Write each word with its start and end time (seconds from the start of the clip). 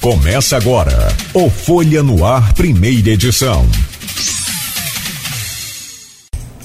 Começa 0.00 0.56
agora 0.56 1.08
o 1.34 1.50
Folha 1.50 2.02
no 2.02 2.24
Ar, 2.24 2.54
primeira 2.54 3.10
edição. 3.10 3.66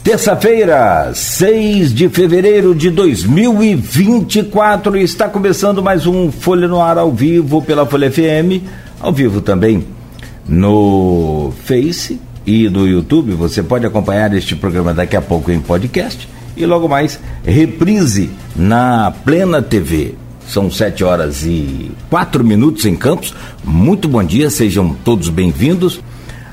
Terça-feira, 0.02 1.12
6 1.14 1.94
de 1.94 2.08
fevereiro 2.08 2.74
de 2.74 2.90
2024, 2.90 4.96
está 4.96 5.28
começando 5.28 5.84
mais 5.84 6.08
um 6.08 6.32
Folha 6.32 6.66
no 6.66 6.80
Ar 6.80 6.98
ao 6.98 7.12
vivo 7.12 7.62
pela 7.62 7.86
Folha 7.86 8.10
FM, 8.10 8.64
ao 9.02 9.12
vivo 9.12 9.42
também 9.42 9.86
no 10.48 11.52
Face 11.66 12.18
e 12.48 12.70
no 12.70 12.88
YouTube. 12.88 13.34
Você 13.34 13.62
pode 13.62 13.86
acompanhar 13.86 14.34
este 14.34 14.56
programa 14.56 14.94
daqui 14.94 15.18
a 15.18 15.22
pouco 15.22 15.52
em 15.52 15.60
podcast 15.60 16.26
e 16.56 16.66
logo 16.66 16.88
mais 16.88 17.20
reprise 17.44 18.30
na 18.56 19.14
Plena 19.26 19.62
TV. 19.62 20.16
São 20.48 20.70
sete 20.70 21.04
horas 21.04 21.44
e 21.44 21.92
quatro 22.10 22.44
minutos 22.44 22.86
em 22.86 22.96
Campos. 22.96 23.34
Muito 23.64 24.08
bom 24.08 24.24
dia, 24.24 24.50
sejam 24.50 24.96
todos 25.04 25.30
bem-vindos. 25.30 26.00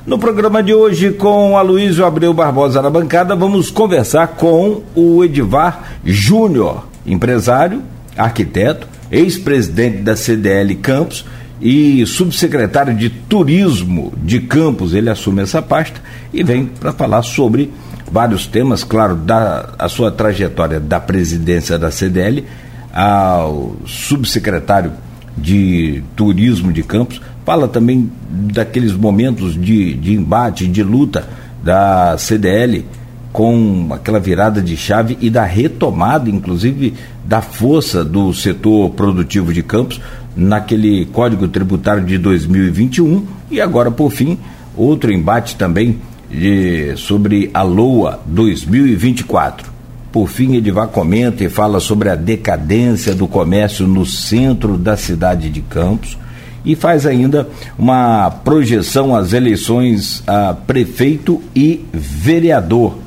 No 0.07 0.19
programa 0.19 0.63
de 0.63 0.75
hoje, 0.75 1.13
com 1.13 1.57
a 1.57 1.63
Luísio 1.63 2.05
Abreu 2.05 2.33
Barbosa 2.33 2.83
na 2.83 2.91
bancada, 2.91 3.37
vamos 3.37 3.71
conversar 3.71 4.29
com 4.29 4.83
o 4.95 5.23
Edivar 5.23 6.01
Júnior, 6.05 6.87
empresário, 7.07 7.83
arquiteto, 8.17 8.89
ex-presidente 9.11 9.99
da 9.99 10.17
CDL 10.17 10.75
Campos 10.77 11.25
e 11.61 12.05
subsecretário 12.07 12.97
de 12.97 13.11
Turismo 13.11 14.13
de 14.17 14.41
Campos. 14.41 14.95
Ele 14.95 15.11
assume 15.11 15.43
essa 15.43 15.63
pasta 15.63 16.01
e 16.33 16.43
vem 16.43 16.65
para 16.67 16.93
falar 16.93 17.23
sobre 17.23 17.71
vários 18.11 18.47
temas, 18.47 18.83
claro, 18.83 19.15
da 19.15 19.71
a 19.79 19.89
sua 19.89 20.11
trajetória 20.11 20.81
da 20.81 20.99
presidência 20.99 21.79
da 21.79 21.91
CDL 21.91 22.45
ao 22.93 23.77
subsecretário 23.87 24.93
de 25.37 26.03
Turismo 26.15 26.73
de 26.73 26.83
Campos, 26.83 27.21
fala 27.45 27.67
também 27.67 28.11
daqueles 28.29 28.93
momentos 28.93 29.55
de, 29.55 29.95
de 29.95 30.15
embate, 30.15 30.67
de 30.67 30.83
luta 30.83 31.27
da 31.63 32.17
CDL 32.19 32.85
com 33.33 33.89
aquela 33.91 34.21
virada 34.21 34.61
de 34.61 34.77
chave 34.77 35.17
e 35.21 35.31
da 35.31 35.45
retomada, 35.45 36.29
inclusive, 36.29 36.95
da 37.25 37.41
força 37.41 38.05
do 38.05 38.33
setor 38.35 38.91
produtivo 38.91 39.53
de 39.53 39.63
Campos 39.63 40.01
naquele 40.37 41.07
Código 41.07 41.49
Tributário 41.49 42.05
de 42.05 42.19
2021 42.19 43.27
e 43.51 43.61
agora, 43.61 43.91
por 43.91 44.11
fim, 44.11 44.39
outro 44.77 45.13
embate 45.13 45.57
também 45.57 45.99
de, 46.31 46.95
sobre 46.97 47.51
a 47.55 47.63
LOA 47.63 48.21
2024. 48.27 49.72
Por 50.13 50.29
fim, 50.29 50.57
Edivar 50.57 50.89
comenta 50.89 51.43
e 51.43 51.49
fala 51.49 51.81
sobre 51.81 52.11
a 52.11 52.15
decadência 52.15 53.15
do 53.15 53.27
comércio 53.27 53.87
no 53.87 54.05
centro 54.05 54.77
da 54.77 54.95
cidade 54.95 55.49
de 55.49 55.63
Campos 55.63 56.19
e 56.65 56.77
faz 56.77 57.07
ainda 57.07 57.49
uma 57.79 58.31
projeção 58.31 59.17
às 59.17 59.33
eleições 59.33 60.23
a 60.27 60.53
prefeito 60.53 61.43
e 61.57 61.85
vereador. 61.93 62.99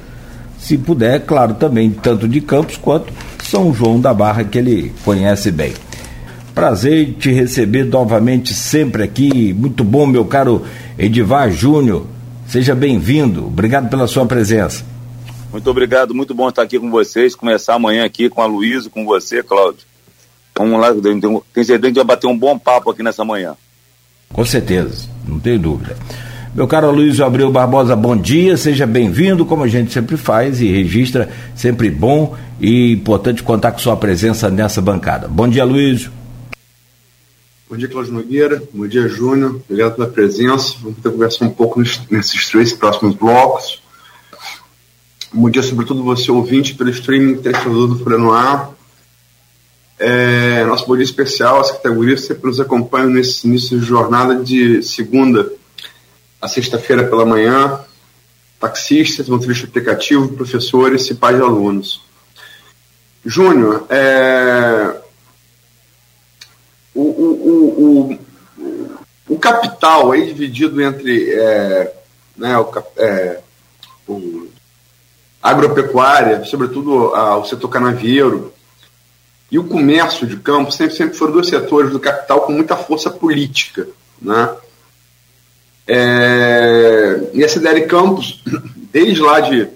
Se 0.57 0.79
puder, 0.79 1.19
claro, 1.21 1.53
também 1.53 1.91
tanto 1.91 2.27
de 2.27 2.41
Campos 2.41 2.75
quanto 2.75 3.13
São 3.43 3.71
João 3.71 3.99
da 3.99 4.11
Barra, 4.11 4.43
que 4.43 4.57
ele 4.57 4.91
conhece 5.05 5.51
bem. 5.51 5.73
Prazer 6.55 7.13
te 7.19 7.31
receber 7.31 7.83
novamente 7.83 8.51
sempre 8.51 9.03
aqui. 9.03 9.53
Muito 9.53 9.83
bom, 9.83 10.07
meu 10.07 10.25
caro 10.25 10.63
Edivar 10.97 11.51
Júnior. 11.51 12.07
Seja 12.47 12.73
bem-vindo. 12.73 13.45
Obrigado 13.45 13.89
pela 13.89 14.07
sua 14.07 14.25
presença. 14.25 14.94
Muito 15.55 15.69
obrigado, 15.69 16.13
muito 16.13 16.35
bom 16.35 16.49
estar 16.49 16.63
aqui 16.63 16.77
com 16.77 16.91
vocês. 16.91 17.33
Começar 17.33 17.75
amanhã 17.75 18.03
aqui 18.03 18.29
com 18.29 18.41
a 18.41 18.45
Luísa, 18.45 18.89
com 18.89 19.05
você, 19.05 19.41
Cláudio. 19.41 19.85
Vamos 20.53 20.81
lá, 20.81 20.93
tenho 20.93 21.41
certeza 21.55 21.79
que 21.79 21.85
a 21.85 21.87
gente 21.87 21.95
vai 21.95 22.03
bater 22.03 22.27
um 22.27 22.37
bom 22.37 22.59
papo 22.59 22.91
aqui 22.91 23.01
nessa 23.01 23.23
manhã. 23.23 23.55
Com 24.33 24.43
certeza, 24.43 25.07
não 25.25 25.39
tenho 25.39 25.57
dúvida. 25.57 25.95
Meu 26.53 26.67
caro 26.67 26.91
Luiz 26.91 27.21
Abreu 27.21 27.49
Barbosa, 27.49 27.95
bom 27.95 28.17
dia, 28.17 28.57
seja 28.57 28.85
bem-vindo, 28.85 29.45
como 29.45 29.63
a 29.63 29.67
gente 29.69 29.93
sempre 29.93 30.17
faz 30.17 30.59
e 30.59 30.67
registra, 30.67 31.29
sempre 31.55 31.89
bom 31.89 32.35
e 32.59 32.91
importante 32.91 33.41
contar 33.41 33.71
com 33.71 33.79
sua 33.79 33.95
presença 33.95 34.49
nessa 34.49 34.81
bancada. 34.81 35.29
Bom 35.29 35.47
dia, 35.47 35.63
Luiz. 35.63 36.11
Bom 37.69 37.77
dia, 37.77 37.87
Cláudio 37.87 38.11
Nogueira. 38.11 38.61
Bom 38.73 38.85
dia, 38.87 39.07
Júnior. 39.07 39.61
Obrigado 39.63 39.95
pela 39.95 40.07
presença. 40.09 40.75
Vamos 40.81 40.97
ter 41.01 41.09
conversar 41.09 41.45
um 41.45 41.49
pouco 41.49 41.81
nesses 42.11 42.49
três 42.49 42.73
próximos 42.73 43.15
blocos. 43.15 43.84
Bom 45.37 45.49
dia, 45.49 45.61
sobretudo 45.61 46.01
você, 46.01 46.31
ouvinte, 46.31 46.75
pelo 46.75 46.89
streaming 46.89 47.41
telespectador 47.41 47.89
do 47.89 47.99
Folha 48.01 48.17
no 48.17 48.31
Ar. 48.31 48.71
É, 49.99 50.63
nosso 50.63 50.87
bom 50.87 50.95
dia 50.95 51.03
especial 51.03 51.59
às 51.59 51.71
categorias 51.71 52.21
que 52.21 52.27
sempre 52.27 52.47
nos 52.47 52.57
acompanham 52.61 53.09
nesse 53.09 53.45
início 53.45 53.77
de 53.77 53.85
jornada 53.85 54.41
de 54.41 54.81
segunda 54.81 55.51
a 56.41 56.47
sexta-feira 56.47 57.03
pela 57.03 57.25
manhã, 57.25 57.81
taxistas, 58.61 59.27
motoristas 59.27 59.67
aplicativo, 59.67 60.29
professores 60.29 61.09
e 61.09 61.15
pais 61.15 61.35
de 61.35 61.43
alunos. 61.43 62.01
Júnior, 63.25 63.85
é, 63.89 64.95
o, 66.93 67.01
o, 67.01 68.17
o, 68.57 69.33
o, 69.33 69.37
capital 69.37 70.13
aí 70.13 70.27
dividido 70.27 70.81
entre 70.81 71.33
é, 71.33 71.93
né, 72.37 72.57
o, 72.57 72.71
é, 72.95 73.41
o 74.07 74.54
agropecuária, 75.45 76.43
sobretudo 76.43 77.13
a, 77.13 77.37
o 77.37 77.45
setor 77.45 77.67
canavieiro, 77.67 78.51
e 79.51 79.59
o 79.59 79.63
comércio 79.63 80.25
de 80.25 80.37
campo 80.37 80.71
sempre, 80.71 80.95
sempre 80.95 81.15
foram 81.15 81.33
dois 81.33 81.47
setores 81.47 81.91
do 81.91 81.99
capital 81.99 82.41
com 82.41 82.51
muita 82.51 82.75
força 82.75 83.11
política. 83.11 83.87
Né? 84.19 84.55
É, 85.87 87.29
e 87.31 87.43
a 87.43 87.47
CDL 87.47 87.85
Campos, 87.85 88.43
desde 88.91 89.21
lá 89.21 89.39
de, 89.39 89.67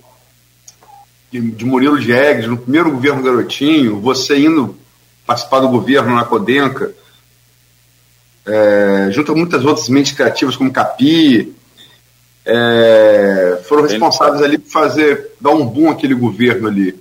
de, 1.32 1.40
de 1.52 1.66
Murilo 1.66 2.00
Diegues, 2.00 2.48
no 2.48 2.58
primeiro 2.58 2.90
governo 2.90 3.22
Garotinho, 3.22 4.02
você 4.02 4.40
indo 4.40 4.76
participar 5.24 5.60
do 5.60 5.70
governo 5.70 6.16
na 6.16 6.26
Codenca, 6.26 6.92
é, 8.44 9.10
junto 9.12 9.32
a 9.32 9.36
muitas 9.36 9.64
outras 9.64 9.88
mentes 9.88 10.14
criativas 10.14 10.58
como 10.58 10.74
Capi, 10.74 11.56
é, 12.52 13.62
foram 13.68 13.84
responsáveis 13.84 14.42
ali 14.42 14.58
por 14.58 14.72
fazer, 14.72 15.32
dar 15.40 15.52
um 15.52 15.66
boom 15.66 15.92
aquele 15.92 16.16
governo 16.16 16.68
ali. 16.68 17.00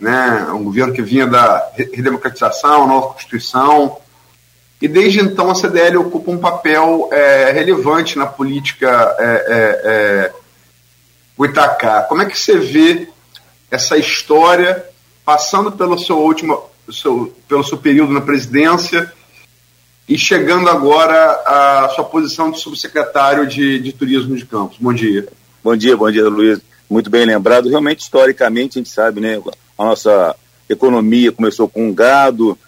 Né? 0.00 0.48
Um 0.52 0.64
governo 0.64 0.92
que 0.92 1.02
vinha 1.02 1.26
da 1.26 1.70
redemocratização, 1.76 2.86
nova 2.86 3.08
Constituição. 3.08 3.98
E 4.80 4.88
desde 4.88 5.20
então 5.20 5.50
a 5.50 5.54
CDL 5.54 5.98
ocupa 5.98 6.30
um 6.30 6.38
papel 6.38 7.08
é, 7.12 7.52
relevante 7.52 8.18
na 8.18 8.26
política 8.26 9.14
é, 9.18 9.24
é, 9.24 10.32
é 11.38 11.44
Itacá. 11.44 12.02
Como 12.02 12.22
é 12.22 12.26
que 12.26 12.38
você 12.38 12.58
vê 12.58 13.08
essa 13.70 13.96
história 13.96 14.84
passando 15.24 15.72
pelo 15.72 15.98
seu 15.98 16.18
último, 16.18 16.62
seu, 16.90 17.34
pelo 17.48 17.64
seu 17.64 17.78
período 17.78 18.12
na 18.12 18.20
presidência 18.20 19.12
e 20.08 20.18
chegando 20.18 20.68
agora 20.68 21.14
à 21.46 21.88
sua 21.94 22.04
posição 22.04 22.50
de 22.50 22.58
subsecretário 22.58 23.46
de, 23.46 23.78
de 23.78 23.92
Turismo 23.92 24.36
de 24.36 24.44
Campos. 24.44 24.76
Bom 24.80 24.92
dia. 24.92 25.28
Bom 25.62 25.76
dia, 25.76 25.96
bom 25.96 26.10
dia, 26.10 26.28
Luiz. 26.28 26.60
Muito 26.90 27.08
bem 27.08 27.24
lembrado. 27.24 27.68
Realmente, 27.68 28.00
historicamente, 28.00 28.78
a 28.78 28.80
gente 28.80 28.90
sabe, 28.90 29.20
né? 29.20 29.40
A 29.78 29.84
nossa 29.84 30.36
economia 30.68 31.32
começou 31.32 31.68
com 31.68 31.92
gado, 31.92 32.58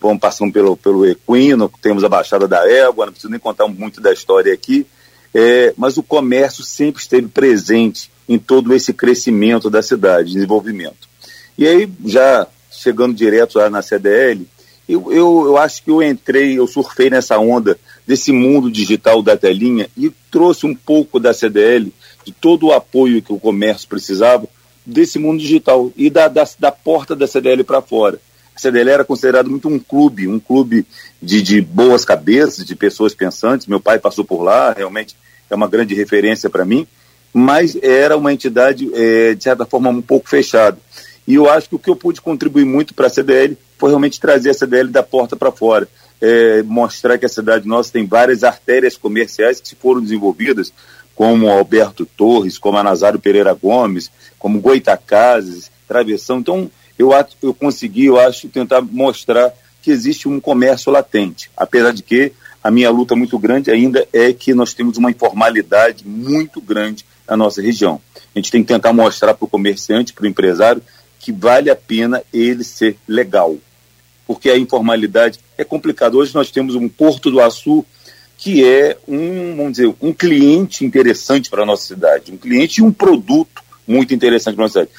vamos 0.00 0.20
passando 0.20 0.52
pelo, 0.52 0.76
pelo 0.76 1.04
equino, 1.06 1.70
temos 1.82 2.04
a 2.04 2.08
Baixada 2.08 2.48
da 2.48 2.68
Égua, 2.68 3.06
não 3.06 3.12
preciso 3.12 3.30
nem 3.30 3.40
contar 3.40 3.66
muito 3.66 4.00
da 4.00 4.12
história 4.12 4.52
aqui, 4.52 4.86
é, 5.34 5.74
mas 5.76 5.96
o 5.96 6.02
comércio 6.02 6.64
sempre 6.64 7.02
esteve 7.02 7.28
presente 7.28 8.10
em 8.28 8.38
todo 8.38 8.72
esse 8.72 8.92
crescimento 8.92 9.68
da 9.68 9.82
cidade, 9.82 10.32
desenvolvimento. 10.32 11.08
E 11.58 11.66
aí, 11.66 11.90
já 12.04 12.46
chegando 12.70 13.14
direto 13.14 13.58
lá 13.58 13.68
na 13.68 13.82
CDL, 13.82 14.46
eu, 14.88 15.12
eu, 15.12 15.44
eu 15.46 15.58
acho 15.58 15.82
que 15.82 15.90
eu 15.90 16.02
entrei, 16.02 16.58
eu 16.58 16.66
surfei 16.66 17.08
nessa 17.08 17.38
onda 17.38 17.78
desse 18.06 18.32
mundo 18.32 18.70
digital 18.70 19.22
da 19.22 19.36
telinha 19.36 19.88
e 19.96 20.10
trouxe 20.30 20.66
um 20.66 20.74
pouco 20.74 21.18
da 21.18 21.32
CDL, 21.32 21.92
de 22.24 22.32
todo 22.32 22.66
o 22.66 22.72
apoio 22.72 23.22
que 23.22 23.32
o 23.32 23.38
comércio 23.38 23.88
precisava, 23.88 24.46
desse 24.84 25.18
mundo 25.18 25.40
digital 25.40 25.90
e 25.96 26.10
da, 26.10 26.28
da, 26.28 26.46
da 26.58 26.70
porta 26.70 27.16
da 27.16 27.26
CDL 27.26 27.64
para 27.64 27.80
fora. 27.80 28.20
A 28.54 28.58
CDL 28.58 28.90
era 28.90 29.04
considerado 29.04 29.50
muito 29.50 29.68
um 29.68 29.78
clube, 29.78 30.28
um 30.28 30.38
clube 30.38 30.86
de, 31.20 31.42
de 31.42 31.60
boas 31.60 32.04
cabeças, 32.04 32.64
de 32.64 32.76
pessoas 32.76 33.14
pensantes. 33.14 33.66
Meu 33.66 33.80
pai 33.80 33.98
passou 33.98 34.24
por 34.24 34.42
lá, 34.42 34.72
realmente 34.72 35.16
é 35.50 35.54
uma 35.54 35.68
grande 35.68 35.94
referência 35.94 36.48
para 36.48 36.64
mim, 36.64 36.86
mas 37.32 37.76
era 37.82 38.16
uma 38.16 38.32
entidade, 38.32 38.88
é, 38.94 39.34
de 39.34 39.42
certa 39.42 39.64
forma, 39.64 39.90
um 39.90 40.02
pouco 40.02 40.28
fechada. 40.28 40.78
E 41.26 41.34
eu 41.34 41.48
acho 41.48 41.68
que 41.68 41.74
o 41.74 41.78
que 41.78 41.90
eu 41.90 41.96
pude 41.96 42.20
contribuir 42.20 42.64
muito 42.64 42.94
para 42.94 43.06
a 43.06 43.10
CDL 43.10 43.56
foi 43.78 43.90
realmente 43.90 44.20
trazer 44.20 44.50
a 44.50 44.54
CDL 44.54 44.88
da 44.88 45.02
porta 45.02 45.36
para 45.36 45.50
fora. 45.50 45.88
É, 46.20 46.62
mostrar 46.62 47.18
que 47.18 47.26
a 47.26 47.28
cidade 47.28 47.66
nossa 47.66 47.92
tem 47.92 48.06
várias 48.06 48.44
artérias 48.44 48.96
comerciais 48.96 49.60
que 49.60 49.74
foram 49.74 50.00
desenvolvidas, 50.00 50.72
como 51.14 51.48
Alberto 51.48 52.06
Torres, 52.06 52.58
como 52.58 52.78
a 52.78 52.82
Nazário 52.82 53.20
Pereira 53.20 53.52
Gomes, 53.54 54.10
como 54.38 54.60
Goitacazes, 54.60 55.70
Travessão. 55.86 56.38
Então, 56.38 56.70
eu, 56.98 57.10
eu 57.42 57.54
consegui, 57.54 58.06
eu 58.06 58.18
acho, 58.18 58.48
tentar 58.48 58.80
mostrar 58.80 59.52
que 59.82 59.90
existe 59.90 60.28
um 60.28 60.40
comércio 60.40 60.90
latente, 60.90 61.50
apesar 61.56 61.92
de 61.92 62.02
que 62.02 62.32
a 62.62 62.70
minha 62.70 62.90
luta 62.90 63.14
muito 63.14 63.38
grande 63.38 63.70
ainda 63.70 64.06
é 64.12 64.32
que 64.32 64.54
nós 64.54 64.72
temos 64.72 64.96
uma 64.96 65.10
informalidade 65.10 66.06
muito 66.06 66.60
grande 66.60 67.04
na 67.28 67.36
nossa 67.36 67.60
região. 67.60 68.00
A 68.34 68.38
gente 68.38 68.50
tem 68.50 68.62
que 68.62 68.68
tentar 68.68 68.92
mostrar 68.92 69.34
para 69.34 69.44
o 69.44 69.48
comerciante, 69.48 70.14
para 70.14 70.24
o 70.24 70.26
empresário, 70.26 70.82
que 71.24 71.32
vale 71.32 71.70
a 71.70 71.76
pena 71.76 72.22
ele 72.30 72.62
ser 72.62 72.98
legal. 73.08 73.56
Porque 74.26 74.50
a 74.50 74.58
informalidade 74.58 75.40
é 75.56 75.64
complicado. 75.64 76.18
Hoje 76.18 76.34
nós 76.34 76.50
temos 76.50 76.74
um 76.74 76.86
Porto 76.86 77.30
do 77.30 77.40
Açu 77.40 77.82
que 78.36 78.62
é 78.62 78.98
um, 79.08 79.56
vamos 79.56 79.72
dizer, 79.72 79.94
um 80.02 80.12
cliente 80.12 80.84
interessante 80.84 81.48
para 81.48 81.62
a 81.62 81.66
nossa 81.66 81.86
cidade, 81.86 82.30
um 82.30 82.36
cliente 82.36 82.80
e 82.80 82.84
um 82.84 82.92
produto 82.92 83.62
muito 83.88 84.12
interessante 84.12 84.54
para 84.54 84.64
a 84.64 84.66
nossa 84.66 84.80
cidade. 84.80 84.90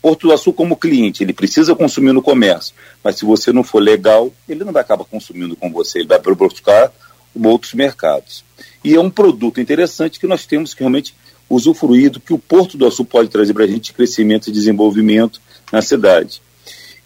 Porto 0.00 0.28
do 0.28 0.32
Açu 0.32 0.50
como 0.50 0.76
cliente, 0.76 1.22
ele 1.22 1.34
precisa 1.34 1.74
consumir 1.74 2.12
no 2.12 2.22
comércio, 2.22 2.74
mas 3.02 3.16
se 3.16 3.26
você 3.26 3.52
não 3.52 3.62
for 3.62 3.80
legal, 3.80 4.32
ele 4.48 4.64
não 4.64 4.72
vai 4.72 4.80
acabar 4.80 5.04
consumindo 5.04 5.54
com 5.56 5.70
você, 5.70 5.98
ele 5.98 6.08
vai 6.08 6.18
buscar 6.20 6.90
outros 7.34 7.74
mercados. 7.74 8.42
E 8.82 8.94
é 8.94 9.00
um 9.00 9.10
produto 9.10 9.60
interessante 9.60 10.18
que 10.18 10.26
nós 10.26 10.46
temos 10.46 10.72
que 10.72 10.80
realmente 10.80 11.14
usufruído 11.48 12.20
que 12.20 12.32
o 12.32 12.38
Porto 12.38 12.76
do 12.76 12.86
Açu 12.86 13.04
pode 13.04 13.28
trazer 13.28 13.52
para 13.54 13.64
a 13.64 13.68
gente 13.68 13.92
crescimento 13.92 14.48
e 14.48 14.52
desenvolvimento 14.52 15.40
na 15.72 15.82
cidade. 15.82 16.42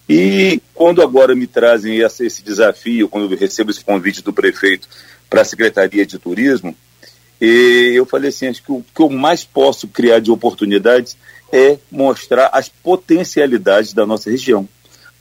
E 0.08 0.60
quando 0.74 1.02
agora 1.02 1.34
me 1.34 1.46
trazem 1.46 1.98
esse, 1.98 2.24
esse 2.24 2.42
desafio, 2.42 3.08
quando 3.08 3.30
eu 3.30 3.38
recebo 3.38 3.70
esse 3.70 3.84
convite 3.84 4.22
do 4.22 4.32
prefeito 4.32 4.88
para 5.28 5.42
a 5.42 5.44
Secretaria 5.44 6.06
de 6.06 6.18
Turismo, 6.18 6.74
eu 7.40 8.06
falei 8.06 8.30
assim, 8.30 8.46
acho 8.46 8.62
que 8.62 8.72
o 8.72 8.84
que 8.94 9.02
eu 9.02 9.10
mais 9.10 9.44
posso 9.44 9.86
criar 9.86 10.18
de 10.18 10.30
oportunidades 10.30 11.16
é 11.52 11.78
mostrar 11.90 12.50
as 12.52 12.68
potencialidades 12.68 13.92
da 13.92 14.06
nossa 14.06 14.30
região, 14.30 14.68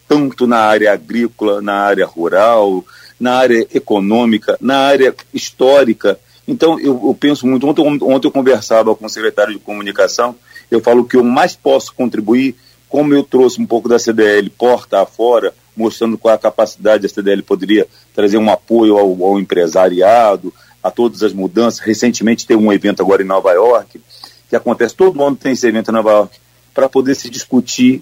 tanto 0.08 0.48
na 0.48 0.60
área 0.60 0.94
agrícola, 0.94 1.62
na 1.62 1.76
área 1.76 2.06
rural, 2.06 2.84
na 3.20 3.36
área 3.36 3.68
econômica, 3.74 4.58
na 4.62 4.78
área 4.78 5.14
histórica, 5.34 6.20
então, 6.48 6.80
eu, 6.80 7.00
eu 7.04 7.18
penso 7.20 7.46
muito. 7.46 7.68
Ontem, 7.68 7.82
ontem 8.02 8.28
eu 8.28 8.32
conversava 8.32 8.96
com 8.96 9.06
o 9.06 9.10
secretário 9.10 9.54
de 9.54 9.60
comunicação, 9.60 10.36
eu 10.72 10.80
falo 10.80 11.04
que 11.04 11.18
eu 11.18 11.24
mais 11.24 11.56
posso 11.56 11.94
contribuir, 11.94 12.56
como 12.88 13.14
eu 13.14 13.24
trouxe 13.24 13.62
um 13.62 13.66
pouco 13.66 13.90
da 13.90 14.00
CDL 14.00 14.50
porta 14.52 15.02
afora, 15.02 15.54
mostrando 15.76 16.18
qual 16.18 16.34
a 16.34 16.38
capacidade 16.38 17.04
da 17.04 17.10
CDL 17.10 17.42
poderia 17.44 17.86
trazer 18.16 18.38
um 18.38 18.50
apoio 18.50 18.98
ao, 18.98 19.24
ao 19.24 19.40
empresariado, 19.40 20.54
a 20.82 20.90
todas 20.90 21.22
as 21.22 21.34
mudanças. 21.34 21.80
Recentemente 21.80 22.48
teve 22.48 22.62
um 22.62 22.72
evento 22.72 23.02
agora 23.02 23.22
em 23.22 23.26
Nova 23.26 23.52
York, 23.52 24.02
que 24.50 24.56
acontece, 24.56 24.96
todo 24.96 25.22
ano 25.22 25.36
tem 25.36 25.52
esse 25.52 25.68
evento 25.68 25.92
em 25.92 25.94
Nova 25.94 26.12
York, 26.12 26.40
para 26.74 26.88
poder 26.88 27.16
se 27.16 27.30
discutir 27.30 28.02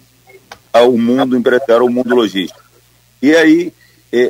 ao 0.71 0.91
mundo 0.91 1.35
empresarial, 1.35 1.81
ao 1.81 1.89
mundo 1.89 2.13
logístico. 2.13 2.61
E 3.21 3.35
aí 3.35 3.73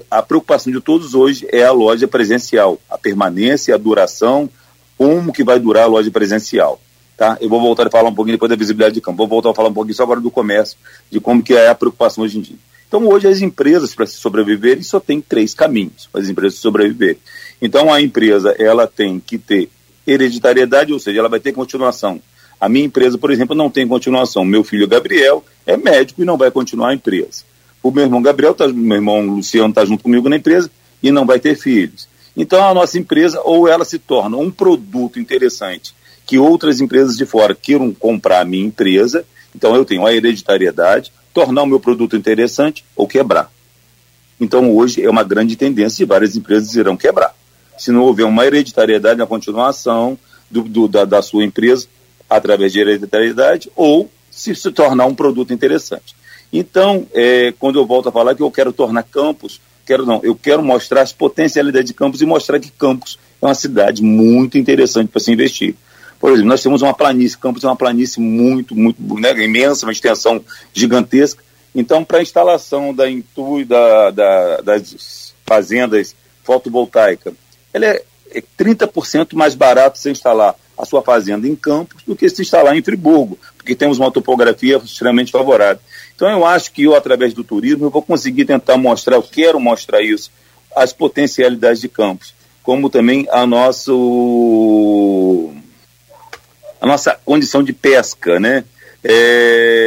a 0.09 0.21
preocupação 0.21 0.71
de 0.71 0.79
todos 0.79 1.13
hoje 1.13 1.47
é 1.51 1.63
a 1.63 1.71
loja 1.71 2.07
presencial, 2.07 2.79
a 2.89 2.97
permanência, 2.97 3.75
a 3.75 3.77
duração, 3.77 4.49
como 4.97 5.33
que 5.33 5.43
vai 5.43 5.59
durar 5.59 5.83
a 5.83 5.87
loja 5.87 6.09
presencial. 6.09 6.79
Tá? 7.17 7.37
Eu 7.39 7.49
vou 7.49 7.61
voltar 7.61 7.87
a 7.87 7.89
falar 7.89 8.09
um 8.09 8.15
pouquinho 8.15 8.35
depois 8.35 8.49
da 8.49 8.55
visibilidade 8.55 8.95
de 8.95 9.01
campo, 9.01 9.17
vou 9.17 9.27
voltar 9.27 9.51
a 9.51 9.53
falar 9.53 9.69
um 9.69 9.73
pouquinho 9.73 9.95
só 9.95 10.03
agora 10.03 10.19
do 10.19 10.31
comércio, 10.31 10.77
de 11.09 11.19
como 11.19 11.41
que 11.41 11.53
é 11.53 11.69
a 11.69 11.75
preocupação 11.75 12.23
hoje 12.23 12.37
em 12.37 12.41
dia. 12.41 12.57
Então 12.87 13.07
hoje 13.07 13.27
as 13.27 13.41
empresas 13.41 13.95
para 13.95 14.05
se 14.05 14.15
sobreviverem 14.17 14.83
só 14.83 14.99
tem 14.99 15.21
três 15.21 15.53
caminhos 15.53 16.07
para 16.11 16.21
as 16.21 16.29
empresas 16.29 16.59
sobreviverem. 16.59 17.17
Então 17.61 17.91
a 17.91 18.01
empresa 18.01 18.55
ela 18.59 18.85
tem 18.87 19.19
que 19.19 19.37
ter 19.37 19.69
hereditariedade, 20.05 20.93
ou 20.93 20.99
seja, 20.99 21.19
ela 21.19 21.29
vai 21.29 21.39
ter 21.39 21.51
continuação. 21.51 22.21
A 22.59 22.69
minha 22.69 22.85
empresa, 22.85 23.17
por 23.17 23.31
exemplo, 23.31 23.55
não 23.55 23.69
tem 23.69 23.87
continuação. 23.87 24.45
Meu 24.45 24.63
filho 24.63 24.87
Gabriel 24.87 25.43
é 25.65 25.75
médico 25.75 26.21
e 26.21 26.25
não 26.25 26.37
vai 26.37 26.51
continuar 26.51 26.89
a 26.89 26.93
empresa. 26.93 27.43
O 27.85 27.91
meu 27.91 28.03
irmão 28.03 28.19
Gabriel, 28.19 28.55
tá, 28.55 28.67
meu 28.67 28.95
irmão 28.95 29.21
Luciano 29.21 29.69
está 29.69 29.85
junto 29.85 30.01
comigo 30.01 30.27
na 30.27 30.37
empresa 30.37 30.71
e 31.03 31.11
não 31.11 31.23
vai 31.23 31.39
ter 31.39 31.55
filhos. 31.55 32.07
Então 32.35 32.67
a 32.67 32.73
nossa 32.73 32.97
empresa, 32.97 33.39
ou 33.43 33.67
ela 33.67 33.85
se 33.85 33.99
torna 33.99 34.37
um 34.37 34.49
produto 34.49 35.19
interessante 35.19 35.93
que 36.25 36.39
outras 36.39 36.81
empresas 36.81 37.15
de 37.15 37.27
fora 37.27 37.53
queiram 37.53 37.93
comprar 37.93 38.41
a 38.41 38.43
minha 38.43 38.65
empresa, 38.65 39.23
então 39.55 39.75
eu 39.75 39.85
tenho 39.85 40.03
a 40.03 40.11
hereditariedade, 40.11 41.13
tornar 41.31 41.61
o 41.61 41.67
meu 41.67 41.79
produto 41.79 42.15
interessante 42.15 42.83
ou 42.95 43.07
quebrar. 43.07 43.51
Então 44.41 44.75
hoje 44.75 45.03
é 45.03 45.09
uma 45.11 45.23
grande 45.23 45.55
tendência 45.55 46.03
de 46.03 46.09
várias 46.09 46.35
empresas 46.35 46.73
irão 46.73 46.97
quebrar. 46.97 47.35
Se 47.77 47.91
não 47.91 48.01
houver 48.01 48.25
uma 48.25 48.47
hereditariedade 48.47 49.19
na 49.19 49.27
continuação 49.27 50.17
do, 50.49 50.63
do, 50.63 50.87
da, 50.87 51.05
da 51.05 51.21
sua 51.21 51.43
empresa, 51.43 51.85
através 52.27 52.73
de 52.73 52.79
hereditariedade, 52.79 53.69
ou 53.75 54.09
se 54.31 54.55
se 54.55 54.71
tornar 54.71 55.05
um 55.05 55.13
produto 55.13 55.53
interessante. 55.53 56.14
Então, 56.57 57.05
é, 57.13 57.53
quando 57.59 57.77
eu 57.77 57.85
volto 57.85 58.07
a 58.07 58.11
falar 58.13 58.33
que 58.33 58.41
eu 58.41 58.49
quero 58.49 58.71
tornar 58.71 59.03
Campos, 59.03 59.59
quero 59.85 60.05
não, 60.05 60.21
eu 60.23 60.33
quero 60.33 60.63
mostrar 60.63 61.01
as 61.01 61.11
potencialidades 61.11 61.89
de 61.89 61.93
Campos 61.93 62.21
e 62.21 62.25
mostrar 62.25 62.61
que 62.61 62.71
Campos 62.71 63.19
é 63.41 63.45
uma 63.45 63.53
cidade 63.53 64.01
muito 64.01 64.57
interessante 64.57 65.09
para 65.09 65.19
se 65.19 65.33
investir. 65.33 65.75
Por 66.17 66.31
exemplo, 66.31 66.47
nós 66.47 66.63
temos 66.63 66.81
uma 66.81 66.93
planície, 66.93 67.37
Campos 67.37 67.63
é 67.65 67.67
uma 67.67 67.75
planície 67.75 68.21
muito, 68.21 68.73
muito 68.73 68.97
né, 69.19 69.31
imensa, 69.43 69.85
uma 69.85 69.91
extensão 69.91 70.41
gigantesca. 70.73 71.43
Então, 71.75 72.05
para 72.05 72.19
a 72.19 72.21
instalação 72.21 72.93
da 72.93 73.09
Intu 73.09 73.65
da, 73.65 74.11
da, 74.11 74.61
das 74.61 75.33
fazendas 75.45 76.15
fotovoltaicas, 76.41 77.33
ela 77.73 77.85
é, 77.85 78.01
é 78.31 78.41
30% 78.57 79.33
mais 79.33 79.55
barato 79.55 79.97
se 79.97 80.09
instalar 80.09 80.55
a 80.77 80.85
sua 80.85 81.01
fazenda 81.01 81.47
em 81.47 81.55
Campos 81.55 82.01
do 82.03 82.15
que 82.15 82.29
se 82.29 82.41
instalar 82.41 82.77
em 82.77 82.81
Friburgo, 82.81 83.37
porque 83.57 83.75
temos 83.75 83.99
uma 83.99 84.09
topografia 84.11 84.77
extremamente 84.77 85.33
favorável. 85.33 85.81
Então 86.15 86.29
eu 86.29 86.45
acho 86.45 86.71
que 86.71 86.83
eu, 86.83 86.95
através 86.95 87.33
do 87.33 87.43
turismo, 87.43 87.85
eu 87.85 87.89
vou 87.89 88.01
conseguir 88.01 88.45
tentar 88.45 88.77
mostrar, 88.77 89.17
eu 89.17 89.23
quero 89.23 89.59
mostrar 89.59 90.01
isso, 90.01 90.31
as 90.75 90.93
potencialidades 90.93 91.81
de 91.81 91.89
Campos, 91.89 92.33
como 92.63 92.89
também 92.89 93.27
a 93.31 93.45
nossa, 93.45 93.91
a 96.81 96.87
nossa 96.87 97.19
condição 97.25 97.61
de 97.63 97.73
pesca, 97.73 98.39
né? 98.39 98.63
É, 99.03 99.85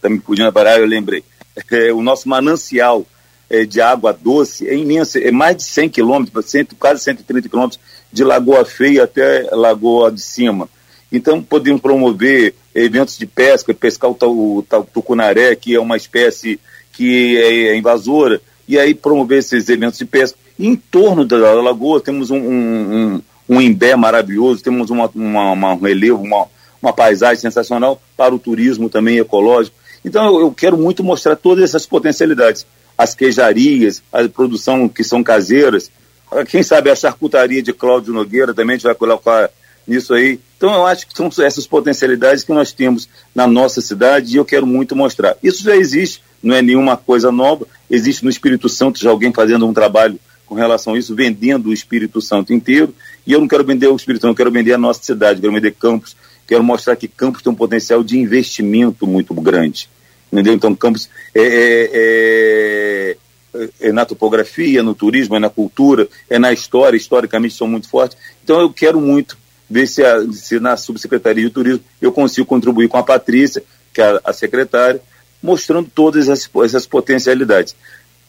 tá 0.00 0.08
me 0.08 0.20
parar, 0.52 0.80
eu 0.80 0.86
lembrei. 0.86 1.22
É, 1.70 1.92
o 1.92 2.02
nosso 2.02 2.28
manancial 2.28 3.06
é, 3.48 3.64
de 3.64 3.80
água 3.80 4.12
doce 4.12 4.68
é 4.68 4.74
imenso, 4.74 5.18
é 5.18 5.30
mais 5.30 5.56
de 5.56 5.62
100 5.62 5.88
quilômetros, 5.90 6.52
quase 6.78 7.04
130 7.04 7.48
quilômetros 7.48 7.80
de 8.12 8.24
Lagoa 8.24 8.64
Feia 8.64 9.04
até 9.04 9.48
Lagoa 9.52 10.10
de 10.10 10.20
Cima. 10.20 10.68
Então, 11.12 11.40
podemos 11.42 11.80
promover 11.80 12.54
eventos 12.76 13.16
de 13.16 13.26
pesca, 13.26 13.72
pescar 13.72 14.10
o, 14.10 14.58
o, 14.58 14.62
tucunaré, 14.92 15.56
que 15.56 15.74
é 15.74 15.80
uma 15.80 15.96
espécie 15.96 16.60
que 16.92 17.36
é, 17.38 17.68
é 17.68 17.76
invasora, 17.76 18.40
e 18.68 18.78
aí 18.78 18.94
promover 18.94 19.38
esses 19.38 19.68
eventos 19.68 19.98
de 19.98 20.04
pesca. 20.04 20.38
Em 20.58 20.76
torno 20.76 21.24
da, 21.24 21.54
lagoa 21.54 22.00
temos 22.00 22.30
um, 22.30 22.38
um, 22.38 22.94
um, 22.94 23.22
um 23.48 23.60
imbé 23.60 23.96
maravilhoso, 23.96 24.62
temos 24.62 24.90
uma, 24.90 25.10
uma, 25.14 25.52
uma, 25.52 25.74
um 25.74 25.80
relevo, 25.80 26.22
uma, 26.22 26.46
uma 26.82 26.92
paisagem 26.92 27.40
sensacional 27.40 28.00
para 28.16 28.34
o 28.34 28.38
turismo 28.38 28.88
também 28.88 29.18
ecológico. 29.18 29.76
Então 30.04 30.24
eu, 30.26 30.40
eu 30.40 30.52
quero 30.52 30.76
muito 30.76 31.02
mostrar 31.02 31.36
todas 31.36 31.64
essas 31.64 31.86
potencialidades. 31.86 32.66
As 32.96 33.14
queijarias, 33.14 34.02
a 34.10 34.26
produção 34.28 34.88
que 34.88 35.04
são 35.04 35.22
caseiras, 35.22 35.90
quem 36.48 36.62
sabe 36.62 36.90
a 36.90 36.96
charcutaria 36.96 37.62
de 37.62 37.72
Cláudio 37.72 38.12
Nogueira 38.12 38.54
também 38.54 38.74
a 38.74 38.76
gente 38.78 38.86
vai 38.86 38.94
colocar 38.94 39.50
nisso 39.86 40.14
aí. 40.14 40.40
Então, 40.56 40.72
eu 40.74 40.86
acho 40.86 41.06
que 41.06 41.16
são 41.16 41.30
essas 41.44 41.66
potencialidades 41.66 42.42
que 42.44 42.52
nós 42.52 42.72
temos 42.72 43.08
na 43.34 43.46
nossa 43.46 43.80
cidade 43.80 44.34
e 44.34 44.36
eu 44.36 44.44
quero 44.44 44.66
muito 44.66 44.96
mostrar. 44.96 45.36
Isso 45.42 45.62
já 45.62 45.76
existe, 45.76 46.22
não 46.42 46.54
é 46.54 46.62
nenhuma 46.62 46.96
coisa 46.96 47.30
nova, 47.30 47.66
existe 47.90 48.24
no 48.24 48.30
Espírito 48.30 48.68
Santo 48.68 48.98
já 48.98 49.10
alguém 49.10 49.32
fazendo 49.32 49.66
um 49.66 49.72
trabalho 49.72 50.18
com 50.46 50.54
relação 50.54 50.94
a 50.94 50.98
isso, 50.98 51.14
vendendo 51.14 51.68
o 51.68 51.72
Espírito 51.72 52.20
Santo 52.20 52.52
inteiro. 52.52 52.94
E 53.26 53.32
eu 53.32 53.40
não 53.40 53.48
quero 53.48 53.64
vender 53.64 53.88
o 53.88 53.96
Espírito 53.96 54.22
Santo, 54.22 54.32
eu 54.32 54.36
quero 54.36 54.50
vender 54.50 54.72
a 54.72 54.78
nossa 54.78 55.02
cidade, 55.02 55.40
quero 55.40 55.52
vender 55.52 55.72
Campos, 55.72 56.16
quero 56.46 56.62
mostrar 56.62 56.96
que 56.96 57.08
Campos 57.08 57.42
tem 57.42 57.52
um 57.52 57.56
potencial 57.56 58.02
de 58.02 58.18
investimento 58.18 59.06
muito 59.06 59.34
grande. 59.34 59.88
Entendeu? 60.32 60.54
Então, 60.54 60.74
Campos 60.74 61.08
é, 61.34 61.42
é, 61.42 61.90
é 61.92 63.16
é 63.80 63.92
na 63.92 64.04
topografia, 64.04 64.82
no 64.82 64.94
turismo, 64.94 65.36
é 65.36 65.38
na 65.38 65.48
cultura, 65.48 66.08
é 66.28 66.38
na 66.38 66.52
história, 66.52 66.96
historicamente 66.96 67.54
são 67.54 67.66
muito 67.66 67.88
fortes. 67.88 68.16
Então 68.44 68.60
eu 68.60 68.70
quero 68.70 69.00
muito 69.00 69.38
ver 69.68 69.86
se, 69.86 70.04
a, 70.04 70.20
se 70.32 70.60
na 70.60 70.76
subsecretaria 70.76 71.44
de 71.44 71.50
turismo 71.50 71.82
eu 72.00 72.12
consigo 72.12 72.46
contribuir 72.46 72.88
com 72.88 72.96
a 72.96 73.02
Patrícia, 73.02 73.62
que 73.92 74.00
é 74.00 74.20
a, 74.24 74.32
secretária, 74.32 75.00
mostrando 75.42 75.90
todas 75.92 76.28
essas, 76.28 76.48
essas 76.64 76.86
potencialidades. 76.86 77.74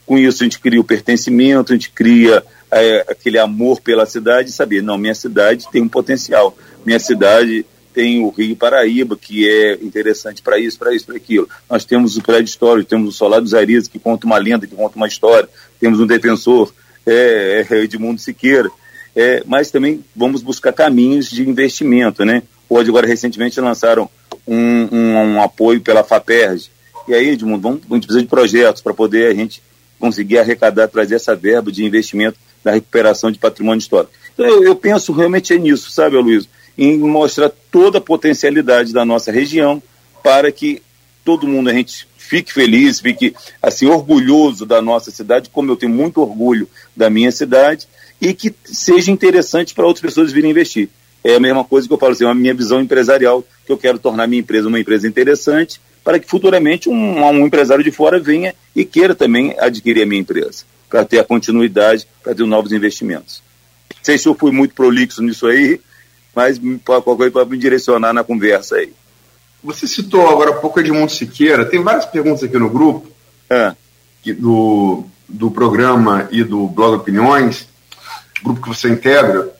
Com 0.06 0.17
isso 0.17 0.44
a 0.44 0.46
gente 0.46 0.60
cria 0.60 0.79
o 0.79 0.84
pertencimento, 0.84 1.74
a 1.74 1.75
gente 1.75 1.91
cria 1.91 2.44
é, 2.72 3.06
aquele 3.10 3.38
amor 3.38 3.82
pela 3.82 4.06
cidade 4.06 4.51
saber, 4.51 4.82
não, 4.82 4.98
minha 4.98 5.15
cidade 5.15 5.67
tem 5.72 5.82
um 5.82 5.89
potencial, 5.89 6.58
minha 6.86 7.00
cidade 7.00 7.65
tem 7.94 8.24
o 8.24 8.29
Rio 8.29 8.56
Paraíba, 8.56 9.17
que 9.17 9.50
é 9.50 9.74
interessante 9.82 10.44
para 10.44 10.60
isso, 10.60 10.77
para 10.77 10.94
isso, 10.94 11.08
para 11.08 11.15
aquilo. 11.15 11.50
Nós 11.67 11.84
temos 11.84 12.15
o 12.15 12.22
prédio 12.22 12.46
histórico, 12.46 12.88
temos 12.88 13.10
o 13.10 13.17
Solar 13.17 13.41
dos 13.41 13.56
Arizes, 13.56 13.88
que 13.88 13.98
conta 13.98 14.27
uma 14.27 14.38
lenda, 14.38 14.67
que 14.67 14.75
conta 14.75 14.96
uma 14.96 15.08
história, 15.08 15.50
temos 15.79 16.00
um 16.00 16.06
defensor, 16.06 16.72
é, 17.08 17.65
é 17.67 17.75
Edmundo 17.77 18.22
Siqueira, 18.22 18.70
é, 19.17 19.41
mas 19.47 19.71
também 19.71 20.05
vamos 20.15 20.43
buscar 20.43 20.71
caminhos 20.71 21.27
de 21.27 21.41
investimento, 21.41 22.24
né? 22.24 22.43
Hoje, 22.69 22.88
agora, 22.88 23.07
recentemente, 23.07 23.59
lançaram 23.59 24.07
um, 24.47 24.88
um, 24.91 25.13
um 25.15 25.41
apoio 25.41 25.81
pela 25.81 26.03
FAPERJ. 26.03 26.69
E 27.07 27.15
aí, 27.15 27.29
Edmundo, 27.29 27.62
vamos, 27.63 27.81
a 27.89 27.95
gente 27.95 28.05
precisa 28.05 28.21
de 28.21 28.29
projetos 28.29 28.79
para 28.79 28.93
poder 28.93 29.31
a 29.31 29.33
gente 29.33 29.63
conseguir 30.00 30.38
arrecadar, 30.38 30.88
trazer 30.88 31.15
essa 31.15 31.36
verba 31.36 31.71
de 31.71 31.83
investimento 31.83 32.38
da 32.63 32.71
recuperação 32.71 33.31
de 33.31 33.39
patrimônio 33.39 33.79
histórico. 33.79 34.13
Então, 34.36 34.45
eu, 34.45 34.63
eu 34.63 34.75
penso 34.75 35.12
realmente 35.12 35.51
é 35.51 35.57
nisso, 35.57 35.89
sabe, 35.89 36.15
Luiz? 36.17 36.47
Em 36.77 36.95
mostrar 37.00 37.51
toda 37.71 37.97
a 37.97 38.01
potencialidade 38.01 38.93
da 38.93 39.03
nossa 39.03 39.31
região 39.31 39.81
para 40.21 40.51
que 40.51 40.83
todo 41.25 41.47
mundo, 41.47 41.71
a 41.71 41.74
gente 41.74 42.07
fique 42.17 42.53
feliz, 42.53 43.00
fique 43.00 43.33
assim 43.62 43.88
orgulhoso 43.88 44.63
da 44.63 44.79
nossa 44.79 45.09
cidade, 45.09 45.50
como 45.50 45.71
eu 45.71 45.75
tenho 45.75 45.91
muito 45.91 46.21
orgulho 46.21 46.69
da 46.95 47.09
minha 47.09 47.31
cidade, 47.31 47.88
e 48.21 48.33
que 48.33 48.53
seja 48.65 49.12
interessante 49.12 49.74
para 49.74 49.86
outras 49.86 50.01
pessoas 50.01 50.31
virem 50.31 50.51
investir. 50.51 50.89
É 51.24 51.36
a 51.36 51.39
mesma 51.39 51.63
coisa 51.63 51.88
que 51.88 51.93
eu 51.93 51.97
falo 51.97 52.13
assim, 52.13 52.25
a 52.25 52.33
minha 52.33 52.53
visão 52.53 52.81
empresarial, 52.81 53.43
que 53.65 53.71
eu 53.71 53.77
quero 53.77 54.00
tornar 54.00 54.27
minha 54.27 54.39
empresa 54.39 54.67
uma 54.67 54.79
empresa 54.79 55.07
interessante, 55.07 55.79
para 56.03 56.19
que 56.19 56.27
futuramente 56.27 56.88
um, 56.89 57.24
um 57.25 57.45
empresário 57.45 57.83
de 57.83 57.91
fora 57.91 58.19
venha 58.19 58.55
e 58.75 58.86
queira 58.86 59.13
também 59.13 59.55
adquirir 59.59 60.03
a 60.03 60.05
minha 60.05 60.21
empresa, 60.21 60.63
para 60.89 61.03
ter 61.03 61.19
a 61.19 61.24
continuidade, 61.24 62.07
para 62.24 62.33
ter 62.33 62.45
novos 62.45 62.71
investimentos. 62.71 63.43
Não 63.93 64.03
sei 64.03 64.17
se 64.17 64.27
eu 64.27 64.33
fui 64.33 64.51
muito 64.51 64.74
prolixo 64.74 65.21
nisso 65.21 65.47
aí, 65.47 65.81
mas 66.33 66.59
qualquer 66.86 67.15
coisa 67.17 67.31
para 67.31 67.45
me 67.45 67.57
direcionar 67.57 68.13
na 68.13 68.24
conversa 68.24 68.77
aí. 68.77 68.93
Você 69.63 69.86
citou 69.88 70.29
agora 70.29 70.51
há 70.51 70.53
pouco 70.53 70.79
Edmundo 70.79 71.12
Siqueira, 71.12 71.65
tem 71.65 71.83
várias 71.83 72.05
perguntas 72.05 72.43
aqui 72.43 72.57
no 72.57 72.69
grupo, 72.69 73.12
é. 73.50 73.75
do, 74.39 75.03
do 75.27 75.51
programa 75.51 76.29
e 76.31 76.43
do 76.43 76.67
blog 76.67 76.95
Opiniões, 76.95 77.67
grupo 78.44 78.62
que 78.62 78.70
você 78.70 78.89
integra, 78.89 79.53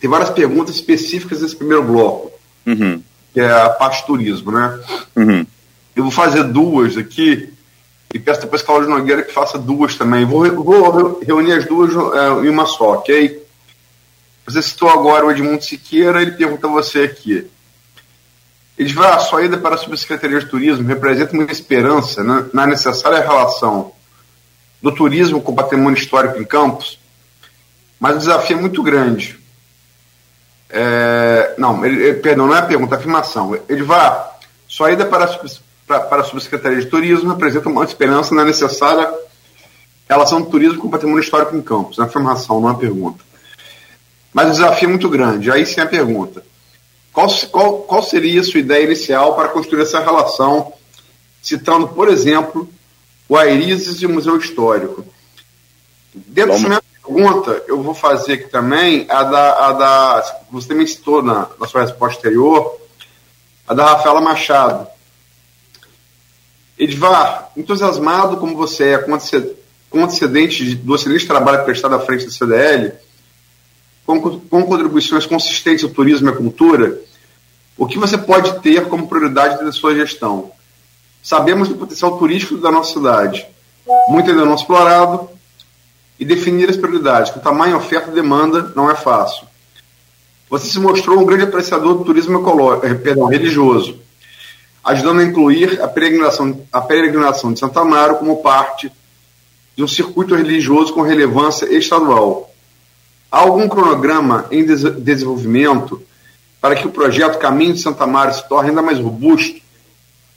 tem 0.00 0.10
várias 0.10 0.30
perguntas 0.30 0.74
específicas 0.74 1.40
desse 1.40 1.56
primeiro 1.56 1.82
bloco, 1.82 2.32
uhum. 2.66 3.02
que 3.32 3.40
é 3.40 3.50
a 3.50 3.70
parte 3.70 4.06
turismo, 4.06 4.52
né? 4.52 4.78
Uhum. 5.14 5.46
Eu 5.94 6.02
vou 6.02 6.12
fazer 6.12 6.44
duas 6.44 6.96
aqui 6.96 7.52
e 8.12 8.18
peço 8.18 8.42
depois 8.42 8.62
que 8.62 8.66
Cláudio 8.66 8.88
Nogueira 8.88 9.22
que 9.22 9.32
faça 9.32 9.58
duas 9.58 9.94
também. 9.94 10.24
Vou, 10.24 10.50
vou 10.62 11.20
reunir 11.26 11.52
as 11.52 11.64
duas 11.64 11.92
é, 11.92 12.46
em 12.46 12.48
uma 12.48 12.66
só, 12.66 12.92
ok? 12.94 13.44
Você 14.46 14.62
citou 14.62 14.88
agora 14.88 15.26
o 15.26 15.30
Edmundo 15.30 15.64
Siqueira, 15.64 16.22
ele 16.22 16.32
pergunta 16.32 16.66
a 16.66 16.70
você 16.70 17.00
aqui. 17.00 17.50
Ele 18.78 18.92
vai 18.92 19.10
a 19.10 19.18
sua 19.18 19.42
ida 19.44 19.56
para 19.56 19.74
a 19.74 19.78
Subsecretaria 19.78 20.38
de 20.38 20.46
Turismo 20.46 20.86
representa 20.86 21.32
uma 21.32 21.50
esperança 21.50 22.22
né, 22.22 22.46
na 22.52 22.66
necessária 22.66 23.20
relação 23.20 23.92
do 24.82 24.92
turismo 24.92 25.40
com 25.40 25.52
o 25.52 25.56
patrimônio 25.56 25.98
histórico 25.98 26.38
em 26.38 26.44
Campos, 26.44 26.98
mas 27.98 28.16
o 28.16 28.18
desafio 28.18 28.58
é 28.58 28.60
muito 28.60 28.82
grande. 28.82 29.38
É, 30.68 31.54
não, 31.58 31.84
ele, 31.84 32.14
perdão, 32.14 32.46
não 32.46 32.54
é 32.56 32.58
a 32.58 32.62
pergunta, 32.62 32.94
é 32.94 32.96
a 32.96 32.98
afirmação. 32.98 33.58
Ele 33.68 33.82
vai, 33.82 34.24
sua 34.68 34.92
ida 34.92 35.06
para 35.06 35.24
a, 35.24 35.38
para, 35.86 36.00
para 36.00 36.22
a 36.22 36.24
Subsecretaria 36.24 36.80
de 36.80 36.86
Turismo 36.86 37.30
representa 37.30 37.68
uma 37.68 37.84
esperança 37.84 38.34
na 38.34 38.44
necessária 38.44 39.12
relação 40.08 40.40
do 40.40 40.48
turismo 40.48 40.78
com 40.78 40.88
o 40.88 40.90
patrimônio 40.90 41.22
histórico 41.22 41.56
em 41.56 41.62
Campos. 41.62 41.98
É 41.98 42.02
a 42.02 42.04
afirmação, 42.04 42.60
não 42.60 42.68
é 42.68 42.72
a 42.72 42.76
pergunta. 42.76 43.24
Mas 44.32 44.48
o 44.48 44.52
desafio 44.52 44.86
é 44.86 44.90
muito 44.90 45.08
grande. 45.08 45.50
Aí 45.50 45.66
sim 45.66 45.80
a 45.80 45.86
pergunta. 45.86 46.44
Qual, 47.12 47.28
qual, 47.50 47.78
qual 47.78 48.02
seria 48.02 48.40
a 48.40 48.44
sua 48.44 48.60
ideia 48.60 48.84
inicial 48.84 49.34
para 49.34 49.48
construir 49.48 49.82
essa 49.82 50.00
relação, 50.00 50.72
citando, 51.42 51.88
por 51.88 52.08
exemplo, 52.08 52.68
o 53.28 53.36
Airizes 53.36 54.02
e 54.02 54.06
o 54.06 54.10
Museu 54.10 54.36
Histórico? 54.36 55.04
Dentro 56.14 56.58
Vamos. 56.58 56.80
Pergunta, 57.06 57.62
eu 57.68 57.80
vou 57.82 57.94
fazer 57.94 58.34
aqui 58.34 58.48
também 58.48 59.06
a 59.08 59.22
da. 59.22 59.68
A 59.68 59.72
da 59.72 60.40
você 60.50 60.68
também 60.68 60.86
citou 60.86 61.22
na, 61.22 61.48
na 61.58 61.66
sua 61.66 61.82
resposta 61.82 62.18
anterior, 62.18 62.78
a 63.66 63.72
da 63.72 63.84
Rafaela 63.84 64.20
Machado. 64.20 64.86
Edvar, 66.78 67.50
entusiasmado 67.56 68.36
como 68.36 68.56
você 68.56 68.90
é 68.90 68.98
com 68.98 70.02
antecedente 70.02 70.74
do 70.74 70.94
excelente 70.94 71.26
trabalho 71.26 71.64
prestado 71.64 71.94
à 71.94 72.00
frente 72.00 72.26
da 72.26 72.30
CDL, 72.30 72.92
com, 74.04 74.20
com 74.20 74.62
contribuições 74.64 75.24
consistentes 75.24 75.84
ao 75.84 75.90
turismo 75.90 76.28
e 76.28 76.32
à 76.32 76.36
cultura, 76.36 77.00
o 77.78 77.86
que 77.86 77.98
você 77.98 78.18
pode 78.18 78.60
ter 78.60 78.88
como 78.88 79.08
prioridade 79.08 79.64
da 79.64 79.72
sua 79.72 79.94
gestão? 79.94 80.50
Sabemos 81.22 81.68
do 81.68 81.76
potencial 81.76 82.18
turístico 82.18 82.58
da 82.58 82.70
nossa 82.70 82.92
cidade, 82.92 83.46
muito 84.08 84.30
ainda 84.30 84.44
não 84.44 84.54
explorado, 84.54 85.30
e 86.18 86.24
definir 86.24 86.68
as 86.68 86.76
prioridades, 86.76 87.30
com 87.30 87.40
tamanho, 87.40 87.76
oferta 87.76 88.10
e 88.10 88.14
demanda, 88.14 88.72
não 88.74 88.90
é 88.90 88.94
fácil. 88.94 89.46
Você 90.48 90.68
se 90.68 90.78
mostrou 90.78 91.18
um 91.18 91.26
grande 91.26 91.44
apreciador 91.44 91.94
do 91.98 92.04
turismo 92.04 92.38
ecológico, 92.38 92.86
eh, 92.86 92.94
perdão, 92.94 93.26
religioso, 93.26 93.98
ajudando 94.84 95.20
a 95.20 95.24
incluir 95.24 95.82
a 95.82 95.88
peregrinação, 95.88 96.60
a 96.72 96.80
peregrinação 96.80 97.52
de 97.52 97.58
Santa 97.58 97.80
Amaro 97.80 98.16
como 98.16 98.42
parte 98.42 98.90
de 99.76 99.82
um 99.82 99.88
circuito 99.88 100.34
religioso 100.34 100.94
com 100.94 101.02
relevância 101.02 101.66
estadual. 101.76 102.50
Há 103.30 103.40
algum 103.40 103.68
cronograma 103.68 104.46
em 104.50 104.64
desenvolvimento 104.64 106.00
para 106.60 106.76
que 106.76 106.86
o 106.86 106.90
projeto 106.90 107.38
Caminho 107.38 107.74
de 107.74 107.82
Santa 107.82 108.06
Maria 108.06 108.32
se 108.32 108.48
torne 108.48 108.70
ainda 108.70 108.80
mais 108.80 108.98
robusto, 108.98 109.60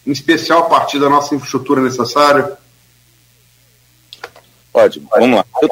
em 0.06 0.12
especial 0.12 0.60
a 0.60 0.66
partir 0.66 1.00
da 1.00 1.10
nossa 1.10 1.34
infraestrutura 1.36 1.82
necessária? 1.82 2.58
Ótimo, 4.86 5.10
vamos 5.12 5.38
lá. 5.38 5.46
Eu, 5.62 5.70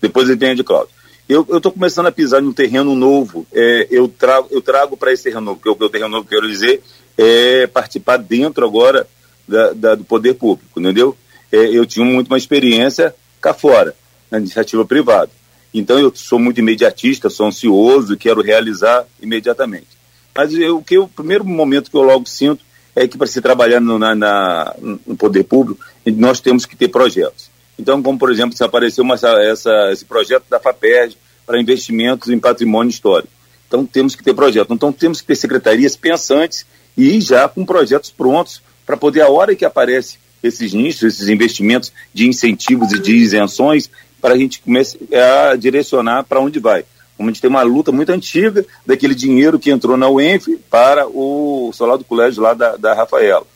depois 0.00 0.28
entende, 0.28 0.64
Cláudio. 0.64 0.90
Eu 1.28 1.46
estou 1.50 1.72
começando 1.72 2.06
a 2.06 2.12
pisar 2.12 2.42
num 2.42 2.52
terreno 2.52 2.94
novo. 2.94 3.46
É, 3.52 3.86
eu 3.90 4.08
trago, 4.08 4.48
eu 4.50 4.60
trago 4.60 4.96
para 4.96 5.12
esse 5.12 5.22
terreno 5.22 5.42
novo, 5.42 5.60
porque 5.60 5.84
o, 5.84 5.86
o 5.86 5.90
terreno 5.90 6.10
novo 6.10 6.28
que 6.28 6.34
eu 6.34 6.40
quero 6.40 6.52
dizer 6.52 6.82
é 7.16 7.66
participar 7.66 8.18
dentro 8.18 8.66
agora 8.66 9.06
da, 9.46 9.72
da, 9.72 9.94
do 9.94 10.04
poder 10.04 10.34
público, 10.34 10.78
entendeu? 10.78 11.16
É, 11.50 11.56
eu 11.56 11.86
tinha 11.86 12.04
muito 12.04 12.28
uma 12.28 12.38
experiência 12.38 13.14
cá 13.40 13.54
fora, 13.54 13.94
na 14.30 14.38
iniciativa 14.38 14.84
privada. 14.84 15.30
Então 15.72 15.98
eu 15.98 16.12
sou 16.14 16.38
muito 16.38 16.58
imediatista, 16.58 17.30
sou 17.30 17.46
ansioso, 17.46 18.16
quero 18.16 18.42
realizar 18.42 19.06
imediatamente. 19.20 19.88
Mas 20.34 20.52
eu, 20.54 20.78
o 20.78 20.82
que 20.82 20.98
o 20.98 21.08
primeiro 21.08 21.44
momento 21.44 21.90
que 21.90 21.96
eu 21.96 22.02
logo 22.02 22.26
sinto 22.26 22.64
é 22.94 23.08
que 23.08 23.16
para 23.16 23.26
se 23.26 23.40
trabalhar 23.40 23.80
no, 23.80 23.98
na, 23.98 24.14
na, 24.14 24.74
no 24.80 25.16
poder 25.16 25.44
público, 25.44 25.82
nós 26.04 26.40
temos 26.40 26.66
que 26.66 26.76
ter 26.76 26.88
projetos. 26.88 27.50
Então, 27.82 28.00
como 28.00 28.16
por 28.16 28.30
exemplo, 28.30 28.56
se 28.56 28.62
apareceu 28.62 29.02
uma, 29.02 29.16
essa, 29.16 29.90
esse 29.90 30.04
projeto 30.04 30.44
da 30.48 30.60
FAPERJ 30.60 31.16
para 31.44 31.60
investimentos 31.60 32.28
em 32.28 32.38
patrimônio 32.38 32.90
histórico. 32.90 33.32
Então 33.66 33.84
temos 33.84 34.14
que 34.14 34.22
ter 34.22 34.32
projetos. 34.34 34.72
Então 34.72 34.92
temos 34.92 35.20
que 35.20 35.26
ter 35.26 35.34
secretarias 35.34 35.96
pensantes 35.96 36.64
e 36.96 37.20
já 37.20 37.48
com 37.48 37.66
projetos 37.66 38.08
prontos 38.08 38.62
para 38.86 38.96
poder, 38.96 39.22
a 39.22 39.28
hora 39.28 39.56
que 39.56 39.64
aparece 39.64 40.18
esses 40.44 40.72
nichos, 40.72 41.02
esses 41.02 41.28
investimentos 41.28 41.92
de 42.14 42.28
incentivos 42.28 42.92
e 42.92 43.00
de 43.00 43.16
isenções, 43.16 43.90
para 44.20 44.34
a 44.34 44.38
gente 44.38 44.60
começar 44.60 45.50
a 45.50 45.56
direcionar 45.56 46.22
para 46.22 46.38
onde 46.38 46.60
vai. 46.60 46.84
Como 47.16 47.28
a 47.28 47.32
gente 47.32 47.42
tem 47.42 47.50
uma 47.50 47.62
luta 47.62 47.90
muito 47.90 48.10
antiga 48.10 48.64
daquele 48.86 49.16
dinheiro 49.16 49.58
que 49.58 49.72
entrou 49.72 49.96
na 49.96 50.08
UENF 50.08 50.56
para 50.70 51.08
o 51.08 51.72
solar 51.74 51.98
do 51.98 52.04
colégio 52.04 52.40
lá 52.40 52.54
da, 52.54 52.76
da 52.76 52.94
Rafaela. 52.94 53.46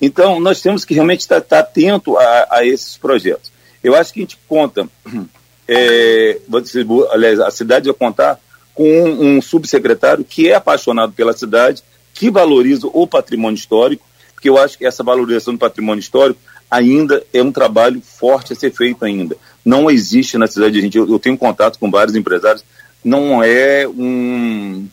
Então, 0.00 0.38
nós 0.40 0.60
temos 0.60 0.84
que 0.84 0.94
realmente 0.94 1.20
estar, 1.20 1.38
estar 1.38 1.58
atento 1.60 2.16
a, 2.16 2.46
a, 2.50 2.66
esses 2.66 2.96
projetos. 2.96 3.49
Eu 3.82 3.94
acho 3.94 4.12
que 4.12 4.20
a 4.20 4.22
gente 4.22 4.38
conta, 4.48 4.88
é, 5.66 6.38
aliás, 7.10 7.40
a 7.40 7.50
cidade 7.50 7.86
vai 7.86 7.94
contar 7.94 8.38
com 8.74 8.84
um, 8.84 9.36
um 9.36 9.42
subsecretário 9.42 10.24
que 10.24 10.48
é 10.48 10.54
apaixonado 10.54 11.12
pela 11.12 11.32
cidade, 11.32 11.82
que 12.14 12.30
valoriza 12.30 12.86
o 12.86 13.06
patrimônio 13.06 13.56
histórico, 13.56 14.06
porque 14.34 14.48
eu 14.48 14.58
acho 14.58 14.78
que 14.78 14.86
essa 14.86 15.02
valorização 15.02 15.54
do 15.54 15.60
patrimônio 15.60 16.00
histórico 16.00 16.40
ainda 16.70 17.22
é 17.32 17.42
um 17.42 17.52
trabalho 17.52 18.00
forte 18.00 18.52
a 18.52 18.56
ser 18.56 18.72
feito 18.72 19.04
ainda. 19.04 19.36
Não 19.64 19.90
existe 19.90 20.38
na 20.38 20.46
cidade, 20.46 20.78
a 20.78 20.82
gente, 20.82 20.96
eu, 20.96 21.08
eu 21.08 21.18
tenho 21.18 21.36
contato 21.36 21.78
com 21.78 21.90
vários 21.90 22.16
empresários, 22.16 22.64
não 23.04 23.42
é 23.42 23.86
um 23.88 24.88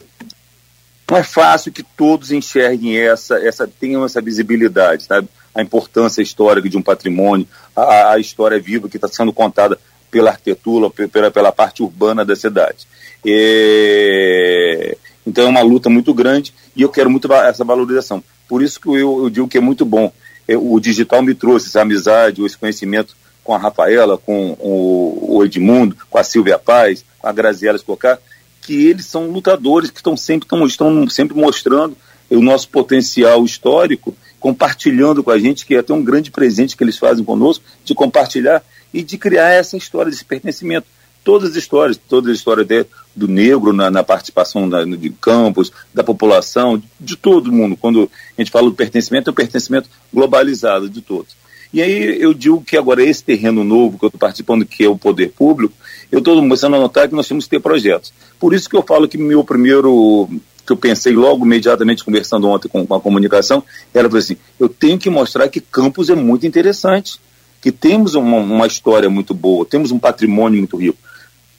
não 1.09 1.17
é 1.17 1.23
fácil 1.23 1.71
que 1.71 1.83
todos 1.83 2.31
enxerguem 2.31 2.97
essa, 2.97 3.39
essa 3.39 3.65
tenham 3.65 4.03
essa 4.03 4.21
visibilidade, 4.21 5.03
sabe? 5.03 5.29
A 5.57 5.61
importância 5.63 6.21
histórica 6.21 6.69
de 6.69 6.77
um 6.77 6.81
patrimônio, 6.81 7.47
a, 7.75 8.13
a 8.13 8.19
história 8.19 8.59
viva 8.59 8.87
que 8.87 8.97
está 8.97 9.07
sendo 9.07 9.33
contada 9.33 9.77
pela 10.11 10.29
arquitetura, 10.29 10.89
pela, 10.89 11.31
pela 11.31 11.51
parte 11.51 11.81
urbana 11.81 12.23
da 12.23 12.35
cidade. 12.35 12.87
É, 13.25 14.95
então 15.25 15.45
é 15.45 15.47
uma 15.47 15.61
luta 15.61 15.89
muito 15.89 16.13
grande 16.13 16.53
e 16.75 16.81
eu 16.81 16.89
quero 16.89 17.09
muito 17.09 17.31
essa 17.33 17.65
valorização. 17.65 18.23
Por 18.47 18.61
isso 18.61 18.79
que 18.79 18.87
eu, 18.87 19.23
eu 19.23 19.29
digo 19.29 19.47
que 19.47 19.57
é 19.57 19.61
muito 19.61 19.83
bom 19.83 20.11
o 20.55 20.79
digital 20.79 21.21
me 21.21 21.35
trouxe 21.35 21.67
essa 21.67 21.81
amizade, 21.81 22.43
esse 22.45 22.57
conhecimento 22.57 23.15
com 23.43 23.53
a 23.53 23.57
Rafaela, 23.57 24.17
com 24.17 24.55
o, 24.59 25.43
Edmundo, 25.43 25.95
com 26.09 26.17
a 26.17 26.23
Silvia 26.23 26.57
Paz, 26.57 27.03
com 27.19 27.27
a 27.27 27.33
Graziela 27.33 27.75
Escocar, 27.75 28.19
que 28.61 28.87
eles 28.87 29.05
são 29.05 29.27
lutadores 29.27 29.89
que 29.89 29.97
estão 29.97 30.15
sempre, 30.15 30.47
tão, 30.47 30.65
estão 30.65 31.09
sempre 31.09 31.35
mostrando 31.37 31.97
o 32.29 32.41
nosso 32.41 32.69
potencial 32.69 33.43
histórico, 33.45 34.15
compartilhando 34.39 35.23
com 35.23 35.31
a 35.31 35.39
gente, 35.39 35.65
que 35.65 35.75
é 35.75 35.79
até 35.79 35.93
um 35.93 36.03
grande 36.03 36.31
presente 36.31 36.77
que 36.77 36.83
eles 36.83 36.97
fazem 36.97 37.23
conosco, 37.23 37.63
de 37.83 37.93
compartilhar 37.93 38.63
e 38.93 39.03
de 39.03 39.17
criar 39.17 39.49
essa 39.49 39.77
história 39.77 40.11
desse 40.11 40.25
pertencimento 40.25 40.87
todas 41.27 41.49
as 41.49 41.55
histórias, 41.57 41.97
todas 41.97 42.31
as 42.31 42.37
histórias 42.37 42.65
de, 42.65 42.85
do 43.13 43.27
negro 43.27 43.73
na, 43.73 43.91
na 43.91 44.01
participação 44.01 44.69
de 44.69 45.09
campos, 45.09 45.73
da 45.93 46.01
população, 46.01 46.77
de, 46.77 46.87
de, 46.97 47.17
todo 47.17 47.51
mundo. 47.51 47.75
Quando 47.75 48.09
a 48.37 48.41
gente 48.41 48.49
fala 48.49 48.69
do 48.69 48.73
pertencimento, 48.73 49.29
é 49.29 49.31
o 49.31 49.35
pertencimento 49.35 49.89
globalizado 50.13 50.89
de 50.89 51.01
todos. 51.01 51.35
E 51.73 51.81
aí 51.81 52.21
eu 52.21 52.33
digo 52.33 52.63
que 52.63 52.77
agora 52.77 53.03
esse 53.03 53.21
terreno 53.21 53.65
novo 53.65 53.99
que 53.99 54.05
eu 54.05 54.07
estou 54.07 54.19
participando, 54.19 54.65
que 54.65 54.85
é 54.85 54.87
o 54.87 54.97
poder 54.97 55.31
público, 55.31 55.73
eu 56.09 56.19
estou 56.19 56.37
começando 56.37 56.75
a 56.75 56.79
notar 56.79 57.09
que 57.09 57.15
nós 57.15 57.27
temos 57.27 57.43
que 57.43 57.49
ter 57.49 57.59
projetos. 57.59 58.13
Por 58.39 58.53
isso 58.53 58.69
que 58.69 58.77
eu 58.77 58.83
falo 58.83 59.05
que 59.05 59.17
meu 59.17 59.43
primeiro, 59.43 60.29
que 60.67 60.73
eu 60.73 60.77
pensei 60.77 61.13
logo 61.13 61.45
imediatamente 61.45 62.03
conversando 62.03 62.49
ontem 62.49 62.67
com, 62.67 62.85
com 62.85 62.93
a 62.93 62.99
comunicação, 62.99 63.63
era 63.93 64.09
assim, 64.17 64.35
eu 64.59 64.67
tenho 64.67 64.99
que 64.99 65.09
mostrar 65.09 65.47
que 65.47 65.61
Campos 65.61 66.09
é 66.09 66.15
muito 66.15 66.45
interessante, 66.45 67.19
que 67.61 67.71
temos 67.71 68.15
uma, 68.15 68.37
uma 68.37 68.67
história 68.67 69.09
muito 69.09 69.33
boa, 69.33 69.65
temos 69.65 69.91
um 69.91 69.97
patrimônio 69.97 70.59
muito 70.59 70.75
rico. 70.75 70.97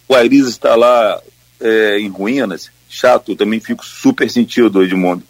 O 0.06 0.14
Airiz 0.14 0.46
está 0.46 0.76
lá 0.76 1.20
é, 1.58 1.98
em 1.98 2.08
ruínas, 2.08 2.70
chato, 2.88 3.32
eu 3.32 3.36
também 3.36 3.60
fico 3.60 3.84
super 3.84 4.30
sentido, 4.30 4.82
Edmundo. 4.82 5.22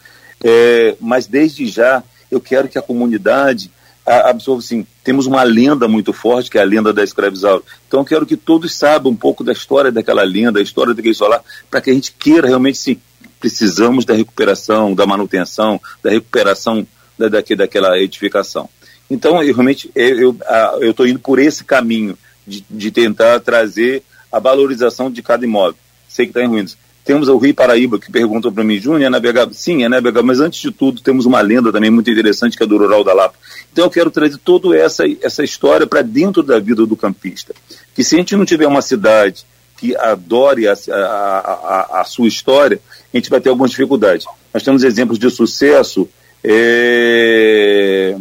É, 0.42 0.96
mas 1.00 1.26
desde 1.26 1.66
já 1.68 2.02
eu 2.30 2.40
quero 2.40 2.68
que 2.68 2.78
a 2.78 2.82
comunidade 2.82 3.70
absorva 4.04 4.60
assim, 4.60 4.86
temos 5.04 5.26
uma 5.26 5.42
lenda 5.42 5.86
muito 5.86 6.12
forte, 6.12 6.50
que 6.50 6.58
é 6.58 6.62
a 6.62 6.64
lenda 6.64 6.92
da 6.92 7.04
escravizaura. 7.04 7.62
Então 7.86 8.00
eu 8.00 8.04
quero 8.04 8.26
que 8.26 8.36
todos 8.36 8.74
saibam 8.74 9.12
um 9.12 9.16
pouco 9.16 9.44
da 9.44 9.52
história 9.52 9.92
daquela 9.92 10.22
lenda, 10.22 10.58
a 10.58 10.62
história 10.62 10.94
daquele 10.94 11.14
solar, 11.14 11.42
para 11.70 11.80
que 11.80 11.90
a 11.90 11.94
gente 11.94 12.12
queira 12.12 12.48
realmente 12.48 12.78
sim, 12.78 12.98
precisamos 13.38 14.04
da 14.04 14.14
recuperação, 14.14 14.94
da 14.94 15.06
manutenção, 15.06 15.80
da 16.02 16.10
recuperação 16.10 16.86
da, 17.18 17.28
daquela 17.28 17.98
edificação. 17.98 18.68
Então, 19.10 19.42
eu, 19.42 19.54
realmente, 19.54 19.90
eu 19.94 20.36
estou 20.82 21.06
indo 21.06 21.18
por 21.18 21.38
esse 21.38 21.64
caminho 21.64 22.16
de, 22.46 22.64
de 22.68 22.90
tentar 22.90 23.40
trazer 23.40 24.02
a 24.30 24.38
valorização 24.38 25.10
de 25.10 25.22
cada 25.22 25.44
imóvel. 25.44 25.78
Sei 26.08 26.26
que 26.26 26.30
está 26.30 26.42
em 26.42 26.48
ruínas. 26.48 26.76
Temos 27.04 27.28
o 27.28 27.38
Rio 27.38 27.54
Paraíba, 27.54 27.98
que 27.98 28.12
perguntou 28.12 28.52
para 28.52 28.62
mim, 28.62 28.78
Júnior, 28.78 29.04
é 29.04 29.08
navegável? 29.08 29.54
Sim, 29.54 29.82
é 29.82 29.88
navegável, 29.88 30.26
mas 30.26 30.40
antes 30.40 30.60
de 30.60 30.70
tudo 30.70 31.00
temos 31.00 31.24
uma 31.24 31.40
lenda 31.40 31.72
também 31.72 31.90
muito 31.90 32.10
interessante, 32.10 32.54
que 32.54 32.62
é 32.62 32.66
do 32.66 32.76
Rural 32.76 33.02
da 33.02 33.14
Lapa. 33.14 33.34
Então 33.72 33.86
eu 33.86 33.90
quero 33.90 34.10
trazer 34.10 34.36
toda 34.36 34.76
essa, 34.76 35.04
essa 35.22 35.42
história 35.42 35.86
para 35.86 36.02
dentro 36.02 36.42
da 36.42 36.58
vida 36.58 36.84
do 36.84 36.94
campista. 36.94 37.54
Que 37.94 38.04
se 38.04 38.14
a 38.14 38.18
gente 38.18 38.36
não 38.36 38.44
tiver 38.44 38.66
uma 38.66 38.82
cidade 38.82 39.46
que 39.78 39.96
adore 39.96 40.68
a, 40.68 40.74
a, 40.90 40.94
a, 40.94 42.00
a 42.02 42.04
sua 42.04 42.28
história, 42.28 42.78
a 43.12 43.16
gente 43.16 43.30
vai 43.30 43.40
ter 43.40 43.48
algumas 43.48 43.70
dificuldades. 43.70 44.26
Nós 44.52 44.62
temos 44.62 44.82
exemplos 44.82 45.18
de 45.18 45.30
sucesso. 45.30 46.08
É, 46.44 48.16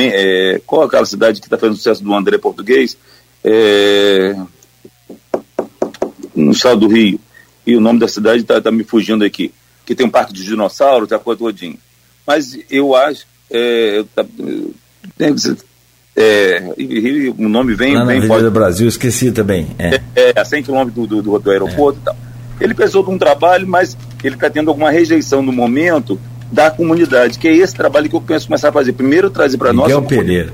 é, 0.00 0.60
qual 0.66 0.82
é 0.82 0.86
aquela 0.86 1.06
cidade 1.06 1.40
que 1.40 1.46
está 1.46 1.58
fazendo 1.58 1.76
sucesso 1.76 2.02
do 2.02 2.14
André 2.14 2.38
Português? 2.38 2.96
É, 3.44 4.36
no 6.34 6.52
estado 6.52 6.80
do 6.80 6.88
Rio 6.88 7.20
e 7.66 7.76
o 7.76 7.80
nome 7.80 7.98
da 7.98 8.08
cidade 8.08 8.42
está 8.42 8.60
tá 8.60 8.70
me 8.70 8.84
fugindo 8.84 9.24
aqui, 9.24 9.52
que 9.84 9.94
tem 9.94 10.06
um 10.06 10.10
parque 10.10 10.32
de 10.32 10.44
dinossauros, 10.44 11.08
tá 11.08 11.18
coisa 11.18 11.38
todinha. 11.38 11.76
Mas 12.26 12.58
eu 12.70 12.94
acho, 12.94 13.26
é, 13.50 14.04
tá, 14.14 14.24
é, 16.16 16.74
o 17.36 17.48
nome 17.48 17.74
vem... 17.74 17.94
Lá 17.94 18.04
vem 18.04 18.20
na 18.20 18.26
pode... 18.26 18.44
do 18.44 18.50
Brasil, 18.50 18.88
esqueci 18.88 19.30
também. 19.30 19.68
É, 19.78 20.00
é, 20.14 20.40
a 20.40 20.44
100 20.44 20.62
quilômetros 20.64 21.08
do, 21.08 21.22
do, 21.22 21.38
do, 21.38 21.50
aeroporto 21.50 21.98
e 22.00 22.04
tal. 22.04 22.16
Ele 22.60 22.74
pensou 22.74 23.02
de 23.02 23.10
um 23.10 23.18
trabalho, 23.18 23.66
mas 23.66 23.96
ele 24.22 24.34
está 24.34 24.50
tendo 24.50 24.68
alguma 24.68 24.90
rejeição 24.90 25.42
no 25.42 25.52
momento 25.52 26.20
da 26.52 26.70
comunidade, 26.70 27.38
que 27.38 27.48
é 27.48 27.56
esse 27.56 27.74
trabalho 27.74 28.08
que 28.08 28.16
eu 28.16 28.20
penso 28.20 28.46
começar 28.46 28.68
a 28.68 28.72
fazer. 28.72 28.92
Primeiro 28.92 29.30
trazer 29.30 29.56
para 29.56 29.72
nós... 29.72 29.86
Miguel 29.86 30.02
Pereira. 30.02 30.52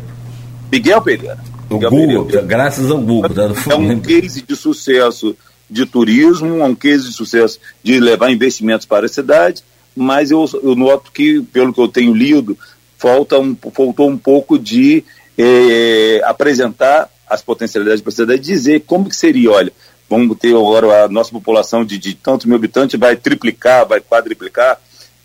Miguel 0.71 1.03
Pereira. 1.03 1.39
O 1.69 1.75
Miguel 1.75 1.91
Google, 1.91 2.25
Pereira. 2.27 2.47
graças 2.47 2.91
ao 2.91 2.99
Google. 2.99 3.31
Tá 3.31 3.73
é 3.73 3.75
um 3.75 3.99
case 3.99 4.43
de 4.43 4.55
sucesso 4.55 5.37
de 5.69 5.85
turismo, 5.85 6.61
é 6.61 6.65
um 6.65 6.75
case 6.75 7.09
de 7.09 7.13
sucesso 7.13 7.59
de 7.83 7.99
levar 7.99 8.31
investimentos 8.31 8.87
para 8.87 9.07
a 9.07 9.09
cidade, 9.09 9.65
mas 9.97 10.31
eu, 10.31 10.49
eu 10.63 10.77
noto 10.77 11.11
que, 11.11 11.41
pelo 11.53 11.73
que 11.73 11.81
eu 11.81 11.89
tenho 11.89 12.15
lido, 12.15 12.57
falta 12.97 13.39
um, 13.39 13.57
faltou 13.73 14.09
um 14.09 14.17
pouco 14.17 14.59
de 14.59 15.03
eh, 15.37 16.21
apresentar 16.25 17.11
as 17.29 17.43
potencialidades 17.43 18.01
para 18.01 18.11
a 18.11 18.15
cidade, 18.15 18.41
dizer 18.41 18.85
como 18.87 19.09
que 19.09 19.17
seria, 19.17 19.51
olha, 19.51 19.73
vamos 20.09 20.37
ter 20.39 20.55
agora 20.55 21.05
a 21.05 21.09
nossa 21.09 21.31
população 21.31 21.85
de, 21.85 21.99
de 21.99 22.15
tantos 22.15 22.47
mil 22.47 22.57
habitantes 22.57 22.99
vai 22.99 23.17
triplicar, 23.17 23.87
vai 23.87 24.01
quadriplicar, 24.01 24.79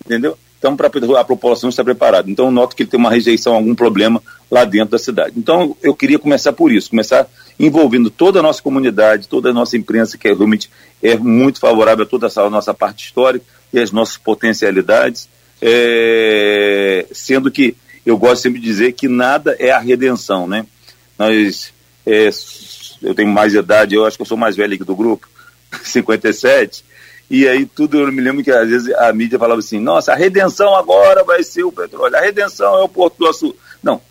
entendeu? 0.05 0.37
Então, 0.61 0.77
para 0.77 0.87
a 1.19 1.23
população 1.23 1.69
estar 1.71 1.83
preparada. 1.83 2.29
Então, 2.29 2.45
eu 2.45 2.51
noto 2.51 2.75
que 2.75 2.83
ele 2.83 2.89
tem 2.89 2.99
uma 2.99 3.09
rejeição, 3.09 3.55
algum 3.55 3.73
problema 3.73 4.21
lá 4.49 4.63
dentro 4.63 4.91
da 4.91 4.99
cidade. 4.99 5.33
Então, 5.35 5.75
eu 5.81 5.95
queria 5.95 6.19
começar 6.19 6.53
por 6.53 6.71
isso, 6.71 6.91
começar 6.91 7.27
envolvendo 7.59 8.11
toda 8.11 8.39
a 8.39 8.43
nossa 8.43 8.61
comunidade, 8.61 9.27
toda 9.27 9.49
a 9.49 9.53
nossa 9.53 9.75
imprensa, 9.75 10.19
que 10.19 10.27
é, 10.27 10.33
realmente 10.33 10.69
é 11.01 11.15
muito 11.15 11.59
favorável 11.59 12.05
a 12.05 12.07
toda 12.07 12.27
essa 12.27 12.47
nossa 12.47 12.75
parte 12.75 13.05
histórica 13.05 13.43
e 13.73 13.79
as 13.79 13.91
nossas 13.91 14.17
potencialidades, 14.17 15.27
é, 15.59 17.07
sendo 17.11 17.49
que 17.49 17.75
eu 18.05 18.15
gosto 18.15 18.43
sempre 18.43 18.59
de 18.59 18.67
dizer 18.67 18.91
que 18.93 19.07
nada 19.07 19.55
é 19.59 19.71
a 19.71 19.79
redenção, 19.79 20.47
né? 20.47 20.65
Nós, 21.17 21.73
é, 22.05 22.29
eu 23.01 23.15
tenho 23.15 23.29
mais 23.29 23.53
idade, 23.53 23.95
eu 23.95 24.05
acho 24.05 24.17
que 24.17 24.21
eu 24.21 24.27
sou 24.27 24.37
mais 24.37 24.55
velho 24.55 24.73
aqui 24.73 24.83
do 24.83 24.95
grupo, 24.95 25.27
57, 25.83 26.83
e 27.29 27.47
aí 27.47 27.65
tudo, 27.65 27.99
eu 27.99 28.11
me 28.11 28.21
lembro 28.21 28.43
que 28.43 28.51
às 28.51 28.69
vezes 28.69 28.93
a 28.95 29.11
mídia 29.13 29.39
falava 29.39 29.59
assim, 29.59 29.79
nossa, 29.79 30.11
a 30.11 30.15
redenção 30.15 30.75
agora 30.75 31.23
vai 31.23 31.43
ser 31.43 31.63
o 31.63 31.71
petróleo, 31.71 32.15
a 32.15 32.21
redenção 32.21 32.79
é 32.79 32.83
o 32.83 32.89
Porto 32.89 33.17
do 33.17 33.27
Açul. 33.27 33.55
Não, 33.81 34.01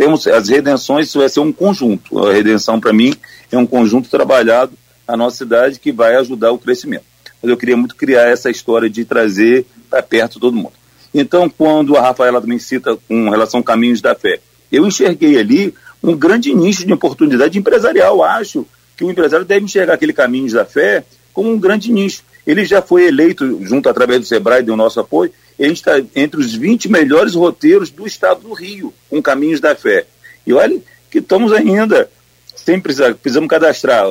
temos 0.00 0.26
as 0.26 0.48
redenções, 0.48 1.08
isso 1.08 1.18
vai 1.18 1.28
ser 1.28 1.40
um 1.40 1.52
conjunto. 1.52 2.26
A 2.26 2.32
redenção, 2.32 2.80
para 2.80 2.90
mim, 2.90 3.14
é 3.52 3.58
um 3.58 3.66
conjunto 3.66 4.08
trabalhado 4.08 4.72
na 5.06 5.14
nossa 5.14 5.36
cidade 5.36 5.78
que 5.78 5.92
vai 5.92 6.16
ajudar 6.16 6.52
o 6.52 6.58
crescimento. 6.58 7.04
Mas 7.42 7.50
eu 7.50 7.56
queria 7.56 7.76
muito 7.76 7.94
criar 7.94 8.22
essa 8.22 8.50
história 8.50 8.88
de 8.88 9.04
trazer 9.04 9.66
para 9.90 10.02
perto 10.02 10.40
todo 10.40 10.56
mundo. 10.56 10.72
Então, 11.12 11.50
quando 11.50 11.96
a 11.96 12.00
Rafaela 12.00 12.40
também 12.40 12.58
cita 12.58 12.96
com 13.06 13.28
relação 13.28 13.60
a 13.60 13.62
caminhos 13.62 14.00
da 14.00 14.14
fé, 14.14 14.40
eu 14.72 14.86
enxerguei 14.86 15.38
ali 15.38 15.74
um 16.02 16.16
grande 16.16 16.54
nicho 16.54 16.86
de 16.86 16.92
oportunidade 16.92 17.58
empresarial. 17.58 18.22
Acho 18.22 18.66
que 18.96 19.04
o 19.04 19.10
empresário 19.10 19.44
deve 19.44 19.64
enxergar 19.64 19.94
aquele 19.94 20.12
caminhos 20.12 20.52
da 20.52 20.64
fé 20.64 21.04
como 21.32 21.50
um 21.50 21.58
grande 21.58 21.90
nicho. 21.92 22.22
Ele 22.46 22.64
já 22.64 22.80
foi 22.82 23.06
eleito, 23.06 23.64
junto 23.64 23.88
através 23.88 24.20
do 24.20 24.26
Sebrae, 24.26 24.62
deu 24.62 24.76
nosso 24.76 24.98
apoio, 24.98 25.32
a 25.58 25.62
gente 25.64 25.76
está 25.76 26.00
entre 26.16 26.40
os 26.40 26.54
20 26.54 26.90
melhores 26.90 27.34
roteiros 27.34 27.90
do 27.90 28.06
estado 28.06 28.40
do 28.40 28.52
Rio, 28.54 28.94
com 29.08 29.22
Caminhos 29.22 29.60
da 29.60 29.74
Fé. 29.74 30.06
E 30.46 30.52
olha 30.52 30.80
que 31.10 31.18
estamos 31.18 31.52
ainda, 31.52 32.10
sem 32.56 32.80
precisar, 32.80 33.14
precisamos 33.14 33.48
cadastrar 33.48 34.06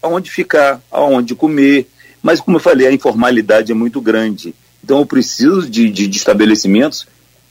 aonde 0.00 0.30
ficar, 0.30 0.80
aonde 0.90 1.34
comer, 1.34 1.88
mas 2.22 2.40
como 2.40 2.56
eu 2.56 2.60
falei, 2.60 2.86
a 2.86 2.92
informalidade 2.92 3.72
é 3.72 3.74
muito 3.74 4.00
grande. 4.00 4.54
Então 4.82 5.00
eu 5.00 5.06
preciso 5.06 5.68
de, 5.68 5.90
de, 5.90 6.06
de 6.06 6.16
estabelecimentos 6.16 7.06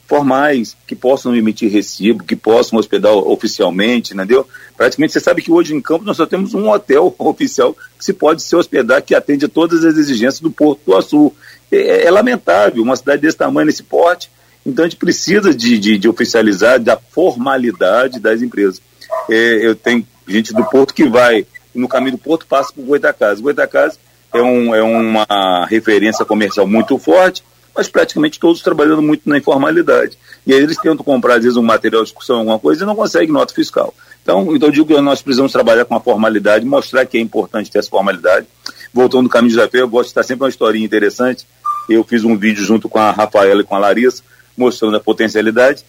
formais, 0.08 0.78
que 0.86 0.96
possam 0.96 1.36
emitir 1.36 1.72
recibo, 1.72 2.24
que 2.24 2.36
possam 2.36 2.78
hospedar 2.78 3.12
oficialmente, 3.14 4.14
entendeu? 4.14 4.48
Praticamente 4.78 5.14
você 5.14 5.20
sabe 5.20 5.42
que 5.42 5.52
hoje 5.52 5.74
em 5.74 5.82
Campos 5.82 6.06
nós 6.06 6.18
só 6.18 6.26
temos 6.26 6.54
um 6.54 6.70
hotel 6.70 7.14
oficial 7.18 7.76
que 7.98 8.06
se 8.06 8.14
pode 8.14 8.44
se 8.44 8.56
hospedar, 8.56 9.02
que 9.02 9.16
atende 9.16 9.46
a 9.46 9.50
todas 9.50 9.84
as 9.84 9.98
exigências 9.98 10.40
do 10.40 10.52
Porto 10.52 10.82
do 10.86 10.96
Açul. 10.96 11.36
É, 11.72 12.06
é 12.06 12.12
lamentável 12.12 12.84
uma 12.84 12.96
cidade 12.96 13.22
desse 13.22 13.38
tamanho, 13.38 13.66
nesse 13.66 13.84
porte, 13.84 14.30
então 14.66 14.86
a 14.86 14.88
gente 14.88 14.98
precisa 14.98 15.54
de, 15.54 15.78
de, 15.78 15.98
de 15.98 16.10
oficializar 16.10 16.80
da 16.80 16.98
formalidade 16.98 18.20
das 18.20 18.42
empresas. 18.42 18.82
É, 19.30 19.66
eu 19.66 19.76
tenho 19.76 20.06
gente 20.28 20.54
do 20.54 20.64
Porto 20.66 20.94
que 20.94 21.08
vai, 21.08 21.46
no 21.74 21.88
caminho 21.88 22.14
do 22.14 22.18
Porto 22.18 22.46
passa 22.48 22.72
por 22.74 22.84
Goitacazes. 22.84 23.42
Goitacazes 23.42 24.00
é, 24.34 24.42
um, 24.42 24.74
é 24.74 24.82
uma 24.82 25.66
referência 25.66 26.26
comercial 26.26 26.68
muito 26.68 26.98
forte, 26.98 27.44
mas 27.76 27.90
praticamente 27.90 28.40
todos 28.40 28.62
trabalhando 28.62 29.02
muito 29.02 29.28
na 29.28 29.38
informalidade. 29.38 30.18
E 30.48 30.54
aí 30.54 30.60
eles 30.60 30.78
tentam 30.78 31.04
comprar, 31.04 31.36
às 31.36 31.44
vezes, 31.44 31.58
um 31.58 31.64
material 31.64 32.04
de 32.04 32.10
discussão, 32.10 32.38
alguma 32.38 32.58
coisa, 32.58 32.84
e 32.84 32.88
não 32.88 32.96
conseguem 32.96 33.32
nota 33.32 33.54
fiscal. 33.54 33.94
Então, 34.24 34.56
então 34.56 34.70
eu 34.70 34.72
digo 34.72 34.88
que 34.88 35.02
nós 35.02 35.22
precisamos 35.22 35.52
trabalhar 35.52 35.86
com 35.86 35.96
a 35.96 36.00
formalidade, 36.00 36.66
mostrar 36.66 37.06
que 37.06 37.18
é 37.18 37.22
importante 37.22 37.70
ter 37.70 37.80
essa 37.80 37.90
formalidade. 37.90 38.48
Voltando 38.94 39.24
no 39.24 39.30
caminho 39.30 39.54
de 39.54 39.70
fé, 39.70 39.82
eu 39.82 39.90
gosto 39.90 40.06
de 40.06 40.12
estar 40.12 40.24
sempre 40.24 40.46
uma 40.46 40.50
historinha 40.50 40.86
interessante. 40.86 41.46
Eu 41.90 42.04
fiz 42.04 42.24
um 42.24 42.38
vídeo 42.38 42.64
junto 42.64 42.88
com 42.88 42.98
a 42.98 43.12
Rafaela 43.12 43.62
e 43.62 43.66
com 43.66 43.76
a 43.76 43.80
Larissa, 43.80 44.24
mostrando 44.58 44.96
a 44.96 45.00
potencialidade. 45.00 45.84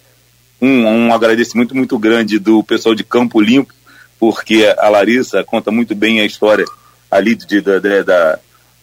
Um, 0.61 0.85
um 0.85 1.13
agradecimento 1.13 1.75
muito 1.75 1.97
grande 1.97 2.37
do 2.37 2.63
pessoal 2.63 2.93
de 2.93 3.03
Campo 3.03 3.39
Limpo, 3.39 3.73
porque 4.19 4.73
a 4.77 4.89
Larissa 4.89 5.43
conta 5.43 5.71
muito 5.71 5.95
bem 5.95 6.19
a 6.19 6.25
história 6.25 6.65
ali 7.09 7.35
de, 7.35 7.45
de, 7.61 8.03
da, 8.03 8.39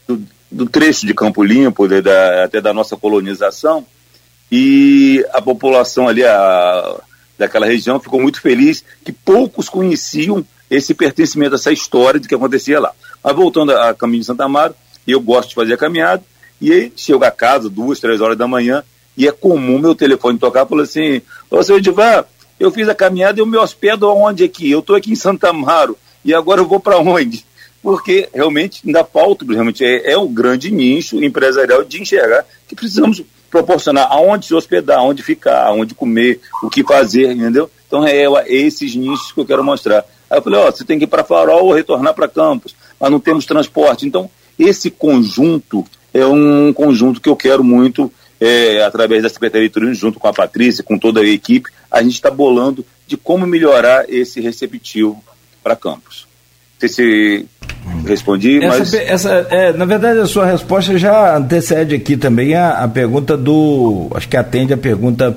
do, 0.07 0.25
do 0.55 0.67
trecho 0.67 1.05
de 1.05 1.13
Campo 1.13 1.43
Limpo, 1.43 1.89
de, 1.89 2.01
da, 2.01 2.45
até 2.45 2.61
da 2.61 2.73
nossa 2.73 2.97
colonização, 2.97 3.85
e 4.51 5.27
a 5.33 5.43
população 5.43 6.07
ali 6.07 6.25
a, 6.25 7.01
daquela 7.37 7.67
região 7.67 7.99
ficou 7.99 8.21
muito 8.21 8.41
feliz 8.41 8.85
que 9.05 9.13
poucos 9.13 9.69
conheciam 9.69 10.45
esse 10.71 10.95
pertencimento, 10.95 11.57
essa 11.57 11.73
história 11.73 12.21
de 12.21 12.29
que 12.29 12.35
acontecia 12.35 12.79
lá. 12.79 12.93
Mas 13.23 13.35
voltando 13.35 13.73
a, 13.73 13.95
caminho 13.95 14.21
de 14.21 14.27
Santa 14.27 14.45
Amaro, 14.45 14.75
eu 15.07 15.21
gosto 15.21 15.49
de 15.49 15.55
fazer 15.57 15.75
a 15.75 15.79
caminhada, 15.79 16.23
e 16.61 16.73
aí 16.73 16.93
chego 16.97 17.25
a 17.25 17.33
casa 17.33 17.69
duas, 17.69 17.99
três 17.99 18.21
horas 18.21 18.39
da 18.39 18.47
manhã, 18.47 18.85
e 19.17 19.27
é 19.27 19.33
comum 19.33 19.79
meu 19.79 19.95
telefone 19.95 20.39
tocar 20.39 20.67
falar 20.67 20.83
assim, 20.83 21.21
seu 21.65 21.79
Edivar, 21.79 22.27
eu 22.59 22.71
fiz 22.71 22.89
a 22.89 22.95
caminhada 22.95 23.39
e 23.39 23.43
eu 23.43 23.47
me 23.47 23.57
hospedo 23.57 24.07
aonde 24.07 24.45
aqui? 24.45 24.71
Eu 24.71 24.79
estou 24.79 24.95
aqui 24.95 25.11
em 25.11 25.17
Santa 25.17 25.51
Amaro, 25.51 25.99
e 26.25 26.33
agora 26.33 26.61
eu 26.61 26.67
vou 26.67 26.79
para 26.79 26.99
onde? 26.99 27.45
Porque 27.85 28.31
realmente 28.33 28.81
ainda 28.87 29.05
falta, 29.05 29.45
realmente 29.45 29.85
é, 29.85 30.13
é 30.13 30.19
um 30.19 30.33
grande 30.33 30.71
nicho 30.71 31.23
empresarial 31.23 31.85
de 31.85 32.01
enxergar 32.01 32.47
que 32.67 32.75
precisamos 32.75 33.23
proporcionar 33.51 34.11
aonde 34.11 34.47
se 34.47 34.55
hospedar, 34.55 35.01
aonde 35.01 35.23
ficar, 35.23 35.67
aonde 35.67 35.95
comer, 35.95 36.41
o 36.63 36.71
que 36.71 36.83
fazer, 36.83 37.31
entendeu? 37.31 37.71
Então 37.87 38.07
é, 38.07 38.23
é 38.23 38.57
esses 38.57 38.97
nichos 38.97 39.33
que 39.33 39.39
eu 39.39 39.45
quero 39.45 39.63
mostrar. 39.63 40.03
Aí 40.31 40.39
eu 40.39 40.43
falei, 40.43 40.61
ó, 40.61 40.71
você 40.71 40.83
tem 40.83 40.99
que 40.99 41.05
ir 41.05 41.09
para 41.09 41.23
Farol 41.23 41.67
ou 41.67 41.75
retornar 41.75 42.15
para 42.15 42.27
Campos, 42.27 42.75
mas 42.99 43.11
não 43.11 43.21
temos 43.21 43.45
transporte. 43.45 44.07
Então, 44.07 44.31
esse 44.59 44.91
conjunto 44.91 45.85
é 46.15 46.25
um 46.25 46.73
conjunto 46.73 47.21
que 47.21 47.29
eu 47.29 47.37
quero 47.37 47.63
muito, 47.63 48.11
é, 48.41 48.83
através 48.83 49.23
da 49.23 49.29
Secretaria 49.29 49.69
de 49.69 49.75
Turismo, 49.75 49.95
junto 49.95 50.19
com 50.19 50.27
a 50.27 50.33
Patrícia, 50.33 50.83
com 50.83 50.99
toda 50.99 51.21
a 51.21 51.27
equipe, 51.27 51.69
a 51.91 52.03
gente 52.03 52.15
está 52.15 52.31
bolando 52.31 52.83
de 53.07 53.19
como 53.19 53.47
melhorar 53.47 54.09
esse 54.09 54.41
receptivo 54.41 55.23
para 55.63 55.77
Campos. 55.77 56.24
Sei 56.85 56.89
se 56.89 57.47
respondi, 58.07 58.63
essa, 58.63 58.79
mas... 58.79 58.95
Essa, 58.95 59.31
é, 59.51 59.73
na 59.73 59.85
verdade, 59.85 60.19
a 60.19 60.27
sua 60.27 60.45
resposta 60.47 60.99
já 60.99 61.37
antecede 61.37 61.95
aqui 61.95 62.17
também 62.17 62.55
a, 62.55 62.85
a 62.85 62.89
pergunta 62.89 63.37
do... 63.37 64.09
Acho 64.15 64.29
que 64.29 64.37
atende 64.37 64.73
a 64.73 64.77
pergunta 64.77 65.37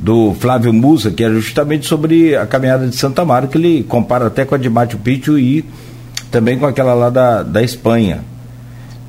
do 0.00 0.34
Flávio 0.34 0.72
Musa, 0.72 1.10
que 1.10 1.22
é 1.22 1.30
justamente 1.30 1.86
sobre 1.86 2.36
a 2.36 2.46
caminhada 2.46 2.86
de 2.86 2.96
Santa 2.96 3.24
Maria, 3.24 3.48
que 3.48 3.58
ele 3.58 3.84
compara 3.84 4.26
até 4.26 4.44
com 4.44 4.54
a 4.54 4.58
de 4.58 4.68
Machu 4.68 4.98
Picchu 4.98 5.38
e 5.38 5.64
também 6.30 6.58
com 6.58 6.66
aquela 6.66 6.94
lá 6.94 7.10
da, 7.10 7.42
da 7.42 7.62
Espanha. 7.62 8.20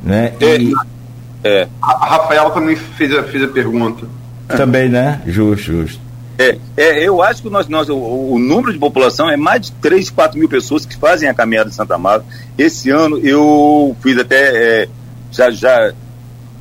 Né? 0.03 0.33
É, 0.39 0.57
e... 0.57 0.73
é. 1.43 1.67
A 1.81 2.05
Rafaela 2.05 2.51
também 2.51 2.75
fez 2.75 3.11
a, 3.13 3.23
fez 3.23 3.43
a 3.43 3.47
pergunta. 3.47 4.05
Também, 4.47 4.89
né? 4.89 5.21
Justo, 5.25 5.71
justo. 5.71 6.08
É, 6.39 6.57
é, 6.77 7.05
eu 7.05 7.21
acho 7.21 7.41
que 7.41 7.49
nós, 7.49 7.67
nós, 7.67 7.89
o, 7.89 7.97
o, 7.97 8.39
número 8.39 8.71
de 8.71 8.79
população 8.79 9.29
é 9.29 9.35
mais 9.35 9.63
de 9.63 9.73
3, 9.73 10.09
4 10.09 10.39
mil 10.39 10.47
pessoas 10.47 10.85
que 10.85 10.95
fazem 10.95 11.27
a 11.27 11.33
caminhada 11.33 11.69
de 11.69 11.75
Santa 11.75 11.97
Maria. 11.97 12.25
Esse 12.57 12.89
ano 12.89 13.17
eu 13.17 13.93
fiz 14.01 14.17
até, 14.17 14.83
é, 14.83 14.89
já, 15.33 15.51
já 15.51 15.93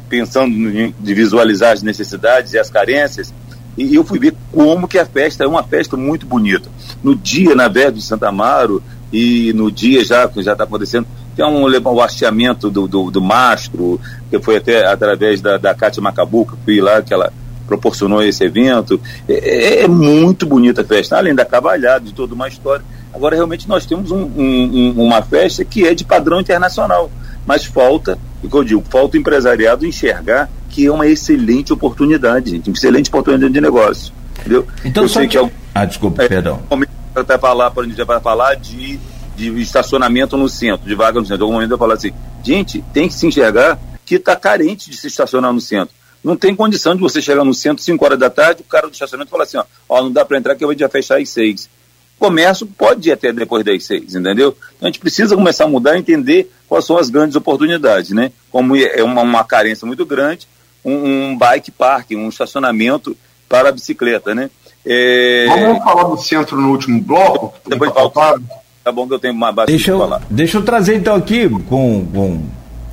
pensando 0.09 0.53
de 0.99 1.15
visualizar 1.15 1.75
as 1.75 1.83
necessidades 1.85 2.55
e 2.55 2.59
as 2.59 2.69
carências, 2.69 3.33
e 3.77 3.95
eu 3.95 4.03
fui 4.03 4.19
ver 4.19 4.35
como 4.51 4.89
que 4.89 4.99
a 4.99 5.07
festa 5.07 5.45
é 5.45 5.47
uma 5.47 5.63
festa 5.63 5.97
muito 5.97 6.27
bonita. 6.27 6.69
No 7.01 7.15
dia, 7.15 7.55
na 7.55 7.69
Verde 7.69 7.99
de 7.99 8.05
Santa 8.05 8.31
Amaro, 8.31 8.83
e 9.13 9.53
no 9.53 9.71
dia 9.71 10.05
já 10.05 10.27
que 10.27 10.43
já 10.43 10.55
está 10.55 10.65
acontecendo, 10.65 11.07
tem 11.37 11.47
um, 11.47 11.67
um 11.67 12.01
hasteamento 12.01 12.69
do, 12.69 12.89
do, 12.89 13.13
do, 13.13 13.23
mastro, 13.23 14.01
que 14.29 14.41
foi 14.41 14.57
até 14.57 14.85
através 14.85 15.41
da, 15.41 15.57
da 15.57 15.73
Cátia 15.73 16.03
Macabuca, 16.03 16.57
fui 16.65 16.81
lá, 16.81 17.01
que 17.01 17.15
ela 17.15 17.33
proporcionou 17.69 18.23
esse 18.23 18.43
evento. 18.43 19.01
É, 19.29 19.35
é, 19.35 19.83
é, 19.83 19.89
muito 19.89 20.47
bonita 20.47 20.81
a 20.81 20.85
festa, 20.85 21.17
além 21.17 21.35
da 21.35 21.45
cavalhada, 21.45 22.05
de 22.05 22.15
toda 22.15 22.35
uma 22.35 22.49
história. 22.49 22.85
Agora, 23.15 23.37
realmente, 23.37 23.69
nós 23.69 23.87
temos 23.87 24.11
um, 24.11 24.23
um, 24.23 24.95
uma 24.97 25.23
festa 25.23 25.65
que 25.65 25.87
é 25.87 25.95
de 25.95 26.05
padrão 26.05 26.41
internacional, 26.41 27.11
mas 27.47 27.65
falta, 27.65 28.19
o 28.43 28.49
que 28.49 28.57
eu 28.57 28.65
digo, 28.65 28.85
falta 28.89 29.17
o 29.17 29.21
empresariado 29.21 29.87
enxergar 29.87 30.51
que 30.71 30.87
é 30.87 30.91
uma 30.91 31.07
excelente 31.07 31.73
oportunidade, 31.73 32.51
gente, 32.51 32.69
uma 32.69 32.77
excelente 32.77 33.09
oportunidade 33.09 33.53
de 33.53 33.61
negócio. 33.61 34.13
Entendeu? 34.41 34.67
Então, 34.85 35.05
eu 35.05 35.09
sei 35.09 35.27
que, 35.27 35.39
que 35.39 35.45
é, 35.45 35.51
Ah, 35.75 35.85
desculpa, 35.85 36.23
é, 36.23 36.29
perdão. 36.29 36.61
Até 37.15 37.37
falar, 37.37 37.73
a 37.75 37.83
gente 37.83 38.05
vai 38.05 38.21
falar 38.21 38.55
de, 38.55 38.99
de 39.37 39.61
estacionamento 39.61 40.37
no 40.37 40.49
centro, 40.49 40.87
de 40.87 40.95
vaga 40.95 41.19
no 41.19 41.27
centro. 41.27 41.43
Em 41.43 41.45
algum 41.45 41.55
momento 41.55 41.73
eu 41.73 41.79
falar 41.79 41.95
assim, 41.95 42.13
gente, 42.45 42.85
tem 42.93 43.09
que 43.09 43.15
se 43.15 43.27
enxergar 43.27 43.79
que 44.05 44.15
está 44.17 44.37
carente 44.37 44.91
de 44.91 44.97
se 44.97 45.09
estacionar 45.09 45.53
no 45.53 45.61
centro. 45.61 45.98
Não 46.23 46.37
tem 46.37 46.55
condição 46.55 46.95
de 46.95 47.01
você 47.01 47.23
chegar 47.23 47.45
no 47.45 47.55
centro 47.55 47.83
5 47.83 48.05
horas 48.05 48.19
da 48.19 48.29
tarde, 48.29 48.63
o 48.63 48.65
cara 48.65 48.87
do 48.87 48.93
estacionamento 48.93 49.31
fala 49.31 49.45
assim, 49.45 49.57
ó, 49.57 49.65
ó 49.89 50.03
não 50.03 50.13
dá 50.13 50.25
para 50.25 50.39
entrar 50.39 50.55
que 50.55 50.65
eu 50.65 50.69
vou 50.69 50.77
já 50.77 50.89
fechar 50.89 51.21
às 51.21 51.29
6. 51.31 51.69
Comércio 52.19 52.67
pode 52.67 53.09
ir 53.09 53.13
até 53.13 53.33
depois 53.33 53.65
das 53.65 53.85
6, 53.85 54.17
entendeu? 54.17 54.57
Então 54.77 54.87
a 54.89 54.91
gente 54.91 54.99
precisa 54.99 55.37
começar 55.37 55.65
a 55.65 55.69
mudar 55.69 55.97
e 55.97 56.01
entender 56.01 56.51
quais 56.69 56.85
são 56.85 56.99
as 56.99 57.09
grandes 57.09 57.37
oportunidades, 57.37 58.11
né? 58.11 58.33
Como 58.51 58.77
é 58.77 59.03
uma, 59.03 59.23
uma 59.23 59.45
carência 59.45 59.87
muito 59.87 60.05
grande, 60.05 60.49
um, 60.85 61.31
um, 61.31 61.39
bike 61.39 61.71
park, 61.71 62.11
um 62.13 62.29
estacionamento 62.29 63.17
para 63.49 63.69
a 63.69 63.73
bicicleta, 63.73 64.35
né? 64.35 64.51
É... 64.85 65.47
Vamos 65.47 65.85
falar 65.85 66.05
do 66.05 66.17
centro 66.17 66.61
no 66.61 66.71
último 66.71 67.01
bloco? 67.01 67.55
Depois 67.67 67.93
falo. 67.93 68.43
Tá 68.83 68.93
bom 68.93 69.07
que 69.07 69.15
eu 69.15 69.19
tenho 69.19 69.35
mais 69.35 69.55
bastante 69.55 69.77
deixa 69.77 69.91
eu, 69.91 69.99
falar. 69.99 70.23
Deixa 70.31 70.59
eu 70.59 70.65
trazer 70.65 70.97
então 70.97 71.15
aqui 71.15 71.49
com, 71.69 72.07
com 72.07 72.43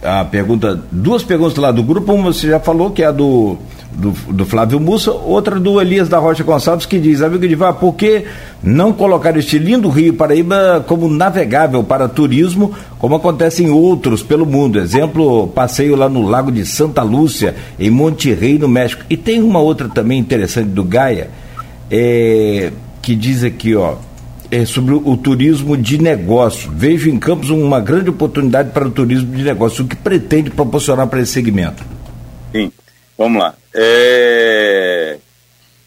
a 0.05 0.23
pergunta, 0.25 0.79
duas 0.91 1.23
perguntas 1.23 1.57
lá 1.57 1.71
do 1.71 1.83
grupo, 1.83 2.13
uma 2.13 2.31
você 2.31 2.49
já 2.49 2.59
falou, 2.59 2.91
que 2.91 3.01
é 3.01 3.07
a 3.07 3.11
do, 3.11 3.57
do, 3.91 4.11
do 4.31 4.45
Flávio 4.45 4.79
Mussa, 4.79 5.11
outra 5.11 5.59
do 5.59 5.81
Elias 5.81 6.07
da 6.07 6.19
Rocha 6.19 6.43
Gonçalves, 6.43 6.85
que 6.85 6.99
diz, 6.99 7.21
amigo 7.21 7.45
Vá, 7.57 7.73
por 7.73 7.93
que 7.93 8.25
não 8.61 8.93
colocar 8.93 9.35
este 9.37 9.57
lindo 9.57 9.89
Rio 9.89 10.13
Paraíba 10.13 10.83
como 10.87 11.07
navegável 11.09 11.83
para 11.83 12.07
turismo, 12.07 12.73
como 12.99 13.15
acontece 13.15 13.63
em 13.63 13.69
outros 13.69 14.21
pelo 14.21 14.45
mundo? 14.45 14.79
Exemplo, 14.79 15.47
passeio 15.47 15.95
lá 15.95 16.09
no 16.09 16.21
Lago 16.21 16.51
de 16.51 16.65
Santa 16.65 17.01
Lúcia, 17.01 17.55
em 17.79 17.89
Monte 17.89 18.33
Rei, 18.33 18.57
no 18.57 18.67
México. 18.67 19.03
E 19.09 19.17
tem 19.17 19.41
uma 19.41 19.59
outra 19.59 19.89
também 19.89 20.19
interessante 20.19 20.69
do 20.69 20.83
Gaia, 20.83 21.29
é, 21.89 22.71
que 23.01 23.15
diz 23.15 23.43
aqui, 23.43 23.75
ó, 23.75 23.95
é, 24.55 24.65
sobre 24.65 24.93
o 24.93 25.17
turismo 25.17 25.75
de 25.75 26.01
negócio. 26.01 26.71
Vejo 26.73 27.09
em 27.09 27.19
Campos 27.19 27.49
uma 27.49 27.81
grande 27.81 28.09
oportunidade 28.09 28.71
para 28.71 28.87
o 28.87 28.91
turismo 28.91 29.35
de 29.35 29.43
negócio. 29.43 29.83
O 29.83 29.87
que 29.87 29.97
pretende 29.97 30.49
proporcionar 30.49 31.07
para 31.07 31.19
esse 31.19 31.33
segmento? 31.33 31.83
Sim, 32.53 32.71
vamos 33.17 33.41
lá. 33.41 33.53
É... 33.73 35.17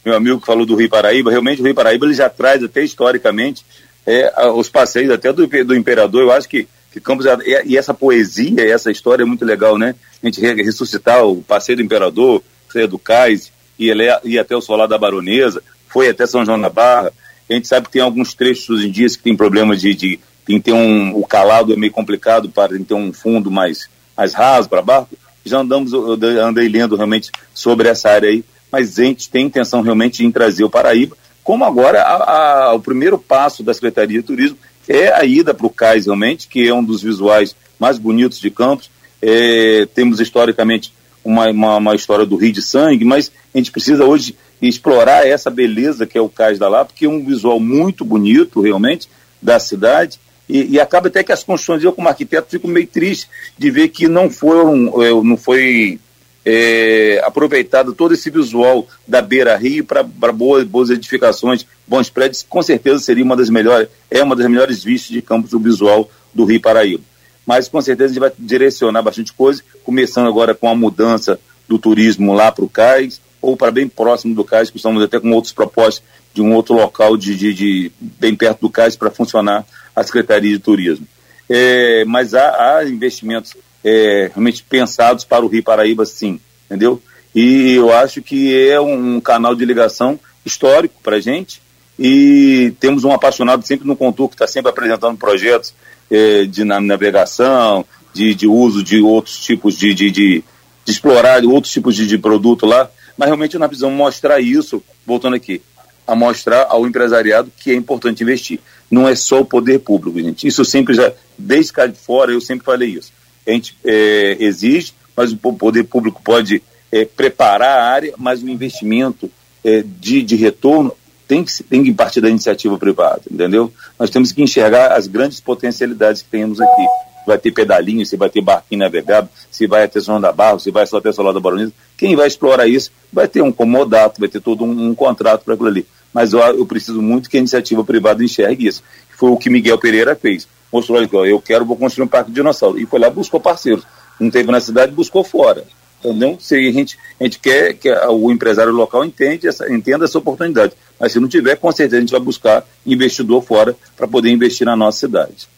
Meu 0.04 0.14
amigo 0.14 0.40
que 0.40 0.46
falou 0.46 0.66
do 0.66 0.76
Rio 0.76 0.90
Paraíba, 0.90 1.30
realmente 1.30 1.62
o 1.62 1.64
Rio 1.64 1.74
Paraíba 1.74 2.04
ele 2.04 2.14
já 2.14 2.28
traz 2.28 2.62
até 2.62 2.82
historicamente 2.82 3.64
é, 4.06 4.32
os 4.54 4.68
passeios 4.68 5.10
até 5.10 5.32
do, 5.32 5.46
do 5.46 5.74
Imperador. 5.74 6.22
Eu 6.22 6.32
acho 6.32 6.48
que, 6.48 6.68
que 6.92 7.00
Campos, 7.00 7.26
e 7.64 7.76
essa 7.76 7.94
poesia, 7.94 8.70
essa 8.70 8.90
história 8.90 9.22
é 9.22 9.26
muito 9.26 9.44
legal, 9.44 9.78
né? 9.78 9.94
A 10.22 10.26
gente 10.26 10.40
ressuscitar 10.40 11.24
o 11.24 11.42
passeio 11.42 11.76
do 11.76 11.82
Imperador, 11.82 12.42
passeio 12.66 12.88
do 12.88 12.98
Cais, 12.98 13.50
e 13.78 13.90
ir 14.24 14.38
até 14.38 14.56
o 14.56 14.60
Solar 14.60 14.88
da 14.88 14.98
Baronesa, 14.98 15.62
foi 15.88 16.08
até 16.08 16.26
São 16.26 16.44
João 16.44 16.60
da 16.60 16.68
Barra. 16.68 17.12
A 17.48 17.54
gente 17.54 17.66
sabe 17.68 17.86
que 17.86 17.92
tem 17.92 18.02
alguns 18.02 18.34
trechos 18.34 18.68
hoje 18.68 18.88
em 18.88 18.90
dia 18.90 19.08
que 19.08 19.18
tem 19.18 19.36
problema 19.36 19.76
de, 19.76 19.94
de 19.94 20.20
tem 20.44 20.60
ter 20.60 20.72
um 20.72 21.14
o 21.14 21.26
calado 21.26 21.72
é 21.72 21.76
meio 21.76 21.92
complicado 21.92 22.48
para 22.48 22.78
ter 22.78 22.94
um 22.94 23.12
fundo 23.12 23.50
mais 23.50 23.88
mais 24.16 24.34
raso 24.34 24.68
para 24.68 24.82
barco. 24.82 25.16
Já 25.44 25.58
andamos 25.58 25.92
andei 25.92 26.68
lendo 26.68 26.96
realmente 26.96 27.30
sobre 27.54 27.88
essa 27.88 28.10
área 28.10 28.28
aí, 28.28 28.44
mas 28.70 28.98
a 28.98 29.04
gente 29.04 29.30
tem 29.30 29.46
intenção 29.46 29.80
realmente 29.80 30.24
de 30.24 30.32
trazer 30.32 30.64
o 30.64 30.70
Paraíba, 30.70 31.16
como 31.44 31.64
agora 31.64 32.02
a, 32.02 32.68
a, 32.68 32.74
o 32.74 32.80
primeiro 32.80 33.18
passo 33.18 33.62
da 33.62 33.72
Secretaria 33.72 34.20
de 34.20 34.26
Turismo 34.26 34.58
é 34.88 35.12
a 35.12 35.24
ida 35.24 35.54
para 35.54 35.66
o 35.66 35.70
cais 35.70 36.06
realmente, 36.06 36.48
que 36.48 36.66
é 36.66 36.74
um 36.74 36.84
dos 36.84 37.02
visuais 37.02 37.54
mais 37.78 37.98
bonitos 37.98 38.40
de 38.40 38.50
Campos. 38.50 38.90
É, 39.20 39.86
temos 39.94 40.20
historicamente 40.20 40.92
uma, 41.24 41.50
uma, 41.50 41.76
uma, 41.76 41.94
história 41.94 42.24
do 42.24 42.36
Rio 42.36 42.52
de 42.52 42.62
Sangue, 42.62 43.04
mas 43.04 43.30
a 43.54 43.58
gente 43.58 43.70
precisa 43.70 44.04
hoje 44.04 44.36
explorar 44.60 45.26
essa 45.26 45.50
beleza 45.50 46.06
que 46.06 46.18
é 46.18 46.20
o 46.20 46.28
Cais 46.28 46.58
da 46.58 46.68
Lapa, 46.68 46.92
que 46.94 47.04
é 47.04 47.08
um 47.08 47.24
visual 47.24 47.60
muito 47.60 48.04
bonito, 48.04 48.60
realmente, 48.60 49.08
da 49.40 49.58
cidade, 49.58 50.18
e, 50.48 50.76
e, 50.76 50.80
acaba 50.80 51.08
até 51.08 51.22
que 51.22 51.30
as 51.30 51.44
construções, 51.44 51.84
eu 51.84 51.92
como 51.92 52.08
arquiteto 52.08 52.50
fico 52.50 52.66
meio 52.66 52.86
triste 52.86 53.28
de 53.58 53.70
ver 53.70 53.88
que 53.88 54.08
não 54.08 54.30
foram, 54.30 55.02
é, 55.02 55.10
não 55.10 55.36
foi 55.36 56.00
é, 56.44 57.20
aproveitado 57.22 57.92
todo 57.92 58.14
esse 58.14 58.30
visual 58.30 58.86
da 59.06 59.20
beira 59.20 59.54
rio 59.58 59.84
para 59.84 60.32
boas, 60.32 60.64
boas 60.64 60.88
edificações, 60.88 61.66
bons 61.86 62.08
prédios, 62.08 62.42
com 62.48 62.62
certeza 62.62 63.00
seria 63.00 63.22
uma 63.22 63.36
das 63.36 63.50
melhores, 63.50 63.88
é 64.10 64.22
uma 64.22 64.34
das 64.34 64.46
melhores 64.48 64.82
vistas 64.82 65.10
de 65.10 65.20
campos 65.20 65.50
do 65.50 65.58
visual 65.58 66.10
do 66.32 66.46
Rio 66.46 66.62
Paraíba. 66.62 67.04
Mas 67.44 67.68
com 67.68 67.80
certeza 67.82 68.06
a 68.06 68.14
gente 68.14 68.20
vai 68.20 68.32
direcionar 68.38 69.02
bastante 69.02 69.34
coisa, 69.34 69.62
começando 69.84 70.28
agora 70.28 70.54
com 70.54 70.68
a 70.68 70.74
mudança 70.74 71.38
do 71.68 71.78
turismo 71.78 72.32
lá 72.32 72.50
para 72.50 72.64
o 72.64 72.68
cais, 72.68 73.20
ou 73.40 73.56
para 73.56 73.70
bem 73.70 73.88
próximo 73.88 74.34
do 74.34 74.44
cais, 74.44 74.70
que 74.70 74.76
estamos 74.76 75.02
até 75.02 75.18
com 75.18 75.30
outros 75.32 75.52
propostas 75.52 76.02
de 76.34 76.42
um 76.42 76.54
outro 76.54 76.74
local 76.74 77.16
de, 77.16 77.34
de, 77.34 77.54
de 77.54 77.92
bem 78.00 78.34
perto 78.34 78.60
do 78.60 78.70
cais 78.70 78.96
para 78.96 79.10
funcionar 79.10 79.64
a 79.94 80.02
Secretaria 80.02 80.52
de 80.52 80.58
Turismo. 80.58 81.06
É, 81.48 82.04
mas 82.04 82.34
há, 82.34 82.78
há 82.78 82.84
investimentos 82.84 83.56
é, 83.82 84.30
realmente 84.32 84.62
pensados 84.62 85.24
para 85.24 85.44
o 85.44 85.48
Rio 85.48 85.62
Paraíba, 85.62 86.04
sim, 86.04 86.40
entendeu? 86.66 87.00
E 87.34 87.74
eu 87.74 87.92
acho 87.92 88.22
que 88.22 88.68
é 88.68 88.80
um 88.80 89.20
canal 89.20 89.54
de 89.54 89.64
ligação 89.64 90.18
histórico 90.44 90.94
para 91.02 91.16
a 91.16 91.20
gente 91.20 91.60
e 91.98 92.72
temos 92.78 93.04
um 93.04 93.12
apaixonado 93.12 93.66
sempre 93.66 93.86
no 93.86 93.96
Contur 93.96 94.28
que 94.28 94.34
está 94.34 94.46
sempre 94.46 94.70
apresentando 94.70 95.16
projetos 95.16 95.74
é, 96.10 96.44
de 96.44 96.64
navegação, 96.64 97.84
de, 98.12 98.34
de 98.34 98.46
uso 98.46 98.82
de 98.82 99.00
outros 99.00 99.38
tipos 99.38 99.76
de, 99.76 99.94
de, 99.94 100.10
de, 100.10 100.44
de 100.84 100.92
explorar 100.92 101.44
outros 101.44 101.72
tipos 101.72 101.94
de, 101.94 102.06
de 102.06 102.18
produto 102.18 102.66
lá 102.66 102.90
mas 103.18 103.26
realmente 103.26 103.58
nós 103.58 103.66
precisamos 103.68 103.96
mostrar 103.96 104.40
isso, 104.40 104.82
voltando 105.04 105.34
aqui, 105.34 105.60
a 106.06 106.14
mostrar 106.14 106.66
ao 106.70 106.86
empresariado 106.86 107.52
que 107.58 107.72
é 107.72 107.74
importante 107.74 108.22
investir. 108.22 108.60
Não 108.88 109.06
é 109.06 109.14
só 109.14 109.40
o 109.40 109.44
poder 109.44 109.80
público, 109.80 110.18
gente. 110.20 110.46
Isso 110.46 110.64
sempre 110.64 110.94
já, 110.94 111.12
desde 111.36 111.72
cá 111.72 111.86
de 111.86 111.98
fora, 111.98 112.30
eu 112.30 112.40
sempre 112.40 112.64
falei 112.64 112.90
isso. 112.90 113.12
A 113.46 113.50
gente 113.50 113.76
é, 113.84 114.36
exige, 114.38 114.94
mas 115.16 115.32
o 115.32 115.36
poder 115.36 115.84
público 115.84 116.22
pode 116.22 116.62
é, 116.92 117.04
preparar 117.04 117.78
a 117.78 117.84
área, 117.90 118.14
mas 118.16 118.42
o 118.42 118.48
investimento 118.48 119.30
é, 119.64 119.82
de, 119.84 120.22
de 120.22 120.36
retorno 120.36 120.94
tem 121.26 121.44
que, 121.44 121.62
tem 121.64 121.84
que 121.84 121.92
partir 121.92 122.20
da 122.22 122.30
iniciativa 122.30 122.78
privada, 122.78 123.22
entendeu? 123.30 123.70
Nós 123.98 124.08
temos 124.08 124.32
que 124.32 124.42
enxergar 124.42 124.92
as 124.92 125.06
grandes 125.06 125.40
potencialidades 125.40 126.22
que 126.22 126.30
temos 126.30 126.60
aqui. 126.60 126.86
Vai 127.28 127.38
ter 127.38 127.52
pedalinho, 127.52 128.04
se 128.04 128.16
vai 128.16 128.28
ter 128.28 128.40
barquinho 128.40 128.80
navegável, 128.80 129.30
se 129.50 129.66
vai 129.66 129.84
até 129.84 130.00
São 130.00 130.20
da 130.20 130.32
Barra, 130.32 130.58
se 130.58 130.70
vai 130.70 130.86
só 130.86 130.96
até 130.96 131.12
Solar 131.12 131.32
da 131.32 131.38
Baronesa. 131.38 131.72
Quem 131.96 132.16
vai 132.16 132.26
explorar 132.26 132.66
isso 132.66 132.90
vai 133.12 133.28
ter 133.28 133.42
um 133.42 133.52
comodato, 133.52 134.18
vai 134.18 134.28
ter 134.28 134.40
todo 134.40 134.64
um, 134.64 134.88
um 134.88 134.94
contrato 134.94 135.44
para 135.44 135.54
aquilo 135.54 135.68
ali. 135.68 135.86
Mas 136.12 136.32
eu, 136.32 136.40
eu, 136.40 136.66
preciso 136.66 137.00
muito 137.00 137.28
que 137.28 137.36
a 137.36 137.40
iniciativa 137.40 137.84
privada 137.84 138.24
enxergue 138.24 138.66
isso. 138.66 138.82
Foi 139.10 139.30
o 139.30 139.36
que 139.36 139.50
Miguel 139.50 139.78
Pereira 139.78 140.16
fez. 140.16 140.48
Mostrou 140.72 140.98
ali, 140.98 141.08
eu 141.12 141.40
quero, 141.40 141.64
vou 141.64 141.76
construir 141.76 142.04
um 142.04 142.08
parque 142.08 142.30
de 142.30 142.36
dinossauro. 142.36 142.78
E 142.78 142.86
foi 142.86 142.98
lá, 142.98 143.10
buscou 143.10 143.38
parceiros. 143.38 143.84
Não 144.18 144.30
teve 144.30 144.50
na 144.50 144.60
cidade, 144.60 144.92
buscou 144.92 145.22
fora. 145.22 145.64
Entendeu? 146.02 146.36
Se 146.40 146.54
a 146.54 146.72
gente, 146.72 146.96
a 147.20 147.24
gente 147.24 147.38
quer 147.38 147.74
que 147.74 147.90
o 147.90 148.30
empresário 148.30 148.72
local 148.72 149.04
entende 149.04 149.48
essa, 149.48 149.70
entenda 149.72 150.04
essa 150.04 150.18
oportunidade. 150.18 150.72
Mas 150.98 151.12
se 151.12 151.20
não 151.20 151.28
tiver, 151.28 151.56
com 151.56 151.70
certeza 151.72 151.98
a 151.98 152.00
gente 152.00 152.12
vai 152.12 152.20
buscar 152.20 152.64
investidor 152.86 153.42
fora 153.42 153.76
para 153.96 154.06
poder 154.06 154.30
investir 154.30 154.64
na 154.64 154.76
nossa 154.76 154.98
cidade. 154.98 155.48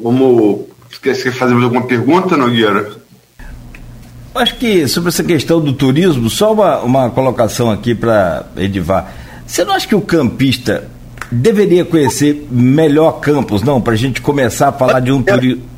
Vamos. 0.00 0.66
Quer 1.02 1.14
fazer 1.14 1.54
mais 1.54 1.64
alguma 1.64 1.82
pergunta, 1.82 2.36
Nogueira? 2.36 2.90
Acho 4.34 4.56
que 4.56 4.86
sobre 4.86 5.08
essa 5.08 5.24
questão 5.24 5.60
do 5.60 5.72
turismo, 5.72 6.28
só 6.28 6.52
uma, 6.52 6.80
uma 6.80 7.10
colocação 7.10 7.70
aqui 7.70 7.94
para 7.94 8.46
Edivar. 8.56 9.12
Você 9.46 9.64
não 9.64 9.74
acha 9.74 9.86
que 9.86 9.94
o 9.94 10.00
campista 10.00 10.88
deveria 11.30 11.84
conhecer 11.84 12.46
melhor 12.50 13.20
Campos, 13.20 13.62
não? 13.62 13.80
Para 13.80 13.94
a 13.94 13.96
gente 13.96 14.20
começar 14.20 14.68
a 14.68 14.72
falar 14.72 15.00
de 15.00 15.10
um 15.10 15.22
turismo 15.22 15.76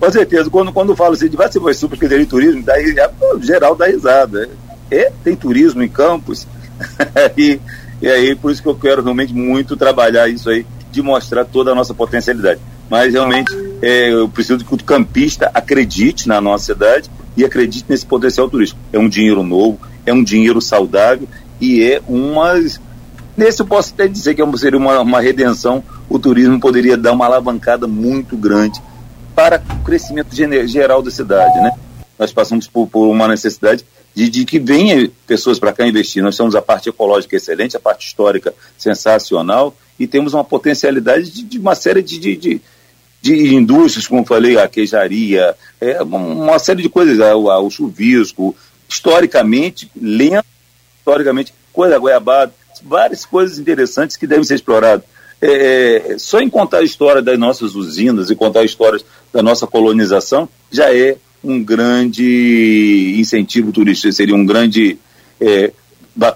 com 0.00 0.10
certeza, 0.10 0.48
quando, 0.48 0.72
quando 0.72 0.96
falo 0.96 1.12
assim, 1.12 1.28
vai 1.28 1.52
ser 1.52 1.60
mais 1.60 1.76
super 1.76 1.98
de 2.08 2.24
turismo, 2.24 2.62
daí 2.62 2.94
já, 2.94 3.10
geral 3.42 3.76
dá 3.76 3.86
risada. 3.86 4.48
É, 4.90 5.12
tem 5.22 5.36
turismo 5.36 5.82
em 5.82 5.88
Campos, 5.88 6.48
e, 7.36 7.60
e 8.00 8.08
aí 8.08 8.34
por 8.34 8.50
isso 8.50 8.62
que 8.62 8.68
eu 8.68 8.74
quero 8.74 9.02
realmente 9.02 9.34
muito 9.34 9.76
trabalhar 9.76 10.26
isso 10.26 10.48
aí, 10.48 10.64
de 10.90 11.02
mostrar 11.02 11.44
toda 11.44 11.72
a 11.72 11.74
nossa 11.74 11.92
potencialidade. 11.92 12.58
Mas 12.90 13.12
realmente 13.12 13.56
é, 13.80 14.12
eu 14.12 14.28
preciso 14.28 14.64
que 14.64 14.74
o 14.74 14.84
campista 14.84 15.48
acredite 15.54 16.26
na 16.26 16.40
nossa 16.40 16.74
cidade 16.74 17.08
e 17.36 17.44
acredite 17.44 17.86
nesse 17.88 18.04
potencial 18.04 18.50
turístico. 18.50 18.80
É 18.92 18.98
um 18.98 19.08
dinheiro 19.08 19.44
novo, 19.44 19.78
é 20.04 20.12
um 20.12 20.24
dinheiro 20.24 20.60
saudável 20.60 21.28
e 21.60 21.84
é 21.84 22.02
uma. 22.08 22.54
Nesse 23.36 23.62
eu 23.62 23.66
posso 23.66 23.94
até 23.94 24.08
dizer 24.08 24.34
que 24.34 24.42
é 24.42 24.56
seria 24.56 24.78
uma, 24.78 25.00
uma 25.00 25.20
redenção. 25.20 25.84
O 26.08 26.18
turismo 26.18 26.58
poderia 26.58 26.96
dar 26.96 27.12
uma 27.12 27.26
alavancada 27.26 27.86
muito 27.86 28.36
grande 28.36 28.82
para 29.36 29.62
o 29.80 29.84
crescimento 29.84 30.34
geral 30.66 31.00
da 31.00 31.10
cidade, 31.10 31.54
né? 31.60 31.70
Nós 32.18 32.32
passamos 32.32 32.66
por, 32.66 32.88
por 32.88 33.06
uma 33.06 33.28
necessidade 33.28 33.84
de, 34.14 34.28
de, 34.28 34.44
que 34.44 34.58
venha 34.58 35.08
pessoas 35.26 35.58
para 35.58 35.72
cá 35.72 35.86
investir. 35.86 36.22
Nós 36.22 36.36
temos 36.36 36.54
a 36.56 36.60
parte 36.60 36.88
ecológica 36.88 37.36
excelente, 37.36 37.76
a 37.76 37.80
parte 37.80 38.06
histórica 38.06 38.52
sensacional 38.76 39.74
e 39.98 40.06
temos 40.06 40.34
uma 40.34 40.44
potencialidade 40.44 41.30
de, 41.30 41.42
de 41.44 41.58
uma 41.58 41.74
série 41.74 42.02
de, 42.02 42.18
de, 42.18 42.60
de, 43.20 43.54
indústrias, 43.54 44.06
como 44.06 44.24
falei, 44.24 44.58
a 44.58 44.66
queijaria, 44.66 45.54
é, 45.80 46.02
uma 46.02 46.58
série 46.58 46.82
de 46.82 46.88
coisas, 46.88 47.18
o, 47.18 47.66
o 47.66 47.70
chuvisco, 47.70 48.56
historicamente, 48.88 49.90
lento, 50.00 50.46
historicamente, 50.98 51.52
coisa 51.72 51.98
goiabada, 51.98 52.52
várias 52.82 53.24
coisas 53.24 53.58
interessantes 53.58 54.16
que 54.16 54.26
devem 54.26 54.44
ser 54.44 54.54
exploradas. 54.54 55.04
É, 55.42 56.16
só 56.18 56.40
em 56.40 56.50
contar 56.50 56.78
a 56.78 56.82
história 56.82 57.22
das 57.22 57.38
nossas 57.38 57.74
usinas 57.74 58.30
e 58.30 58.36
contar 58.36 58.62
histórias 58.64 59.04
da 59.32 59.42
nossa 59.42 59.66
colonização 59.66 60.46
já 60.70 60.94
é 60.94 61.16
um 61.42 61.64
grande 61.64 63.14
incentivo 63.18 63.72
turístico, 63.72 64.12
seria 64.12 64.34
um 64.34 64.44
grande. 64.44 64.98
É, 65.40 65.72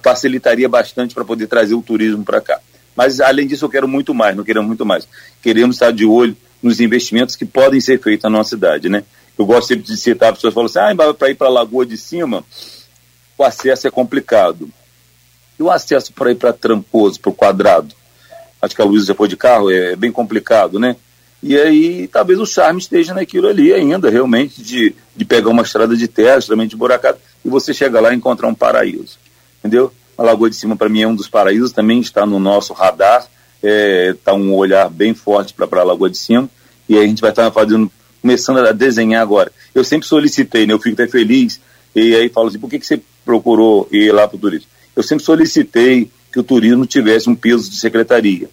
facilitaria 0.03 0.69
bastante 0.69 1.15
para 1.15 1.25
poder 1.25 1.47
trazer 1.47 1.75
o 1.75 1.83
turismo 1.83 2.25
para 2.25 2.41
cá. 2.41 2.59
Mas, 2.97 3.21
além 3.21 3.47
disso, 3.47 3.65
eu 3.65 3.69
quero 3.69 3.89
muito 3.89 4.15
mais, 4.15 4.35
não 4.35 4.45
queremos 4.45 4.69
muito 4.69 4.87
mais. 4.87 5.07
Queremos 5.43 5.77
estar 5.77 5.93
de 5.93 6.07
olho 6.07 6.35
nos 6.65 6.81
investimentos 6.81 7.37
que 7.37 7.45
podem 7.45 7.81
ser 7.81 8.01
feitos 8.01 8.25
na 8.25 8.31
nossa 8.31 8.51
cidade, 8.51 8.89
né? 8.89 9.05
Eu 9.39 9.45
gosto 9.45 9.69
sempre 9.69 9.85
de 9.85 9.97
citar, 9.97 10.31
as 10.31 10.37
pessoas 10.37 10.55
falam 10.55 10.67
assim, 10.67 10.79
ah, 10.79 11.15
para 11.15 11.31
ir 11.31 11.35
para 11.35 11.49
a 11.49 11.51
Lagoa 11.51 11.85
de 11.85 11.99
Cima, 11.99 12.43
o 13.37 13.45
acesso 13.45 13.87
é 13.87 13.91
complicado. 13.91 14.71
E 15.59 15.63
o 15.63 15.71
acesso 15.71 16.13
para 16.13 16.31
ir 16.31 16.37
para 16.37 16.53
Trancoso, 16.53 17.21
para 17.21 17.31
o 17.31 17.35
Quadrado? 17.35 17.95
acho 18.63 18.75
que 18.75 18.81
a 18.81 18.85
Luísa 18.85 19.07
já 19.07 19.15
foi 19.15 19.29
de 19.29 19.37
carro, 19.37 19.71
é 19.71 19.95
bem 19.95 20.11
complicado, 20.11 20.81
né? 20.81 20.97
E 21.43 21.59
aí 21.59 22.09
talvez 22.09 22.41
o 22.41 22.47
charme 22.47 22.81
esteja 22.81 23.13
naquilo 23.13 23.47
ali 23.47 23.73
ainda, 23.73 24.09
realmente, 24.09 24.63
de, 24.63 24.95
de 25.15 25.25
pegar 25.27 25.51
uma 25.51 25.63
estrada 25.63 25.95
de 25.95 26.09
terra, 26.09 26.39
extremamente 26.39 26.75
buracada, 26.75 27.19
e 27.45 27.49
você 27.51 27.75
chega 27.75 28.01
lá 28.01 28.13
e 28.13 28.17
encontrar 28.17 28.49
um 28.49 28.55
paraíso. 28.55 29.19
Entendeu? 29.59 29.93
A 30.17 30.23
Lagoa 30.23 30.49
de 30.49 30.57
Cima, 30.57 30.77
para 30.77 30.89
mim, 30.89 31.03
é 31.03 31.07
um 31.07 31.15
dos 31.15 31.29
paraísos, 31.29 31.73
também 31.73 32.01
está 32.01 32.25
no 32.25 32.39
nosso 32.39 32.73
radar, 32.73 33.27
está 33.65 33.69
é, 33.69 34.15
tá 34.25 34.35
um 34.35 34.55
olhar 34.55 34.91
bem 34.91 35.15
forte 35.15 35.55
para 35.55 35.81
a 35.81 35.85
Lagoa 35.85 36.11
de 36.11 36.19
Cima, 36.19 36.49
e 36.89 36.99
a 36.99 37.07
gente 37.07 37.21
vai 37.21 37.31
estar 37.31 37.51
fazendo, 37.51 37.91
começando 38.21 38.59
a 38.59 38.73
desenhar 38.73 39.23
agora. 39.23 39.51
Eu 39.75 39.83
sempre 39.83 40.07
solicitei, 40.07 40.67
né? 40.67 40.75
Eu 40.75 40.79
fico 40.79 41.01
até 41.01 41.11
feliz, 41.11 41.61
e 41.95 42.15
aí 42.15 42.29
falo 42.29 42.49
assim, 42.49 42.59
por 42.59 42.69
que, 42.69 42.79
que 42.79 42.87
você 42.87 43.01
procurou 43.25 43.89
ir 43.91 44.13
lá 44.13 44.29
para 44.29 44.37
o 44.37 44.41
turismo? 44.41 44.69
Eu 44.95 45.03
sempre 45.03 45.25
solicitei 45.25 46.11
que 46.31 46.39
o 46.39 46.43
turismo 46.43 46.85
tivesse 46.85 47.29
um 47.31 47.35
peso 47.35 47.71
de 47.71 47.77
secretaria. 47.77 48.49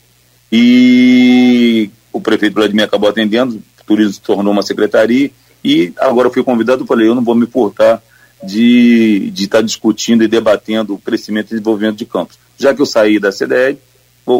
E 0.51 1.89
o 2.13 2.21
prefeito 2.21 2.53
Vladimir 2.53 2.85
acabou 2.85 3.09
atendendo, 3.09 3.55
o 3.55 3.85
turismo 3.85 4.13
se 4.13 4.21
tornou 4.21 4.53
uma 4.53 4.63
secretaria, 4.63 5.29
e 5.63 5.93
agora 5.97 6.27
eu 6.27 6.33
fui 6.33 6.43
convidado, 6.43 6.85
falei, 6.85 7.07
eu 7.07 7.15
não 7.15 7.23
vou 7.23 7.35
me 7.35 7.43
importar 7.43 8.01
de 8.43 9.31
estar 9.35 9.59
tá 9.59 9.61
discutindo 9.61 10.23
e 10.23 10.27
debatendo 10.27 10.95
o 10.95 10.97
crescimento 10.97 11.47
e 11.47 11.49
desenvolvimento 11.49 11.97
de 11.97 12.05
campos. 12.05 12.39
Já 12.57 12.73
que 12.73 12.81
eu 12.81 12.85
saí 12.85 13.19
da 13.19 13.31
CDL, 13.31 13.73
eu 13.73 13.79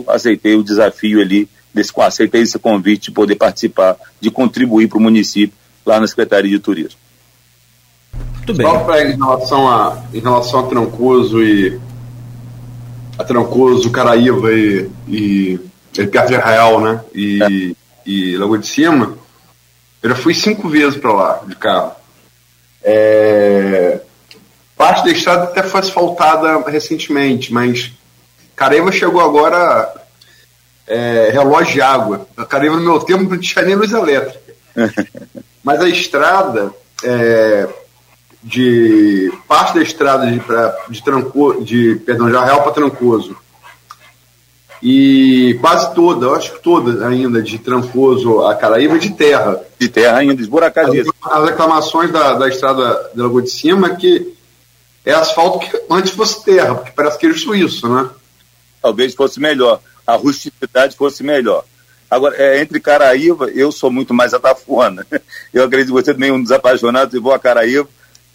aceitei 0.08 0.56
o 0.56 0.64
desafio 0.64 1.22
ali, 1.22 1.50
desse, 1.74 1.92
aceitei 1.98 2.42
esse 2.42 2.58
convite 2.60 3.06
de 3.06 3.12
poder 3.12 3.36
participar, 3.36 3.98
de 4.20 4.30
contribuir 4.30 4.88
para 4.88 4.98
o 4.98 5.02
município 5.02 5.56
lá 5.86 6.00
na 6.00 6.08
Secretaria 6.08 6.52
de 6.52 6.60
Turismo. 6.60 7.00
Muito 8.38 8.54
bem. 8.54 8.68
Só 8.68 8.98
em 8.98 9.16
relação 9.16 9.68
a, 9.68 10.04
em 10.14 10.20
relação 10.20 10.60
a 10.60 10.64
Trancoso 10.64 11.44
e 11.44 11.80
a 13.18 13.24
Trancoso, 13.24 13.92
Caraíva 13.92 14.52
e, 14.52 14.90
e, 15.08 15.60
e 15.98 16.08
perto 16.08 16.28
de 16.28 16.36
Arraial, 16.36 16.82
né? 16.82 17.02
E, 17.14 17.44
é. 17.44 17.76
e 18.10 18.38
Lagoa 18.38 18.58
de 18.58 18.68
Cima, 18.68 19.18
eu 20.02 20.10
já 20.10 20.16
fui 20.16 20.34
cinco 20.34 20.68
vezes 20.68 21.00
para 21.00 21.14
lá 21.14 21.42
de 21.48 21.56
carro. 21.56 21.92
É, 22.84 24.02
parte 24.76 25.06
da 25.06 25.12
estrada 25.12 25.44
até 25.44 25.62
foi 25.62 25.80
asfaltada 25.80 26.60
recentemente, 26.70 27.54
mas 27.54 27.92
Caraíva 28.56 28.92
chegou 28.92 29.22
agora 29.22 29.94
é, 30.88 31.30
relógio 31.32 31.74
de 31.74 31.82
água. 31.82 32.28
A 32.38 32.46
Caraíva 32.46 32.76
no 32.76 32.84
meu 32.84 33.00
tempo 33.00 33.30
não 33.30 33.40
tinha 33.40 33.64
nem 33.66 33.76
luz 33.76 33.92
elétrica. 33.92 34.40
mas 35.64 35.82
a 35.82 35.90
estrada, 35.90 36.74
é, 37.04 37.68
de 38.44 39.32
parte 39.48 39.76
da 39.76 39.82
estrada 39.82 40.26
de, 40.30 40.40
pra, 40.40 40.76
de, 40.90 41.04
Tranco, 41.04 41.64
de 41.64 41.96
perdão, 42.06 42.30
de 42.30 42.36
Arreal 42.36 42.64
para 42.64 42.72
Trancoso 42.72 43.38
e 44.82 45.60
quase 45.62 45.94
toda, 45.94 46.26
eu 46.26 46.36
acho 46.36 46.54
que 46.54 46.64
toda 46.64 47.08
ainda 47.08 47.42
de 47.42 47.60
Trancoso 47.60 48.42
a 48.42 48.56
Caraíba 48.56 48.98
de 48.98 49.12
terra. 49.12 49.62
De 49.78 49.88
terra 49.88 50.18
ainda, 50.18 50.42
esburacadíssima. 50.42 51.14
As, 51.22 51.34
as 51.34 51.50
reclamações 51.50 52.12
da, 52.12 52.34
da 52.34 52.48
estrada 52.48 53.12
da 53.14 53.24
Lagoa 53.24 53.44
de 53.44 53.52
Cima 53.52 53.90
é 53.90 53.96
que 53.96 54.34
é 55.06 55.14
asfalto 55.14 55.60
que 55.60 55.84
antes 55.90 56.14
fosse 56.14 56.44
terra, 56.44 56.76
porque 56.76 56.92
parece 56.96 57.20
que 57.20 57.28
é 57.28 57.34
suíço, 57.34 57.88
né? 57.88 58.10
Talvez 58.82 59.14
fosse 59.14 59.40
melhor, 59.40 59.82
a 60.06 60.16
rusticidade 60.16 60.96
fosse 60.96 61.24
melhor. 61.24 61.64
Agora, 62.10 62.36
é, 62.36 62.62
entre 62.62 62.80
Caraíba, 62.80 63.50
eu 63.52 63.72
sou 63.72 63.90
muito 63.90 64.14
mais 64.14 64.34
atafona. 64.34 65.06
Eu 65.54 65.64
acredito 65.64 65.88
que 65.88 65.94
você 65.94 66.14
também 66.14 66.30
é 66.30 66.34
um 66.34 66.42
desapaixonado, 66.42 67.16
eu 67.16 67.22
vou 67.22 67.34
a 67.34 67.40
Caraíba, 67.40 67.88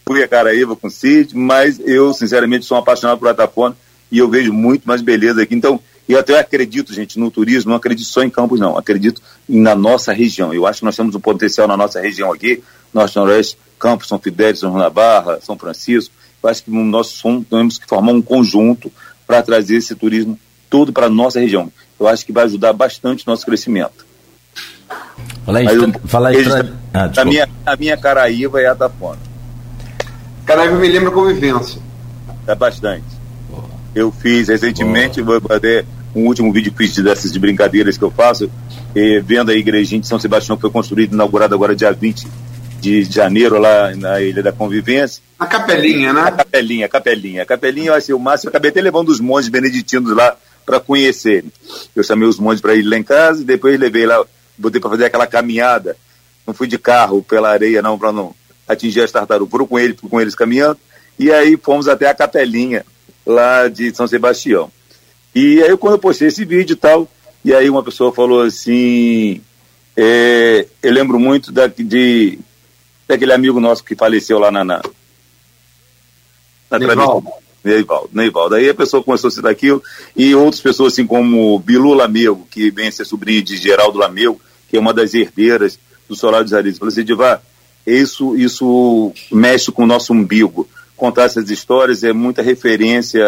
fui 0.07 0.23
a 0.23 0.29
Caraíba 0.29 0.77
com 0.77 0.87
o 0.87 0.91
Cid, 0.91 1.37
mas 1.37 1.81
eu, 1.81 2.13
sinceramente, 2.13 2.65
sou 2.65 2.77
um 2.77 2.81
apaixonado 2.81 3.19
por 3.19 3.29
Atafona 3.29 3.77
e 4.11 4.19
eu 4.19 4.29
vejo 4.29 4.53
muito 4.53 4.87
mais 4.87 5.01
beleza 5.01 5.43
aqui. 5.43 5.55
Então, 5.55 5.81
eu 6.09 6.19
até 6.19 6.39
acredito, 6.39 6.93
gente, 6.93 7.19
no 7.19 7.31
turismo, 7.31 7.71
não 7.71 7.77
acredito 7.77 8.07
só 8.07 8.23
em 8.23 8.31
Campos, 8.31 8.61
não. 8.61 8.79
Acredito 8.79 9.21
na 9.49 9.75
nossa 9.75 10.13
região. 10.13 10.55
Eu 10.55 10.67
acho 10.67 10.81
que 10.81 10.85
nós 10.85 10.95
temos 10.95 11.15
um 11.15 11.21
potencial 11.21 11.67
na 11.67 11.77
nossa 11.77 12.01
região 12.01 12.33
aqui, 12.33 12.63
Norte 12.95 13.17
Noroeste, 13.17 13.59
Campos, 13.79 14.07
São 14.07 14.19
Fidélis, 14.19 14.61
São 14.61 14.73
Barra, 14.91 15.41
São 15.41 15.59
Francisco. 15.59 16.15
Eu 16.43 16.49
acho 16.49 16.63
que 16.63 16.71
nós 16.71 17.09
somos, 17.09 17.45
temos 17.49 17.79
que 17.79 17.89
formar 17.89 18.13
um 18.13 18.23
conjunto 18.23 18.93
para 19.27 19.43
trazer 19.43 19.77
esse 19.77 19.95
turismo 19.95 20.39
todo 20.71 20.93
para 20.93 21.07
a 21.07 21.11
nossa 21.11 21.41
região. 21.41 21.71
Eu 21.99 22.07
acho 22.07 22.25
que 22.25 22.33
vai 22.33 22.45
ajudar 22.45 22.73
bastante 22.73 23.27
o 23.27 23.31
nosso 23.31 23.45
crescimento. 23.45 24.07
Fala 25.45 25.59
aí, 25.59 25.65
Mas, 25.65 26.11
fala 26.11 26.29
aí. 26.29 26.45
Ah, 26.93 27.11
a, 27.17 27.25
minha, 27.25 27.49
a 27.65 27.77
minha 27.77 27.97
Caraíba 27.97 28.61
é 28.61 28.67
Atafona. 28.67 29.19
Caraíba 30.45 30.77
me 30.77 30.89
lembra 30.89 31.11
convivência. 31.11 31.81
É 32.47 32.55
bastante. 32.55 33.05
Eu 33.95 34.13
fiz 34.13 34.49
recentemente, 34.49 35.23
vou 35.23 35.41
fazer 35.41 35.87
um 36.15 36.27
último 36.27 36.53
vídeo 36.53 36.73
que 36.73 36.79
fiz 36.79 36.97
dessas 37.03 37.33
de 37.33 37.39
brincadeiras 37.39 37.97
que 37.97 38.05
eu 38.05 38.11
faço, 38.11 38.51
e, 38.95 39.21
vendo 39.21 39.51
a 39.51 39.55
igrejinha 39.55 40.01
de 40.01 40.07
São 40.07 40.19
Sebastião 40.19 40.57
que 40.57 40.63
foi 40.63 40.71
construída, 40.71 41.15
inaugurada 41.15 41.55
agora 41.55 41.75
dia 41.75 41.93
20 41.93 42.27
de 42.81 43.05
janeiro 43.05 43.59
lá 43.59 43.95
na 43.95 44.21
Ilha 44.21 44.43
da 44.43 44.53
Convivência. 44.53 45.23
A 45.39 45.47
capelinha, 45.47 46.13
né? 46.13 46.23
A 46.23 46.31
capelinha, 46.31 46.87
a 46.87 46.89
capelinha. 46.89 47.43
A 47.43 47.47
capelinha, 47.47 47.89
eu 47.89 47.95
achei 47.95 48.15
o 48.15 48.19
máximo. 48.19 48.49
Eu 48.49 48.51
acabei 48.51 48.71
até 48.71 48.81
levando 48.81 49.09
os 49.09 49.21
monges 49.21 49.49
beneditinos 49.49 50.15
lá 50.15 50.37
para 50.65 50.81
conhecerem. 50.81 51.51
Eu 51.95 52.03
chamei 52.03 52.29
os 52.29 52.39
monges 52.39 52.61
para 52.61 52.75
ir 52.75 52.83
lá 52.83 52.97
em 52.97 53.03
casa 53.03 53.43
e 53.43 53.45
depois 53.45 53.79
levei 53.79 54.07
lá 54.07 54.25
botei 54.59 54.81
para 54.81 54.91
fazer 54.91 55.05
aquela 55.05 55.27
caminhada. 55.27 55.97
Não 56.47 56.55
fui 56.55 56.67
de 56.67 56.79
carro 56.79 57.23
pela 57.23 57.51
areia, 57.51 57.83
não, 57.83 57.99
para 57.99 58.13
não 58.13 58.35
atingir 58.67 59.03
as 59.03 59.13
tartarugas. 59.13 59.51
Foram 59.51 59.67
com, 59.67 59.79
ele, 59.79 59.95
com 59.95 60.21
eles 60.21 60.35
caminhando. 60.35 60.79
E 61.19 61.31
aí 61.31 61.57
fomos 61.57 61.89
até 61.89 62.09
a 62.09 62.15
capelinha 62.15 62.85
lá 63.25 63.69
de 63.69 63.95
São 63.95 64.07
Sebastião. 64.07 64.71
E 65.35 65.63
aí 65.63 65.77
quando 65.77 65.95
eu 65.95 65.99
postei 65.99 66.29
esse 66.29 66.45
vídeo 66.45 66.75
e 66.75 66.77
tal, 66.77 67.09
e 67.45 67.55
aí 67.55 67.69
uma 67.69 67.83
pessoa 67.83 68.13
falou 68.13 68.43
assim, 68.43 69.41
é, 69.97 70.67
eu 70.83 70.93
lembro 70.93 71.19
muito 71.19 71.53
da, 71.53 71.67
de, 71.67 72.39
daquele 73.07 73.33
amigo 73.33 73.61
nosso 73.61 73.85
que 73.85 73.95
faleceu 73.95 74.39
lá 74.39 74.51
na, 74.51 74.65
na, 74.65 74.83
na 76.71 76.79
Neivaldo. 76.79 77.29
Neivaldo, 77.63 78.11
Neivaldo. 78.13 78.55
Aí 78.55 78.69
a 78.69 78.75
pessoa 78.75 79.03
começou 79.03 79.29
a 79.29 79.31
citar 79.31 79.51
aquilo, 79.51 79.83
e 80.15 80.35
outras 80.35 80.61
pessoas, 80.61 80.93
assim 80.93 81.07
como 81.07 81.59
Bilu 81.59 81.95
Lamego, 81.95 82.47
que 82.51 82.71
vem 82.71 82.89
a 82.89 82.93
ser 82.93 83.05
sobrinho 83.05 83.43
de 83.43 83.57
Geraldo 83.57 83.99
Lamego, 83.99 84.41
que 84.69 84.77
é 84.77 84.81
uma 84.81 84.95
das 84.95 85.15
herdeiras 85.15 85.79
do 86.09 86.15
Solar 86.15 86.43
dos 86.43 86.55
Arizes. 86.55 86.79
Falou 86.79 86.93
assim, 86.93 87.05
Divar, 87.05 87.43
isso, 87.87 88.37
isso 88.37 89.13
mexe 89.31 89.71
com 89.73 89.85
o 89.85 89.87
nosso 89.87 90.13
umbigo. 90.13 90.69
Contar 90.97 91.25
essas 91.25 91.51
histórias 91.51 92.03
é 92.05 92.13
muita 92.13 92.43
referência 92.43 93.25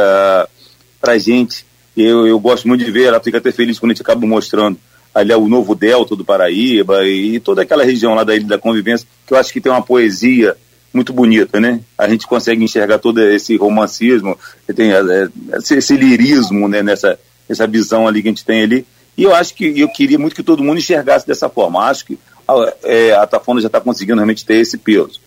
para 1.01 1.19
gente. 1.19 1.67
Eu, 1.97 2.27
eu 2.27 2.38
gosto 2.38 2.67
muito 2.67 2.85
de 2.85 2.91
ver, 2.91 3.05
ela 3.05 3.21
fica 3.21 3.38
até 3.38 3.51
feliz 3.51 3.79
quando 3.79 3.91
a 3.91 3.95
gente 3.95 4.03
acaba 4.03 4.25
mostrando 4.27 4.79
ali 5.18 5.33
é 5.33 5.37
o 5.37 5.48
Novo 5.48 5.74
Delta 5.74 6.14
do 6.14 6.24
Paraíba 6.24 7.07
e 7.07 7.40
toda 7.40 7.62
aquela 7.62 7.85
região 7.85 8.14
lá 8.14 8.24
da 8.24 8.37
Ilha 8.37 8.46
da 8.46 8.59
Convivência, 8.59 9.07
que 9.26 9.35
eu 9.35 9.38
acho 9.38 9.52
que 9.52 9.61
tem 9.61 9.70
uma 9.70 9.83
poesia 9.83 10.57
muito 10.92 11.12
bonita, 11.12 11.61
né? 11.61 11.81
A 11.96 12.09
gente 12.09 12.26
consegue 12.26 12.62
enxergar 12.62 12.98
todo 12.98 13.20
esse 13.20 13.57
romancismo, 13.57 14.38
tem 14.74 14.92
é, 14.92 15.28
esse, 15.54 15.74
esse 15.76 15.96
lirismo, 15.96 16.68
né? 16.68 16.83
Nessa, 16.83 17.18
essa 17.48 17.66
visão 17.66 18.07
ali 18.07 18.22
que 18.22 18.28
a 18.28 18.31
gente 18.31 18.44
tem 18.44 18.62
ali. 18.62 18.87
E 19.16 19.24
eu 19.24 19.35
acho 19.35 19.54
que 19.54 19.78
eu 19.78 19.88
queria 19.88 20.18
muito 20.18 20.37
que 20.37 20.42
todo 20.42 20.62
mundo 20.62 20.78
enxergasse 20.78 21.26
dessa 21.26 21.48
forma. 21.48 21.85
Acho 21.85 22.07
que 22.07 22.18
a, 22.46 22.74
é, 22.85 23.12
a 23.14 23.26
Tafona 23.26 23.61
já 23.61 23.66
está 23.66 23.81
conseguindo 23.81 24.16
realmente 24.16 24.44
ter 24.44 24.57
esse 24.57 24.78
peso. 24.78 25.20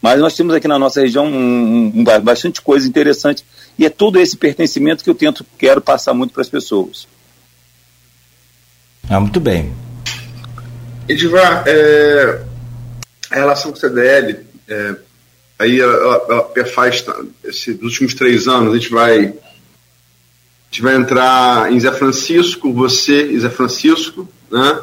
Mas 0.00 0.20
nós 0.20 0.36
temos 0.36 0.54
aqui 0.54 0.68
na 0.68 0.78
nossa 0.78 1.00
região 1.00 1.26
um, 1.26 1.92
um, 1.94 2.04
bastante 2.22 2.62
coisa 2.62 2.86
interessante 2.86 3.44
e 3.78 3.84
é 3.84 3.90
todo 3.90 4.20
esse 4.20 4.36
pertencimento 4.36 5.02
que 5.02 5.10
eu 5.10 5.14
tento, 5.14 5.44
quero 5.58 5.80
passar 5.80 6.14
muito 6.14 6.32
para 6.32 6.42
as 6.42 6.48
pessoas. 6.48 7.08
Ah, 9.10 9.20
muito 9.20 9.40
bem. 9.40 9.72
Edivar, 11.08 11.64
é, 11.66 12.42
a 13.30 13.34
relação 13.34 13.70
com 13.70 13.78
o 13.78 13.80
CDL, 13.80 14.40
é, 14.68 14.96
aí 15.58 15.80
ela, 15.80 16.50
ela 16.54 16.66
faz 16.66 17.04
esses 17.42 17.80
últimos 17.80 18.14
três 18.14 18.46
anos, 18.46 18.74
a 18.74 18.76
gente 18.76 18.90
vai 18.90 19.32
a 20.70 20.70
gente 20.70 20.82
vai 20.82 20.96
entrar 20.96 21.72
em 21.72 21.80
Zé 21.80 21.90
Francisco, 21.92 22.70
você 22.70 23.26
e 23.28 23.40
Zé 23.40 23.48
Francisco, 23.48 24.28
né? 24.50 24.80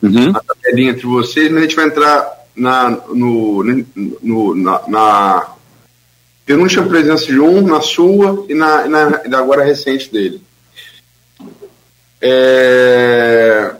Uhum. 0.00 0.30
A 0.30 0.40
tabelinha 0.40 0.92
entre 0.92 1.06
vocês, 1.06 1.50
mas 1.50 1.58
a 1.58 1.62
gente 1.62 1.74
vai 1.74 1.86
entrar 1.86 2.46
na, 2.54 2.90
no, 2.90 3.64
no, 4.22 4.54
na, 4.54 4.82
na 4.86 5.54
penúltima 6.46 6.86
presença 6.86 7.26
de 7.26 7.40
um, 7.40 7.66
na 7.66 7.80
sua 7.80 8.46
e 8.48 8.54
na, 8.54 8.86
na 8.86 9.38
agora 9.38 9.64
recente 9.64 10.12
dele. 10.12 10.40
É, 12.26 13.74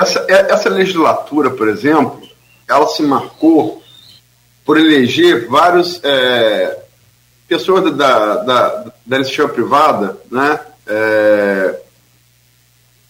essa, 0.00 0.26
é, 0.28 0.52
essa 0.52 0.68
legislatura, 0.68 1.50
por 1.50 1.68
exemplo, 1.68 2.20
ela 2.68 2.88
se 2.88 3.00
marcou 3.02 3.80
por 4.64 4.76
eleger 4.76 5.46
vários 5.46 6.02
é, 6.02 6.82
pessoas 7.46 7.94
da, 7.96 8.36
da, 8.38 8.92
da 9.06 9.16
iniciativa 9.16 9.48
privada 9.48 10.18
né, 10.28 10.58
é, 10.84 11.78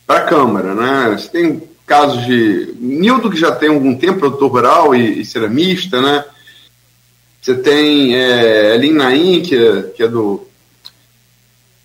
para 0.06 0.18
a 0.18 0.24
Câmara. 0.24 0.74
Né? 0.74 1.16
Você 1.16 1.28
tem 1.30 1.62
casos 1.86 2.22
de. 2.26 2.74
Nildo, 2.78 3.30
que 3.30 3.38
já 3.38 3.52
tem 3.52 3.70
algum 3.70 3.96
tempo, 3.96 4.18
produtor 4.18 4.50
rural 4.50 4.94
e, 4.94 5.22
e 5.22 5.24
ceramista, 5.24 6.02
né? 6.02 6.22
Você 7.40 7.54
tem 7.54 8.14
é, 8.14 8.74
Elin 8.74 8.92
Naim, 8.92 9.40
que 9.40 9.56
é, 9.56 9.82
que 9.84 10.02
é 10.02 10.08
do, 10.08 10.46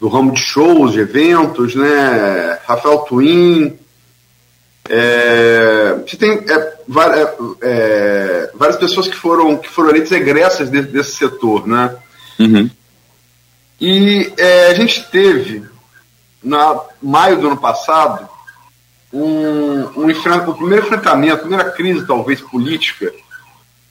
do 0.02 0.08
ramo 0.08 0.32
de 0.32 0.40
shows, 0.40 0.94
de 0.94 1.00
eventos, 1.00 1.76
né? 1.76 2.58
Rafael 2.66 2.98
Twin. 3.02 3.78
É, 4.90 5.96
você 6.06 6.18
tem 6.18 6.32
é, 6.32 6.54
é, 6.54 7.36
é, 7.62 8.52
várias 8.56 8.78
pessoas 8.78 9.08
que 9.08 9.16
foram, 9.16 9.58
que 9.58 9.70
foram 9.70 9.92
eleitas 9.92 10.12
egressas 10.12 10.72
desse, 10.72 10.88
desse 10.88 11.12
setor, 11.18 11.68
né? 11.68 11.96
Uhum. 12.40 12.68
E 13.80 14.34
é, 14.38 14.72
a 14.72 14.74
gente 14.74 15.04
teve, 15.12 15.64
na 16.44 16.82
maio 17.00 17.40
do 17.40 17.48
ano 17.48 17.58
passado, 17.58 18.28
um, 19.14 19.84
um 19.96 20.10
o 20.10 20.54
primeiro 20.56 20.84
enfrentamento, 20.84 21.36
a 21.36 21.40
primeira 21.40 21.72
crise, 21.72 22.08
talvez, 22.08 22.42
política 22.42 23.14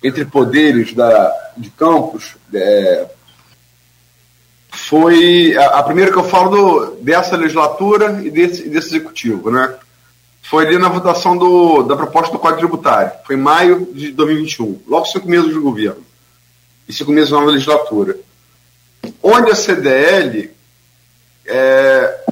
entre 0.03 0.25
poderes 0.25 0.93
da, 0.93 1.33
de 1.57 1.71
Campos, 1.71 2.35
é, 2.53 3.07
foi 4.91 5.57
a, 5.57 5.79
a, 5.79 5.83
primeira 5.85 6.11
que 6.11 6.19
eu 6.19 6.25
falo 6.25 6.51
do, 6.51 6.97
dessa 6.97 7.37
legislatura 7.37 8.21
e 8.25 8.29
desse, 8.29 8.69
desse 8.69 8.89
executivo, 8.89 9.49
né? 9.49 9.73
Foi 10.43 10.67
ali 10.67 10.79
na 10.79 10.89
votação 10.89 11.39
do, 11.39 11.85
da 11.85 11.95
proposta 11.95 12.33
do 12.33 12.41
Código 12.41 12.59
Tributário. 12.59 13.13
Foi 13.25 13.37
em 13.37 13.39
maio 13.39 13.89
de 13.95 14.11
2021, 14.11 14.81
logo 14.89 15.07
cinco 15.07 15.29
meses 15.29 15.53
de 15.53 15.61
governo 15.61 16.05
e 16.89 16.93
cinco 16.93 17.13
meses 17.13 17.31
nova 17.31 17.53
legislatura. 17.53 18.17
Onde 19.23 19.53
a 19.53 19.55
CDL 19.55 20.51
é, 21.47 22.25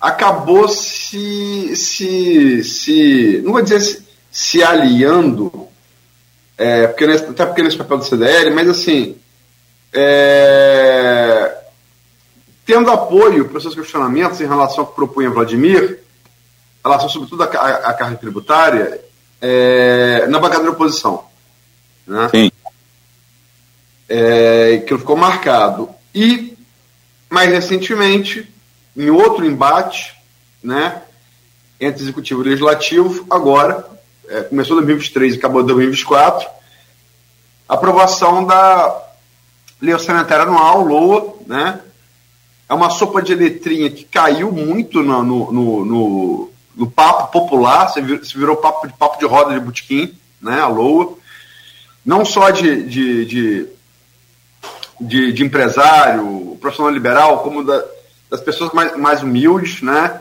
acabou 0.00 0.66
se, 0.66 1.76
se, 1.76 2.64
se, 2.64 3.42
não 3.44 3.52
vou 3.52 3.62
dizer 3.62 3.80
se, 3.80 4.04
se 4.28 4.60
aliando, 4.60 5.68
é, 6.58 6.88
porque 6.88 7.06
nesse, 7.06 7.26
até 7.26 7.46
porque 7.46 7.62
nesse 7.62 7.76
papel 7.76 7.98
do 7.98 8.04
CDL, 8.04 8.50
mas 8.50 8.68
assim, 8.68 9.16
é, 9.92 11.59
tendo 12.70 12.88
apoio 12.88 13.48
para 13.48 13.56
os 13.56 13.64
seus 13.64 13.74
questionamentos 13.74 14.40
em 14.40 14.46
relação 14.46 14.84
ao 14.84 14.86
que 14.86 14.94
propunha 14.94 15.28
Vladimir, 15.28 16.04
em 16.78 16.88
relação 16.88 17.08
sobretudo 17.08 17.42
à, 17.42 17.46
à 17.46 17.94
carga 17.94 18.16
tributária, 18.16 19.00
é, 19.40 20.24
na 20.28 20.38
bancada 20.38 20.62
da 20.62 20.70
oposição. 20.70 21.24
Né? 22.06 22.28
Sim. 22.32 22.52
É, 24.08 24.84
que 24.86 24.96
ficou 24.96 25.16
marcado. 25.16 25.90
E, 26.14 26.56
mais 27.28 27.50
recentemente, 27.50 28.48
em 28.96 29.10
outro 29.10 29.44
embate, 29.44 30.14
né, 30.62 31.02
entre 31.80 32.02
executivo 32.02 32.42
e 32.42 32.50
legislativo, 32.50 33.26
agora, 33.28 33.84
é, 34.28 34.42
começou 34.42 34.76
2023 34.76 35.34
e 35.34 35.38
acabou 35.38 35.64
2024, 35.64 36.48
aprovação 37.68 38.44
da 38.46 39.02
Lei 39.82 39.92
Orçamentária 39.92 40.44
Anual, 40.44 40.84
LOA, 40.84 41.34
né, 41.48 41.80
é 42.70 42.74
uma 42.74 42.88
sopa 42.88 43.20
de 43.20 43.34
letrinha 43.34 43.90
que 43.90 44.04
caiu 44.04 44.52
muito 44.52 45.02
no, 45.02 45.24
no, 45.24 45.52
no, 45.52 45.84
no, 45.84 46.50
no 46.76 46.88
papo 46.88 47.32
popular, 47.32 47.88
se 47.88 48.00
virou, 48.00 48.24
se 48.24 48.38
virou 48.38 48.56
papo, 48.58 48.86
de, 48.86 48.92
papo 48.92 49.18
de 49.18 49.26
roda 49.26 49.52
de 49.52 49.58
butiquim, 49.58 50.16
né, 50.40 50.60
a 50.60 50.68
LOA, 50.68 51.14
não 52.06 52.24
só 52.24 52.50
de, 52.50 52.84
de, 52.84 53.26
de, 53.26 53.68
de, 55.00 55.32
de 55.32 55.44
empresário, 55.44 56.56
profissional 56.60 56.92
liberal, 56.92 57.40
como 57.40 57.64
da, 57.64 57.84
das 58.30 58.40
pessoas 58.40 58.72
mais, 58.72 58.96
mais 58.96 59.20
humildes, 59.20 59.82
né? 59.82 60.20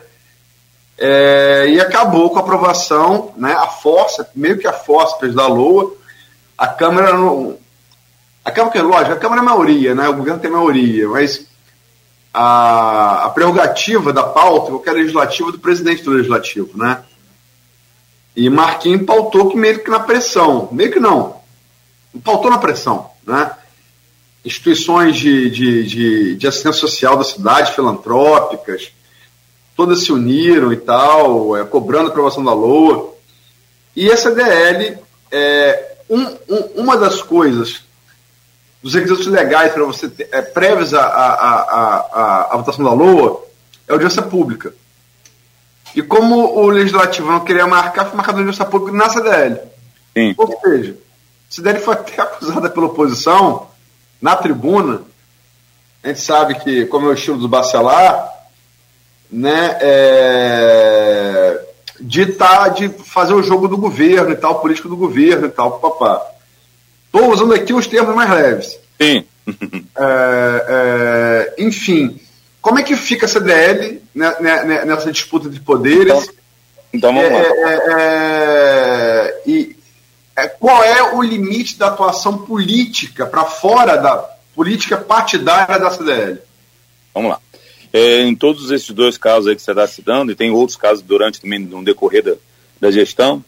É, 0.98 1.68
e 1.70 1.80
acabou 1.80 2.32
com 2.32 2.40
a 2.40 2.42
aprovação, 2.42 3.32
né? 3.38 3.54
A 3.54 3.68
força, 3.68 4.28
meio 4.36 4.58
que 4.58 4.68
a 4.68 4.74
força 4.74 5.28
da 5.30 5.48
LOA, 5.48 5.94
a 6.58 6.68
Câmara 6.68 7.14
não. 7.14 7.58
A 8.44 8.52
Câmara 8.52 8.80
é 8.80 8.82
lógico, 8.82 9.14
a 9.14 9.20
Câmara 9.20 9.42
é 9.42 9.46
maioria, 9.46 9.96
né? 9.96 10.10
O 10.10 10.16
governo 10.16 10.42
tem 10.42 10.52
maioria, 10.52 11.08
mas 11.08 11.49
a, 12.42 13.26
a 13.26 13.30
prerrogativa 13.32 14.14
da 14.14 14.24
pauta, 14.24 14.72
qualquer 14.72 14.94
legislativa, 14.94 15.52
do 15.52 15.60
presidente 15.60 16.04
do 16.04 16.12
legislativo, 16.12 16.70
né? 16.78 17.04
E 18.34 18.50
Marquinhos 18.50 19.06
pautou 19.06 19.50
que 19.50 19.58
meio 19.58 19.84
que 19.84 19.90
na 19.90 20.00
pressão, 20.00 20.70
meio 20.72 20.90
que 20.90 21.02
não, 21.02 21.36
pautou 22.24 22.50
na 22.50 22.58
pressão, 22.58 23.10
né? 23.28 23.52
instituições 24.46 25.18
de, 25.18 25.50
de, 25.50 25.84
de, 25.84 26.36
de, 26.38 26.48
assistência 26.48 26.80
social 26.80 27.18
da 27.18 27.26
cidade, 27.26 27.74
filantrópicas, 27.74 28.90
todas 29.76 30.06
se 30.06 30.14
uniram 30.14 30.72
e 30.72 30.78
tal, 30.78 31.58
é, 31.58 31.66
cobrando 31.66 32.08
a 32.08 32.10
aprovação 32.10 32.42
da 32.42 32.54
LOA. 32.54 33.16
E 33.94 34.10
essa 34.10 34.32
DL, 34.32 34.98
é, 35.30 35.98
um, 36.10 36.22
um, 36.48 36.84
uma 36.84 36.96
das 36.96 37.22
coisas, 37.22 37.84
dos 38.82 38.94
requisitos 38.94 39.28
legais 39.28 39.74
para 39.74 39.84
você 39.84 40.08
ter, 40.08 40.30
é, 40.32 40.42
prévios 40.42 40.94
à, 40.94 41.02
à, 41.02 41.34
à, 41.34 42.54
à, 42.54 42.58
votação 42.58 42.84
da 42.84 42.94
LOA, 42.94 43.44
é 43.88 43.94
audiência 43.94 44.22
pública. 44.22 44.74
E 45.96 46.02
como 46.02 46.58
o 46.58 46.68
legislativo 46.68 47.32
não 47.32 47.42
queria 47.42 47.68
marcar, 47.68 48.06
foi 48.06 48.16
marcado 48.16 48.40
audiência 48.40 48.66
pública 48.66 48.98
na 48.98 49.10
CDL. 49.10 49.60
Sim. 50.16 50.36
Ou 50.38 50.60
seja, 50.62 50.94
a 50.94 51.54
CDL 51.54 51.80
foi 51.80 51.94
até 51.94 52.22
acusada 52.22 52.70
pela 52.70 52.86
oposição 52.86 53.68
na 54.22 54.36
tribuna, 54.36 55.02
a 56.04 56.08
gente 56.08 56.22
sabe 56.22 56.56
que, 56.56 56.86
como 56.86 57.08
é 57.08 57.10
o 57.10 57.14
estilo 57.14 57.38
do 57.38 57.50
Bacelar, 57.50 58.34
né, 59.30 59.78
é, 59.82 61.66
de, 62.00 62.28
tá, 62.28 62.70
de 62.70 62.90
fazer 62.90 63.34
o 63.34 63.44
jogo 63.44 63.68
do 63.68 63.78
governo 63.78 64.32
e 64.32 64.36
tal, 64.36 64.62
político 64.62 64.88
do 64.88 64.96
governo 64.96 65.48
e 65.48 65.50
tal, 65.50 65.80
papá. 65.80 66.26
Estou 67.12 67.32
usando 67.32 67.54
aqui 67.54 67.74
os 67.74 67.88
termos 67.88 68.16
mais 68.16 68.30
leves. 68.30 68.80
Sim. 69.02 69.26
é, 69.98 71.56
é, 71.58 71.64
enfim, 71.64 72.20
como 72.62 72.78
é 72.78 72.84
que 72.84 72.96
fica 72.96 73.26
a 73.26 73.30
CDL 73.30 74.02
né, 74.14 74.36
né, 74.40 74.64
né, 74.64 74.86
nessa 74.86 75.12
disputa 75.12 75.50
de 75.50 75.60
poderes? 75.60 76.30
Então, 76.94 77.12
então 77.12 77.14
vamos 77.14 77.32
lá. 77.32 77.40
É, 77.40 77.48
é, 77.64 79.42
é 79.42 79.42
e 79.48 79.76
qual 80.60 80.84
é 80.84 81.16
o 81.16 81.22
limite 81.22 81.78
da 81.78 81.88
atuação 81.88 82.38
política 82.38 83.26
para 83.26 83.44
fora 83.44 83.98
da 83.98 84.18
política 84.56 84.98
partidária 84.98 85.80
da 85.80 85.90
CDL? 85.90 86.40
Vamos 87.14 87.32
lá. 87.32 87.40
É, 87.92 88.22
em 88.22 88.36
todos 88.36 88.70
esses 88.70 88.92
dois 88.92 89.18
casos 89.18 89.48
aí 89.48 89.56
que 89.56 89.62
você 89.62 89.72
está 89.72 89.88
citando, 89.88 90.32
e 90.32 90.36
tem 90.36 90.52
outros 90.52 90.78
casos 90.78 91.04
durante 91.04 91.42
também 91.42 91.60
no 91.60 91.84
decorrer 91.84 92.24
da, 92.24 92.34
da 92.80 92.92
gestão, 92.92 93.44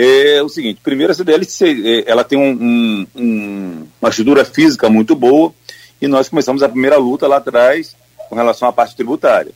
é 0.00 0.40
o 0.40 0.48
seguinte, 0.48 0.78
primeiro 0.80 1.10
a 1.10 1.14
CDL 1.14 1.44
é, 1.84 2.04
ela 2.06 2.22
tem 2.22 2.38
um, 2.38 3.04
um, 3.16 3.86
uma 4.00 4.10
estrutura 4.10 4.44
física 4.44 4.88
muito 4.88 5.16
boa 5.16 5.52
e 6.00 6.06
nós 6.06 6.28
começamos 6.28 6.62
a 6.62 6.68
primeira 6.68 6.96
luta 6.96 7.26
lá 7.26 7.38
atrás 7.38 7.96
com 8.28 8.36
relação 8.36 8.68
à 8.68 8.72
parte 8.72 8.94
tributária. 8.94 9.50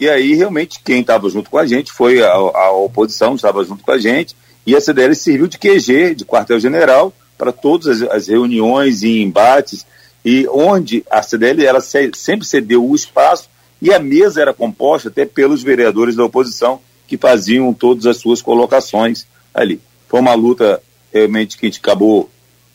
E 0.00 0.08
aí 0.08 0.34
realmente 0.34 0.80
quem 0.84 1.00
estava 1.00 1.28
junto 1.28 1.50
com 1.50 1.58
a 1.58 1.66
gente 1.66 1.90
foi 1.90 2.22
a, 2.22 2.30
a 2.30 2.70
oposição, 2.70 3.34
estava 3.34 3.64
junto 3.64 3.82
com 3.82 3.90
a 3.90 3.98
gente, 3.98 4.36
e 4.64 4.76
a 4.76 4.80
CDL 4.80 5.12
serviu 5.16 5.48
de 5.48 5.58
QG, 5.58 6.14
de 6.14 6.24
quartel-general, 6.24 7.12
para 7.36 7.50
todas 7.50 8.00
as, 8.00 8.08
as, 8.10 8.28
reuniões 8.28 9.02
e 9.02 9.22
embates, 9.22 9.84
e 10.24 10.46
onde 10.52 11.04
a 11.10 11.20
CDL 11.20 11.66
ela 11.66 11.80
se, 11.80 12.12
sempre 12.14 12.46
cedeu 12.46 12.88
o 12.88 12.94
espaço 12.94 13.48
e 13.82 13.92
a 13.92 13.98
mesa 13.98 14.40
era 14.40 14.54
composta 14.54 15.08
até 15.08 15.26
pelos 15.26 15.64
vereadores 15.64 16.14
da 16.14 16.24
oposição 16.24 16.80
que 17.08 17.18
faziam 17.18 17.74
todas 17.74 18.06
as 18.06 18.18
suas 18.18 18.40
colocações 18.40 19.26
ali. 19.54 19.80
Foi 20.08 20.20
uma 20.20 20.34
luta 20.34 20.82
realmente 21.12 21.56
que 21.56 21.66
a 21.66 21.68
gente 21.68 21.80
acabou 21.80 22.28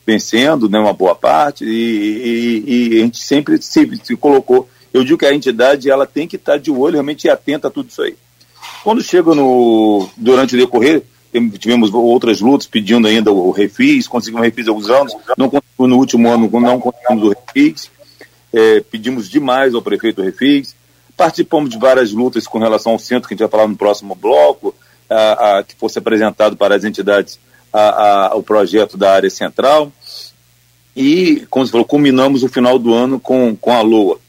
vencendo, 0.05 0.69
né, 0.69 0.79
uma 0.79 0.93
boa 0.93 1.13
parte, 1.13 1.63
e, 1.65 2.63
e, 2.65 2.93
e 2.95 2.99
a 2.99 3.03
gente 3.03 3.19
sempre 3.19 3.61
se, 3.61 3.99
se, 4.03 4.15
colocou. 4.15 4.67
Eu 4.91 5.03
digo 5.03 5.19
que 5.19 5.25
a 5.25 5.33
entidade 5.33 5.89
ela 5.89 6.07
tem 6.07 6.27
que 6.27 6.35
estar 6.35 6.57
de 6.57 6.71
olho 6.71 6.93
realmente 6.93 7.29
atenta 7.29 7.67
a 7.67 7.71
tudo 7.71 7.89
isso 7.89 8.01
aí. 8.01 8.15
Quando 8.83 9.03
chega 9.03 9.35
no 9.35 10.09
durante 10.17 10.55
o 10.55 10.57
decorrer, 10.57 11.03
tivemos 11.59 11.93
outras 11.93 12.41
lutas 12.41 12.65
pedindo 12.65 13.07
ainda 13.07 13.31
o 13.31 13.51
refis, 13.51 14.07
conseguimos 14.07 14.45
refis 14.45 14.67
há 14.67 14.71
alguns 14.71 14.89
anos, 14.89 15.15
não 15.37 15.51
no 15.77 15.97
último 15.97 16.27
ano, 16.27 16.49
não 16.59 16.79
conseguimos 16.79 17.23
o 17.23 17.29
refis, 17.29 17.91
é, 18.51 18.79
pedimos 18.79 19.29
demais 19.29 19.75
ao 19.75 19.81
prefeito 19.81 20.23
refis, 20.23 20.73
Participamos 21.19 21.69
de 21.69 21.77
várias 21.77 22.13
lutas 22.13 22.47
com 22.47 22.59
relação 22.59 22.93
ao 22.93 22.97
centro, 22.97 23.27
que 23.27 23.33
a 23.33 23.35
gente 23.35 23.41
vai 23.41 23.51
falar 23.51 23.67
no 23.67 23.75
próximo 23.75 24.15
bloco, 24.15 24.73
a, 25.09 25.57
a, 25.57 25.63
que 25.63 25.75
fosse 25.75 25.97
apresentado 25.99 26.55
para 26.55 26.75
as 26.75 26.83
entidades 26.83 27.39
a, 27.73 28.31
o 28.35 28.43
projeto 28.43 28.97
da 28.97 29.13
área 29.13 29.29
central. 29.29 29.91
E, 30.95 31.45
como 31.49 31.65
você 31.65 31.71
falou, 31.71 31.85
culminamos 31.85 32.43
o 32.43 32.49
final 32.49 32.77
do 32.77 32.93
ano 32.93 33.19
com, 33.19 33.55
com 33.55 33.71
a 33.71 33.81
LOA, 33.81 34.19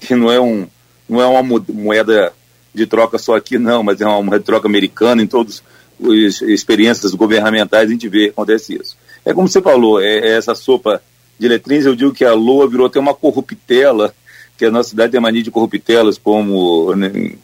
que 0.00 0.14
não 0.14 0.30
é, 0.30 0.40
um, 0.40 0.66
não 1.08 1.20
é 1.20 1.26
uma 1.26 1.42
moeda 1.68 2.32
de 2.74 2.86
troca 2.86 3.18
só 3.18 3.36
aqui, 3.36 3.58
não, 3.58 3.82
mas 3.82 4.00
é 4.00 4.06
uma 4.06 4.22
moeda 4.22 4.40
de 4.40 4.46
troca 4.46 4.66
americana, 4.66 5.22
em 5.22 5.26
todas 5.26 5.62
as 6.00 6.42
experiências 6.42 7.14
governamentais 7.14 7.88
a 7.88 7.92
gente 7.92 8.08
vê 8.08 8.24
que 8.24 8.30
acontece 8.30 8.74
isso. 8.74 8.96
É 9.24 9.32
como 9.32 9.48
você 9.48 9.62
falou, 9.62 10.00
é, 10.00 10.18
é 10.18 10.36
essa 10.36 10.54
sopa 10.54 11.02
de 11.38 11.48
letrinhas, 11.48 11.86
eu 11.86 11.94
digo 11.94 12.12
que 12.12 12.24
a 12.24 12.34
LOA 12.34 12.68
virou 12.68 12.86
até 12.86 12.98
uma 12.98 13.14
corruptela 13.14 14.14
que 14.56 14.64
a 14.64 14.70
nossa 14.70 14.90
cidade 14.90 15.12
tem 15.12 15.20
mania 15.20 15.42
de 15.42 15.50
corruptelas 15.50 16.18
como 16.18 16.94
né, 16.94 17.34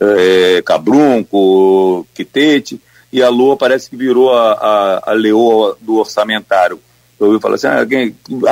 é, 0.00 0.62
Cabrunco, 0.62 2.06
Quitete, 2.14 2.80
e 3.12 3.22
a 3.22 3.28
Lua 3.28 3.56
parece 3.56 3.88
que 3.88 3.96
virou 3.96 4.32
a, 4.32 4.52
a, 4.52 5.10
a 5.10 5.12
leoa 5.12 5.76
do 5.80 5.96
orçamentário. 5.96 6.80
Eu 7.18 7.28
ouvi 7.28 7.40
falar 7.40 7.54
assim, 7.54 7.66
ah, 7.66 7.86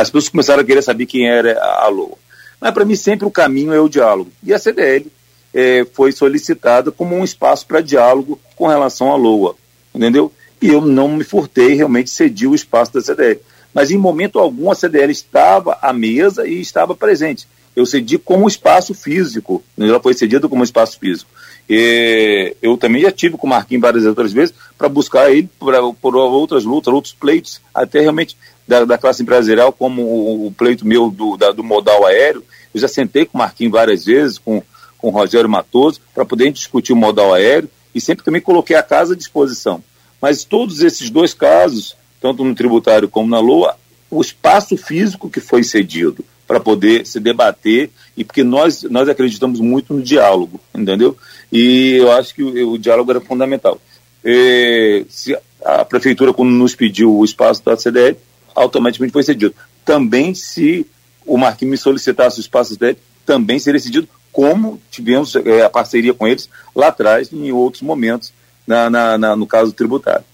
as 0.01 0.09
pessoas 0.09 0.29
começaram 0.29 0.63
a 0.63 0.65
querer 0.65 0.83
saber 0.83 1.07
quem 1.07 1.29
era 1.29 1.61
a 1.63 1.89
Lua. 1.89 2.17
Mas 2.61 2.73
para 2.73 2.85
mim 2.85 2.97
sempre 2.97 3.27
o 3.27 3.31
caminho 3.31 3.75
é 3.75 3.81
o 3.81 3.89
diálogo. 3.89 4.31
E 4.43 4.55
a 4.55 4.59
CDL 4.59 5.11
é, 5.53 5.87
foi 5.93 6.13
solicitada 6.13 6.91
como 6.91 7.15
um 7.15 7.25
espaço 7.25 7.67
para 7.67 7.81
diálogo 7.81 8.41
com 8.57 8.67
relação 8.67 9.13
à 9.13 9.17
Lua, 9.17 9.55
entendeu? 9.95 10.33
E 10.63 10.69
eu 10.69 10.81
não 10.81 11.09
me 11.09 11.25
furtei, 11.25 11.75
realmente 11.75 12.09
cedi 12.09 12.47
o 12.47 12.55
espaço 12.55 12.95
da 12.95 13.03
CDL. 13.03 13.41
Mas 13.75 13.91
em 13.91 13.99
momento 13.99 14.39
algum 14.39 14.71
a 14.71 14.75
CDL 14.75 15.13
estava 15.13 15.77
à 15.83 15.93
mesa 15.93 16.47
e 16.47 16.61
estava 16.61 16.95
presente 16.95 17.47
eu 17.77 17.85
cedi 17.85 18.19
como 18.19 18.47
espaço 18.47 18.95
físico, 18.95 19.63
ela 19.79 20.01
foi 20.01 20.15
cedida 20.15 20.49
como 20.49 20.63
espaço 20.63 20.99
físico. 20.99 21.31
E 21.69 22.55
eu 22.63 22.77
também 22.77 23.03
já 23.03 23.11
tive 23.11 23.37
com 23.37 23.47
o 23.47 23.51
Marquinhos 23.51 23.83
várias 23.83 24.05
outras 24.05 24.33
vezes 24.33 24.55
para 24.77 24.89
buscar 24.89 25.31
ele 25.31 25.49
pra, 25.59 25.81
por 25.93 26.15
outras 26.15 26.65
lutas, 26.65 26.93
outros 26.93 27.15
pleitos, 27.15 27.61
até 27.75 28.01
realmente 28.01 28.37
da, 28.69 28.85
da 28.85 28.99
classe 28.99 29.23
empresarial, 29.23 29.73
como 29.73 30.03
o, 30.03 30.47
o 30.47 30.53
pleito 30.53 30.87
meu 30.87 31.11
do, 31.11 31.37
da, 31.37 31.51
do 31.51 31.65
modal 31.65 32.07
aéreo. 32.07 32.45
Eu 32.73 32.81
já 32.81 32.89
sentei 32.89 33.25
com 33.25 33.39
o 33.39 33.41
Marquinhos 33.41 33.73
várias 33.73 34.05
vezes, 34.05 34.39
com, 34.39 34.63
com 34.99 35.09
o 35.09 35.11
Rogério 35.11 35.49
Matoso, 35.49 36.01
para 36.15 36.25
poder 36.25 36.53
discutir 36.53 36.93
o 36.93 36.97
modal 36.97 37.33
aéreo 37.33 37.69
e 37.95 38.01
sempre 38.01 38.25
também 38.25 38.41
coloquei 38.41 38.77
a 38.77 38.83
casa 38.83 39.15
à 39.15 39.17
disposição. 39.17 39.83
Mas 40.21 40.45
todos 40.45 40.81
esses 40.81 41.11
dois 41.11 41.35
casos, 41.35 41.97
tanto 42.21 42.45
no 42.45 42.55
tributário 42.55 43.09
como 43.09 43.29
na 43.29 43.41
LOA, 43.41 43.77
o 44.11 44.21
espaço 44.21 44.77
físico 44.77 45.31
que 45.31 45.41
foi 45.41 45.65
cedido 45.65 46.25
para 46.55 46.61
poder 46.61 47.05
se 47.05 47.19
debater 47.19 47.91
e 48.17 48.23
porque 48.23 48.45
nós 48.45 48.85
nós 48.85 49.09
acreditamos 49.09 49.59
muito 49.59 49.93
no 49.93 50.01
diálogo, 50.01 50.61
entendeu? 50.73 51.17
E 51.51 51.97
eu 51.97 52.13
acho 52.13 52.33
que 52.33 52.45
o, 52.45 52.73
o 52.75 52.79
diálogo 52.79 53.11
era 53.11 53.21
fundamental. 53.21 53.81
E, 54.25 55.05
se 55.09 55.37
a 55.65 55.85
prefeitura 55.85 56.33
quando 56.33 56.51
nos 56.51 56.77
pediu 56.77 57.13
o 57.13 57.25
espaço 57.25 57.65
da 57.65 57.77
CDL, 57.77 58.17
automaticamente 58.55 59.13
foi 59.13 59.25
cedido. 59.25 59.53
Também 59.85 60.33
se 60.33 60.87
o 61.27 61.37
Marquinhos 61.37 61.73
me 61.73 61.77
solicitasse 61.77 62.39
o 62.39 62.41
espaço 62.41 62.71
da 62.71 62.87
CDL, 62.87 62.99
também 63.27 63.59
seria 63.59 63.81
cedido, 63.81 64.09
como 64.31 64.81
tivemos 64.93 65.35
é, 65.35 65.63
a 65.63 65.71
parceria 65.71 66.15
com 66.15 66.29
eles 66.29 66.49
lá 66.73 66.89
atrás 66.89 67.33
em 67.33 67.51
outros 67.51 67.83
momentos 67.83 68.33
na, 68.65 68.89
na, 68.89 69.19
na 69.19 69.35
no 69.35 69.47
caso 69.47 69.73
tributário. 69.73 70.25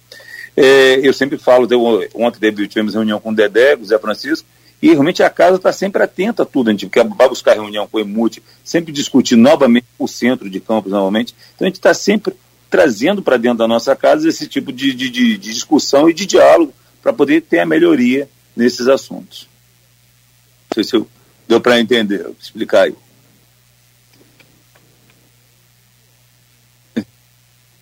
É, 0.55 1.01
eu 1.03 1.15
sempre 1.15 1.39
falo, 1.39 1.67
deu, 1.67 1.81
ontem 2.15 2.53
tivemos 2.69 2.93
reunião 2.93 3.19
com 3.19 3.31
o 3.31 3.35
Dedé, 3.35 3.75
o 3.77 3.85
Zé 3.87 3.99
Francisco, 3.99 4.47
e 4.83 4.89
realmente 4.89 5.23
a 5.23 5.29
casa 5.29 5.57
está 5.57 5.73
sempre 5.73 6.03
atenta 6.03 6.43
a 6.43 6.47
tudo. 6.47 6.71
A 6.71 6.73
gente 6.73 6.89
vai 7.17 7.29
buscar 7.29 7.55
reunião 7.55 7.87
com 7.87 7.99
o 7.99 8.01
EMUT, 8.01 8.43
sempre 8.65 8.93
discutir 8.93 9.37
novamente 9.37 9.87
o 9.99 10.09
centro 10.09 10.49
de 10.49 10.59
campos 10.61 10.91
novamente. 10.91 11.35
Então 11.55 11.67
a 11.67 11.69
gente 11.69 11.77
está 11.77 11.93
sempre 11.93 12.35
trazendo 12.71 13.21
para 13.21 13.37
dentro 13.37 13.59
da 13.59 13.69
nossa 13.69 13.95
casa 13.95 14.29
esse 14.29 14.47
tipo 14.47 14.73
de, 14.73 14.95
de, 14.95 15.11
de, 15.11 15.37
de 15.37 15.53
discussão 15.53 16.09
e 16.09 16.15
de 16.15 16.25
diálogo 16.25 16.73
para 17.03 17.13
poder 17.13 17.43
ter 17.43 17.59
a 17.59 17.67
melhoria 17.67 18.29
nesses 18.57 18.89
assuntos. 18.89 19.49
Não 20.71 20.75
sei 20.75 20.85
se 20.85 20.97
eu, 20.97 21.07
deu 21.49 21.61
para 21.61 21.81
entender, 21.81 22.23
vou 22.23 22.37
explicar 22.41 22.85
aí. 22.85 22.95